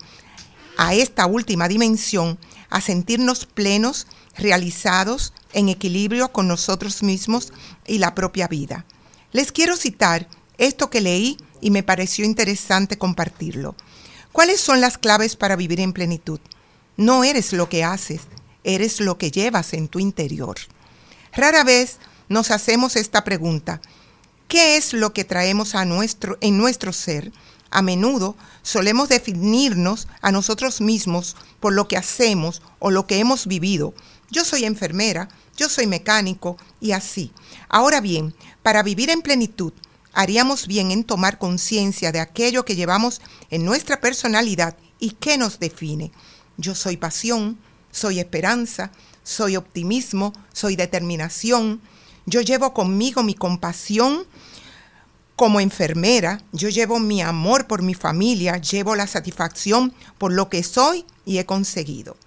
a 0.78 0.94
esta 0.94 1.26
última 1.26 1.68
dimensión, 1.68 2.38
a 2.70 2.82
sentirnos 2.82 3.46
plenos, 3.46 4.08
realizados, 4.38 5.34
en 5.54 5.70
equilibrio 5.70 6.32
con 6.34 6.48
nosotros 6.48 7.02
mismos 7.02 7.54
y 7.88 8.00
la 8.00 8.14
propia 8.14 8.48
vida. 8.48 8.86
Les 9.32 9.52
quiero 9.52 9.78
citar 9.78 10.28
esto 10.58 10.90
que 10.90 11.02
leí 11.02 11.38
y 11.62 11.72
me 11.72 11.84
pareció 11.84 12.26
interesante 12.26 12.98
compartirlo. 12.98 13.76
¿Cuáles 14.32 14.60
son 14.60 14.82
las 14.82 14.98
claves 14.98 15.36
para 15.36 15.56
vivir 15.56 15.80
en 15.80 15.94
plenitud? 15.94 16.40
No 16.98 17.24
eres 17.24 17.54
lo 17.54 17.70
que 17.70 17.84
haces, 17.84 18.22
eres 18.66 19.00
lo 19.00 19.18
que 19.18 19.32
llevas 19.32 19.74
en 19.74 19.88
tu 19.88 20.00
interior. 20.00 20.58
Rara 21.32 21.64
vez 21.64 21.98
nos 22.28 22.52
hacemos 22.52 22.96
esta 22.96 23.24
pregunta. 23.24 23.82
¿Qué 24.48 24.78
es 24.78 24.94
lo 24.94 25.14
que 25.14 25.24
traemos 25.24 25.76
a 25.76 25.86
nuestro, 25.86 26.38
en 26.42 26.58
nuestro 26.58 26.92
ser? 26.92 27.32
A 27.72 27.82
menudo 27.82 28.36
solemos 28.62 29.10
definirnos 29.10 30.08
a 30.22 30.32
nosotros 30.32 30.82
mismos 30.82 31.36
por 31.60 31.74
lo 31.74 31.88
que 31.88 31.98
hacemos 31.98 32.62
o 32.80 32.92
lo 32.92 33.08
que 33.08 33.20
hemos 33.20 33.48
vivido. 33.48 33.94
Yo 34.30 34.46
soy 34.46 34.66
enfermera, 34.66 35.30
yo 35.58 35.70
soy 35.70 35.88
mecánico 35.88 36.58
y 36.80 36.92
así. 36.92 37.32
Ahora 37.70 38.02
bien, 38.02 38.36
para 38.64 38.84
vivir 38.84 39.10
en 39.10 39.22
plenitud, 39.22 39.74
haríamos 40.14 40.68
bien 40.68 40.92
en 40.92 41.04
tomar 41.04 41.38
conciencia 41.38 42.12
de 42.12 42.20
aquello 42.20 42.66
que 42.66 42.76
llevamos 42.76 43.22
en 43.50 43.66
nuestra 43.66 44.00
personalidad 44.00 44.78
y 45.00 45.12
que 45.12 45.38
nos 45.38 45.60
define. 45.60 46.12
Yo 46.58 46.74
soy 46.76 46.98
pasión, 46.98 47.58
soy 47.96 48.20
esperanza, 48.20 48.92
soy 49.24 49.56
optimismo, 49.56 50.34
soy 50.52 50.76
determinación. 50.76 51.80
Yo 52.26 52.42
llevo 52.42 52.74
conmigo 52.74 53.24
mi 53.24 53.36
compasión 53.36 54.28
como 55.38 55.62
enfermera, 55.62 56.42
yo 56.52 56.68
llevo 56.68 57.00
mi 57.00 57.22
amor 57.22 57.68
por 57.68 57.82
mi 57.82 57.94
familia, 57.94 58.58
llevo 58.58 58.96
la 58.96 59.08
satisfacción 59.08 59.94
por 60.18 60.34
lo 60.34 60.50
que 60.50 60.62
soy 60.62 61.06
y 61.26 61.38
he 61.38 61.46
conseguido. 61.46 62.18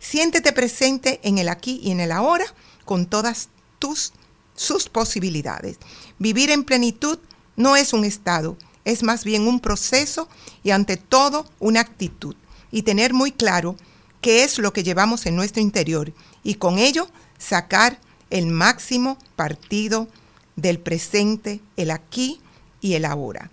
Siéntete 0.00 0.52
presente 0.52 1.18
en 1.22 1.38
el 1.38 1.48
aquí 1.48 1.80
y 1.82 1.92
en 1.92 2.00
el 2.00 2.12
ahora 2.12 2.44
con 2.84 3.06
todas 3.06 3.48
tus 3.78 4.12
sus 4.54 4.88
posibilidades. 4.88 5.78
Vivir 6.18 6.50
en 6.50 6.64
plenitud 6.64 7.18
no 7.56 7.76
es 7.76 7.94
un 7.94 8.04
estado, 8.04 8.56
es 8.84 9.02
más 9.02 9.24
bien 9.24 9.48
un 9.48 9.60
proceso 9.60 10.28
y 10.62 10.72
ante 10.72 10.98
todo 10.98 11.46
una 11.58 11.80
actitud. 11.80 12.36
Y 12.70 12.82
tener 12.82 13.14
muy 13.14 13.32
claro 13.32 13.76
qué 14.20 14.44
es 14.44 14.58
lo 14.58 14.72
que 14.72 14.82
llevamos 14.82 15.26
en 15.26 15.36
nuestro 15.36 15.62
interior 15.62 16.12
y 16.42 16.54
con 16.54 16.78
ello 16.78 17.08
sacar 17.38 18.00
el 18.30 18.46
máximo 18.46 19.18
partido 19.36 20.08
del 20.56 20.78
presente, 20.78 21.60
el 21.76 21.90
aquí 21.90 22.40
y 22.80 22.94
el 22.94 23.04
ahora. 23.04 23.50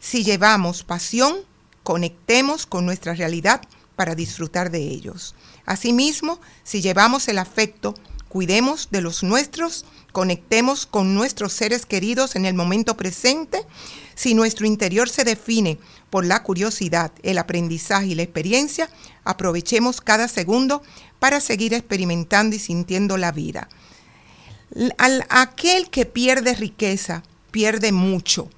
Si 0.00 0.24
llevamos 0.24 0.82
pasión, 0.82 1.36
conectemos 1.82 2.66
con 2.66 2.84
nuestra 2.84 3.14
realidad 3.14 3.62
para 3.96 4.14
disfrutar 4.14 4.70
de 4.70 4.80
ellos. 4.80 5.34
Asimismo, 5.64 6.40
si 6.64 6.80
llevamos 6.80 7.28
el 7.28 7.38
afecto, 7.38 7.94
cuidemos 8.28 8.88
de 8.90 9.00
los 9.00 9.22
nuestros, 9.22 9.84
conectemos 10.10 10.86
con 10.86 11.14
nuestros 11.14 11.52
seres 11.52 11.86
queridos 11.86 12.34
en 12.34 12.46
el 12.46 12.54
momento 12.54 12.96
presente. 12.96 13.64
Si 14.14 14.34
nuestro 14.34 14.66
interior 14.66 15.08
se 15.08 15.24
define 15.24 15.78
por 16.12 16.26
la 16.26 16.42
curiosidad, 16.42 17.10
el 17.22 17.38
aprendizaje 17.38 18.08
y 18.08 18.14
la 18.14 18.22
experiencia, 18.22 18.90
aprovechemos 19.24 20.02
cada 20.02 20.28
segundo 20.28 20.82
para 21.18 21.40
seguir 21.40 21.72
experimentando 21.72 22.54
y 22.54 22.58
sintiendo 22.58 23.16
la 23.16 23.32
vida. 23.32 23.70
Al, 24.98 25.24
aquel 25.30 25.88
que 25.88 26.04
pierde 26.04 26.54
riqueza, 26.54 27.22
pierde 27.50 27.92
mucho. 27.92 28.50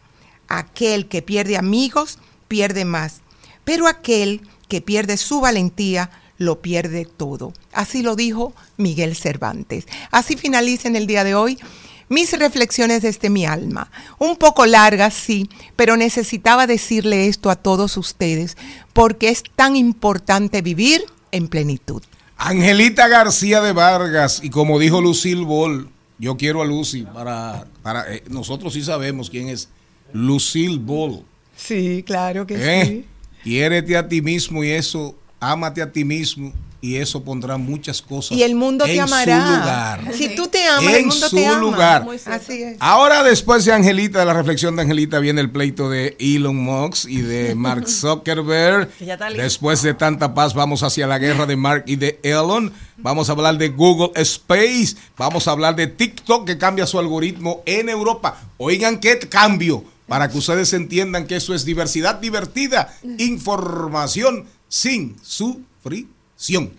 Aquel 0.49 1.07
que 1.07 1.23
pierde 1.23 1.57
amigos, 1.57 2.19
pierde 2.49 2.85
más. 2.85 3.21
Pero 3.63 3.87
aquel 3.87 4.41
que 4.67 4.81
pierde 4.81 5.17
su 5.17 5.41
valentía, 5.41 6.11
lo 6.39 6.61
pierde 6.61 7.05
todo. 7.05 7.53
Así 7.73 8.03
lo 8.03 8.17
dijo 8.17 8.53
Miguel 8.79 9.15
Cervantes. 9.15 9.87
Así 10.11 10.37
finaliza 10.37 10.89
en 10.89 10.97
el 10.97 11.07
día 11.07 11.23
de 11.23 11.37
hoy 11.37 11.61
mis 12.09 12.39
reflexiones 12.39 13.03
desde 13.03 13.31
mi 13.31 13.47
alma. 13.47 13.91
Un 14.19 14.37
poco 14.37 14.67
largas, 14.67 15.15
sí, 15.15 15.49
pero 15.77 15.97
necesitaba 15.97 16.67
decirle 16.67 17.29
esto 17.29 17.51
a 17.51 17.57
todos 17.57 17.97
ustedes 17.97 18.57
porque 18.93 19.29
es 19.29 19.43
tan 19.57 19.77
importante 19.77 20.63
vivir 20.63 21.05
en 21.33 21.49
plenitud. 21.49 22.03
Angelita 22.37 23.09
García 23.09 23.61
de 23.61 23.73
Vargas, 23.73 24.41
y 24.43 24.51
como 24.51 24.79
dijo 24.79 25.01
Lucille 25.01 25.45
Ball, 25.45 25.89
yo 26.19 26.37
quiero 26.37 26.63
a 26.63 26.65
Lucy 26.65 27.03
para, 27.03 27.67
para 27.83 28.13
eh, 28.13 28.23
nosotros 28.29 28.73
sí 28.73 28.83
sabemos 28.83 29.31
quién 29.31 29.49
es 29.49 29.69
Lucille 30.13 30.79
Ball. 30.79 31.25
Sí, 31.57 32.03
claro 32.07 32.47
que 32.47 32.55
¿eh? 32.59 32.87
sí. 32.87 33.05
Quiérete 33.43 33.97
a 33.97 34.09
ti 34.09 34.23
mismo 34.23 34.65
y 34.65 34.71
eso, 34.71 35.15
ámate 35.41 35.83
a 35.83 35.93
ti 35.93 36.05
mismo 36.05 36.53
y 36.81 36.97
eso 36.97 37.23
pondrá 37.25 37.57
muchas 37.57 38.03
cosas 38.03 38.37
Y 38.37 38.43
el 38.43 38.55
mundo 38.55 38.85
en 38.85 38.93
te 38.95 39.01
amará. 39.01 39.47
su 39.47 39.53
lugar. 39.53 40.15
Si 40.15 40.35
tú 40.35 40.49
En 40.81 40.89
el 40.91 41.07
mundo 41.07 41.29
su 41.29 41.37
te 41.37 41.47
ama. 41.47 41.59
lugar. 41.59 42.07
Así 42.27 42.63
es. 42.63 42.77
Ahora, 42.81 43.23
después 43.23 43.65
de 43.65 43.73
Angelita, 43.73 44.21
de 44.21 44.25
la 44.25 44.35
reflexión 44.35 44.77
de 44.77 44.83
Angelita, 44.83 45.19
viene 45.19 45.41
el 45.41 45.51
pleito 45.51 45.89
de 45.89 46.17
Elon 46.19 46.57
Musk 46.57 47.09
y 47.09 47.23
de 47.23 47.55
Mark 47.57 47.89
Zuckerberg. 47.89 48.91
Después 49.37 49.83
de 49.83 49.95
tanta 49.95 50.35
paz, 50.35 50.55
vamos 50.55 50.83
hacia 50.83 51.07
la 51.07 51.19
guerra 51.19 51.47
de 51.47 51.57
Mark 51.57 51.85
y 51.87 51.97
de 51.97 52.21
Elon. 52.23 52.73
Vamos 52.97 53.29
a 53.29 53.33
hablar 53.33 53.59
de 53.59 53.69
Google 53.69 54.11
Space. 54.17 54.97
Vamos 55.17 55.49
a 55.49 55.53
hablar 55.53 55.77
de 55.77 55.87
TikTok 55.87 56.47
que 56.47 56.59
cambia 56.59 56.87
su 56.87 56.99
algoritmo 56.99 57.63
en 57.67 57.89
Europa. 57.89 58.41
Oigan 58.57 58.99
qué 58.99 59.19
cambio 59.19 59.85
para 60.07 60.29
que 60.29 60.39
ustedes 60.39 60.73
entiendan 60.73 61.27
que 61.27 61.37
eso 61.37 61.55
es 61.55 61.65
diversidad 61.65 62.17
divertida, 62.17 62.95
información 63.19 64.47
sin 64.69 65.17
sufrición. 65.23 66.73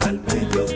Al 0.00 0.20
mediodía, 0.20 0.75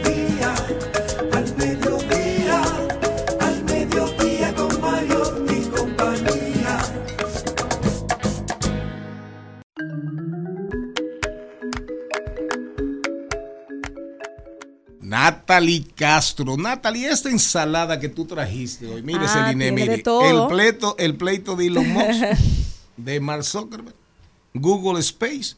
Natalie 15.10 15.84
Castro. 15.96 16.56
Natalie, 16.56 17.08
esta 17.08 17.30
ensalada 17.30 17.98
que 17.98 18.08
tú 18.08 18.26
trajiste 18.26 18.86
hoy, 18.86 19.02
mire, 19.02 19.24
Ah, 19.24 19.48
Celine, 19.48 19.72
mire, 19.72 19.96
de 19.96 20.02
todo. 20.04 20.22
el 20.22 20.46
pleito, 20.48 20.94
el 20.98 21.16
pleito 21.16 21.56
de 21.56 21.66
Elon 21.66 21.88
Musk, 21.88 22.22
de 22.96 23.18
Mark 23.18 23.42
Zuckerberg, 23.42 23.96
Google 24.52 24.98
Space. 25.00 25.54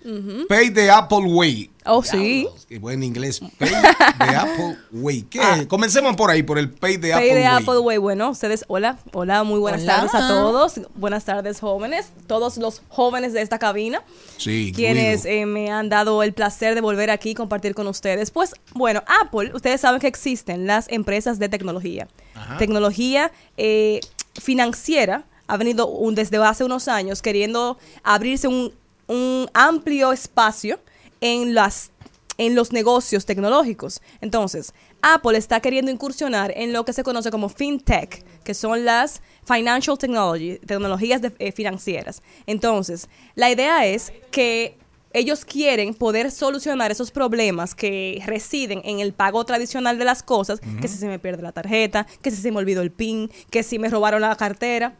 Pay 0.48 0.70
the 0.70 0.90
Apple 0.90 1.24
Way. 1.24 1.70
Oh, 1.86 2.02
sí. 2.02 2.46
Qué 2.68 2.78
buen 2.78 3.02
inglés. 3.02 3.40
Pay 3.58 3.70
the 3.70 4.24
Apple 4.36 4.76
Way. 4.92 5.22
¿Qué? 5.22 5.40
Ah. 5.40 5.64
Comencemos 5.66 6.14
por 6.14 6.30
ahí, 6.30 6.42
por 6.42 6.58
el 6.58 6.70
Pay 6.70 6.98
the 6.98 7.10
Pay 7.10 7.12
Apple 7.12 7.26
de 7.28 7.34
Way. 7.34 7.44
Apple 7.44 7.78
Way. 7.78 7.96
Bueno, 7.98 8.30
ustedes, 8.30 8.64
hola, 8.68 8.98
hola, 9.14 9.44
muy 9.44 9.58
buenas 9.60 9.82
Hola. 9.82 9.96
tardes 9.96 10.14
a 10.14 10.28
todos. 10.28 10.80
Buenas 10.94 11.24
tardes, 11.24 11.58
jóvenes, 11.60 12.12
todos 12.26 12.58
los 12.58 12.82
jóvenes 12.88 13.32
de 13.32 13.40
esta 13.40 13.58
cabina, 13.58 14.02
Sí, 14.36 14.72
quienes 14.74 15.24
eh, 15.24 15.46
me 15.46 15.70
han 15.70 15.88
dado 15.88 16.22
el 16.22 16.34
placer 16.34 16.74
de 16.74 16.82
volver 16.82 17.10
aquí 17.10 17.30
y 17.30 17.34
compartir 17.34 17.74
con 17.74 17.86
ustedes. 17.86 18.30
Pues, 18.30 18.54
bueno, 18.74 19.02
Apple, 19.22 19.52
ustedes 19.54 19.80
saben 19.80 20.00
que 20.00 20.06
existen 20.06 20.66
las 20.66 20.86
empresas 20.90 21.38
de 21.38 21.48
tecnología. 21.48 22.08
Ajá. 22.34 22.58
Tecnología 22.58 23.32
eh, 23.56 24.00
financiera 24.38 25.24
ha 25.46 25.56
venido 25.56 25.86
un- 25.88 26.14
desde 26.14 26.36
hace 26.38 26.64
unos 26.64 26.88
años 26.88 27.20
queriendo 27.22 27.78
abrirse 28.02 28.48
un, 28.48 28.72
un 29.12 29.48
amplio 29.54 30.12
espacio 30.12 30.78
en 31.20 31.54
las 31.54 31.90
en 32.38 32.54
los 32.54 32.72
negocios 32.72 33.26
tecnológicos. 33.26 34.00
Entonces, 34.22 34.72
Apple 35.02 35.36
está 35.36 35.60
queriendo 35.60 35.90
incursionar 35.90 36.50
en 36.56 36.72
lo 36.72 36.84
que 36.84 36.94
se 36.94 37.04
conoce 37.04 37.30
como 37.30 37.50
fintech, 37.50 38.24
que 38.42 38.54
son 38.54 38.84
las 38.86 39.20
financial 39.44 39.98
technology, 39.98 40.58
tecnologías 40.66 41.20
de- 41.20 41.34
eh, 41.38 41.52
financieras. 41.52 42.22
Entonces, 42.46 43.08
la 43.34 43.50
idea 43.50 43.84
es 43.86 44.12
que 44.30 44.78
ellos 45.12 45.44
quieren 45.44 45.92
poder 45.92 46.30
solucionar 46.30 46.90
esos 46.90 47.10
problemas 47.10 47.74
que 47.74 48.20
residen 48.24 48.80
en 48.84 49.00
el 49.00 49.12
pago 49.12 49.44
tradicional 49.44 49.98
de 49.98 50.06
las 50.06 50.22
cosas, 50.22 50.58
que 50.80 50.88
si 50.88 50.96
se 50.96 51.06
me 51.06 51.18
pierde 51.18 51.42
la 51.42 51.52
tarjeta, 51.52 52.06
que 52.22 52.30
si 52.30 52.38
se 52.38 52.50
me 52.50 52.56
olvidó 52.58 52.80
el 52.80 52.90
PIN, 52.90 53.30
que 53.50 53.62
si 53.62 53.78
me 53.78 53.90
robaron 53.90 54.22
la 54.22 54.34
cartera. 54.36 54.96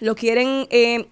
Lo 0.00 0.14
quieren 0.14 0.66
eh, 0.70 1.08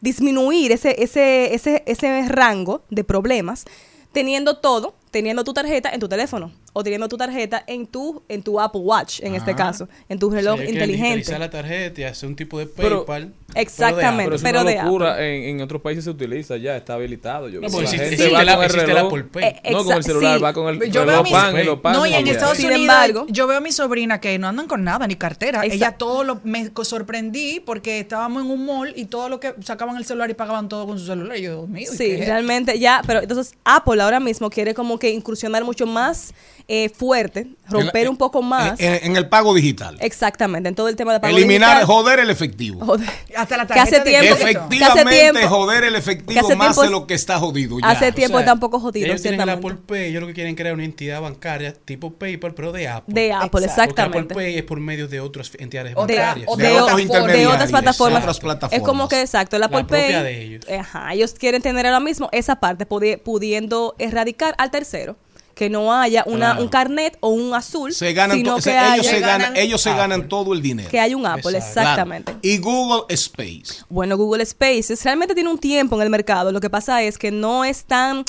disminuir 0.00 0.72
ese, 0.72 1.02
ese, 1.02 1.54
ese, 1.54 1.82
ese 1.86 2.28
rango 2.28 2.82
de 2.90 3.04
problemas 3.04 3.64
teniendo 4.12 4.58
todo, 4.58 4.94
teniendo 5.10 5.44
tu 5.44 5.52
tarjeta 5.52 5.90
en 5.90 6.00
tu 6.00 6.08
teléfono 6.08 6.52
o 6.72 6.82
teniendo 6.84 7.08
tu 7.08 7.16
tarjeta 7.16 7.64
en 7.66 7.86
tu, 7.86 8.22
en 8.28 8.42
tu 8.42 8.60
Apple 8.60 8.80
Watch, 8.82 9.20
en 9.22 9.34
este 9.34 9.54
caso, 9.54 9.88
en 10.08 10.18
tu 10.18 10.30
reloj 10.30 10.60
ellos 10.60 10.70
quieren 10.70 10.90
inteligente. 10.90 11.38
la 11.38 11.50
tarjeta 11.50 12.00
y 12.00 12.04
hacer 12.04 12.28
un 12.28 12.36
tipo 12.36 12.58
de 12.58 12.66
Pero- 12.66 13.04
PayPal. 13.04 13.32
Exactamente, 13.56 14.30
Pero 14.30 14.42
pero 14.42 14.58
es 14.60 14.64
de 14.66 14.72
una 14.74 14.84
locura. 14.84 15.26
En, 15.26 15.42
en 15.42 15.60
otros 15.60 15.82
países 15.82 16.04
se 16.04 16.10
utiliza 16.10 16.56
ya, 16.56 16.76
está 16.76 16.94
habilitado. 16.94 17.48
Yo 17.48 17.60
No, 17.60 17.66
que 17.66 17.72
la 17.72 17.78
existe- 17.82 17.96
gente 17.96 18.14
existe 18.14 18.32
va 18.32 18.44
la- 18.44 18.54
con 18.54 18.64
el 18.64 18.70
reloj. 18.70 19.06
Apple 19.06 19.24
Pay. 19.24 19.44
Eh, 19.44 19.72
no 19.72 19.84
con 19.84 19.96
el 19.96 20.04
celular, 20.04 20.36
sí. 20.38 20.42
va 20.44 20.52
con 20.52 20.68
el 20.68 20.90
Yo 20.92 21.00
veo 21.00 21.02
a 21.02 21.04
reloj 21.06 21.24
mis- 21.24 21.32
pan 21.32 21.58
y 21.60 21.64
lo 21.64 21.82
pan. 21.82 21.92
No, 21.94 22.06
y 22.06 22.14
en. 22.14 22.26
Estados 22.28 22.56
Sin 22.56 22.66
Unidos 22.66 22.82
embargo- 22.82 23.26
yo 23.28 23.46
veo 23.48 23.56
a 23.58 23.60
mi 23.60 23.72
sobrina 23.72 24.20
que 24.20 24.38
no 24.38 24.46
andan 24.46 24.68
con 24.68 24.84
nada, 24.84 25.06
ni 25.08 25.16
cartera. 25.16 25.64
Ella 25.64 25.92
todo 25.98 26.22
lo 26.22 26.40
me 26.44 26.70
sorprendí 26.84 27.58
porque 27.60 27.98
estábamos 28.00 28.44
en 28.44 28.50
un 28.52 28.64
mall 28.66 28.92
y 28.94 29.06
todo 29.06 29.28
lo 29.28 29.40
que 29.40 29.52
sacaban 29.64 29.96
el 29.96 30.04
celular 30.04 30.30
y 30.30 30.34
pagaban 30.34 30.68
todo 30.68 30.86
con 30.86 30.98
su 30.98 31.06
celular. 31.06 31.36
Y 31.36 31.42
yo, 31.42 31.50
Dios 31.56 31.68
mío, 31.68 31.88
¿y 31.92 31.96
Sí, 31.96 32.16
realmente 32.18 32.78
ya, 32.78 33.02
pero 33.06 33.20
entonces 33.20 33.54
Apple 33.64 34.00
ahora 34.00 34.20
mismo 34.20 34.48
quiere 34.48 34.74
como 34.74 34.98
que 34.98 35.10
incursionar 35.10 35.64
mucho 35.64 35.86
más 35.86 36.32
eh, 36.72 36.88
fuerte, 36.88 37.48
romper 37.68 38.08
un 38.08 38.16
poco 38.16 38.42
más. 38.42 38.78
En, 38.78 39.10
en 39.10 39.16
el 39.16 39.28
pago 39.28 39.52
digital. 39.54 39.96
Exactamente, 40.00 40.68
en 40.68 40.76
todo 40.76 40.86
el 40.88 40.94
tema 40.94 41.12
de 41.12 41.18
pago 41.18 41.36
Eliminar, 41.36 41.78
digital. 41.78 41.86
joder 41.86 42.18
el 42.20 42.30
efectivo. 42.30 42.84
Joder. 42.86 43.08
Hasta 43.36 43.56
la 43.56 43.66
Que 43.66 43.80
hace 43.80 43.98
de 43.98 44.02
tiempo 44.02 44.36
que- 44.36 44.42
crédito. 44.42 44.68
que 44.68 44.76
hace 44.84 44.84
Efectivamente, 45.00 45.32
tiempo- 45.40 45.48
joder 45.48 45.82
el 45.84 45.92
que 45.94 45.98
efectivo 45.98 46.40
hace 46.40 46.54
más 46.54 46.68
tiempo- 46.68 46.82
de 46.84 46.90
lo 46.90 47.06
que 47.08 47.14
está 47.14 47.38
jodido. 47.40 47.80
Ya. 47.80 47.88
Hace 47.90 48.12
tiempo 48.12 48.38
está 48.38 48.52
un 48.52 48.60
poco 48.60 48.78
jodido, 48.78 49.06
Ellos 49.06 49.20
tienen 49.20 49.40
el. 49.40 49.48
Apple 49.48 49.74
Pay, 49.84 50.10
ellos 50.10 50.20
lo 50.20 50.28
que 50.28 50.34
quieren 50.34 50.54
crear 50.54 50.72
una 50.74 50.84
entidad 50.84 51.20
bancaria 51.20 51.72
tipo 51.74 52.12
PayPal, 52.12 52.54
pero 52.54 52.70
de 52.70 52.86
Apple. 52.86 53.12
De 53.14 53.32
Apple, 53.32 53.48
Porque 53.50 53.66
exactamente. 53.66 54.18
Apple 54.20 54.34
Pay 54.36 54.58
es 54.58 54.62
por 54.62 54.78
medio 54.78 55.08
de 55.08 55.18
otras 55.20 55.50
entidades 55.58 55.90
de, 55.90 55.94
bancarias. 55.96 56.46
o 56.48 56.56
de, 56.56 56.80
o- 56.80 57.26
de 57.26 57.46
otras 57.48 57.70
plataformas. 57.70 58.20
Otras 58.22 58.38
plataformas. 58.38 58.80
Es 58.80 58.86
como 58.86 59.08
que 59.08 59.20
exacto, 59.22 59.56
el 59.56 59.64
Apple 59.64 59.80
La 59.82 59.86
Pay. 59.88 60.12
de 60.22 60.42
ellos. 60.42 60.64
Ajá, 60.70 61.12
ellos 61.14 61.34
quieren 61.36 61.62
tener 61.62 61.84
ahora 61.86 61.98
mismo 62.00 62.28
esa 62.30 62.56
parte 62.60 62.88
pudi- 62.88 63.20
pudiendo 63.20 63.96
erradicar 63.98 64.54
al 64.58 64.70
tercero. 64.70 65.16
Que 65.60 65.68
no 65.68 65.92
haya 65.92 66.24
una, 66.26 66.52
Claro. 66.52 66.62
un 66.62 66.68
carnet 66.68 67.18
o 67.20 67.28
un 67.28 67.52
azul, 67.52 67.92
Se 67.92 68.14
ganan 68.14 68.38
sino 68.38 68.56
que 68.56 68.70
ellos, 68.70 68.82
haya- 68.92 69.02
se 69.10 69.20
ganan, 69.20 69.56
ellos 69.58 69.80
se 69.82 69.90
ganan 69.90 70.26
todo 70.26 70.54
el 70.54 70.62
dinero. 70.62 70.88
que 70.88 70.98
hay 70.98 71.14
un 71.14 71.26
Apple, 71.26 71.50
Exacto. 71.58 71.80
exactamente. 71.80 72.32
Claro. 72.32 72.40
Y 72.42 72.56
Google 72.56 73.02
Space. 73.10 73.84
Bueno, 73.90 74.16
Google 74.16 74.46
Spaces 74.46 75.04
realmente 75.04 75.34
tiene 75.34 75.50
un 75.50 75.58
tiempo 75.58 75.96
en 75.96 76.02
el 76.02 76.08
mercado. 76.08 76.50
Lo 76.50 76.60
que 76.62 76.70
pasa 76.70 77.02
es 77.02 77.18
que 77.18 77.30
no 77.30 77.62
es 77.64 77.84
tan, 77.84 78.24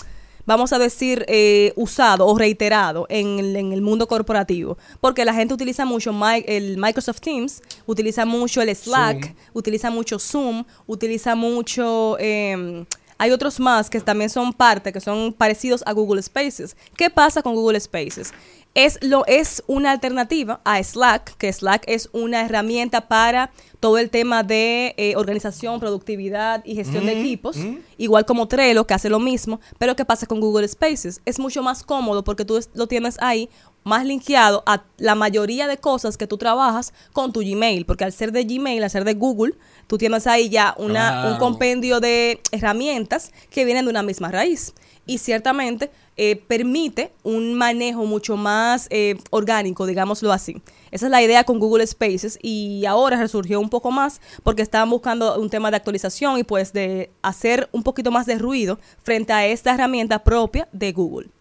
vamos 0.46 0.74
a 0.74 0.78
decir, 0.78 1.24
eh, 1.30 1.72
usado 1.78 2.28
o 2.28 2.38
reiterado 2.38 3.06
en 3.08 3.40
el, 3.40 3.56
en 3.56 3.72
el 3.72 3.82
mundo 3.82 4.10
corporativo. 4.10 4.78
Porque 5.00 5.24
la 5.24 5.34
gente 5.34 5.54
utiliza 5.54 5.86
mucho 5.86 6.12
el 6.48 6.78
Microsoft 6.78 7.22
Teams, 7.22 7.62
utiliza 7.86 8.26
mucho 8.26 8.62
el 8.62 8.76
Slack, 8.76 9.22
Zoom. 9.28 9.36
utiliza 9.54 9.90
mucho 9.90 10.20
Zoom, 10.20 10.66
utiliza 10.86 11.36
mucho... 11.36 12.18
eh, 12.20 12.84
hay 13.22 13.30
otros 13.30 13.60
más 13.60 13.92
que 13.92 14.02
también 14.02 14.32
son 14.32 14.52
parte, 14.52 14.92
que 14.92 15.00
son 15.00 15.32
parecidos 15.32 15.84
a 15.86 15.92
Google 15.94 16.24
Spaces. 16.24 16.76
¿Qué 16.98 17.12
pasa 17.12 17.44
con 17.44 17.54
Google 17.54 17.80
Spaces? 17.80 18.34
Es, 18.74 18.98
lo, 19.04 19.28
es 19.28 19.64
una 19.68 19.92
alternativa 19.92 20.60
a 20.64 20.82
Slack, 20.82 21.38
que 21.38 21.54
Slack 21.54 21.84
es 21.86 22.10
una 22.14 22.42
herramienta 22.42 23.08
para 23.08 23.52
todo 23.80 24.00
el 24.00 24.10
tema 24.10 24.42
de 24.42 24.96
eh, 24.98 25.16
organización, 25.18 25.80
productividad 25.80 26.66
y 26.66 26.74
gestión 26.74 27.06
de 27.06 27.14
Mm, 27.14 27.20
equipos, 27.20 27.58
mm. 27.58 27.78
igual 28.00 28.26
como 28.26 28.48
Trello, 28.48 28.88
que 28.88 28.96
hace 28.96 29.10
lo 29.10 29.20
mismo, 29.20 29.60
pero 29.78 29.96
¿qué 29.96 30.04
pasa 30.04 30.26
con 30.26 30.40
Google 30.40 30.68
Spaces? 30.68 31.22
Es 31.24 31.38
mucho 31.38 31.62
más 31.62 31.84
cómodo 31.84 32.24
porque 32.24 32.44
tú 32.44 32.60
lo 32.74 32.88
tienes 32.88 33.18
ahí 33.22 33.50
más 33.84 34.06
linkeado 34.06 34.64
a 34.66 34.84
la 34.98 35.16
mayoría 35.16 35.68
de 35.68 35.78
cosas 35.78 36.18
que 36.18 36.28
tú 36.28 36.38
trabajas 36.38 36.94
con 37.14 37.34
tu 37.34 37.42
Gmail, 37.42 37.86
porque 37.86 38.04
al 38.04 38.14
ser 38.14 38.32
de 38.32 38.46
Gmail, 38.46 38.84
al 38.84 38.90
ser 38.90 39.04
de 39.04 39.14
Google, 39.14 39.54
tú 39.92 39.98
tienes 39.98 40.26
ahí 40.26 40.48
ya 40.48 40.74
una, 40.78 41.28
un 41.34 41.38
compendio 41.38 42.00
de 42.00 42.40
herramientas 42.54 43.34
que 43.50 43.66
vienen 43.66 43.84
de 43.84 43.92
una 43.92 44.04
misma 44.04 44.32
raíz. 44.32 44.74
Y 45.06 45.18
ciertamente 45.18 45.92
eh, 46.16 46.38
permite 46.48 47.12
un 47.24 47.56
manejo 47.56 48.06
mucho 48.06 48.38
más 48.38 48.88
eh, 48.90 49.18
orgánico, 49.32 49.86
digámoslo 49.86 50.32
así. 50.32 50.62
Esa 50.92 51.08
es 51.08 51.12
la 51.12 51.22
idea 51.22 51.44
con 51.44 51.60
Google 51.60 51.86
Spaces 51.86 52.40
y 52.42 52.86
ahora 52.86 53.18
resurgió 53.18 53.60
un 53.60 53.70
poco 53.70 53.92
más 53.92 54.22
porque 54.44 54.62
estaban 54.62 54.90
buscando 54.90 55.38
un 55.38 55.50
tema 55.50 55.70
de 55.70 55.76
actualización 55.76 56.38
y 56.38 56.46
pues 56.46 56.72
de 56.72 57.12
hacer 57.22 57.68
un 57.74 57.84
poquito 57.84 58.12
más 58.12 58.26
de 58.26 58.38
ruido 58.38 58.80
frente 59.04 59.34
a 59.34 59.46
esta 59.46 59.74
herramienta 59.74 60.24
propia 60.24 60.70
de 60.72 60.94
Google. 60.94 61.32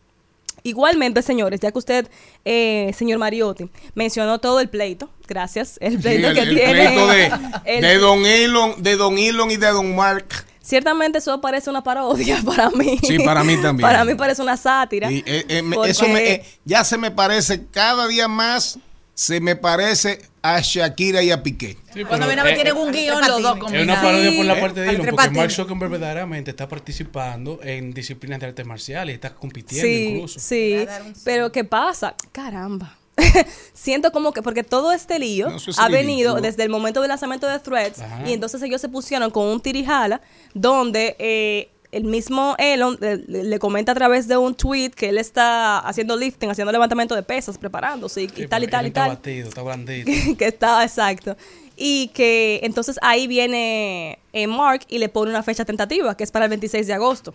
Igualmente, 0.63 1.23
señores, 1.23 1.61
ya 1.61 1.71
que 1.73 1.79
usted, 1.79 2.09
eh, 2.45 2.93
señor 2.97 3.19
Mariotti, 3.19 3.71
mencionó 3.95 4.39
todo 4.41 4.61
el 4.61 4.69
pleito, 4.69 5.09
gracias, 5.27 5.79
el 5.81 5.97
Sí, 5.97 6.03
pleito 6.03 6.29
el, 6.29 6.35
que 6.35 6.41
el 6.43 6.55
tiene. 6.55 6.73
pleito 6.73 7.07
de, 7.07 7.33
el- 7.77 7.83
de 7.83 7.99
Don 7.99 8.27
Elon, 8.27 8.83
de 8.83 8.97
Don 8.97 9.19
Elon 9.19 9.51
y 9.51 9.57
de 9.57 9.67
Don 9.69 9.95
Mark. 9.97 10.27
Ciertamente 10.63 11.19
eso 11.19 11.41
parece 11.41 11.69
una 11.71 11.83
parodia 11.83 12.41
para 12.47 12.71
mí. 12.71 12.99
Sí, 13.03 13.19
para 13.19 13.43
mí 13.43 13.57
también. 13.57 13.89
para 13.89 14.05
mí 14.05 14.15
parece 14.15 14.43
una 14.43 14.57
sátira. 14.57 15.11
Y, 15.11 15.19
eh, 15.27 15.45
eh, 15.49 15.63
porque- 15.75 15.91
eso 15.91 16.07
me- 16.09 16.31
eh, 16.33 16.45
ya 16.65 16.85
se 16.85 16.97
me 16.99 17.11
parece 17.11 17.67
cada 17.71 18.07
día 18.07 18.29
más 18.29 18.79
se 19.21 19.39
me 19.39 19.55
parece 19.55 20.23
a 20.41 20.61
Shakira 20.63 21.23
y 21.23 21.31
a 21.31 21.43
Piqué. 21.43 21.77
Cuando 22.09 22.25
viene 22.27 22.41
a 22.41 22.45
ver, 22.45 22.55
tienen 22.55 22.75
un 22.75 22.91
guion 22.91 23.21
los 23.21 23.43
dos 23.43 23.55
Es 23.57 23.61
combinados. 23.61 23.85
una 23.85 24.01
parodia 24.01 24.35
por 24.35 24.47
la 24.47 24.59
parte 24.59 24.81
de 24.81 24.87
Elon, 24.89 24.97
porque 25.03 25.13
patines. 25.13 25.37
Mark 25.37 25.51
Zuckerberg 25.53 25.91
verdaderamente 25.91 26.51
está 26.53 26.67
participando 26.69 27.61
en 27.63 27.93
disciplinas 27.93 28.41
de 28.41 28.47
artes 28.47 28.65
marciales, 28.65 29.15
está 29.15 29.35
compitiendo 29.35 29.87
Sí, 29.87 30.05
incluso. 30.15 30.41
sí. 30.41 30.87
Pero 31.23 31.53
¿qué 31.53 31.65
pasa? 31.65 32.15
Caramba. 32.33 32.97
Siento 33.75 34.11
como 34.11 34.33
que, 34.33 34.41
porque 34.41 34.65
todo 34.65 34.91
este 34.93 35.19
lío 35.19 35.51
No, 35.51 35.57
es 35.57 35.79
ha 35.79 35.89
ridículo. 35.89 35.91
venido 35.99 36.35
desde 36.41 36.63
el 36.63 36.71
momento 36.71 37.03
del 37.03 37.11
lanzamiento 37.11 37.47
de 37.47 37.59
Threads 37.59 38.01
Ajá. 38.01 38.23
y 38.27 38.33
entonces 38.33 38.63
ellos 38.63 38.81
se 38.81 38.89
pusieron 38.89 39.31
con 39.31 39.47
un 39.47 39.61
tirijala 39.61 40.23
donde 40.55 41.15
eh, 41.19 41.69
el 41.93 42.05
mismo 42.05 42.55
Elon 42.59 42.97
eh, 43.01 43.23
le, 43.27 43.45
le 43.45 43.59
comenta 43.59 43.93
a 43.93 43.95
través 43.95 44.29
de 44.29 44.37
un 44.37 44.55
tweet 44.55 44.91
que 44.91 45.09
él 45.09 45.19
está 45.19 45.79
haciendo 45.81 46.17
lifting, 46.17 46.51
haciendo 46.51 46.71
levantamiento 46.73 47.15
de 47.15 47.23
pesas, 47.23 47.59
preparándose 47.59 48.23
y, 48.23 48.25
y 48.37 48.47
tal 48.47 48.63
y 48.65 48.69
tal 48.69 48.85
y 48.85 48.89
Está 48.89 49.01
tal. 49.07 49.09
batido, 49.17 49.49
está 49.49 49.63
blandito. 49.63 50.11
que 50.39 50.47
estaba 50.47 50.85
exacto. 50.85 51.37
Y 51.77 52.09
que 52.09 52.61
entonces 52.63 52.99
ahí 53.03 53.27
viene 53.27 54.19
eh, 54.33 54.47
Mark 54.47 54.83
y 54.89 54.99
le 54.99 55.09
pone 55.09 55.31
una 55.31 55.43
fecha 55.43 55.65
tentativa, 55.65 56.17
que 56.17 56.25
es 56.25 56.31
para 56.31 56.45
el 56.45 56.51
26 56.51 56.87
de 56.87 56.93
agosto. 56.93 57.35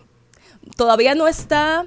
Todavía 0.76 1.14
no 1.14 1.28
está 1.28 1.86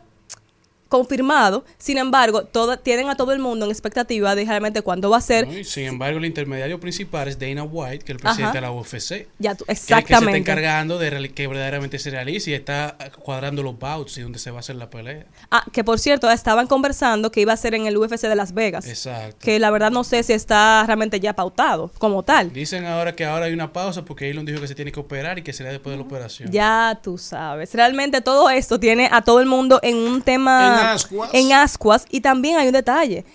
confirmado, 0.89 1.63
sin 1.77 1.97
embargo, 1.97 2.43
todo, 2.43 2.77
tienen 2.77 3.09
a 3.09 3.15
todo 3.15 3.31
el 3.31 3.39
mundo 3.39 3.65
en 3.65 3.71
expectativa 3.71 4.35
de 4.35 4.43
realmente 4.45 4.81
cuándo 4.81 5.09
va 5.09 5.17
a 5.17 5.21
ser. 5.21 5.63
sin 5.63 5.85
embargo, 5.85 6.17
el 6.17 6.25
intermediario 6.25 6.79
principal 6.79 7.27
es 7.27 7.39
Dana 7.39 7.63
White, 7.63 7.99
que 7.99 8.11
es 8.11 8.15
el 8.15 8.17
presidente 8.17 8.43
Ajá. 8.43 8.53
de 8.53 8.61
la 8.61 8.71
UFC. 8.71 9.27
Ya 9.37 9.55
tú- 9.55 9.65
que 9.65 9.71
es 9.73 9.79
el 9.79 9.85
que 9.85 9.85
se 9.87 9.93
está 9.93 9.99
exactamente. 9.99 10.37
encargando 10.39 10.97
de 10.97 11.29
que 11.33 11.47
verdaderamente 11.47 11.99
se 11.99 12.09
realice 12.09 12.51
y 12.51 12.53
está 12.55 12.97
cuadrando 13.23 13.61
los 13.63 13.77
bouts 13.77 14.17
y 14.17 14.21
donde 14.21 14.39
se 14.39 14.51
va 14.51 14.57
a 14.57 14.59
hacer 14.61 14.75
la 14.75 14.89
pelea. 14.89 15.25
Ah, 15.51 15.63
que 15.71 15.83
por 15.83 15.99
cierto, 15.99 16.29
estaban 16.31 16.67
conversando 16.67 17.31
que 17.31 17.41
iba 17.41 17.53
a 17.53 17.57
ser 17.57 17.75
en 17.75 17.85
el 17.85 17.95
UFC 17.97 18.27
de 18.27 18.35
Las 18.35 18.53
Vegas. 18.53 18.87
Exacto. 18.87 19.37
Que 19.39 19.59
la 19.59 19.69
verdad 19.71 19.91
no 19.91 20.03
sé 20.03 20.23
si 20.23 20.33
está 20.33 20.83
realmente 20.87 21.19
ya 21.19 21.33
pautado 21.33 21.91
como 21.99 22.23
tal. 22.23 22.51
Dicen 22.51 22.85
ahora 22.85 23.15
que 23.15 23.25
ahora 23.25 23.45
hay 23.45 23.53
una 23.53 23.71
pausa 23.71 24.03
porque 24.05 24.29
Elon 24.29 24.45
dijo 24.45 24.59
que 24.59 24.67
se 24.67 24.75
tiene 24.75 24.91
que 24.91 24.99
operar 24.99 25.37
y 25.37 25.43
que 25.43 25.53
será 25.53 25.69
después 25.69 25.93
de 25.93 25.97
la 25.97 26.03
operación. 26.07 26.51
Ya 26.51 26.99
tú 27.03 27.17
sabes. 27.17 27.73
Realmente 27.73 28.21
todo 28.21 28.49
esto 28.49 28.79
tiene 28.79 29.07
a 29.11 29.21
todo 29.21 29.39
el 29.39 29.45
mundo 29.45 29.79
en 29.83 29.97
un 29.97 30.21
tema. 30.21 30.78
En 30.78 30.78
ascuas. 30.79 31.29
en 31.33 31.53
ascuas. 31.53 32.05
Y 32.09 32.21
también 32.21 32.57
hay 32.57 32.67
un 32.67 32.73
detalle. 32.73 33.25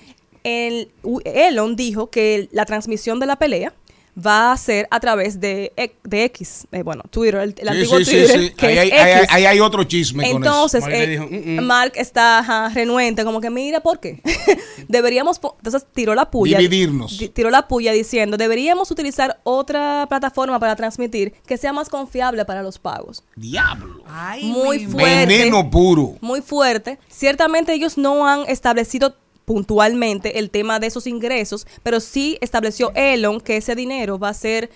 El, 0.43 0.91
Elon 1.25 1.77
dijo 1.77 2.11
que 2.11 2.49
la 2.53 2.67
transmisión 2.67 3.19
de 3.19 3.27
la 3.27 3.37
pelea 3.37 3.73
va 4.17 4.53
a 4.53 4.57
ser 4.57 4.87
a 4.91 5.01
través 5.01 5.41
de, 5.41 5.73
E- 5.77 5.97
de 6.05 6.25
X. 6.25 6.67
eh, 6.73 6.83
bueno, 6.83 7.03
Twitter, 7.11 7.37
el, 7.41 7.51
el 7.51 7.57
Sí, 7.57 7.69
antiguo 7.69 7.99
sí, 7.99 8.05
Twitter. 8.05 8.41
sí. 8.41 8.51
que 8.51 8.67
Ahí 8.67 8.89
es 8.89 8.93
hay- 9.01 9.13
X. 9.13 9.27
ahí 9.31 9.45
hay 9.47 9.61
otro 9.61 9.85
chisme 9.85 10.23
con 10.31 10.43
eso. 10.43 10.51
Entonces, 10.53 10.81
Mark 10.83 10.95
eh, 10.95 11.07
dijo, 11.07 11.27
"Mm, 11.31 11.57
mm". 11.61 11.65
Mark 11.65 11.93
está 11.97 12.39
ajá, 12.39 12.69
renuente, 12.69 13.25
como 13.25 13.41
que 13.41 13.51
mira, 13.51 13.81
¿por 13.81 13.99
qué? 14.01 14.21
deberíamos, 14.89 15.39
po-". 15.39 15.55
entonces 15.59 15.87
tiró 15.93 16.15
la 16.15 16.31
puya. 16.31 16.59
Dividirnos. 16.59 17.19
di- 17.19 17.29
Tiró 17.29 17.51
la 17.51 17.67
puya 17.69 17.93
diciendo, 17.93 18.37
deberíamos 18.37 18.91
utilizar 18.91 19.41
otra 19.45 20.07
plataforma 20.09 20.59
para 20.61 20.77
transmitir 20.77 21.33
que 21.47 21.57
sea 21.57 21.73
más 21.73 21.89
confiable 21.89 22.45
para 22.45 22.63
los 22.63 22.79
pagos. 22.79 23.25
Diablo. 23.37 24.03
muy 24.43 24.87
fuerte. 24.87 25.27
Veneno 25.27 25.71
puro. 25.71 26.17
Muy 26.21 26.41
fuerte. 26.41 26.99
Ciertamente 27.09 27.73
ellos 27.75 27.99
no 27.99 28.27
han 28.29 28.43
establecido 28.49 29.17
puntualmente 29.45 30.39
el 30.39 30.51
tema 30.51 30.81
de 30.81 30.87
esos 30.87 31.07
ingresos, 31.07 31.67
pero 31.83 32.01
sí 32.01 32.39
estableció 32.41 32.93
Elon 32.95 33.41
que 33.41 33.57
ese 33.57 33.75
dinero 33.75 34.19
va 34.19 34.31
a 34.31 34.35
ser 34.35 34.71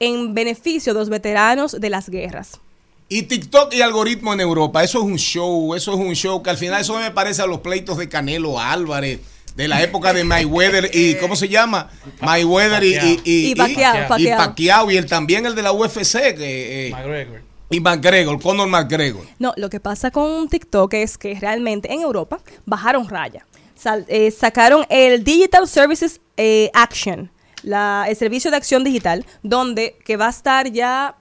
en 0.00 0.34
beneficio 0.34 0.92
de 0.94 1.00
los 1.00 1.08
veteranos 1.08 1.80
de 1.80 1.90
las 1.90 2.08
guerras. 2.08 2.60
Y 3.08 3.22
TikTok 3.22 3.74
y 3.74 3.82
algoritmo 3.82 4.32
en 4.32 4.40
Europa, 4.40 4.82
eso 4.82 4.98
es 4.98 5.04
un 5.04 5.18
show, 5.18 5.74
eso 5.74 5.92
es 5.92 5.98
un 5.98 6.14
show 6.14 6.42
que 6.42 6.50
al 6.50 6.56
final 6.56 6.80
eso 6.80 6.98
me 6.98 7.10
parece 7.10 7.42
a 7.42 7.46
los 7.46 7.58
pleitos 7.58 7.98
de 7.98 8.08
Canelo 8.08 8.58
Álvarez, 8.58 9.20
de 9.54 9.68
la 9.68 9.82
época 9.82 10.12
de 10.12 10.24
Mayweather 10.24 10.90
y 10.94 11.14
¿cómo 11.20 11.36
se 11.36 11.48
llama? 11.48 11.90
Mayweather 12.20 12.82
y, 12.82 12.94
y, 12.94 13.20
y, 13.24 13.50
Y 13.50 13.54
Pacquiao, 13.54 13.96
y 13.96 14.08
Pacquiao. 14.08 14.38
Pacquiao, 14.38 14.90
y 14.90 14.96
el 14.96 15.06
también 15.06 15.44
el 15.44 15.54
de 15.54 15.62
la 15.62 15.72
UFC 15.72 16.34
que 16.34 16.88
eh, 16.88 16.90
McGregor. 16.90 17.42
y 17.70 17.80
McGregor, 17.80 18.40
Conor 18.40 18.68
McGregor. 18.68 19.26
No, 19.38 19.52
lo 19.56 19.68
que 19.68 19.78
pasa 19.78 20.10
con 20.10 20.48
TikTok 20.48 20.94
es 20.94 21.18
que 21.18 21.38
realmente 21.38 21.92
en 21.92 22.00
Europa 22.00 22.40
bajaron 22.64 23.08
raya. 23.08 23.46
Eh, 24.08 24.30
sacaron 24.30 24.84
el 24.88 25.24
Digital 25.24 25.66
Services 25.68 26.20
eh, 26.36 26.70
Action, 26.74 27.30
la- 27.62 28.06
el 28.08 28.16
servicio 28.16 28.50
de 28.50 28.56
acción 28.56 28.84
digital, 28.84 29.24
donde 29.42 29.96
que 30.04 30.16
va 30.16 30.26
a 30.26 30.30
estar 30.30 30.70
ya 30.70 31.16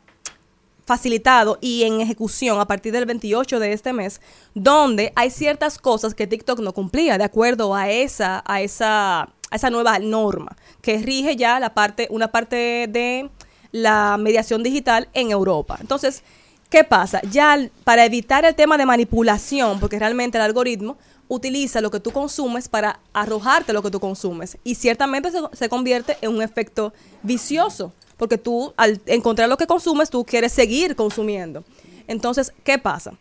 facilitado 0.85 1.57
y 1.61 1.83
en 1.83 2.01
ejecución 2.01 2.59
a 2.59 2.65
partir 2.65 2.91
del 2.91 3.05
28 3.05 3.59
de 3.59 3.73
este 3.73 3.93
mes, 3.93 4.19
donde 4.53 5.13
hay 5.15 5.29
ciertas 5.29 5.77
cosas 5.77 6.13
que 6.13 6.27
TikTok 6.27 6.59
no 6.59 6.73
cumplía 6.73 7.17
de 7.17 7.23
acuerdo 7.23 7.73
a 7.75 7.89
esa, 7.89 8.43
a 8.45 8.61
esa, 8.61 9.21
a 9.21 9.29
esa 9.55 9.69
nueva 9.69 9.99
norma 9.99 10.55
que 10.81 10.97
rige 10.97 11.35
ya 11.35 11.59
la 11.59 11.73
parte, 11.73 12.07
una 12.09 12.29
parte 12.31 12.88
de 12.89 13.29
la 13.71 14.17
mediación 14.19 14.63
digital 14.63 15.07
en 15.13 15.31
Europa. 15.31 15.77
Entonces, 15.79 16.23
¿qué 16.69 16.83
pasa? 16.83 17.21
Ya 17.31 17.57
para 17.85 18.03
evitar 18.03 18.43
el 18.43 18.55
tema 18.55 18.77
de 18.77 18.85
manipulación, 18.85 19.79
porque 19.79 19.99
realmente 19.99 20.38
el 20.38 20.43
algoritmo 20.43 20.97
utiliza 21.32 21.80
lo 21.80 21.91
que 21.91 22.02
tú 22.02 22.12
consumes 22.12 22.68
para 22.68 22.99
arrojarte 23.14 23.72
lo 23.72 23.82
que 23.82 23.90
tú 23.90 24.02
consumes 24.02 24.58
y 24.66 24.76
ciertamente 24.76 25.32
se, 25.32 25.40
se 25.53 25.70
convierte 25.70 26.18
en 26.20 26.32
un 26.36 26.41
efecto 26.41 26.91
vicioso, 27.24 27.94
porque 28.18 28.38
tú 28.38 28.74
al 28.76 28.99
encontrar 29.06 29.48
lo 29.48 29.56
que 29.56 29.66
consumes, 29.66 30.10
tú 30.10 30.26
quieres 30.26 30.52
seguir 30.52 30.94
consumiendo. 30.94 31.64
Entonces, 32.08 32.52
¿qué 32.66 32.78
pasa? 32.78 33.14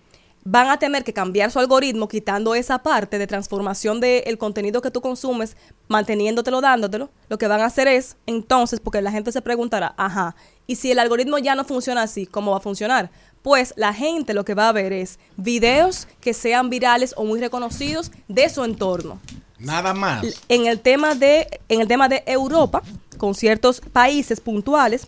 Van 0.42 0.70
a 0.70 0.78
tener 0.78 1.04
que 1.04 1.12
cambiar 1.12 1.52
su 1.52 1.60
algoritmo 1.60 2.08
quitando 2.08 2.56
esa 2.56 2.82
parte 2.82 3.16
de 3.16 3.28
transformación 3.28 4.00
del 4.00 4.38
contenido 4.38 4.82
que 4.82 4.90
tú 4.90 5.00
consumes, 5.00 5.56
manteniéndotelo, 5.86 6.60
dándotelo. 6.60 7.10
Lo 7.28 7.38
que 7.38 7.46
van 7.46 7.60
a 7.60 7.66
hacer 7.66 7.86
es, 7.86 8.16
entonces, 8.26 8.80
porque 8.80 9.02
la 9.02 9.12
gente 9.12 9.30
se 9.30 9.42
preguntará, 9.42 9.94
ajá, 9.96 10.34
y 10.66 10.76
si 10.76 10.90
el 10.90 10.98
algoritmo 10.98 11.38
ya 11.38 11.54
no 11.54 11.64
funciona 11.64 12.02
así, 12.02 12.26
¿cómo 12.26 12.50
va 12.50 12.56
a 12.56 12.60
funcionar? 12.60 13.10
Pues 13.42 13.72
la 13.76 13.94
gente 13.94 14.34
lo 14.34 14.44
que 14.44 14.54
va 14.54 14.68
a 14.68 14.72
ver 14.72 14.92
es 14.92 15.18
videos 15.36 16.06
que 16.20 16.34
sean 16.34 16.68
virales 16.70 17.14
o 17.16 17.24
muy 17.24 17.40
reconocidos 17.40 18.10
de 18.28 18.48
su 18.50 18.64
entorno 18.64 19.18
Nada 19.58 19.94
más. 19.94 20.24
en 20.48 20.66
el 20.66 20.80
tema 20.80 21.14
de 21.14 21.60
en 21.68 21.80
el 21.80 21.88
tema 21.88 22.08
de 22.08 22.22
Europa 22.26 22.82
con 23.18 23.34
ciertos 23.34 23.80
países 23.80 24.40
puntuales 24.40 25.06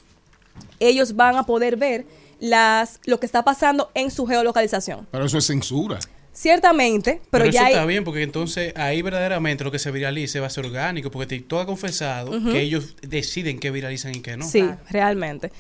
ellos 0.81 1.15
van 1.17 1.37
a 1.37 1.45
poder 1.45 1.77
ver 1.77 2.07
las 2.41 3.01
lo 3.05 3.21
que 3.21 3.27
está 3.27 3.45
pasando 3.45 3.91
en 3.95 4.11
su 4.11 4.27
geolocalización 4.27 5.07
Pero 5.11 5.25
eso 5.27 5.39
es 5.39 5.47
censura. 5.47 5.99
ciertamente 6.33 7.21
pero, 7.31 7.45
Pero, 7.45 7.53
ya 7.53 7.61
eso 7.61 7.67
hay- 7.67 7.73
está 7.75 7.85
bien, 7.87 8.05
porque 8.05 8.23
entonces 8.23 8.73
ahí 8.77 9.01
verdaderamente 9.03 9.63
lo 9.65 9.71
que 9.71 9.79
se 9.79 9.91
viralice 9.91 10.41
va 10.41 10.47
a 10.47 10.51
ser 10.51 10.65
orgánico, 10.67 11.11
porque 11.11 11.27
TikTok 11.27 11.61
ha 11.63 11.67
confesado 11.67 12.31
que 12.51 12.61
ellos 12.61 12.97
deciden 13.03 13.59
qué 13.59 13.71
viralizan 13.71 14.15
y 14.15 14.21
qué 14.21 14.37
no. 14.37 14.45
Sí, 14.49 14.65
realmente. 14.91 15.53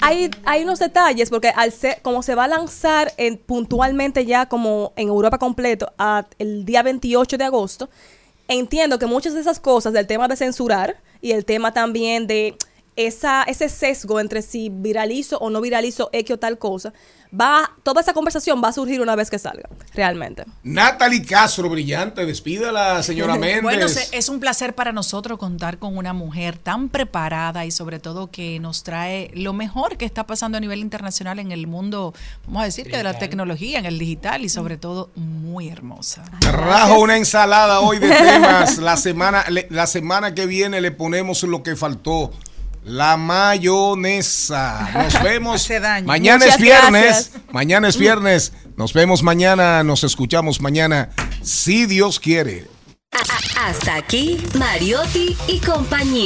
Hay, 0.00 0.30
hay 0.44 0.62
unos 0.62 0.78
detalles 0.78 1.28
porque 1.28 1.48
al 1.48 1.72
ser, 1.72 2.00
como 2.02 2.22
se 2.22 2.34
va 2.34 2.44
a 2.44 2.48
lanzar 2.48 3.12
en, 3.16 3.36
puntualmente 3.36 4.24
ya 4.24 4.46
como 4.46 4.92
en 4.96 5.08
Europa 5.08 5.38
completo 5.38 5.92
a 5.98 6.26
el 6.38 6.64
día 6.64 6.82
28 6.82 7.36
de 7.36 7.44
agosto, 7.44 7.90
entiendo 8.48 8.98
que 8.98 9.06
muchas 9.06 9.34
de 9.34 9.40
esas 9.40 9.60
cosas 9.60 9.92
del 9.92 10.06
tema 10.06 10.26
de 10.26 10.36
censurar 10.36 10.96
y 11.20 11.32
el 11.32 11.44
tema 11.44 11.72
también 11.72 12.26
de 12.26 12.56
esa, 12.96 13.42
ese 13.44 13.68
sesgo 13.68 14.20
entre 14.20 14.42
si 14.42 14.68
viralizo 14.70 15.38
o 15.38 15.50
no 15.50 15.60
viralizo 15.60 16.10
X 16.12 16.34
o 16.34 16.38
tal 16.38 16.58
cosa, 16.58 16.92
va, 17.38 17.72
toda 17.82 18.00
esa 18.00 18.12
conversación 18.12 18.60
va 18.62 18.68
a 18.68 18.72
surgir 18.72 19.00
una 19.00 19.16
vez 19.16 19.30
que 19.30 19.38
salga, 19.38 19.68
realmente. 19.94 20.44
Natalie 20.62 21.24
Castro, 21.24 21.68
brillante, 21.68 22.26
despídala, 22.26 23.02
señora 23.02 23.36
Méndez. 23.36 23.62
Bueno, 23.62 23.86
es 23.86 24.28
un 24.28 24.40
placer 24.40 24.74
para 24.74 24.92
nosotros 24.92 25.38
contar 25.38 25.78
con 25.78 25.96
una 25.96 26.12
mujer 26.12 26.58
tan 26.58 26.88
preparada 26.88 27.64
y 27.64 27.70
sobre 27.70 27.98
todo 27.98 28.30
que 28.30 28.58
nos 28.60 28.82
trae 28.82 29.30
lo 29.34 29.52
mejor 29.52 29.96
que 29.96 30.04
está 30.04 30.26
pasando 30.26 30.58
a 30.58 30.60
nivel 30.60 30.80
internacional 30.80 31.38
en 31.38 31.52
el 31.52 31.66
mundo, 31.66 32.12
vamos 32.46 32.62
a 32.62 32.64
decir 32.64 32.90
que 32.90 32.96
de 32.96 33.04
la 33.04 33.18
tecnología, 33.18 33.78
en 33.78 33.86
el 33.86 33.98
digital 33.98 34.44
y 34.44 34.48
sobre 34.48 34.76
todo 34.76 35.10
muy 35.14 35.68
hermosa. 35.68 36.24
Trajo 36.40 36.98
una 36.98 37.16
ensalada 37.16 37.80
hoy 37.80 37.98
de 37.98 38.08
temas. 38.08 38.78
La 38.78 38.96
semana, 38.96 39.44
la 39.68 39.86
semana 39.86 40.34
que 40.34 40.46
viene 40.46 40.80
le 40.80 40.90
ponemos 40.90 41.42
lo 41.44 41.62
que 41.62 41.76
faltó. 41.76 42.32
La 42.84 43.16
mayonesa. 43.16 44.90
Nos 44.94 45.22
vemos. 45.22 45.68
Mañana 46.04 46.38
Muchas 46.44 46.54
es 46.56 46.60
viernes. 46.60 47.02
gracias. 47.04 47.30
Mañana 47.52 47.88
es 47.88 47.96
viernes. 47.96 48.52
Nos 48.76 48.92
vemos 48.92 49.22
mañana. 49.22 49.82
Nos 49.82 50.04
escuchamos 50.04 50.60
mañana. 50.60 51.10
Si 51.42 51.86
Dios 51.86 52.18
quiere. 52.20 52.68
Hasta 53.58 53.96
aquí, 53.96 54.38
Mariotti 54.54 55.36
y 55.48 55.58
compañía. 55.58 56.18